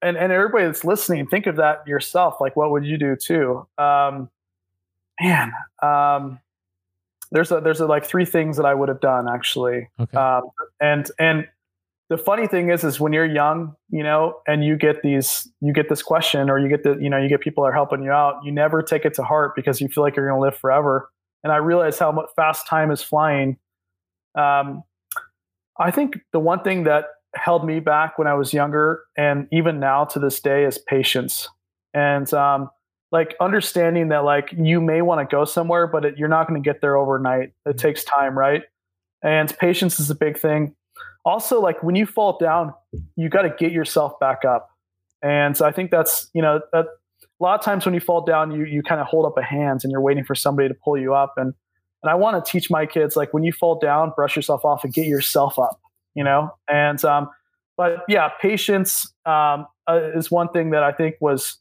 and 0.00 0.16
and 0.16 0.32
everybody 0.32 0.66
that's 0.66 0.84
listening, 0.84 1.26
think 1.26 1.46
of 1.46 1.56
that 1.56 1.86
yourself. 1.86 2.40
Like, 2.40 2.56
what 2.56 2.70
would 2.70 2.84
you 2.84 2.98
do 2.98 3.16
too? 3.16 3.66
Um, 3.78 4.30
man, 5.20 5.52
um, 5.82 6.40
there's 7.30 7.52
a 7.52 7.60
there's 7.60 7.80
a, 7.80 7.86
like 7.86 8.04
three 8.04 8.24
things 8.24 8.56
that 8.56 8.66
I 8.66 8.74
would 8.74 8.88
have 8.88 9.00
done 9.00 9.28
actually. 9.28 9.88
Okay. 10.00 10.16
Um, 10.16 10.50
and 10.80 11.10
and 11.18 11.48
the 12.12 12.18
funny 12.18 12.46
thing 12.46 12.68
is, 12.68 12.84
is 12.84 13.00
when 13.00 13.14
you're 13.14 13.24
young, 13.24 13.74
you 13.88 14.02
know, 14.02 14.34
and 14.46 14.62
you 14.62 14.76
get 14.76 15.00
these, 15.00 15.50
you 15.62 15.72
get 15.72 15.88
this 15.88 16.02
question, 16.02 16.50
or 16.50 16.58
you 16.58 16.68
get 16.68 16.82
the, 16.82 16.98
you 17.00 17.08
know, 17.08 17.16
you 17.16 17.26
get 17.26 17.40
people 17.40 17.64
that 17.64 17.70
are 17.70 17.72
helping 17.72 18.02
you 18.02 18.10
out. 18.10 18.44
You 18.44 18.52
never 18.52 18.82
take 18.82 19.06
it 19.06 19.14
to 19.14 19.22
heart 19.22 19.56
because 19.56 19.80
you 19.80 19.88
feel 19.88 20.04
like 20.04 20.14
you're 20.14 20.28
going 20.28 20.38
to 20.38 20.42
live 20.42 20.54
forever. 20.54 21.10
And 21.42 21.50
I 21.50 21.56
realize 21.56 21.98
how 21.98 22.26
fast 22.36 22.66
time 22.66 22.90
is 22.90 23.02
flying. 23.02 23.56
Um, 24.34 24.82
I 25.80 25.90
think 25.90 26.18
the 26.34 26.38
one 26.38 26.62
thing 26.62 26.84
that 26.84 27.06
held 27.34 27.64
me 27.64 27.80
back 27.80 28.18
when 28.18 28.28
I 28.28 28.34
was 28.34 28.52
younger, 28.52 29.04
and 29.16 29.48
even 29.50 29.80
now 29.80 30.04
to 30.04 30.18
this 30.18 30.38
day, 30.38 30.66
is 30.66 30.76
patience. 30.76 31.48
And 31.94 32.30
um, 32.34 32.68
like 33.10 33.36
understanding 33.40 34.08
that 34.08 34.24
like 34.24 34.52
you 34.54 34.82
may 34.82 35.00
want 35.00 35.26
to 35.26 35.34
go 35.34 35.46
somewhere, 35.46 35.86
but 35.86 36.04
it, 36.04 36.18
you're 36.18 36.28
not 36.28 36.46
going 36.46 36.62
to 36.62 36.68
get 36.68 36.82
there 36.82 36.98
overnight. 36.98 37.54
It 37.64 37.70
mm-hmm. 37.70 37.78
takes 37.78 38.04
time, 38.04 38.36
right? 38.36 38.64
And 39.24 39.56
patience 39.58 39.98
is 39.98 40.10
a 40.10 40.14
big 40.14 40.38
thing. 40.38 40.74
Also, 41.24 41.60
like 41.60 41.82
when 41.82 41.94
you 41.94 42.06
fall 42.06 42.36
down, 42.38 42.74
you 43.16 43.28
got 43.28 43.42
to 43.42 43.50
get 43.50 43.72
yourself 43.72 44.18
back 44.18 44.44
up. 44.44 44.68
And 45.22 45.56
so 45.56 45.64
I 45.64 45.72
think 45.72 45.90
that's 45.90 46.28
you 46.34 46.42
know 46.42 46.60
a 46.72 46.84
lot 47.40 47.58
of 47.58 47.64
times 47.64 47.84
when 47.84 47.94
you 47.94 48.00
fall 48.00 48.22
down, 48.22 48.50
you 48.50 48.64
you 48.64 48.82
kind 48.82 49.00
of 49.00 49.06
hold 49.06 49.26
up 49.26 49.36
a 49.36 49.42
hand 49.42 49.80
and 49.82 49.90
you're 49.90 50.00
waiting 50.00 50.24
for 50.24 50.34
somebody 50.34 50.68
to 50.68 50.74
pull 50.74 50.96
you 50.98 51.14
up. 51.14 51.34
And 51.36 51.54
and 52.02 52.10
I 52.10 52.14
want 52.14 52.44
to 52.44 52.50
teach 52.50 52.70
my 52.70 52.86
kids 52.86 53.16
like 53.16 53.34
when 53.34 53.44
you 53.44 53.52
fall 53.52 53.78
down, 53.78 54.12
brush 54.14 54.36
yourself 54.36 54.64
off 54.64 54.84
and 54.84 54.92
get 54.92 55.06
yourself 55.06 55.58
up. 55.58 55.80
You 56.14 56.24
know, 56.24 56.50
and 56.68 57.04
um, 57.04 57.28
but 57.76 58.04
yeah, 58.08 58.28
patience 58.40 59.12
um, 59.26 59.66
uh, 59.88 60.00
is 60.14 60.30
one 60.30 60.48
thing 60.48 60.70
that 60.70 60.82
I 60.82 60.92
think 60.92 61.16
was 61.20 61.58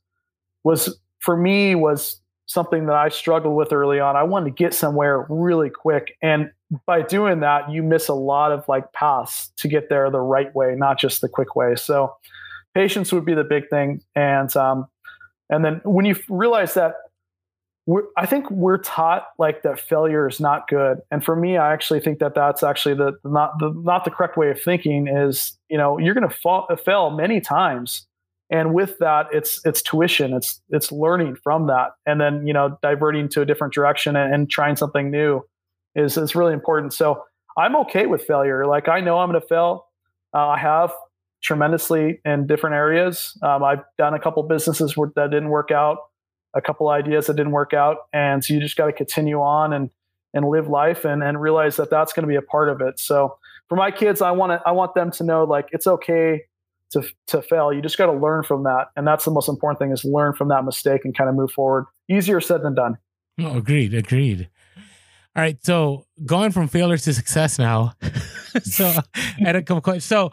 was 0.64 0.98
for 1.20 1.36
me 1.36 1.76
was 1.76 2.21
something 2.52 2.86
that 2.88 2.96
I 2.96 3.10
struggled 3.10 3.56
with 3.56 3.74
early 3.74 4.00
on. 4.00 4.16
I 4.16 4.24
wanted 4.24 4.46
to 4.46 4.64
get 4.64 4.74
somewhere 4.74 5.26
really 5.30 5.70
quick. 5.70 6.18
And 6.22 6.52
by 6.86 7.02
doing 7.02 7.42
that, 7.42 7.72
you 7.72 7.84
miss 7.84 8.08
a 8.08 8.14
lot 8.14 8.52
of 8.52 8.68
like 8.68 8.92
paths 8.94 9.52
to 9.58 9.68
get 9.68 9.90
there 9.90 10.10
the 10.10 10.20
right 10.20 10.54
way, 10.56 10.76
not 10.76 11.00
just 11.00 11.22
the 11.22 11.30
quick 11.30 11.56
way. 11.56 11.76
So 11.76 12.14
patience 12.74 13.12
would 13.12 13.26
be 13.26 13.34
the 13.34 13.44
big 13.44 13.70
thing. 13.70 14.02
And, 14.16 14.56
um, 14.56 14.88
and 15.50 15.66
then 15.66 15.82
when 15.84 16.06
you 16.06 16.16
realize 16.30 16.74
that 16.76 16.94
I 18.16 18.26
think 18.28 18.50
we're 18.52 18.78
taught 18.78 19.26
like 19.40 19.64
that 19.64 19.80
failure 19.80 20.28
is 20.28 20.40
not 20.40 20.68
good. 20.68 21.00
And 21.10 21.24
for 21.24 21.36
me, 21.36 21.58
I 21.58 21.74
actually 21.74 22.00
think 22.00 22.20
that 22.20 22.36
that's 22.36 22.62
actually 22.62 22.96
the 22.96 23.14
not 23.26 23.58
the 23.60 23.74
not 23.76 24.06
the 24.06 24.12
correct 24.12 24.38
way 24.38 24.52
of 24.52 24.62
thinking 24.62 25.08
is, 25.08 25.58
you 25.68 25.78
know, 25.78 25.98
you're 25.98 26.14
going 26.14 26.28
to 26.28 26.34
fall 26.34 26.68
fail 26.86 27.10
many 27.10 27.42
times 27.42 28.06
and 28.52 28.74
with 28.74 28.98
that 29.00 29.28
it's 29.32 29.66
it's 29.66 29.82
tuition 29.82 30.34
it's 30.34 30.62
it's 30.70 30.92
learning 30.92 31.36
from 31.44 31.68
that. 31.68 31.92
And 32.06 32.22
then 32.22 32.46
you 32.46 32.54
know 32.54 32.78
diverting 32.82 33.30
to 33.30 33.42
a 33.42 33.46
different 33.46 33.74
direction 33.74 34.16
and, 34.16 34.34
and 34.34 34.50
trying 34.50 34.76
something 34.76 35.10
new 35.10 35.42
is 35.96 36.18
is 36.18 36.36
really 36.36 36.54
important. 36.54 36.94
So 36.94 37.24
i'm 37.58 37.76
okay 37.78 38.06
with 38.06 38.24
failure. 38.24 38.66
Like 38.68 38.88
i 38.88 39.00
know 39.00 39.20
i'm 39.20 39.30
going 39.30 39.42
to 39.42 39.48
fail. 39.48 39.86
Uh, 40.34 40.50
i 40.50 40.58
have 40.58 40.92
tremendously 41.42 42.22
in 42.24 42.46
different 42.46 42.76
areas. 42.76 43.38
Um, 43.42 43.64
i've 43.64 43.84
done 43.98 44.14
a 44.14 44.20
couple 44.20 44.44
businesses 44.44 44.96
where, 44.96 45.12
that 45.16 45.32
didn't 45.32 45.50
work 45.50 45.72
out 45.72 45.98
a 46.54 46.62
couple 46.62 46.90
ideas 46.90 47.28
that 47.28 47.38
didn't 47.38 47.54
work 47.54 47.74
out. 47.74 47.96
And 48.12 48.44
so 48.44 48.54
you 48.54 48.60
just 48.60 48.76
got 48.76 48.88
to 48.88 48.94
continue 48.94 49.40
on 49.40 49.72
and 49.72 49.90
and 50.34 50.48
live 50.48 50.68
life 50.68 51.06
and 51.06 51.24
and 51.24 51.42
realize 51.42 51.78
that 51.78 51.90
that's 51.90 52.14
going 52.14 52.24
to 52.24 52.28
be 52.28 52.36
a 52.36 52.42
part 52.42 52.70
of 52.70 52.82
it. 52.82 53.00
So 53.00 53.38
for 53.72 53.78
my 53.78 53.90
kids 53.90 54.22
i 54.22 54.30
want 54.30 54.52
to 54.52 54.62
i 54.68 54.72
want 54.72 54.94
them 54.96 55.10
to 55.10 55.24
know 55.24 55.46
like 55.46 55.70
it's 55.72 55.88
okay 55.88 56.42
to 56.92 57.04
to 57.28 57.42
fail. 57.42 57.74
You 57.74 57.82
just 57.82 57.98
got 57.98 58.08
to 58.08 58.14
learn 58.14 58.44
from 58.44 58.64
that, 58.64 58.88
and 58.96 59.08
that's 59.08 59.26
the 59.26 59.32
most 59.32 59.50
important 59.50 59.80
thing: 59.80 59.92
is 59.92 60.04
learn 60.06 60.34
from 60.34 60.50
that 60.50 60.64
mistake 60.64 61.02
and 61.04 61.16
kind 61.16 61.30
of 61.30 61.36
move 61.36 61.52
forward. 61.52 61.86
Easier 62.10 62.42
said 62.42 62.64
than 62.64 62.76
done. 62.76 62.98
Oh, 63.40 63.58
agreed. 63.58 63.94
Agreed. 63.94 64.50
All 65.36 65.42
right, 65.42 65.58
so 65.64 66.06
going 66.26 66.52
from 66.52 66.68
failure 66.68 66.98
to 66.98 67.14
success 67.14 67.58
now. 67.58 67.94
so 68.64 68.94
a 69.46 69.54
couple 69.62 69.80
questions. 69.80 70.04
So 70.04 70.32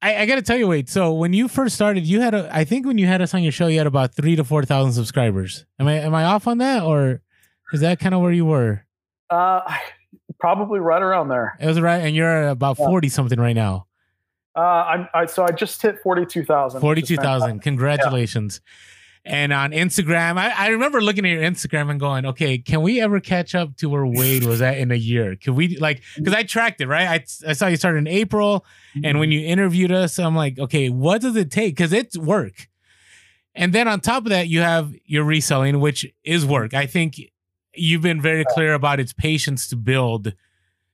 I, 0.00 0.18
I 0.18 0.26
got 0.26 0.36
to 0.36 0.42
tell 0.42 0.56
you, 0.56 0.68
Wade. 0.68 0.88
So 0.88 1.12
when 1.12 1.32
you 1.32 1.48
first 1.48 1.74
started, 1.74 2.06
you 2.06 2.20
had 2.20 2.32
a. 2.32 2.48
I 2.54 2.64
think 2.64 2.86
when 2.86 2.98
you 2.98 3.06
had 3.06 3.20
us 3.20 3.34
on 3.34 3.42
your 3.42 3.50
show, 3.50 3.66
you 3.66 3.78
had 3.78 3.86
about 3.88 4.14
three 4.14 4.36
to 4.36 4.44
four 4.44 4.64
thousand 4.64 4.92
subscribers. 4.92 5.66
Am 5.80 5.88
I 5.88 5.94
am 5.94 6.14
I 6.14 6.24
off 6.24 6.46
on 6.46 6.58
that, 6.58 6.84
or 6.84 7.22
is 7.72 7.80
that 7.80 7.98
kind 7.98 8.14
of 8.14 8.20
where 8.20 8.32
you 8.32 8.44
were? 8.44 8.84
Uh, 9.28 9.62
probably 10.38 10.78
right 10.78 11.02
around 11.02 11.28
there. 11.28 11.56
It 11.58 11.66
was 11.66 11.80
right, 11.80 11.98
and 11.98 12.14
you're 12.14 12.44
at 12.44 12.52
about 12.52 12.76
forty 12.76 13.08
yeah. 13.08 13.14
something 13.14 13.40
right 13.40 13.56
now. 13.56 13.86
Uh, 14.56 14.60
I'm 14.60 15.08
I, 15.12 15.26
so 15.26 15.44
I 15.44 15.50
just 15.50 15.82
hit 15.82 16.00
forty 16.02 16.24
two 16.24 16.44
thousand. 16.44 16.80
Forty 16.80 17.02
two 17.02 17.16
thousand. 17.16 17.60
Congratulations. 17.60 18.60
Yeah. 18.64 18.72
And 19.28 19.52
on 19.52 19.72
Instagram, 19.72 20.38
I, 20.38 20.50
I 20.56 20.68
remember 20.68 21.02
looking 21.02 21.26
at 21.26 21.30
your 21.30 21.42
Instagram 21.42 21.90
and 21.90 21.98
going, 21.98 22.24
okay, 22.26 22.58
can 22.58 22.80
we 22.82 23.00
ever 23.00 23.18
catch 23.18 23.56
up 23.56 23.76
to 23.78 23.88
where 23.88 24.06
Wade 24.06 24.44
was 24.44 24.62
at 24.62 24.78
in 24.78 24.92
a 24.92 24.96
year? 24.96 25.34
Can 25.34 25.56
we 25.56 25.76
like 25.78 26.02
because 26.16 26.32
I 26.32 26.44
tracked 26.44 26.80
it, 26.80 26.86
right? 26.86 27.08
I, 27.08 27.50
I 27.50 27.52
saw 27.52 27.66
you 27.66 27.76
started 27.76 27.98
in 27.98 28.06
April, 28.06 28.64
and 29.02 29.18
when 29.18 29.32
you 29.32 29.44
interviewed 29.44 29.90
us, 29.90 30.18
I'm 30.18 30.36
like, 30.36 30.58
okay, 30.58 30.90
what 30.90 31.20
does 31.20 31.34
it 31.34 31.50
take? 31.50 31.74
Because 31.76 31.92
it's 31.92 32.16
work. 32.16 32.68
And 33.54 33.72
then 33.72 33.88
on 33.88 34.00
top 34.00 34.24
of 34.24 34.30
that, 34.30 34.48
you 34.48 34.60
have 34.60 34.94
your 35.06 35.24
reselling, 35.24 35.80
which 35.80 36.06
is 36.22 36.46
work. 36.46 36.72
I 36.72 36.86
think 36.86 37.20
you've 37.74 38.02
been 38.02 38.22
very 38.22 38.44
clear 38.50 38.74
about 38.74 39.00
its 39.00 39.12
patience 39.12 39.66
to 39.68 39.76
build. 39.76 40.34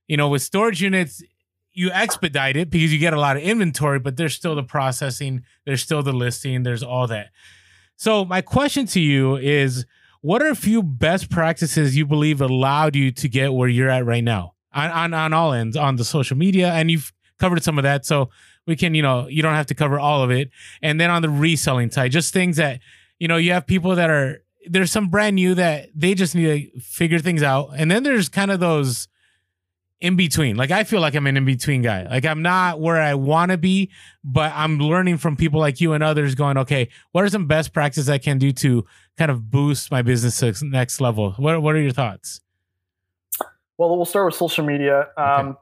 You 0.09 0.17
know, 0.17 0.29
with 0.29 0.43
storage 0.43 0.81
units, 0.81 1.23
you 1.73 1.91
expedite 1.91 2.57
it 2.57 2.71
because 2.71 2.93
you 2.93 2.99
get 2.99 3.13
a 3.13 3.21
lot 3.21 3.37
of 3.37 3.43
inventory, 3.43 3.99
but 3.99 4.17
there's 4.17 4.35
still 4.35 4.55
the 4.55 4.63
processing, 4.63 5.43
there's 5.65 5.83
still 5.83 6.03
the 6.03 6.13
listing, 6.13 6.63
there's 6.63 6.83
all 6.83 7.07
that. 7.07 7.31
So 7.97 8.25
my 8.25 8.41
question 8.41 8.87
to 8.87 9.01
you 9.01 9.37
is 9.37 9.87
what 10.21 10.43
are 10.43 10.49
a 10.49 10.57
few 10.57 10.83
best 10.83 11.31
practices 11.31 11.97
you 11.97 12.07
believe 12.07 12.41
allowed 12.41 12.95
you 12.95 13.11
to 13.13 13.29
get 13.29 13.53
where 13.53 13.69
you're 13.69 13.91
at 13.91 14.05
right 14.05 14.25
now? 14.25 14.55
On, 14.75 14.91
on, 14.91 15.15
on 15.15 15.33
all 15.33 15.53
ends 15.53 15.77
on 15.77 15.97
the 15.97 16.05
social 16.05 16.37
media 16.37 16.73
and 16.73 16.91
you've 16.91 17.13
covered 17.39 17.63
some 17.63 17.79
of 17.79 17.83
that 17.83 18.07
so 18.07 18.31
we 18.67 18.75
can 18.77 18.95
you 18.95 19.03
know 19.03 19.27
you 19.27 19.43
don't 19.43 19.55
have 19.55 19.67
to 19.67 19.75
cover 19.75 19.99
all 19.99 20.23
of 20.23 20.31
it. 20.31 20.51
And 20.81 21.01
then 21.01 21.11
on 21.11 21.23
the 21.23 21.29
reselling 21.29 21.91
side 21.91 22.13
just 22.13 22.33
things 22.33 22.57
that 22.57 22.81
you 23.19 23.29
know 23.29 23.37
you 23.37 23.53
have 23.53 23.67
people 23.67 23.95
that 23.97 24.09
are 24.09 24.39
there's 24.67 24.93
some 24.93 25.09
brand 25.09 25.37
new 25.37 25.55
that 25.57 25.89
they 25.95 26.15
just 26.15 26.35
need 26.35 26.73
to 26.73 26.81
figure 26.81 27.19
things 27.19 27.43
out. 27.43 27.71
And 27.77 27.91
then 27.91 28.03
there's 28.03 28.29
kind 28.29 28.51
of 28.51 28.61
those 28.61 29.09
in 30.03 30.17
between. 30.17 30.57
Like 30.57 30.73
I 30.73 30.85
feel 30.85 31.01
like 31.01 31.15
I'm 31.15 31.27
an 31.27 31.37
in 31.37 31.45
between 31.45 31.81
guy. 31.81 32.03
Like 32.03 32.27
I'm 32.27 32.43
not 32.43 32.81
where 32.81 33.01
I 33.01 33.15
want 33.15 33.53
to 33.53 33.57
be, 33.57 33.91
but 34.25 34.53
I'm 34.55 34.79
learning 34.79 35.19
from 35.19 35.37
people 35.37 35.61
like 35.61 35.81
you 35.81 35.93
and 35.93 36.03
others 36.03 36.35
going, 36.35 36.59
okay, 36.59 36.89
what 37.13 37.25
are 37.25 37.29
some 37.29 37.47
best 37.47 37.73
practices 37.73 38.11
I 38.11 38.19
can 38.19 38.39
do 38.39 38.53
to 38.53 38.85
kind 39.17 39.31
of 39.31 39.51
boost 39.51 39.91
my 39.91 40.03
business 40.03 40.39
to 40.41 40.67
next 40.67 41.01
level? 41.01 41.33
What 41.33 41.63
what 41.63 41.77
are 41.77 41.81
your 41.81 41.93
thoughts? 41.93 42.41
Well, 43.79 43.97
we'll 43.97 44.05
start 44.05 44.27
with 44.27 44.35
social 44.35 44.67
media. 44.67 45.09
Um. 45.17 45.57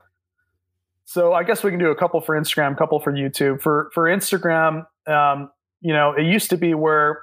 So 1.05 1.33
I 1.35 1.43
guess 1.43 1.63
we 1.63 1.71
can 1.71 1.81
do 1.81 1.91
a 1.91 1.97
couple 1.97 2.21
for 2.21 2.41
Instagram, 2.41 2.73
a 2.73 2.77
couple 2.77 2.99
for 3.01 3.13
YouTube. 3.13 3.61
For 3.61 3.91
for 3.93 4.05
Instagram, 4.05 4.87
um, 5.07 5.51
you 5.81 5.93
know, 5.93 6.13
it 6.13 6.25
used 6.25 6.51
to 6.51 6.57
be 6.57 6.73
where 6.73 7.21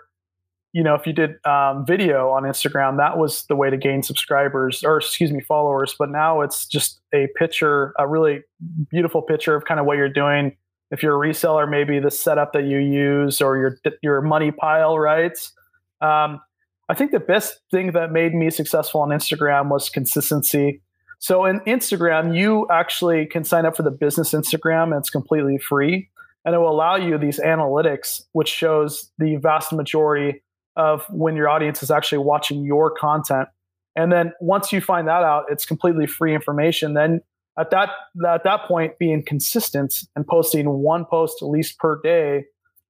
you 0.73 0.83
know, 0.83 0.95
if 0.95 1.07
you 1.07 1.13
did 1.13 1.43
um, 1.45 1.85
video 1.85 2.29
on 2.29 2.43
Instagram, 2.43 2.97
that 2.97 3.17
was 3.17 3.45
the 3.47 3.55
way 3.55 3.69
to 3.69 3.77
gain 3.77 4.03
subscribers 4.03 4.83
or 4.83 4.97
excuse 4.97 5.31
me, 5.31 5.41
followers. 5.41 5.95
But 5.97 6.09
now 6.09 6.41
it's 6.41 6.65
just 6.65 6.99
a 7.13 7.27
picture, 7.37 7.93
a 7.97 8.07
really 8.07 8.41
beautiful 8.89 9.21
picture 9.21 9.55
of 9.55 9.65
kind 9.65 9.79
of 9.79 9.85
what 9.85 9.97
you're 9.97 10.09
doing. 10.09 10.55
If 10.91 11.03
you're 11.03 11.21
a 11.21 11.27
reseller, 11.27 11.69
maybe 11.69 11.99
the 11.99 12.11
setup 12.11 12.53
that 12.53 12.65
you 12.65 12.77
use 12.79 13.41
or 13.41 13.57
your 13.57 13.77
your 14.01 14.21
money 14.21 14.51
pile, 14.51 14.97
right? 14.97 15.37
Um, 16.01 16.41
I 16.89 16.93
think 16.93 17.11
the 17.11 17.19
best 17.19 17.59
thing 17.71 17.91
that 17.93 18.11
made 18.11 18.33
me 18.33 18.49
successful 18.49 19.01
on 19.01 19.09
Instagram 19.09 19.69
was 19.69 19.89
consistency. 19.89 20.81
So 21.19 21.45
in 21.45 21.59
Instagram, 21.61 22.37
you 22.37 22.67
actually 22.71 23.25
can 23.25 23.43
sign 23.43 23.65
up 23.65 23.75
for 23.75 23.83
the 23.83 23.91
business 23.91 24.33
Instagram, 24.33 24.91
and 24.91 24.95
it's 24.95 25.09
completely 25.09 25.57
free, 25.57 26.09
and 26.45 26.53
it 26.53 26.59
will 26.59 26.69
allow 26.69 26.95
you 26.95 27.17
these 27.17 27.39
analytics, 27.39 28.21
which 28.33 28.47
shows 28.47 29.11
the 29.17 29.37
vast 29.37 29.73
majority 29.73 30.43
of 30.77 31.03
when 31.09 31.35
your 31.35 31.49
audience 31.49 31.83
is 31.83 31.91
actually 31.91 32.19
watching 32.19 32.63
your 32.63 32.91
content. 32.91 33.49
And 33.95 34.11
then 34.11 34.31
once 34.39 34.71
you 34.71 34.79
find 34.79 35.07
that 35.07 35.23
out, 35.23 35.45
it's 35.49 35.65
completely 35.65 36.07
free 36.07 36.33
information. 36.33 36.93
Then 36.93 37.21
at 37.59 37.71
that 37.71 37.89
at 38.25 38.43
that 38.43 38.65
point, 38.65 38.97
being 38.99 39.23
consistent 39.23 39.93
and 40.15 40.25
posting 40.25 40.69
one 40.69 41.03
post 41.03 41.41
at 41.41 41.47
least 41.47 41.79
per 41.79 41.99
day 42.01 42.45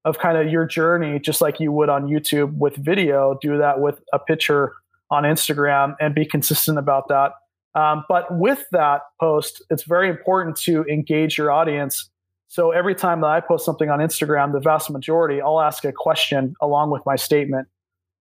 of 0.06 0.20
kind 0.20 0.38
of 0.38 0.52
your 0.52 0.66
journey, 0.66 1.20
just 1.20 1.42
like 1.42 1.60
you 1.60 1.72
would 1.72 1.90
on 1.90 2.08
YouTube 2.08 2.54
with 2.58 2.76
video, 2.76 3.38
do 3.42 3.58
that 3.58 3.80
with 3.80 4.00
a 4.14 4.20
picture 4.20 4.74
on 5.10 5.24
Instagram 5.24 5.96
and 6.00 6.14
be 6.14 6.26
consistent 6.26 6.78
about 6.78 7.08
that. 7.08 7.32
Um, 7.74 8.04
but 8.10 8.26
with 8.38 8.66
that 8.72 9.02
post, 9.20 9.64
it's 9.70 9.84
very 9.84 10.10
important 10.10 10.58
to 10.58 10.84
engage 10.86 11.38
your 11.38 11.52
audience 11.52 12.10
so 12.48 12.72
every 12.72 12.96
time 12.96 13.22
that 13.22 13.28
I 13.28 13.42
post 13.42 13.66
something 13.66 13.90
on 13.90 14.00
Instagram, 14.00 14.54
the 14.54 14.60
vast 14.60 14.90
majority, 14.90 15.42
I'll 15.42 15.60
ask 15.60 15.84
a 15.84 15.92
question 15.92 16.56
along 16.62 16.92
with 16.92 17.02
my 17.06 17.16
statement. 17.16 17.68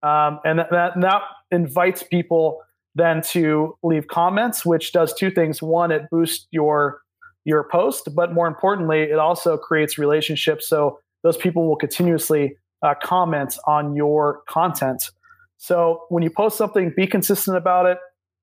Um, 0.06 0.40
and 0.44 0.58
that, 0.60 0.70
that, 0.70 1.00
that 1.00 1.22
invites 1.50 2.02
people 2.02 2.60
then 2.94 3.22
to 3.22 3.76
leave 3.82 4.06
comments, 4.06 4.64
which 4.64 4.92
does 4.92 5.12
two 5.12 5.30
things. 5.30 5.60
One, 5.60 5.90
it 5.90 6.02
boosts 6.10 6.46
your 6.50 7.00
your 7.44 7.68
post, 7.70 8.08
but 8.14 8.32
more 8.32 8.48
importantly, 8.48 9.02
it 9.02 9.18
also 9.18 9.56
creates 9.56 9.98
relationships. 9.98 10.68
So 10.68 10.98
those 11.22 11.36
people 11.36 11.68
will 11.68 11.76
continuously 11.76 12.56
uh, 12.82 12.94
comment 13.00 13.56
on 13.68 13.94
your 13.94 14.40
content. 14.48 15.02
So 15.56 16.02
when 16.08 16.24
you 16.24 16.30
post 16.30 16.58
something, 16.58 16.92
be 16.96 17.06
consistent 17.06 17.56
about 17.56 17.86
it. 17.86 17.98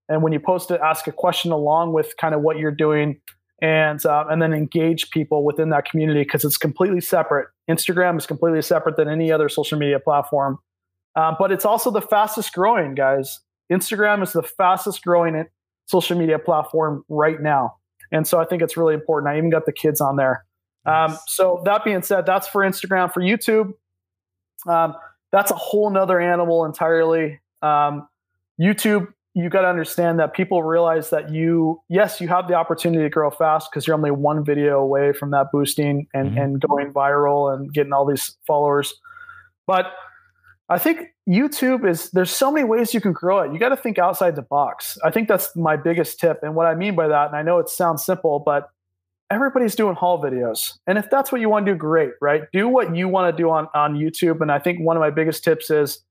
And 0.08 0.24
when 0.24 0.32
you 0.32 0.40
post 0.40 0.72
it, 0.72 0.80
ask 0.82 1.06
a 1.08 1.12
question 1.12 1.52
along 1.52 1.92
with 1.94 2.16
kind 2.18 2.34
of 2.34 2.42
what 2.42 2.58
you're 2.58 2.72
doing 2.72 3.20
and 3.62 4.06
uh, 4.06 4.26
and 4.30 4.42
then 4.42 4.54
engage 4.54 5.10
people 5.12 5.44
within 5.44 5.70
that 5.70 5.86
community 5.86 6.22
because 6.22 6.44
it's 6.44 6.58
completely 6.58 7.02
separate. 7.02 7.48
Instagram 7.70 8.18
is 8.18 8.26
completely 8.26 8.62
separate 8.62 8.98
than 8.98 9.08
any 9.08 9.32
other 9.32 9.48
social 9.50 9.78
media 9.78 10.00
platform, 10.00 10.60
uh, 11.16 11.34
but 11.38 11.52
it's 11.52 11.66
also 11.66 11.92
the 11.92 12.02
fastest 12.02 12.54
growing. 12.54 12.96
Guys, 12.96 13.40
Instagram 13.72 14.24
is 14.24 14.34
the 14.34 14.44
fastest 14.44 15.04
growing 15.04 15.46
social 15.86 16.18
media 16.18 16.40
platform 16.40 17.04
right 17.10 17.42
now, 17.42 17.76
and 18.12 18.28
so 18.28 18.40
I 18.40 18.46
think 18.46 18.62
it's 18.62 18.78
really 18.78 18.94
important. 18.94 19.34
I 19.34 19.38
even 19.38 19.50
got 19.50 19.66
the 19.66 19.74
kids 19.74 20.02
on 20.02 20.16
there. 20.16 20.46
Um, 20.86 21.18
so 21.28 21.62
that 21.66 21.86
being 21.86 22.02
said, 22.02 22.26
that's 22.26 22.48
for 22.48 22.62
Instagram. 22.62 23.14
For 23.14 23.22
YouTube, 23.22 23.74
um, 24.68 24.96
that's 25.32 25.52
a 25.52 25.56
whole 25.56 25.90
nother 25.90 26.20
animal 26.20 26.66
entirely. 26.66 27.40
Um, 27.62 28.08
YouTube 28.60 29.08
you 29.36 29.50
got 29.50 29.62
to 29.62 29.68
understand 29.68 30.20
that 30.20 30.34
people 30.34 30.62
realize 30.62 31.10
that 31.10 31.32
you 31.32 31.82
yes 31.90 32.22
you 32.22 32.28
have 32.28 32.48
the 32.48 32.54
opportunity 32.54 33.04
to 33.04 33.10
grow 33.10 33.32
fast 33.32 33.70
because 33.72 33.88
you're 33.88 33.96
only 33.96 34.12
one 34.12 34.46
video 34.46 34.80
away 34.80 35.12
from 35.12 35.32
that 35.32 35.48
boosting 35.52 36.08
and 36.14 36.30
mm-hmm. 36.30 36.38
and 36.38 36.62
going 36.62 36.94
viral 36.94 37.54
and 37.54 37.74
getting 37.74 37.94
all 37.94 38.06
these 38.06 38.38
followers 38.46 38.94
but 39.66 39.94
i 40.74 40.80
think 40.80 41.14
youtube 41.30 41.88
is 41.88 42.10
there's 42.12 42.32
so 42.32 42.52
many 42.52 42.66
ways 42.66 42.94
you 42.94 43.02
can 43.02 43.14
grow 43.14 43.40
it. 43.40 43.54
You 43.54 43.60
got 43.60 43.70
to 43.70 43.78
think 43.78 43.98
outside 43.98 44.36
the 44.36 44.42
box. 44.42 44.98
I 45.06 45.12
think 45.12 45.28
that's 45.28 45.56
my 45.56 45.78
biggest 45.78 46.20
tip 46.20 46.40
and 46.44 46.56
what 46.56 46.68
i 46.68 46.76
mean 46.76 46.96
by 46.96 47.08
that 47.08 47.28
and 47.28 47.36
i 47.36 47.42
know 47.42 47.60
it 47.60 47.70
sounds 47.70 48.04
simple 48.06 48.40
but 48.40 48.70
everybody's 49.32 49.76
doing 49.76 49.96
haul 49.96 50.22
videos. 50.22 50.74
And 50.86 50.98
if 50.98 51.10
that's 51.10 51.32
what 51.32 51.42
you 51.42 51.50
want 51.50 51.66
to 51.66 51.72
do 51.72 51.78
great 51.78 52.12
right? 52.22 52.44
Do 52.52 52.68
what 52.68 52.96
you 52.96 53.08
want 53.08 53.36
to 53.36 53.42
do 53.42 53.50
on 53.50 53.68
on 53.74 53.96
youtube 53.96 54.42
and 54.42 54.52
i 54.52 54.60
think 54.60 54.80
one 54.80 54.98
of 54.98 55.02
my 55.02 55.12
biggest 55.12 55.44
tips 55.44 55.70
is 55.70 56.04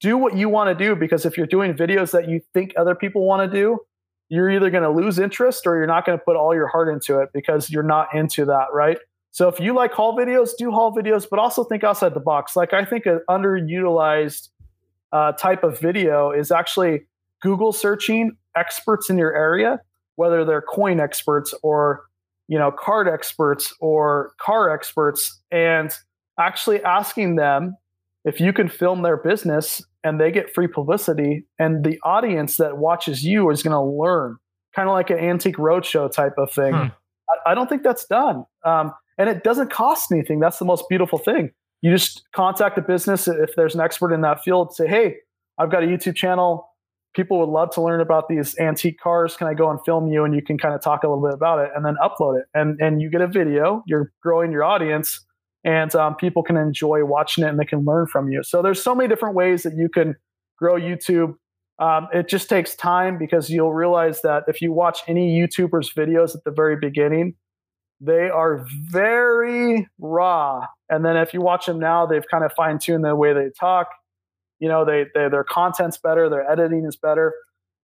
do 0.00 0.16
what 0.16 0.36
you 0.36 0.48
want 0.48 0.76
to 0.76 0.84
do 0.84 0.94
because 0.94 1.24
if 1.24 1.36
you're 1.36 1.46
doing 1.46 1.74
videos 1.74 2.12
that 2.12 2.28
you 2.28 2.40
think 2.54 2.72
other 2.76 2.94
people 2.94 3.24
want 3.24 3.50
to 3.50 3.56
do, 3.56 3.78
you're 4.28 4.50
either 4.50 4.70
going 4.70 4.82
to 4.82 4.90
lose 4.90 5.18
interest 5.18 5.66
or 5.66 5.76
you're 5.76 5.86
not 5.86 6.04
going 6.04 6.18
to 6.18 6.24
put 6.24 6.36
all 6.36 6.54
your 6.54 6.68
heart 6.68 6.88
into 6.88 7.18
it 7.20 7.30
because 7.32 7.70
you're 7.70 7.82
not 7.82 8.14
into 8.14 8.44
that, 8.44 8.66
right? 8.72 8.98
So 9.30 9.48
if 9.48 9.60
you 9.60 9.74
like 9.74 9.92
haul 9.92 10.16
videos, 10.16 10.50
do 10.58 10.70
haul 10.70 10.94
videos, 10.94 11.26
but 11.30 11.38
also 11.38 11.64
think 11.64 11.84
outside 11.84 12.14
the 12.14 12.20
box. 12.20 12.56
Like 12.56 12.72
I 12.72 12.84
think 12.84 13.06
an 13.06 13.20
underutilized 13.28 14.48
uh, 15.12 15.32
type 15.32 15.62
of 15.62 15.78
video 15.78 16.30
is 16.30 16.50
actually 16.50 17.02
Google 17.40 17.72
searching 17.72 18.36
experts 18.56 19.10
in 19.10 19.18
your 19.18 19.34
area, 19.34 19.80
whether 20.16 20.44
they're 20.44 20.62
coin 20.62 21.00
experts 21.00 21.54
or 21.62 22.04
you 22.48 22.58
know 22.58 22.72
card 22.72 23.08
experts 23.08 23.74
or 23.80 24.32
car 24.40 24.70
experts, 24.70 25.40
and 25.50 25.92
actually 26.38 26.82
asking 26.82 27.36
them 27.36 27.76
if 28.24 28.40
you 28.40 28.52
can 28.52 28.68
film 28.68 29.02
their 29.02 29.16
business 29.16 29.82
and 30.04 30.20
they 30.20 30.30
get 30.30 30.52
free 30.54 30.68
publicity 30.68 31.44
and 31.58 31.84
the 31.84 31.98
audience 32.02 32.56
that 32.56 32.78
watches 32.78 33.24
you 33.24 33.50
is 33.50 33.62
going 33.62 33.72
to 33.72 33.80
learn 33.80 34.36
kind 34.74 34.88
of 34.88 34.92
like 34.92 35.10
an 35.10 35.18
antique 35.18 35.56
roadshow 35.56 36.10
type 36.10 36.34
of 36.38 36.50
thing 36.50 36.72
hmm. 36.72 36.86
I, 37.46 37.52
I, 37.52 37.54
don't 37.54 37.68
think 37.68 37.82
that's 37.82 38.06
done 38.06 38.44
um, 38.64 38.92
and 39.18 39.28
it 39.28 39.42
doesn't 39.42 39.70
cost 39.70 40.10
anything. 40.12 40.40
That's 40.40 40.58
the 40.58 40.64
most 40.64 40.88
beautiful 40.88 41.18
thing. 41.18 41.50
You 41.82 41.92
just 41.92 42.24
contact 42.34 42.78
a 42.78 42.82
business 42.82 43.28
if 43.28 43.54
there's 43.56 43.74
an 43.74 43.80
expert 43.80 44.12
in 44.12 44.22
that 44.22 44.42
field 44.42 44.74
say 44.74 44.88
hey 44.88 45.16
i've 45.58 45.70
got 45.70 45.82
a 45.82 45.86
youtube 45.86 46.16
channel. 46.16 46.66
People 47.14 47.40
would 47.40 47.48
love 47.48 47.70
to 47.70 47.80
learn 47.82 48.00
about 48.00 48.28
these 48.28 48.56
antique 48.58 49.00
cars. 49.00 49.36
Can 49.36 49.46
i 49.48 49.54
go 49.54 49.70
and 49.70 49.80
film 49.84 50.08
you? 50.08 50.24
And 50.24 50.34
you 50.34 50.42
can 50.42 50.58
kind 50.58 50.74
of 50.74 50.82
talk 50.82 51.02
a 51.04 51.08
little 51.08 51.22
bit 51.22 51.34
about 51.34 51.58
it 51.58 51.70
and 51.74 51.84
then 51.84 51.96
upload 52.02 52.38
it. 52.40 52.46
And 52.54 52.80
and 52.80 53.00
you 53.00 53.10
get 53.10 53.20
a 53.20 53.26
video 53.26 53.82
you're 53.86 54.12
growing 54.22 54.52
your 54.52 54.64
audience 54.64 55.24
and 55.64 55.94
um, 55.94 56.14
people 56.16 56.42
can 56.42 56.56
enjoy 56.56 57.04
watching 57.04 57.44
it 57.44 57.48
and 57.48 57.58
they 57.58 57.64
can 57.64 57.84
learn 57.84 58.06
from 58.06 58.28
you. 58.28 58.42
So 58.42 58.62
there's 58.62 58.82
so 58.82 58.94
many 58.94 59.08
different 59.08 59.34
ways 59.34 59.64
that 59.64 59.74
you 59.76 59.88
can 59.88 60.16
grow 60.56 60.74
YouTube. 60.74 61.34
Um, 61.78 62.08
it 62.12 62.28
just 62.28 62.48
takes 62.48 62.74
time 62.74 63.18
because 63.18 63.50
you'll 63.50 63.72
realize 63.72 64.22
that 64.22 64.44
if 64.48 64.60
you 64.60 64.72
watch 64.72 65.00
any 65.06 65.38
YouTuber's 65.38 65.92
videos 65.92 66.34
at 66.34 66.44
the 66.44 66.50
very 66.50 66.76
beginning, 66.76 67.34
they 68.00 68.30
are 68.30 68.64
very 68.90 69.88
raw. 69.98 70.66
And 70.88 71.04
then 71.04 71.16
if 71.16 71.34
you 71.34 71.40
watch 71.40 71.66
them 71.66 71.78
now, 71.78 72.06
they've 72.06 72.26
kind 72.30 72.44
of 72.44 72.52
fine 72.52 72.78
tuned 72.78 73.04
the 73.04 73.14
way 73.14 73.32
they 73.32 73.50
talk. 73.58 73.88
You 74.60 74.68
know, 74.68 74.84
they, 74.84 75.06
they 75.14 75.28
their 75.28 75.44
content's 75.44 75.98
better, 75.98 76.28
their 76.28 76.48
editing 76.50 76.84
is 76.84 76.96
better. 76.96 77.34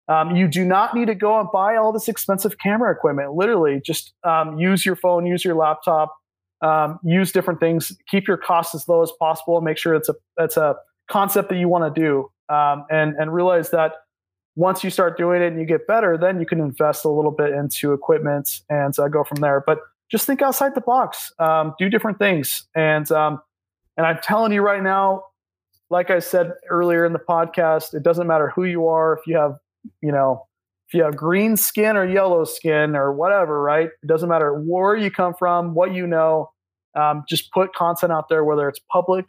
Um, 0.08 0.36
you 0.36 0.48
do 0.48 0.66
not 0.66 0.94
need 0.94 1.06
to 1.08 1.16
go 1.16 1.40
and 1.40 1.50
buy 1.52 1.78
all 1.78 1.94
this 1.94 2.08
expensive 2.08 2.58
camera 2.58 2.92
equipment. 2.92 3.34
Literally, 3.34 3.82
just 3.84 4.14
um, 4.24 4.58
use 4.60 4.86
your 4.86 4.96
phone, 4.96 5.26
use 5.26 5.46
your 5.46 5.56
laptop, 5.56 6.14
um, 6.62 7.00
use 7.04 7.32
different 7.32 7.60
things, 7.60 7.96
keep 8.08 8.28
your 8.28 8.38
costs 8.38 8.76
as 8.76 8.88
low 8.88 9.02
as 9.02 9.12
possible, 9.18 9.62
make 9.62 9.78
sure 9.78 9.96
it's 9.96 10.10
a 10.10 10.16
it's 10.38 10.58
a 10.58 10.76
concept 11.10 11.50
that 11.50 11.58
you 11.58 11.70
want 11.70 11.94
to 11.94 12.02
do, 12.02 12.30
um, 12.54 12.86
and 12.90 13.16
and 13.18 13.34
realize 13.34 13.70
that 13.70 13.94
once 14.56 14.84
you 14.84 14.90
start 14.90 15.18
doing 15.18 15.42
it 15.42 15.48
and 15.48 15.60
you 15.60 15.66
get 15.66 15.88
better, 15.88 16.18
then 16.18 16.40
you 16.40 16.46
can 16.46 16.60
invest 16.60 17.06
a 17.06 17.10
little 17.10 17.32
bit 17.32 17.52
into 17.52 17.94
equipment 17.94 18.62
and 18.70 18.98
uh, 19.00 19.08
go 19.08 19.24
from 19.24 19.42
there. 19.42 19.64
But 19.66 19.80
just 20.14 20.28
think 20.28 20.44
outside 20.44 20.76
the 20.76 20.82
box, 20.82 21.34
um, 21.40 21.74
do 21.80 21.90
different 21.90 22.20
things, 22.20 22.68
and 22.76 23.12
um, 23.12 23.42
and 23.98 24.06
I'm 24.06 24.20
telling 24.22 24.54
you 24.54 24.62
right 24.62 24.84
now, 24.84 25.24
like 25.90 26.12
I 26.12 26.20
said 26.20 26.52
earlier 26.70 27.04
in 27.04 27.14
the 27.14 27.20
podcast, 27.20 27.96
it 27.96 28.04
doesn't 28.04 28.28
matter 28.28 28.54
who 28.56 28.64
you 28.64 28.88
are, 28.88 29.18
if 29.18 29.26
you 29.26 29.38
have 29.38 29.56
you 30.02 30.12
know 30.12 30.46
if 30.88 30.94
you 30.94 31.04
have 31.04 31.16
green 31.16 31.58
skin 31.58 31.98
or 31.98 32.08
yellow 32.08 32.44
skin 32.44 32.96
or 32.96 33.12
whatever, 33.12 33.60
right? 33.60 33.90
It 34.04 34.08
doesn't 34.08 34.30
matter 34.30 34.54
where 34.54 34.96
you 34.96 35.10
come 35.10 35.34
from, 35.34 35.74
what 35.74 35.96
you 35.96 36.06
know. 36.06 36.52
Um, 36.96 37.24
just 37.28 37.52
put 37.52 37.74
content 37.74 38.12
out 38.12 38.30
there, 38.30 38.44
whether 38.44 38.70
it's 38.70 38.80
public 38.92 39.26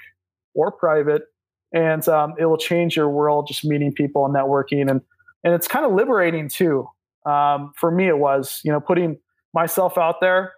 or 0.53 0.71
private, 0.71 1.23
and 1.73 2.07
um, 2.09 2.35
it 2.39 2.45
will 2.45 2.59
change 2.59 2.95
your 2.95 3.09
world. 3.09 3.47
Just 3.49 3.65
meeting 3.65 3.91
people 3.91 4.27
and 4.27 4.35
networking, 4.35 4.91
and 4.91 5.01
and 5.43 5.55
it's 5.55 5.67
kind 5.67 5.87
of 5.87 5.93
liberating 5.93 6.51
too. 6.51 6.87
Um, 7.25 7.73
for 7.75 7.91
me, 7.91 8.09
it 8.09 8.19
was 8.19 8.61
you 8.65 8.71
know 8.71 8.81
putting 8.81 9.17
myself 9.55 9.97
out 9.97 10.21
there. 10.21 10.53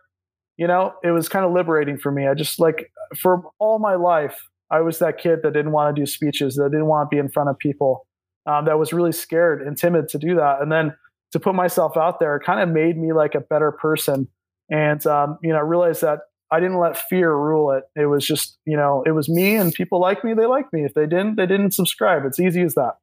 You 0.56 0.66
know, 0.66 0.94
it 1.04 1.10
was 1.10 1.28
kind 1.28 1.44
of 1.44 1.52
liberating 1.52 1.98
for 1.98 2.10
me. 2.10 2.26
I 2.26 2.34
just 2.34 2.58
like 2.58 2.90
for 3.16 3.42
all 3.58 3.78
my 3.78 3.94
life, 3.94 4.48
I 4.70 4.80
was 4.80 4.98
that 4.98 5.18
kid 5.18 5.40
that 5.42 5.52
didn't 5.52 5.72
want 5.72 5.94
to 5.94 6.00
do 6.00 6.06
speeches, 6.06 6.56
that 6.56 6.70
didn't 6.70 6.86
want 6.86 7.10
to 7.10 7.14
be 7.14 7.18
in 7.18 7.28
front 7.28 7.50
of 7.50 7.58
people, 7.58 8.06
um, 8.46 8.64
that 8.64 8.78
was 8.78 8.92
really 8.92 9.12
scared 9.12 9.62
and 9.62 9.76
timid 9.76 10.08
to 10.08 10.18
do 10.18 10.34
that, 10.36 10.62
and 10.62 10.72
then 10.72 10.94
to 11.32 11.40
put 11.40 11.54
myself 11.54 11.96
out 11.96 12.20
there 12.20 12.38
kind 12.40 12.60
of 12.60 12.68
made 12.68 12.96
me 12.96 13.12
like 13.12 13.34
a 13.34 13.40
better 13.40 13.70
person. 13.70 14.28
And 14.70 15.06
um, 15.06 15.38
you 15.42 15.50
know, 15.50 15.58
I 15.58 15.62
realized 15.62 16.02
that 16.02 16.20
I 16.50 16.60
didn't 16.60 16.78
let 16.78 16.96
fear 16.96 17.34
rule 17.34 17.72
it. 17.72 17.84
It 18.00 18.06
was 18.06 18.26
just, 18.26 18.56
you 18.64 18.76
know, 18.76 19.02
it 19.04 19.10
was 19.10 19.28
me 19.28 19.56
and 19.56 19.72
people 19.72 20.00
like 20.00 20.22
me, 20.24 20.32
they 20.32 20.46
like 20.46 20.72
me. 20.72 20.84
If 20.84 20.94
they 20.94 21.06
didn't, 21.06 21.36
they 21.36 21.46
didn't 21.46 21.72
subscribe. 21.72 22.24
It's 22.24 22.38
easy 22.38 22.62
as 22.62 22.74
that. 22.74 22.96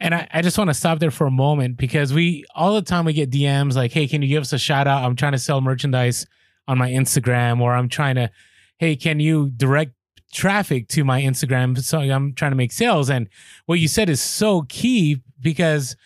And 0.00 0.14
I, 0.14 0.28
I 0.32 0.42
just 0.42 0.58
want 0.58 0.68
to 0.68 0.74
stop 0.74 0.98
there 0.98 1.10
for 1.10 1.26
a 1.26 1.30
moment 1.30 1.78
because 1.78 2.12
we 2.12 2.44
all 2.54 2.74
the 2.74 2.82
time 2.82 3.06
we 3.06 3.12
get 3.12 3.30
DMs 3.30 3.74
like, 3.74 3.92
hey, 3.92 4.06
can 4.06 4.20
you 4.20 4.28
give 4.28 4.42
us 4.42 4.52
a 4.52 4.58
shout 4.58 4.86
out? 4.86 5.04
I'm 5.04 5.16
trying 5.16 5.32
to 5.32 5.38
sell 5.38 5.60
merchandise 5.60 6.26
on 6.68 6.78
my 6.78 6.90
Instagram, 6.90 7.60
or 7.60 7.74
I'm 7.74 7.88
trying 7.88 8.16
to, 8.16 8.30
hey, 8.78 8.96
can 8.96 9.20
you 9.20 9.50
direct 9.50 9.92
traffic 10.32 10.88
to 10.88 11.04
my 11.04 11.22
Instagram? 11.22 11.78
So 11.80 12.00
I'm 12.00 12.34
trying 12.34 12.52
to 12.52 12.56
make 12.56 12.72
sales. 12.72 13.10
And 13.10 13.28
what 13.66 13.78
you 13.78 13.88
said 13.88 14.08
is 14.08 14.20
so 14.20 14.62
key 14.68 15.22
because 15.40 15.96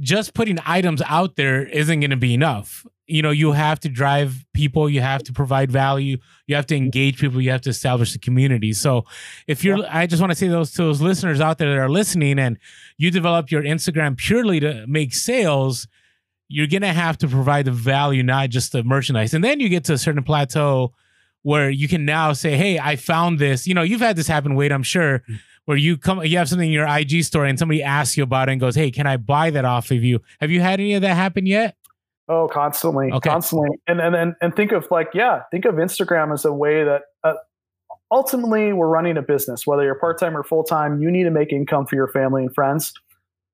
just 0.00 0.34
putting 0.34 0.58
items 0.64 1.02
out 1.06 1.36
there 1.36 1.66
isn't 1.66 2.00
going 2.00 2.10
to 2.10 2.16
be 2.16 2.34
enough 2.34 2.86
you 3.08 3.22
know 3.22 3.30
you 3.30 3.52
have 3.52 3.80
to 3.80 3.88
drive 3.88 4.44
people 4.52 4.88
you 4.88 5.00
have 5.00 5.22
to 5.24 5.32
provide 5.32 5.72
value 5.72 6.18
you 6.46 6.54
have 6.54 6.66
to 6.66 6.76
engage 6.76 7.18
people 7.18 7.40
you 7.40 7.50
have 7.50 7.62
to 7.62 7.70
establish 7.70 8.12
the 8.12 8.18
community 8.18 8.72
so 8.72 9.04
if 9.46 9.64
you're 9.64 9.78
i 9.90 10.06
just 10.06 10.20
want 10.20 10.30
to 10.30 10.36
say 10.36 10.46
those 10.46 10.70
to 10.70 10.82
those 10.82 11.00
listeners 11.00 11.40
out 11.40 11.58
there 11.58 11.70
that 11.70 11.78
are 11.78 11.88
listening 11.88 12.38
and 12.38 12.58
you 12.96 13.10
develop 13.10 13.50
your 13.50 13.62
instagram 13.62 14.16
purely 14.16 14.60
to 14.60 14.84
make 14.86 15.14
sales 15.14 15.88
you're 16.48 16.66
gonna 16.66 16.92
have 16.92 17.18
to 17.18 17.28
provide 17.28 17.64
the 17.64 17.70
value 17.72 18.22
not 18.22 18.50
just 18.50 18.72
the 18.72 18.82
merchandise 18.82 19.34
and 19.34 19.44
then 19.44 19.60
you 19.60 19.68
get 19.68 19.84
to 19.84 19.92
a 19.92 19.98
certain 19.98 20.22
plateau 20.22 20.92
where 21.42 21.70
you 21.70 21.88
can 21.88 22.04
now 22.04 22.32
say 22.32 22.56
hey 22.56 22.78
i 22.78 22.96
found 22.96 23.38
this 23.38 23.66
you 23.66 23.74
know 23.74 23.82
you've 23.82 24.00
had 24.00 24.16
this 24.16 24.26
happen 24.26 24.54
wade 24.54 24.72
i'm 24.72 24.82
sure 24.82 25.22
where 25.66 25.76
you 25.76 25.96
come 25.96 26.22
you 26.24 26.38
have 26.38 26.48
something 26.48 26.68
in 26.68 26.72
your 26.72 26.88
ig 26.98 27.22
story 27.22 27.48
and 27.50 27.58
somebody 27.58 27.82
asks 27.82 28.16
you 28.16 28.22
about 28.22 28.48
it 28.48 28.52
and 28.52 28.60
goes 28.60 28.74
hey 28.74 28.90
can 28.90 29.06
i 29.06 29.16
buy 29.16 29.50
that 29.50 29.64
off 29.64 29.90
of 29.90 30.02
you 30.02 30.20
have 30.40 30.50
you 30.50 30.60
had 30.60 30.80
any 30.80 30.94
of 30.94 31.02
that 31.02 31.14
happen 31.14 31.46
yet 31.46 31.76
Oh, 32.30 32.46
constantly, 32.46 33.10
okay. 33.10 33.30
constantly, 33.30 33.70
and 33.86 34.00
and 34.02 34.14
and 34.14 34.34
and 34.42 34.54
think 34.54 34.72
of 34.72 34.86
like 34.90 35.08
yeah, 35.14 35.44
think 35.50 35.64
of 35.64 35.76
Instagram 35.76 36.30
as 36.30 36.44
a 36.44 36.52
way 36.52 36.84
that 36.84 37.04
uh, 37.24 37.32
ultimately 38.10 38.74
we're 38.74 38.86
running 38.88 39.16
a 39.16 39.22
business. 39.22 39.66
Whether 39.66 39.84
you're 39.84 39.94
part 39.94 40.20
time 40.20 40.36
or 40.36 40.44
full 40.44 40.62
time, 40.62 41.00
you 41.00 41.10
need 41.10 41.22
to 41.24 41.30
make 41.30 41.52
income 41.52 41.86
for 41.86 41.94
your 41.96 42.08
family 42.08 42.42
and 42.42 42.54
friends, 42.54 42.92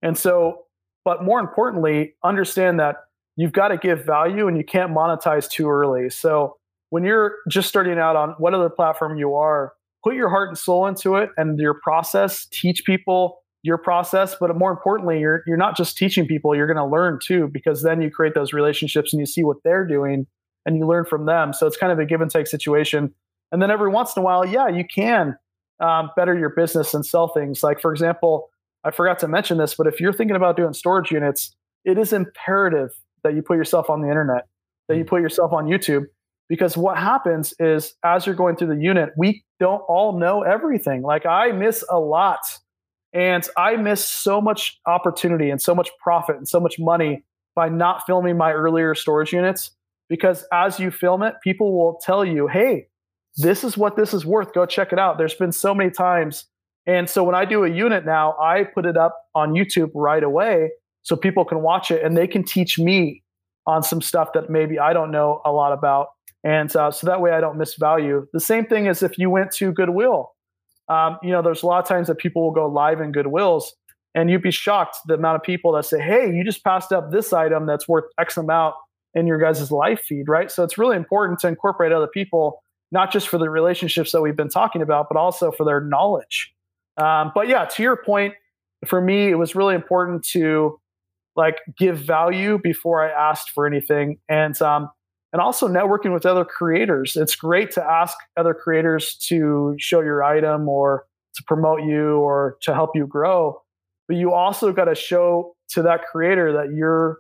and 0.03 0.19
so. 0.19 0.61
But 1.05 1.23
more 1.23 1.41
importantly, 1.41 2.15
understand 2.25 2.81
that 2.81 2.97
you've 3.37 3.53
got 3.53 3.69
to 3.69 3.77
give 3.77 4.05
value, 4.05 4.49
and 4.49 4.57
you 4.57 4.65
can't 4.65 4.93
monetize 4.93 5.49
too 5.49 5.69
early. 5.69 6.09
So 6.11 6.57
when 6.91 7.05
you're 7.05 7.37
just 7.51 7.69
starting 7.69 7.99
out 7.99 8.17
on 8.17 8.31
what 8.39 8.55
other 8.55 8.71
platform 8.71 9.19
you 9.19 9.35
are, 9.35 9.73
put 10.03 10.15
your 10.15 10.29
heart 10.29 10.49
and 10.49 10.59
soul 10.59 10.87
into 10.87 11.17
it 11.17 11.31
and 11.37 11.59
your 11.59 11.75
process. 11.75 12.47
Teach 12.47 12.85
people 12.85 13.41
your 13.63 13.79
process, 13.79 14.37
but 14.39 14.55
more 14.57 14.71
importantly, 14.71 15.19
you're 15.19 15.43
you're 15.47 15.57
not 15.57 15.77
just 15.77 15.97
teaching 15.97 16.27
people, 16.27 16.55
you're 16.55 16.67
going 16.67 16.77
to 16.77 16.85
learn 16.85 17.19
too, 17.23 17.49
because 17.51 17.83
then 17.83 18.03
you 18.03 18.11
create 18.11 18.35
those 18.35 18.53
relationships 18.53 19.13
and 19.13 19.21
you 19.21 19.27
see 19.27 19.43
what 19.43 19.57
they're 19.65 19.87
doing, 19.87 20.27
and 20.67 20.77
you 20.77 20.87
learn 20.87 21.05
from 21.05 21.27
them. 21.27 21.53
So 21.53 21.67
it's 21.67 21.77
kind 21.77 21.91
of 21.91 21.99
a 21.99 22.05
give 22.05 22.21
and 22.21 22.31
take 22.31 22.47
situation. 22.47 23.15
And 23.51 23.63
then 23.63 23.71
every 23.71 23.89
once 23.89 24.15
in 24.17 24.21
a 24.21 24.25
while, 24.25 24.45
yeah, 24.45 24.69
you 24.69 24.85
can 24.85 25.37
um, 25.81 26.11
better 26.15 26.39
your 26.39 26.51
business 26.51 26.93
and 26.93 27.05
sell 27.05 27.29
things. 27.29 27.63
Like, 27.63 27.81
for 27.81 27.91
example, 27.91 28.51
I 28.85 28.91
forgot 28.91 29.19
to 29.21 29.29
mention 29.29 29.59
this, 29.59 29.75
but 29.75 29.87
if 29.87 30.01
you're 30.01 30.13
thinking 30.13 30.37
about 30.37 30.57
doing 30.57 30.73
storage 30.73 31.11
units, 31.11 31.55
it 31.85 31.99
is 31.99 32.13
imperative 32.13 32.91
that 33.23 33.35
you 33.35 33.43
put 33.43 33.57
yourself 33.57 33.89
on 33.89 34.03
the 34.03 34.09
internet, 34.09 34.47
that 34.89 34.97
you 34.97 35.05
mm. 35.05 35.09
put 35.09 35.23
yourself 35.23 35.53
on 35.53 35.67
YouTube, 35.67 36.05
because 36.49 36.77
what 36.77 36.99
happens 36.99 37.55
is 37.59 37.95
as 38.05 38.27
you're 38.27 38.35
going 38.35 38.57
through 38.57 38.75
the 38.75 38.83
unit, 38.83 39.11
we 39.17 39.45
don't 39.59 39.81
all 39.89 40.19
know 40.19 40.43
everything. 40.43 41.03
Like, 41.03 41.25
I 41.27 41.53
miss 41.53 41.85
a 41.91 41.99
lot. 41.99 42.41
And 43.15 43.49
I 43.57 43.77
miss 43.77 44.05
so 44.05 44.41
much 44.41 44.81
opportunity 44.87 45.49
and 45.49 45.63
so 45.63 45.73
much 45.73 45.89
profit 46.03 46.37
and 46.37 46.49
so 46.49 46.59
much 46.59 46.81
money 46.81 47.25
by 47.55 47.69
not 47.69 48.05
filming 48.07 48.37
my 48.37 48.53
earlier 48.53 48.95
storage 48.97 49.33
units 49.33 49.71
because 50.09 50.45
as 50.53 50.81
you 50.81 50.91
film 50.91 51.23
it, 51.23 51.35
people 51.43 51.77
will 51.77 52.01
tell 52.03 52.25
you, 52.25 52.49
hey, 52.49 52.89
this 53.37 53.63
is 53.65 53.77
what 53.77 53.97
this 53.97 54.15
is 54.15 54.27
worth. 54.27 54.53
Go 54.53 54.67
check 54.67 54.93
it 54.93 54.99
out. 54.99 55.17
There's 55.17 55.35
been 55.35 55.53
so 55.53 55.75
many 55.75 55.91
times. 55.91 56.47
And 56.87 57.09
so 57.09 57.25
when 57.25 57.35
I 57.35 57.45
do 57.45 57.65
a 57.65 57.71
unit 57.71 58.05
now, 58.05 58.37
I 58.41 58.65
put 58.65 58.87
it 58.87 58.97
up 58.97 59.17
on 59.35 59.53
YouTube 59.53 59.91
right 59.95 60.23
away 60.23 60.71
so 61.03 61.17
people 61.17 61.45
can 61.45 61.63
watch 61.63 61.91
it 61.91 62.03
and 62.03 62.17
they 62.17 62.27
can 62.27 62.45
teach 62.45 62.79
me 62.79 63.23
on 63.67 63.83
some 63.83 64.03
stuff 64.03 64.33
that 64.35 64.51
maybe 64.51 64.79
I 64.79 64.93
don't 64.93 65.11
know 65.11 65.41
a 65.45 65.53
lot 65.53 65.73
about. 65.73 66.09
And 66.43 66.75
uh, 66.77 66.91
so 66.91 67.07
that 67.07 67.23
way 67.23 67.31
I 67.33 67.41
don't 67.41 67.57
miss 67.57 67.75
value. 67.75 68.27
The 68.33 68.41
same 68.41 68.67
thing 68.67 68.87
as 68.87 69.03
if 69.03 69.19
you 69.19 69.31
went 69.31 69.51
to 69.53 69.73
Goodwill. 69.73 70.33
Um, 70.89 71.19
you 71.23 71.31
know, 71.31 71.41
there's 71.41 71.63
a 71.63 71.67
lot 71.67 71.83
of 71.83 71.89
times 71.89 72.09
that 72.09 72.19
people 72.19 72.43
will 72.43 72.53
go 72.53 72.67
live 72.67 73.01
in 73.01 73.13
Goodwills 73.13 73.65
and 74.15 74.31
you'd 74.31 74.43
be 74.43 74.51
shocked 74.51 74.99
the 75.07 75.15
amount 75.15 75.37
of 75.37 75.43
people 75.43 75.73
that 75.73 75.87
say, 75.87 76.01
hey, 76.01 76.31
you 76.33 76.45
just 76.45 76.63
passed 76.63 76.93
up 76.93 77.11
this 77.11 77.33
item 77.33 77.67
that's 77.67 77.89
worth 77.89 78.05
X 78.19 78.37
amount 78.37 78.75
in 79.15 79.27
your 79.27 79.39
guys' 79.39 79.71
live 79.71 80.01
feed, 80.01 80.29
right? 80.29 80.51
So 80.51 80.63
it's 80.63 80.77
really 80.77 80.97
important 80.97 81.39
to 81.41 81.49
incorporate 81.49 81.93
other 81.93 82.07
people, 82.07 82.63
not 82.93 83.11
just 83.11 83.29
for 83.29 83.39
the 83.39 83.49
relationships 83.49 84.13
that 84.13 84.21
we've 84.21 84.37
been 84.37 84.49
talking 84.49 84.83
about, 84.83 85.07
but 85.09 85.17
also 85.17 85.51
for 85.51 85.65
their 85.65 85.81
knowledge. 85.81 86.54
Um, 86.97 87.33
but 87.35 87.49
yeah, 87.49 87.65
to 87.65 87.83
your 87.83 87.97
point, 87.97 88.35
for 88.87 89.01
me, 89.01 89.31
it 89.31 89.37
was 89.37 89.55
really 89.55 89.75
important 89.75 90.25
to 90.29 90.81
like 91.37 91.59
give 91.77 91.99
value 91.99 92.59
before 92.63 93.03
I 93.03 93.11
asked 93.11 93.51
for 93.51 93.67
anything, 93.67 94.19
and 94.29 94.61
um, 94.63 94.89
and 95.33 95.41
also 95.43 95.67
networking 95.67 96.13
with 96.13 96.25
other 96.27 96.45
creators. 96.45 97.17
It's 97.17 97.35
great 97.35 97.73
to 97.73 97.85
ask 97.85 98.17
other 98.37 98.55
creators 98.55 99.17
to 99.29 99.75
show 99.79 100.01
your 100.01 100.23
item 100.23 100.69
or 100.69 101.07
to 101.35 101.43
promote 101.45 101.83
you 101.83 102.19
or 102.19 102.57
to 102.63 102.73
help 102.73 102.91
you 102.95 103.07
grow, 103.07 103.61
but 104.07 104.17
you 104.17 104.33
also 104.33 104.73
got 104.73 104.85
to 104.85 104.95
show 104.95 105.57
to 105.71 105.83
that 105.83 106.05
creator 106.07 106.53
that 106.53 106.73
you're 106.73 107.19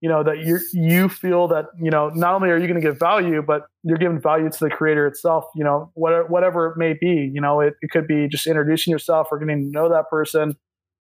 you 0.00 0.08
know 0.08 0.22
that 0.22 0.38
you 0.38 0.58
you 0.72 1.08
feel 1.08 1.48
that 1.48 1.66
you 1.80 1.90
know 1.90 2.08
not 2.10 2.34
only 2.34 2.50
are 2.50 2.56
you 2.56 2.66
going 2.66 2.80
to 2.80 2.86
give 2.86 2.98
value 2.98 3.42
but 3.42 3.62
you're 3.82 3.98
giving 3.98 4.20
value 4.20 4.50
to 4.50 4.58
the 4.60 4.70
creator 4.70 5.06
itself 5.06 5.44
you 5.54 5.62
know 5.62 5.90
whatever, 5.94 6.26
whatever 6.26 6.66
it 6.68 6.78
may 6.78 6.94
be 6.94 7.30
you 7.32 7.40
know 7.40 7.60
it, 7.60 7.74
it 7.82 7.90
could 7.90 8.06
be 8.06 8.28
just 8.28 8.46
introducing 8.46 8.90
yourself 8.90 9.28
or 9.30 9.38
getting 9.38 9.66
to 9.66 9.70
know 9.70 9.88
that 9.88 10.08
person. 10.10 10.56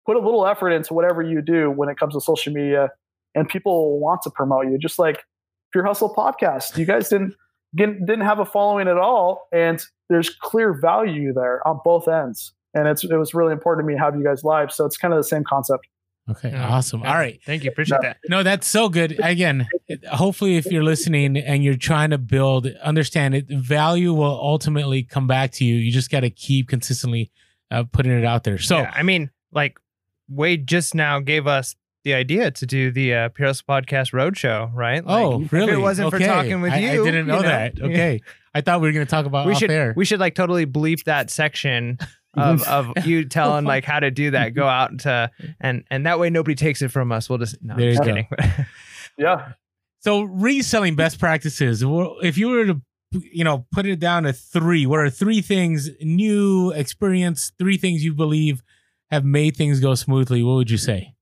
Put 0.05 0.15
a 0.15 0.19
little 0.19 0.47
effort 0.47 0.69
into 0.69 0.93
whatever 0.93 1.21
you 1.21 1.41
do 1.41 1.69
when 1.69 1.89
it 1.89 1.97
comes 1.97 2.13
to 2.13 2.21
social 2.21 2.53
media 2.53 2.91
and 3.35 3.47
people 3.47 3.99
want 3.99 4.21
to 4.21 4.29
promote 4.29 4.67
you 4.67 4.77
just 4.77 4.97
like 4.97 5.25
pure 5.73 5.85
hustle 5.85 6.15
podcast. 6.15 6.77
You 6.77 6.85
guys 6.85 7.09
didn't 7.09 7.35
didn't 7.75 8.21
have 8.21 8.39
a 8.39 8.45
following 8.45 8.87
at 8.87 8.97
all 8.97 9.47
and 9.51 9.83
there's 10.09 10.29
clear 10.29 10.73
value 10.73 11.33
there 11.33 11.65
on 11.67 11.79
both 11.83 12.07
ends 12.07 12.53
and 12.73 12.87
it's 12.87 13.03
it 13.03 13.17
was 13.17 13.33
really 13.33 13.51
important 13.51 13.83
to 13.83 13.87
me 13.87 13.93
to 13.93 13.99
have 13.99 14.15
you 14.15 14.23
guys 14.23 14.43
live 14.43 14.71
so 14.71 14.85
it's 14.85 14.97
kind 14.97 15.13
of 15.13 15.19
the 15.19 15.23
same 15.23 15.43
concept 15.43 15.85
Okay, 16.29 16.51
yeah. 16.51 16.67
awesome. 16.67 17.01
Yeah. 17.01 17.09
All 17.11 17.15
right. 17.15 17.39
Thank 17.45 17.63
you. 17.63 17.71
Appreciate 17.71 18.01
no, 18.01 18.07
that. 18.07 18.17
No, 18.29 18.43
that's 18.43 18.67
so 18.67 18.89
good. 18.89 19.17
Again, 19.23 19.67
hopefully 20.11 20.57
if 20.57 20.65
you're 20.65 20.83
listening 20.83 21.37
and 21.37 21.63
you're 21.63 21.77
trying 21.77 22.09
to 22.09 22.17
build, 22.17 22.67
understand 22.83 23.35
it, 23.35 23.47
value 23.47 24.13
will 24.13 24.39
ultimately 24.41 25.03
come 25.03 25.27
back 25.27 25.51
to 25.53 25.65
you. 25.65 25.75
You 25.75 25.91
just 25.91 26.11
got 26.11 26.21
to 26.21 26.29
keep 26.29 26.67
consistently 26.67 27.31
uh, 27.71 27.83
putting 27.91 28.11
it 28.11 28.25
out 28.25 28.43
there. 28.43 28.57
So, 28.57 28.79
yeah, 28.79 28.91
I 28.93 29.03
mean, 29.03 29.31
like 29.53 29.79
Wade 30.27 30.67
just 30.67 30.93
now 30.93 31.19
gave 31.19 31.47
us 31.47 31.75
the 32.03 32.13
idea 32.13 32.51
to 32.51 32.65
do 32.65 32.91
the 32.91 33.13
uh, 33.13 33.29
Pure 33.29 33.47
Hustle 33.49 33.65
Podcast 33.67 34.13
Roadshow, 34.13 34.73
right? 34.73 35.05
Like, 35.05 35.25
oh, 35.25 35.47
really? 35.51 35.71
If 35.71 35.77
it 35.77 35.81
wasn't 35.81 36.13
okay. 36.13 36.25
for 36.25 36.25
talking 36.25 36.61
with 36.61 36.73
I, 36.73 36.79
you. 36.79 37.01
I 37.01 37.05
didn't 37.05 37.27
know, 37.27 37.37
you 37.37 37.41
know 37.43 37.47
that. 37.47 37.81
Okay. 37.81 38.21
I 38.53 38.61
thought 38.61 38.81
we 38.81 38.87
were 38.87 38.93
going 38.93 39.05
to 39.05 39.09
talk 39.09 39.25
about 39.25 39.45
we 39.45 39.55
should 39.55 39.69
air. 39.69 39.93
we 39.95 40.03
should 40.03 40.19
like 40.19 40.33
totally 40.33 40.65
bleep 40.65 41.03
that 41.03 41.29
section 41.29 41.99
of, 42.37 42.67
of 42.67 43.05
you 43.05 43.25
telling 43.29 43.65
like 43.65 43.83
how 43.83 43.99
to 43.99 44.11
do 44.11 44.31
that. 44.31 44.53
Go 44.53 44.67
out 44.67 44.99
to 44.99 45.31
and 45.59 45.83
and 45.89 46.05
that 46.05 46.19
way 46.19 46.29
nobody 46.29 46.55
takes 46.55 46.81
it 46.81 46.89
from 46.89 47.11
us. 47.11 47.29
We'll 47.29 47.39
just 47.39 47.61
no, 47.61 47.75
there 47.75 47.89
I'm 47.89 47.95
just 47.95 48.03
go. 48.03 48.09
kidding. 48.09 48.65
yeah. 49.17 49.53
So 49.99 50.21
reselling 50.21 50.95
best 50.95 51.19
practices. 51.19 51.83
If 51.83 52.37
you 52.37 52.49
were 52.49 52.65
to 52.65 52.81
you 53.11 53.43
know 53.43 53.65
put 53.71 53.85
it 53.85 53.99
down 53.99 54.23
to 54.23 54.33
three, 54.33 54.85
what 54.85 54.99
are 54.99 55.09
three 55.09 55.41
things 55.41 55.89
new 56.01 56.71
experience? 56.71 57.51
Three 57.57 57.77
things 57.77 58.03
you 58.03 58.13
believe 58.13 58.63
have 59.09 59.25
made 59.25 59.55
things 59.55 59.79
go 59.79 59.95
smoothly. 59.95 60.43
What 60.43 60.55
would 60.55 60.71
you 60.71 60.77
say? 60.77 61.13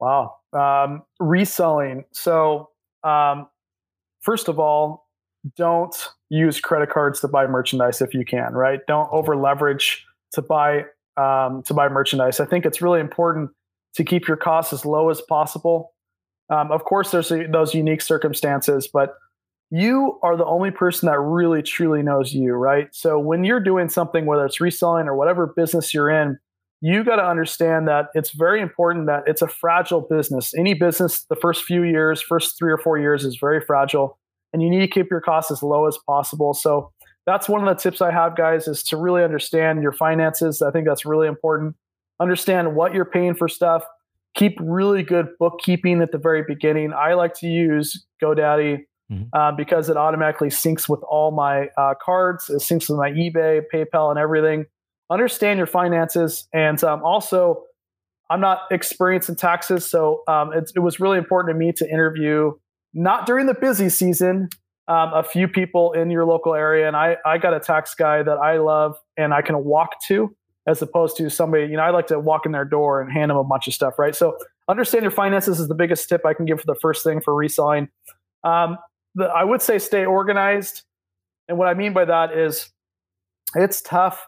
Wow. 0.00 0.36
Um, 0.52 1.02
reselling. 1.18 2.04
So 2.12 2.70
um, 3.02 3.48
first 4.20 4.48
of 4.48 4.58
all, 4.58 5.03
don't 5.56 5.94
use 6.30 6.60
credit 6.60 6.90
cards 6.90 7.20
to 7.20 7.28
buy 7.28 7.46
merchandise 7.46 8.00
if 8.00 8.14
you 8.14 8.24
can, 8.24 8.54
right? 8.54 8.80
Don't 8.86 9.08
over 9.12 9.36
leverage 9.36 10.04
to 10.32 10.42
buy 10.42 10.84
um, 11.16 11.62
to 11.64 11.74
buy 11.74 11.88
merchandise. 11.88 12.40
I 12.40 12.46
think 12.46 12.66
it's 12.66 12.82
really 12.82 13.00
important 13.00 13.50
to 13.94 14.04
keep 14.04 14.26
your 14.26 14.36
costs 14.36 14.72
as 14.72 14.84
low 14.84 15.10
as 15.10 15.20
possible. 15.20 15.92
Um, 16.50 16.72
of 16.72 16.84
course, 16.84 17.10
there's 17.10 17.30
a, 17.30 17.46
those 17.46 17.74
unique 17.74 18.00
circumstances, 18.00 18.88
but 18.92 19.14
you 19.70 20.18
are 20.22 20.36
the 20.36 20.44
only 20.44 20.70
person 20.70 21.06
that 21.06 21.18
really 21.18 21.62
truly 21.62 22.02
knows 22.02 22.32
you, 22.34 22.52
right? 22.54 22.88
So 22.92 23.18
when 23.18 23.44
you're 23.44 23.60
doing 23.60 23.88
something, 23.88 24.26
whether 24.26 24.44
it's 24.44 24.60
reselling 24.60 25.06
or 25.06 25.16
whatever 25.16 25.46
business 25.46 25.94
you're 25.94 26.10
in, 26.10 26.38
you 26.80 27.02
got 27.02 27.16
to 27.16 27.24
understand 27.24 27.88
that 27.88 28.08
it's 28.14 28.30
very 28.32 28.60
important 28.60 29.06
that 29.06 29.22
it's 29.26 29.40
a 29.40 29.48
fragile 29.48 30.02
business. 30.02 30.52
Any 30.54 30.74
business, 30.74 31.24
the 31.24 31.36
first 31.36 31.62
few 31.62 31.82
years, 31.82 32.20
first 32.20 32.58
three 32.58 32.72
or 32.72 32.78
four 32.78 32.98
years 32.98 33.24
is 33.24 33.36
very 33.36 33.60
fragile 33.60 34.18
and 34.54 34.62
you 34.62 34.70
need 34.70 34.78
to 34.78 34.88
keep 34.88 35.10
your 35.10 35.20
costs 35.20 35.50
as 35.50 35.62
low 35.62 35.86
as 35.86 35.98
possible. 36.06 36.54
So 36.54 36.92
that's 37.26 37.48
one 37.48 37.66
of 37.66 37.76
the 37.76 37.82
tips 37.82 38.00
I 38.00 38.12
have, 38.12 38.36
guys, 38.36 38.68
is 38.68 38.84
to 38.84 38.96
really 38.96 39.24
understand 39.24 39.82
your 39.82 39.92
finances. 39.92 40.62
I 40.62 40.70
think 40.70 40.86
that's 40.86 41.04
really 41.04 41.26
important. 41.26 41.74
Understand 42.20 42.76
what 42.76 42.94
you're 42.94 43.04
paying 43.04 43.34
for 43.34 43.48
stuff. 43.48 43.82
Keep 44.36 44.58
really 44.60 45.02
good 45.02 45.28
bookkeeping 45.40 46.00
at 46.00 46.12
the 46.12 46.18
very 46.18 46.44
beginning. 46.46 46.92
I 46.92 47.14
like 47.14 47.34
to 47.40 47.48
use 47.48 48.06
GoDaddy 48.22 48.84
mm-hmm. 49.10 49.24
uh, 49.32 49.52
because 49.52 49.90
it 49.90 49.96
automatically 49.96 50.50
syncs 50.50 50.88
with 50.88 51.02
all 51.02 51.32
my 51.32 51.68
uh, 51.76 51.94
cards. 52.00 52.48
It 52.48 52.58
syncs 52.58 52.88
with 52.88 52.98
my 52.98 53.10
eBay, 53.10 53.62
PayPal, 53.72 54.10
and 54.10 54.18
everything. 54.20 54.66
Understand 55.10 55.58
your 55.58 55.66
finances, 55.66 56.48
and 56.52 56.82
um, 56.84 57.02
also, 57.02 57.64
I'm 58.30 58.40
not 58.40 58.62
experienced 58.70 59.28
in 59.28 59.36
taxes, 59.36 59.84
so 59.84 60.22
um, 60.28 60.52
it, 60.52 60.70
it 60.76 60.80
was 60.80 60.98
really 61.00 61.18
important 61.18 61.54
to 61.54 61.58
me 61.58 61.72
to 61.72 61.90
interview 61.90 62.52
not 62.94 63.26
during 63.26 63.46
the 63.46 63.54
busy 63.54 63.88
season, 63.88 64.48
um, 64.86 65.12
a 65.12 65.22
few 65.22 65.48
people 65.48 65.92
in 65.92 66.10
your 66.10 66.24
local 66.24 66.54
area. 66.54 66.86
And 66.86 66.96
I, 66.96 67.16
I 67.26 67.38
got 67.38 67.54
a 67.54 67.60
tax 67.60 67.94
guy 67.94 68.22
that 68.22 68.38
I 68.38 68.58
love 68.58 68.96
and 69.16 69.34
I 69.34 69.42
can 69.42 69.64
walk 69.64 70.00
to 70.06 70.34
as 70.66 70.80
opposed 70.80 71.16
to 71.18 71.28
somebody, 71.28 71.64
you 71.64 71.76
know, 71.76 71.82
I 71.82 71.90
like 71.90 72.06
to 72.06 72.18
walk 72.18 72.46
in 72.46 72.52
their 72.52 72.64
door 72.64 73.02
and 73.02 73.12
hand 73.12 73.30
them 73.30 73.36
a 73.36 73.44
bunch 73.44 73.66
of 73.66 73.74
stuff, 73.74 73.98
right? 73.98 74.14
So 74.14 74.38
understand 74.68 75.02
your 75.02 75.10
finances 75.10 75.60
is 75.60 75.68
the 75.68 75.74
biggest 75.74 76.08
tip 76.08 76.24
I 76.24 76.32
can 76.32 76.46
give 76.46 76.60
for 76.60 76.66
the 76.66 76.78
first 76.80 77.04
thing 77.04 77.20
for 77.20 77.34
reselling. 77.34 77.88
Um, 78.44 78.78
the, 79.14 79.24
I 79.24 79.44
would 79.44 79.60
say 79.60 79.78
stay 79.78 80.06
organized. 80.06 80.82
And 81.48 81.58
what 81.58 81.68
I 81.68 81.74
mean 81.74 81.92
by 81.92 82.06
that 82.06 82.36
is 82.36 82.70
it's 83.54 83.82
tough. 83.82 84.26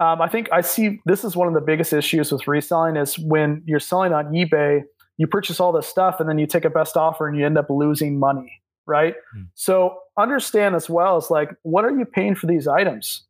Um, 0.00 0.20
I 0.20 0.28
think 0.28 0.48
I 0.52 0.62
see 0.62 1.00
this 1.06 1.24
is 1.24 1.36
one 1.36 1.48
of 1.48 1.54
the 1.54 1.60
biggest 1.60 1.92
issues 1.92 2.32
with 2.32 2.46
reselling 2.48 2.96
is 2.96 3.18
when 3.18 3.62
you're 3.66 3.80
selling 3.80 4.12
on 4.12 4.32
eBay– 4.32 4.82
you 5.18 5.26
purchase 5.26 5.60
all 5.60 5.72
this 5.72 5.86
stuff 5.86 6.20
and 6.20 6.28
then 6.28 6.38
you 6.38 6.46
take 6.46 6.64
a 6.64 6.70
best 6.70 6.96
offer 6.96 7.28
and 7.28 7.36
you 7.36 7.44
end 7.44 7.58
up 7.58 7.68
losing 7.68 8.18
money, 8.18 8.62
right? 8.86 9.14
Mm. 9.36 9.48
So 9.54 9.98
understand 10.16 10.74
as 10.76 10.88
well 10.88 11.16
as 11.16 11.28
like, 11.30 11.50
what 11.62 11.84
are 11.84 11.90
you 11.90 12.04
paying 12.04 12.34
for 12.36 12.46
these 12.46 12.66
items? 12.66 13.24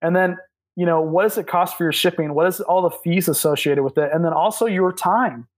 And 0.00 0.16
then, 0.16 0.38
you 0.76 0.86
know, 0.86 1.00
what 1.02 1.24
does 1.24 1.36
it 1.36 1.46
cost 1.46 1.76
for 1.76 1.84
your 1.84 1.92
shipping? 1.92 2.34
What 2.34 2.46
is 2.46 2.60
all 2.60 2.82
the 2.82 2.96
fees 3.04 3.28
associated 3.28 3.82
with 3.82 3.98
it? 3.98 4.10
And 4.14 4.24
then 4.24 4.32
also 4.32 4.66
your 4.66 4.92
time, 4.92 5.48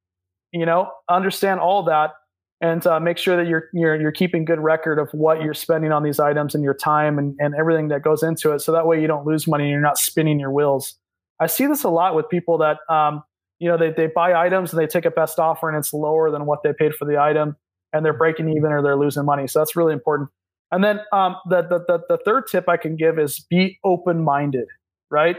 you 0.52 0.66
know, 0.66 0.90
understand 1.09 1.61
all 1.61 1.82
that 1.85 2.12
and 2.61 2.86
uh, 2.86 2.98
make 2.98 3.19
sure 3.19 3.36
that 3.36 3.47
you're, 3.47 3.69
you're, 3.74 4.01
you're 4.01 4.12
keeping 4.12 4.47
good 4.47 4.61
record 4.61 4.98
of 4.98 5.11
what 5.12 5.43
you're 5.43 5.55
spending 5.55 5.93
on 5.93 6.02
these 6.02 6.19
items 6.19 6.55
and 6.55 6.65
your 6.65 6.74
time 6.74 7.19
and, 7.19 7.36
and 7.39 7.55
everything 7.55 7.89
that 7.89 8.02
goes 8.02 8.23
into 8.23 8.52
it. 8.52 8.61
So 8.61 8.73
that 8.73 8.86
way 8.86 9.01
you 9.02 9.06
don't 9.06 9.27
lose 9.27 9.47
money 9.47 9.65
and 9.65 9.70
you're 9.70 9.81
not 9.81 9.98
spinning 9.98 10.40
your 10.40 10.51
wheels. 10.51 10.94
I 11.40 11.47
see 11.47 11.66
this 11.66 11.85
a 11.85 11.90
lot 11.90 12.15
with 12.15 12.28
people 12.31 12.59
that, 12.59 12.78
um, 12.89 13.23
you 13.65 13.70
know, 13.70 13.78
they, 13.78 13.93
they 13.97 14.09
buy 14.09 14.35
items 14.35 14.74
and 14.74 14.78
they 14.82 14.86
take 14.86 15.07
a 15.07 15.11
best 15.11 15.39
offer 15.39 15.70
and 15.70 15.78
it's 15.78 15.95
lower 15.95 16.31
than 16.31 16.45
what 16.45 16.62
they 16.62 16.74
paid 16.78 16.95
for 16.95 17.07
the 17.07 17.19
item 17.19 17.57
and 17.95 18.05
they're 18.05 18.12
breaking 18.12 18.51
even 18.51 18.70
or 18.70 18.82
they're 18.82 18.99
losing 18.99 19.24
money. 19.24 19.47
So 19.47 19.59
that's 19.59 19.74
really 19.74 19.95
important. 19.95 20.28
And 20.70 20.85
then 20.85 21.01
um, 21.15 21.36
the, 21.49 21.62
the, 21.62 21.78
the, 21.89 22.01
the 22.11 22.19
third 22.27 22.45
tip 22.47 22.69
I 22.69 22.77
can 22.77 22.95
give 22.95 23.19
is 23.19 23.41
be 23.49 23.78
open-minded, 23.82 24.66
right? 25.11 25.36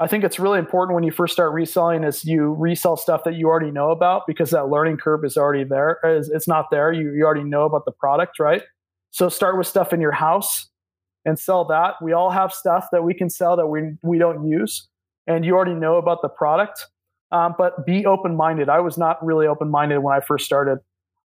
I 0.00 0.08
think 0.08 0.24
it's 0.24 0.40
really 0.40 0.58
important 0.58 0.96
when 0.96 1.04
you 1.04 1.12
first 1.12 1.32
start 1.32 1.52
reselling 1.52 2.02
is 2.02 2.24
you 2.24 2.52
resell 2.54 2.96
stuff 2.96 3.22
that 3.22 3.34
you 3.34 3.46
already 3.46 3.70
know 3.70 3.92
about 3.92 4.22
because 4.26 4.50
that 4.50 4.68
learning 4.70 4.96
curve 4.96 5.24
is 5.24 5.36
already 5.36 5.62
there. 5.62 6.00
It's 6.02 6.48
not 6.48 6.72
there. 6.72 6.92
You, 6.92 7.12
you 7.14 7.24
already 7.24 7.44
know 7.44 7.62
about 7.62 7.84
the 7.84 7.92
product, 7.92 8.40
right? 8.40 8.62
So 9.12 9.28
start 9.28 9.56
with 9.56 9.68
stuff 9.68 9.92
in 9.92 10.00
your 10.00 10.12
house 10.12 10.68
and 11.24 11.38
sell 11.38 11.64
that. 11.66 11.94
We 12.02 12.12
all 12.12 12.30
have 12.30 12.52
stuff 12.52 12.88
that 12.90 13.04
we 13.04 13.14
can 13.14 13.30
sell 13.30 13.56
that 13.56 13.68
we 13.68 13.96
we 14.02 14.18
don't 14.18 14.48
use, 14.48 14.88
and 15.28 15.44
you 15.44 15.54
already 15.54 15.74
know 15.74 15.96
about 15.96 16.22
the 16.22 16.28
product. 16.28 16.86
Um, 17.30 17.54
but 17.58 17.84
be 17.84 18.06
open 18.06 18.36
minded. 18.36 18.68
I 18.68 18.80
was 18.80 18.96
not 18.96 19.24
really 19.24 19.46
open 19.46 19.70
minded 19.70 19.98
when 19.98 20.16
I 20.16 20.20
first 20.20 20.46
started. 20.46 20.78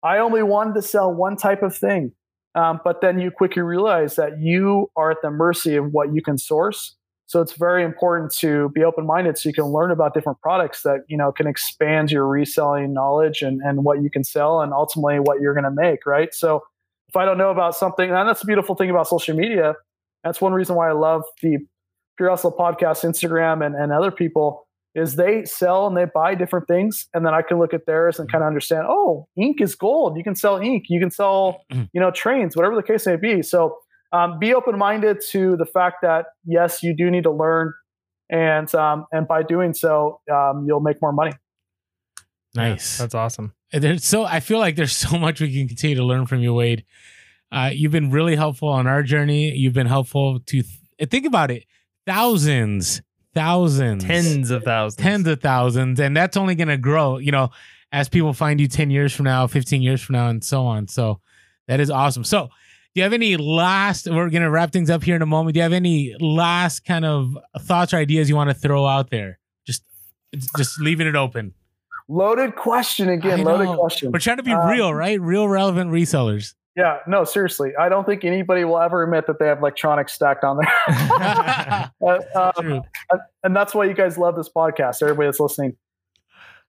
I 0.03 0.19
only 0.19 0.43
wanted 0.43 0.75
to 0.75 0.83
sell 0.83 1.13
one 1.13 1.37
type 1.37 1.63
of 1.63 1.77
thing, 1.77 2.13
um, 2.57 2.81
but 2.83 3.01
then 3.01 3.21
you 3.21 3.31
quickly 3.31 3.63
realize 3.63 4.17
that 4.17 4.41
you 4.41 4.91
are 4.97 5.13
at 5.13 5.19
the 5.23 5.31
mercy 5.31 5.77
of 5.77 5.93
what 5.93 6.13
you 6.13 6.21
can 6.21 6.39
source. 6.39 6.97
So 7.27 7.41
it's 7.41 7.53
very 7.53 7.85
important 7.85 8.35
to 8.39 8.71
be 8.71 8.83
open 8.83 9.07
minded 9.07 9.39
so 9.39 9.49
you 9.49 9.55
can 9.55 9.67
learn 9.67 9.91
about 9.91 10.13
different 10.13 10.41
products 10.41 10.83
that 10.83 11.01
you 11.09 11.17
know 11.17 11.31
can 11.33 11.47
expand 11.47 12.11
your 12.11 12.27
reselling 12.27 12.93
knowledge 12.93 13.43
and, 13.43 13.61
and 13.63 13.85
what 13.85 14.03
you 14.03 14.11
can 14.11 14.25
sell 14.25 14.61
and 14.61 14.73
ultimately 14.73 15.21
what 15.21 15.41
you're 15.41 15.55
going 15.55 15.65
to 15.65 15.71
make. 15.71 16.05
Right. 16.05 16.35
So 16.35 16.65
if 17.09 17.17
I 17.17 17.25
don't 17.25 17.39
know 17.39 17.51
about 17.51 17.77
something, 17.77 18.11
and 18.11 18.29
that's 18.29 18.41
the 18.41 18.47
beautiful 18.47 18.75
thing 18.75 18.91
about 18.91 19.07
social 19.07 19.37
media. 19.37 19.77
That's 20.25 20.41
one 20.41 20.53
reason 20.53 20.77
why 20.77 20.89
I 20.89 20.93
love 20.93 21.25
the 21.43 21.59
Pure 22.17 22.31
Hustle 22.31 22.53
podcast, 22.53 23.05
Instagram, 23.05 23.65
and, 23.65 23.75
and 23.75 23.93
other 23.93 24.11
people 24.11 24.67
is 24.95 25.17
they 25.17 25.45
sell 25.45 25.87
and 25.87 25.97
they 25.97 26.05
buy 26.05 26.35
different 26.35 26.69
things, 26.69 27.09
and 27.15 27.25
then 27.25 27.35
I 27.35 27.43
can 27.43 27.59
look 27.59 27.73
at 27.73 27.87
theirs 27.87 28.19
and 28.19 28.31
kind 28.31 28.43
of 28.43 28.49
understand. 28.49 28.87
Oh, 28.89 29.27
ink 29.37 29.61
is 29.61 29.75
gold. 29.75 30.17
You 30.17 30.25
can 30.25 30.35
sell 30.35 30.59
ink. 30.59 30.85
You 30.89 31.01
can 31.01 31.11
sell, 31.11 31.63
mm-hmm. 31.73 31.85
you 31.93 32.01
know, 32.01 32.11
trains, 32.11 32.57
whatever 32.57 32.77
the 32.77 32.83
case 32.83 33.07
may 33.07 33.17
be. 33.17 33.43
So 33.43 33.79
um, 34.13 34.39
be 34.39 34.55
open 34.55 34.79
minded 34.79 35.23
to 35.31 35.57
the 35.57 35.65
fact 35.65 35.97
that 36.03 36.27
yes, 36.45 36.83
you 36.83 36.95
do 36.95 37.11
need 37.11 37.25
to 37.25 37.33
learn, 37.33 37.73
and 38.31 38.73
um, 38.75 39.07
and 39.13 39.27
by 39.27 39.43
doing 39.43 39.73
so, 39.73 40.21
um, 40.31 40.65
you'll 40.67 40.81
make 40.81 41.01
more 41.01 41.13
money. 41.13 41.33
Nice. 42.55 42.99
Yeah, 42.99 43.05
that's 43.05 43.15
awesome. 43.15 43.55
There's 43.73 44.05
so 44.05 44.25
I 44.25 44.41
feel 44.41 44.59
like 44.59 44.77
there's 44.77 44.97
so 44.97 45.19
much 45.19 45.41
we 45.41 45.53
can 45.53 45.69
continue 45.69 45.97
to 45.97 46.05
learn 46.05 46.27
from 46.27 46.41
you, 46.41 46.53
Wade. 46.55 46.85
Uh, 47.51 47.71
you've 47.73 47.93
been 47.93 48.11
really 48.11 48.37
helpful 48.37 48.69
on 48.69 48.87
our 48.87 49.03
journey. 49.03 49.51
You've 49.53 49.75
been 49.75 49.87
helpful 49.87 50.41
to 50.41 50.63
th- 50.63 51.11
think 51.11 51.27
about 51.27 51.51
it. 51.51 51.65
Thousands, 52.07 53.03
thousands, 53.35 54.05
tens 54.05 54.51
of 54.51 54.63
thousands, 54.63 55.03
tens 55.03 55.27
of 55.27 55.41
thousands, 55.41 56.01
and 56.01 56.17
that's 56.17 56.37
only 56.37 56.55
going 56.55 56.69
to 56.69 56.77
grow. 56.77 57.19
You 57.19 57.33
know, 57.33 57.51
as 57.91 58.09
people 58.09 58.33
find 58.33 58.61
you 58.61 58.69
ten 58.69 58.91
years 58.91 59.13
from 59.13 59.25
now, 59.25 59.47
fifteen 59.47 59.83
years 59.83 60.01
from 60.03 60.15
now, 60.15 60.29
and 60.29 60.43
so 60.43 60.65
on. 60.65 60.89
So 60.89 61.21
that 61.69 61.81
is 61.81 61.91
awesome. 61.91 62.25
So, 62.25 62.47
do 62.47 62.51
you 63.01 63.03
have 63.03 63.13
any 63.13 63.37
last? 63.37 64.09
We're 64.09 64.31
going 64.31 64.43
to 64.43 64.51
wrap 64.51 64.73
things 64.73 64.91
up 64.91 65.03
here 65.03 65.17
in 65.17 65.23
a 65.23 65.27
moment. 65.27 65.55
Do 65.55 65.59
you 65.59 65.63
have 65.63 65.73
any 65.73 66.15
last 66.21 66.85
kind 66.85 67.05
of 67.05 67.37
thoughts 67.61 67.95
or 67.95 67.97
ideas 67.97 68.29
you 68.29 68.37
want 68.37 68.51
to 68.51 68.55
throw 68.55 68.87
out 68.87 69.11
there? 69.11 69.39
Just, 69.67 69.83
just 70.57 70.81
leaving 70.81 71.07
it 71.07 71.17
open. 71.17 71.55
Loaded 72.09 72.57
question 72.57 73.09
again. 73.09 73.43
Loaded 73.45 73.69
question. 73.79 74.13
We're 74.13 74.19
trying 74.19 74.39
to 74.39 74.43
be 74.43 74.53
um, 74.53 74.69
real, 74.69 74.93
right? 74.93 75.21
Real 75.21 75.49
relevant 75.49 75.91
resellers. 75.91 76.55
Yeah, 76.75 76.99
no, 77.07 77.25
seriously. 77.25 77.73
I 77.79 77.91
don't 77.91 78.07
think 78.07 78.25
anybody 78.25 78.65
will 78.65 78.79
ever 78.79 79.03
admit 79.03 79.27
that 79.27 79.39
they 79.39 79.47
have 79.47 79.59
electronics 79.59 80.15
stacked 80.15 80.43
on 80.43 80.59
there. 80.59 80.73
uh, 82.35 82.53
um, 82.57 82.83
and 83.43 83.55
that's 83.55 83.75
why 83.75 83.85
you 83.85 83.95
guys 83.95 84.17
love 84.17 84.37
this 84.37 84.49
podcast, 84.49 85.03
everybody 85.03 85.27
that's 85.27 85.41
listening. 85.41 85.77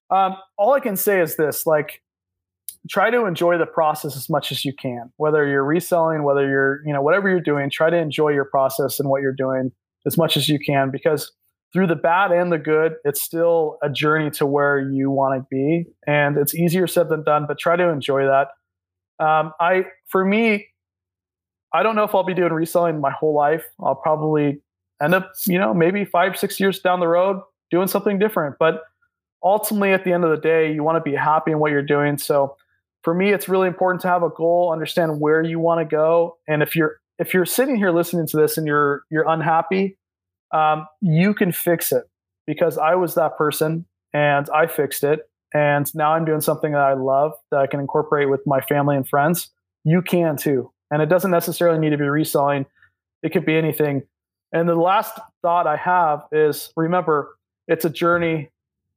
Um, 0.10 0.36
all 0.58 0.74
I 0.74 0.82
can 0.82 0.98
say 0.98 1.22
is 1.22 1.38
this 1.38 1.66
like, 1.66 2.02
try 2.90 3.10
to 3.10 3.26
enjoy 3.26 3.58
the 3.58 3.66
process 3.66 4.18
as 4.18 4.30
much 4.30 4.52
as 4.52 4.66
you 4.66 4.74
can, 4.74 5.12
whether 5.16 5.48
you're 5.48 5.64
reselling, 5.64 6.24
whether 6.24 6.48
you're, 6.48 6.82
you 6.86 6.92
know, 6.92 7.02
whatever 7.02 7.30
you're 7.30 7.40
doing, 7.40 7.70
try 7.70 7.90
to 7.90 7.98
enjoy 7.98 8.30
your 8.30 8.46
process 8.46 9.00
and 9.00 9.10
what 9.10 9.22
you're 9.22 9.32
doing 9.32 9.72
as 10.06 10.18
much 10.18 10.36
as 10.36 10.50
you 10.50 10.60
can 10.60 10.92
because 10.92 11.32
through 11.72 11.88
the 11.88 11.96
bad 11.96 12.32
and 12.32 12.52
the 12.52 12.58
good, 12.58 12.96
it's 13.06 13.22
still 13.22 13.78
a 13.82 13.90
journey 13.90 14.30
to 14.32 14.46
where 14.46 14.80
you 14.80 15.10
want 15.10 15.42
to 15.42 15.48
be. 15.50 15.86
And 16.06 16.38
it's 16.38 16.54
easier 16.54 16.88
said 16.88 17.08
than 17.08 17.24
done, 17.24 17.46
but 17.48 17.58
try 17.58 17.78
to 17.78 17.88
enjoy 17.88 18.26
that 18.26 18.50
um, 19.20 19.54
I 19.60 19.86
for 20.08 20.26
me, 20.26 20.68
I 21.74 21.84
don't 21.84 21.96
know 21.96 22.04
if 22.04 22.14
I'll 22.14 22.24
be 22.24 22.34
doing 22.34 22.54
reselling 22.54 23.00
my 23.00 23.12
whole 23.12 23.34
life. 23.34 23.66
I'll 23.84 23.96
probably 23.96 24.62
end 25.02 25.16
up, 25.16 25.32
you 25.48 25.58
know, 25.58 25.74
maybe 25.74 26.06
five, 26.06 26.38
six 26.38 26.60
years 26.60 26.80
down 26.80 27.00
the 27.00 27.08
road 27.08 27.42
doing 27.72 27.88
something 27.88 28.20
different. 28.20 28.56
But 28.60 28.84
ultimately, 29.44 29.92
at 29.92 30.04
the 30.04 30.14
end 30.14 30.24
of 30.24 30.30
the 30.30 30.38
day, 30.38 30.72
you 30.74 30.84
want 30.84 31.04
to 31.04 31.10
be 31.10 31.16
happy 31.16 31.52
in 31.52 31.60
what 31.60 31.72
you're 31.72 31.82
doing. 31.82 32.18
So 32.18 32.56
for 33.04 33.14
me, 33.14 33.32
it's 33.34 33.50
really 33.50 33.68
important 33.68 34.02
to 34.04 34.08
have 34.08 34.24
a 34.24 34.30
goal, 34.30 34.72
understand 34.72 35.20
where 35.20 35.42
you 35.42 35.60
want 35.60 35.82
to 35.82 35.86
go, 35.86 36.38
and 36.48 36.64
if 36.64 36.76
you're 36.76 36.98
if 37.20 37.34
you're 37.34 37.46
sitting 37.46 37.76
here 37.76 37.92
listening 37.92 38.28
to 38.28 38.38
this 38.38 38.58
and 38.58 38.66
you're 38.66 39.04
you're 39.12 39.28
unhappy, 39.28 39.98
um, 40.54 40.88
you 41.02 41.34
can 41.34 41.52
fix 41.52 41.92
it 41.92 42.04
because 42.48 42.78
I 42.78 42.96
was 42.96 43.16
that 43.16 43.38
person 43.38 43.86
and 44.14 44.50
I 44.54 44.68
fixed 44.68 45.04
it. 45.04 45.22
And 45.54 45.94
now 45.94 46.14
I'm 46.14 46.26
doing 46.26 46.42
something 46.42 46.72
that 46.72 46.82
I 46.82 46.94
love 46.94 47.34
that 47.52 47.60
I 47.60 47.68
can 47.68 47.80
incorporate 47.80 48.30
with 48.30 48.42
my 48.46 48.62
family 48.62 48.96
and 48.96 49.08
friends. 49.08 49.50
You 49.84 50.02
can 50.02 50.36
too. 50.36 50.72
And 50.90 51.02
it 51.02 51.08
doesn't 51.08 51.32
necessarily 51.32 51.80
need 51.80 51.92
to 51.92 51.98
be 51.98 52.08
reselling, 52.08 52.66
it 53.22 53.32
could 53.32 53.46
be 53.46 53.56
anything. 53.56 54.04
And 54.52 54.70
the 54.70 54.76
last 54.76 55.18
thought 55.42 55.66
I 55.66 55.78
have 55.78 56.24
is 56.32 56.72
remember, 56.76 57.38
it's 57.68 57.86
a 57.86 57.90
journey. 57.90 58.50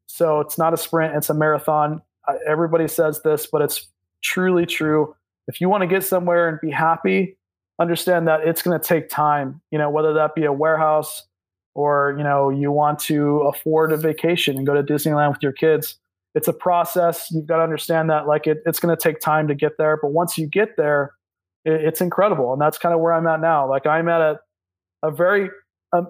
So 0.07 0.41
it's 0.41 0.59
not 0.59 0.75
a 0.75 0.77
sprint, 0.77 1.15
it's 1.15 1.31
a 1.31 1.35
marathon. 1.35 2.03
Everybody 2.47 2.89
says 2.89 3.23
this, 3.23 3.47
but 3.47 3.63
it's 3.63 3.87
truly 4.23 4.67
true. 4.67 5.15
If 5.49 5.61
you 5.61 5.69
want 5.69 5.83
to 5.83 5.87
get 5.87 6.05
somewhere 6.05 6.49
and 6.49 6.61
be 6.61 6.71
happy, 6.71 7.37
understand 7.79 8.27
that 8.29 8.41
it's 8.41 8.63
going 8.63 8.79
to 8.79 8.85
take 8.85 9.09
time, 9.09 9.61
you 9.71 9.79
know, 9.79 9.91
whether 9.91 10.13
that 10.15 10.35
be 10.35 10.45
a 10.45 10.53
warehouse 10.53 11.25
or, 11.75 12.15
you 12.19 12.25
know, 12.25 12.51
you 12.51 12.73
want 12.73 12.99
to 13.01 13.41
afford 13.43 13.93
a 13.93 13.97
vacation 13.97 14.57
and 14.57 14.67
go 14.67 14.75
to 14.75 14.83
Disneyland 14.83 15.31
with 15.31 15.43
your 15.43 15.53
kids 15.53 15.97
it's 16.37 16.49
a 16.49 16.53
process. 16.53 17.29
You've 17.31 17.47
got 17.47 17.57
to 17.57 17.63
understand 17.63 18.11
that 18.11 18.29
like 18.29 18.47
it, 18.47 18.59
it's 18.67 18.79
going 18.79 18.95
to 18.95 19.03
take 19.03 19.21
time 19.21 19.49
to 19.49 19.55
get 19.55 19.79
there, 19.79 19.99
but 20.01 20.13
once 20.13 20.37
you 20.37 20.47
get 20.47 20.77
there, 20.77 21.15
it, 21.65 21.81
it's 21.81 22.03
incredible. 22.03 22.53
And 22.53 22.61
that's 22.61 22.77
kind 22.77 22.95
of 22.95 23.01
where 23.01 23.15
I'm 23.15 23.27
at 23.27 23.41
now. 23.41 23.69
Like 23.69 23.87
I'm 23.87 24.09
at 24.09 24.21
a, 24.21 24.39
a 25.03 25.11
very 25.11 25.49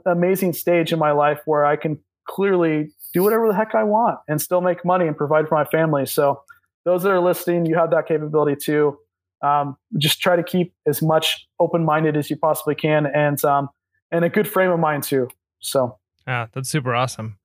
amazing 0.04 0.52
stage 0.52 0.92
in 0.92 0.98
my 0.98 1.12
life 1.12 1.40
where 1.44 1.64
I 1.64 1.76
can 1.76 2.00
clearly 2.28 2.90
do 3.14 3.22
whatever 3.22 3.46
the 3.46 3.54
heck 3.54 3.76
I 3.76 3.84
want 3.84 4.18
and 4.28 4.42
still 4.42 4.60
make 4.60 4.84
money 4.84 5.06
and 5.06 5.16
provide 5.16 5.48
for 5.48 5.54
my 5.54 5.64
family. 5.64 6.06
So 6.06 6.42
those 6.84 7.04
that 7.04 7.12
are 7.12 7.20
listening, 7.20 7.64
you 7.64 7.76
have 7.76 7.90
that 7.92 8.08
capability 8.08 8.56
too. 8.60 8.98
Um, 9.42 9.76
just 9.96 10.20
try 10.20 10.34
to 10.34 10.42
keep 10.42 10.74
as 10.88 11.02
much 11.02 11.46
open-minded 11.60 12.16
as 12.16 12.30
you 12.30 12.36
possibly 12.36 12.74
can 12.74 13.06
and, 13.06 13.42
um, 13.44 13.68
and 14.10 14.24
a 14.24 14.28
good 14.28 14.48
frame 14.48 14.72
of 14.72 14.80
mind 14.80 15.04
too. 15.04 15.28
So. 15.60 15.98
Yeah, 16.26 16.46
that's 16.52 16.68
super 16.68 16.96
awesome. 16.96 17.38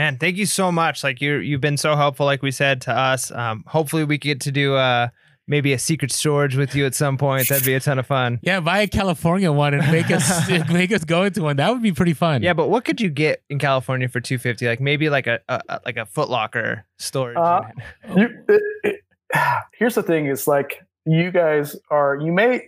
Man, 0.00 0.16
thank 0.16 0.38
you 0.38 0.46
so 0.46 0.72
much. 0.72 1.04
Like 1.04 1.20
you 1.20 1.34
you've 1.34 1.60
been 1.60 1.76
so 1.76 1.94
helpful, 1.94 2.24
like 2.24 2.40
we 2.40 2.52
said 2.52 2.80
to 2.82 2.90
us. 2.90 3.30
Um, 3.30 3.64
hopefully 3.66 4.02
we 4.02 4.16
get 4.16 4.40
to 4.40 4.50
do 4.50 4.74
uh 4.74 5.08
maybe 5.46 5.74
a 5.74 5.78
secret 5.78 6.10
storage 6.10 6.56
with 6.56 6.74
you 6.74 6.86
at 6.86 6.94
some 6.94 7.18
point. 7.18 7.50
That'd 7.50 7.66
be 7.66 7.74
a 7.74 7.80
ton 7.80 7.98
of 7.98 8.06
fun. 8.06 8.40
Yeah, 8.42 8.60
buy 8.60 8.78
a 8.78 8.86
California 8.86 9.52
one 9.52 9.74
and 9.74 9.92
make 9.92 10.10
us 10.10 10.48
make 10.70 10.90
us 10.90 11.04
go 11.04 11.24
into 11.24 11.42
one. 11.42 11.56
That 11.56 11.70
would 11.70 11.82
be 11.82 11.92
pretty 11.92 12.14
fun. 12.14 12.42
Yeah, 12.42 12.54
but 12.54 12.68
what 12.68 12.86
could 12.86 12.98
you 12.98 13.10
get 13.10 13.42
in 13.50 13.58
California 13.58 14.08
for 14.08 14.22
two 14.22 14.38
fifty? 14.38 14.66
Like 14.66 14.80
maybe 14.80 15.10
like 15.10 15.26
a, 15.26 15.40
a, 15.50 15.80
like 15.84 15.98
a 15.98 16.06
Footlocker 16.06 16.84
storage. 16.96 17.36
Uh, 17.36 17.60
you, 18.16 18.28
it, 18.48 18.62
it, 18.82 19.00
here's 19.74 19.96
the 19.96 20.02
thing: 20.02 20.28
is 20.28 20.48
like 20.48 20.80
you 21.04 21.30
guys 21.30 21.76
are 21.90 22.16
you 22.16 22.32
may. 22.32 22.62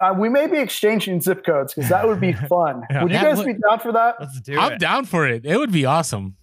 Uh, 0.00 0.14
we 0.18 0.28
may 0.28 0.46
be 0.46 0.58
exchanging 0.58 1.20
zip 1.20 1.44
codes 1.44 1.72
because 1.74 1.88
that 1.88 2.06
would 2.06 2.20
be 2.20 2.32
fun. 2.48 2.82
yeah. 2.90 3.02
Would 3.02 3.12
you 3.12 3.18
guys 3.18 3.42
be 3.42 3.54
down 3.54 3.78
for 3.78 3.92
that? 3.92 4.16
Let's 4.20 4.40
do 4.40 4.58
I'm 4.58 4.72
it. 4.72 4.78
down 4.80 5.04
for 5.04 5.26
it. 5.26 5.46
It 5.46 5.56
would 5.56 5.72
be 5.72 5.84
awesome. 5.86 6.36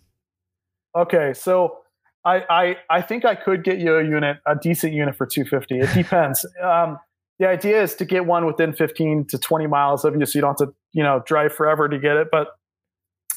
Okay, 0.97 1.33
so 1.33 1.77
I, 2.25 2.43
I 2.49 2.77
I 2.89 3.01
think 3.01 3.25
I 3.25 3.35
could 3.35 3.63
get 3.63 3.77
you 3.79 3.97
a 3.97 4.03
unit, 4.03 4.37
a 4.45 4.55
decent 4.55 4.93
unit 4.93 5.15
for 5.15 5.25
250. 5.27 5.79
It 5.79 5.93
depends. 5.93 6.45
um, 6.63 6.97
the 7.37 7.47
idea 7.47 7.81
is 7.81 7.95
to 7.95 8.05
get 8.05 8.25
one 8.25 8.45
within 8.45 8.73
15 8.73 9.25
to 9.27 9.37
20 9.37 9.67
miles 9.67 10.03
of 10.03 10.15
you, 10.15 10.25
so 10.25 10.37
you 10.37 10.41
don't 10.41 10.59
have 10.59 10.69
to 10.69 10.73
you 10.93 11.03
know 11.03 11.21
drive 11.25 11.53
forever 11.53 11.87
to 11.87 11.99
get 11.99 12.17
it. 12.17 12.29
But 12.31 12.47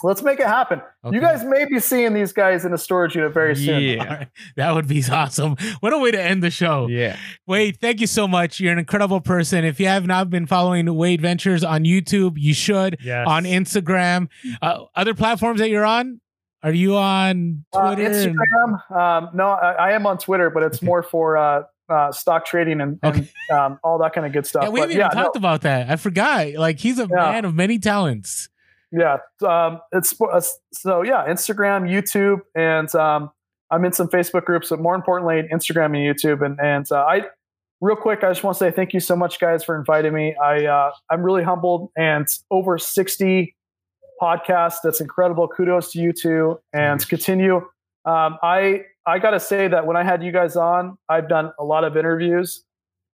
let's 0.03 0.23
make 0.23 0.41
it 0.41 0.47
happen. 0.47 0.81
Okay. 1.05 1.15
You 1.15 1.21
guys 1.21 1.45
may 1.45 1.65
be 1.65 1.81
seeing 1.81 2.13
these 2.15 2.33
guys 2.33 2.65
in 2.65 2.73
a 2.73 2.79
storage 2.79 3.15
unit 3.15 3.33
very 3.33 3.57
soon. 3.57 3.83
Yeah, 3.83 4.25
that 4.57 4.75
would 4.75 4.89
be 4.89 5.03
awesome. 5.11 5.57
What 5.81 5.93
a 5.93 5.99
way 5.99 6.11
to 6.11 6.23
end 6.23 6.43
the 6.43 6.51
show. 6.51 6.87
Yeah. 6.89 7.17
Wade, 7.47 7.79
thank 7.81 8.01
you 8.01 8.07
so 8.07 8.29
much. 8.29 8.61
You're 8.61 8.73
an 8.73 8.79
incredible 8.79 9.21
person. 9.21 9.65
If 9.65 9.81
you 9.81 9.87
have 9.87 10.07
not 10.07 10.31
been 10.31 10.47
following 10.47 10.93
Wade 10.95 11.21
Ventures 11.21 11.65
on 11.65 11.85
YouTube, 11.85 12.35
you 12.37 12.55
should. 12.55 12.99
Yes. 13.03 13.27
On 13.29 13.45
Instagram, 13.45 14.29
uh, 14.61 14.85
other 14.95 15.15
platforms 15.15 15.61
that 15.61 15.71
you're 15.71 15.87
on. 15.87 16.21
Are 16.65 16.73
you 16.73 16.97
on 16.97 17.65
uh, 17.73 17.95
Twitter? 17.95 18.07
Uh, 18.07 18.15
Instagram? 18.15 18.97
Um, 18.97 19.31
no, 19.35 19.49
I, 19.49 19.73
I, 19.73 19.93
am 19.93 20.07
on 20.07 20.17
Twitter, 20.19 20.49
but 20.49 20.63
it's 20.63 20.79
okay. 20.79 20.87
more 20.87 21.03
for 21.03 21.37
uh, 21.37 21.65
uh, 21.89 22.13
stock 22.13 22.47
trading 22.47 22.81
and, 22.81 22.99
okay. 23.03 23.29
and 23.51 23.59
um, 23.59 23.81
all 23.83 23.99
that 23.99 24.13
kind 24.13 24.27
of 24.27 24.33
good 24.33 24.47
stuff. 24.47 24.65
Yeah, 24.65 24.69
we 24.69 24.81
haven't 24.81 24.97
yeah, 24.97 25.07
even 25.07 25.19
talked 25.25 25.35
no. 25.35 25.41
about 25.41 25.63
that. 25.63 25.91
I 25.91 25.97
forgot. 25.97 26.55
Like 26.55 26.79
he's 26.79 26.99
a 26.99 27.09
yeah. 27.11 27.33
man 27.33 27.45
of 27.45 27.55
many 27.55 27.79
talents. 27.79 28.49
Yeah, 28.93 29.19
um, 29.47 29.81
it's 29.93 30.15
uh, 30.21 30.41
so 30.73 31.03
yeah. 31.03 31.27
Instagram, 31.27 31.89
YouTube, 31.89 32.41
and 32.55 32.95
um, 32.95 33.31
I'm 33.71 33.85
in 33.87 33.93
some 33.93 34.09
Facebook 34.09 34.45
groups, 34.45 34.69
but 34.69 34.81
more 34.81 34.95
importantly, 34.95 35.49
Instagram 35.51 35.87
and 35.87 35.97
YouTube. 35.97 36.45
And 36.45 36.61
and 36.61 36.87
uh, 36.93 36.97
I, 36.97 37.23
real 37.81 37.97
quick, 37.97 38.23
I 38.23 38.31
just 38.31 38.45
want 38.45 38.59
to 38.59 38.65
say 38.65 38.71
thank 38.71 38.93
you 38.93 39.01
so 39.01 39.17
much, 39.17 39.41
guys, 39.41 39.65
for 39.65 39.79
inviting 39.79 40.13
me. 40.13 40.37
I 40.37 40.67
uh, 40.67 40.93
I'm 41.11 41.23
really 41.23 41.43
humbled, 41.43 41.91
and 41.97 42.27
over 42.51 42.77
60 42.77 43.57
podcasts 44.21 44.77
That's 44.85 45.01
incredible. 45.01 45.49
Kudos 45.49 45.93
to 45.93 45.99
you 45.99 46.13
two, 46.13 46.61
and 46.75 47.07
continue. 47.09 47.57
Um, 48.05 48.39
I 48.43 48.83
I 49.07 49.19
got 49.19 49.31
to 49.31 49.41
say 49.41 49.69
that 49.69 49.87
when 49.87 49.97
I 49.97 50.05
had 50.05 50.23
you 50.23 50.33
guys 50.33 50.55
on, 50.55 50.99
I've 51.09 51.29
done 51.29 51.51
a 51.59 51.65
lot 51.65 51.85
of 51.85 51.97
interviews, 51.97 52.63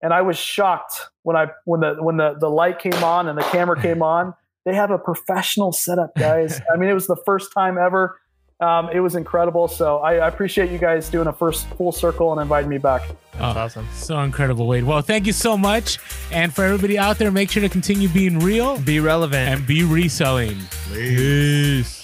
and 0.01 0.13
I 0.13 0.21
was 0.21 0.37
shocked 0.37 0.93
when 1.23 1.35
I 1.35 1.47
when 1.65 1.81
the 1.81 1.95
when 1.99 2.17
the 2.17 2.35
the 2.39 2.49
light 2.49 2.79
came 2.79 3.03
on 3.03 3.27
and 3.27 3.37
the 3.37 3.43
camera 3.43 3.81
came 3.81 4.01
on. 4.03 4.35
They 4.65 4.75
have 4.75 4.91
a 4.91 4.97
professional 4.97 5.71
setup, 5.71 6.15
guys. 6.15 6.61
I 6.73 6.77
mean, 6.77 6.89
it 6.89 6.93
was 6.93 7.07
the 7.07 7.21
first 7.25 7.51
time 7.53 7.77
ever. 7.77 8.19
Um, 8.59 8.89
it 8.93 9.01
was 9.01 9.15
incredible. 9.15 9.67
So 9.67 9.97
I, 9.97 10.15
I, 10.15 10.27
appreciate 10.27 10.71
you 10.71 10.77
guys 10.77 11.09
doing 11.09 11.27
a 11.27 11.33
first 11.33 11.67
full 11.71 11.91
circle 11.91 12.31
and 12.31 12.41
inviting 12.41 12.69
me 12.69 12.77
back. 12.77 13.01
That's 13.33 13.57
oh, 13.57 13.59
awesome. 13.59 13.87
So 13.93 14.19
incredible, 14.21 14.67
Wade. 14.67 14.85
Well, 14.85 15.01
thank 15.01 15.25
you 15.25 15.33
so 15.33 15.57
much. 15.57 15.99
And 16.31 16.53
for 16.53 16.63
everybody 16.63 16.97
out 16.97 17.17
there, 17.17 17.31
make 17.31 17.49
sure 17.49 17.61
to 17.61 17.67
continue 17.67 18.07
being 18.07 18.39
real, 18.39 18.79
be 18.79 18.99
relevant, 19.01 19.49
and 19.49 19.67
be 19.67 19.83
reselling. 19.83 20.59
Please. 20.87 22.02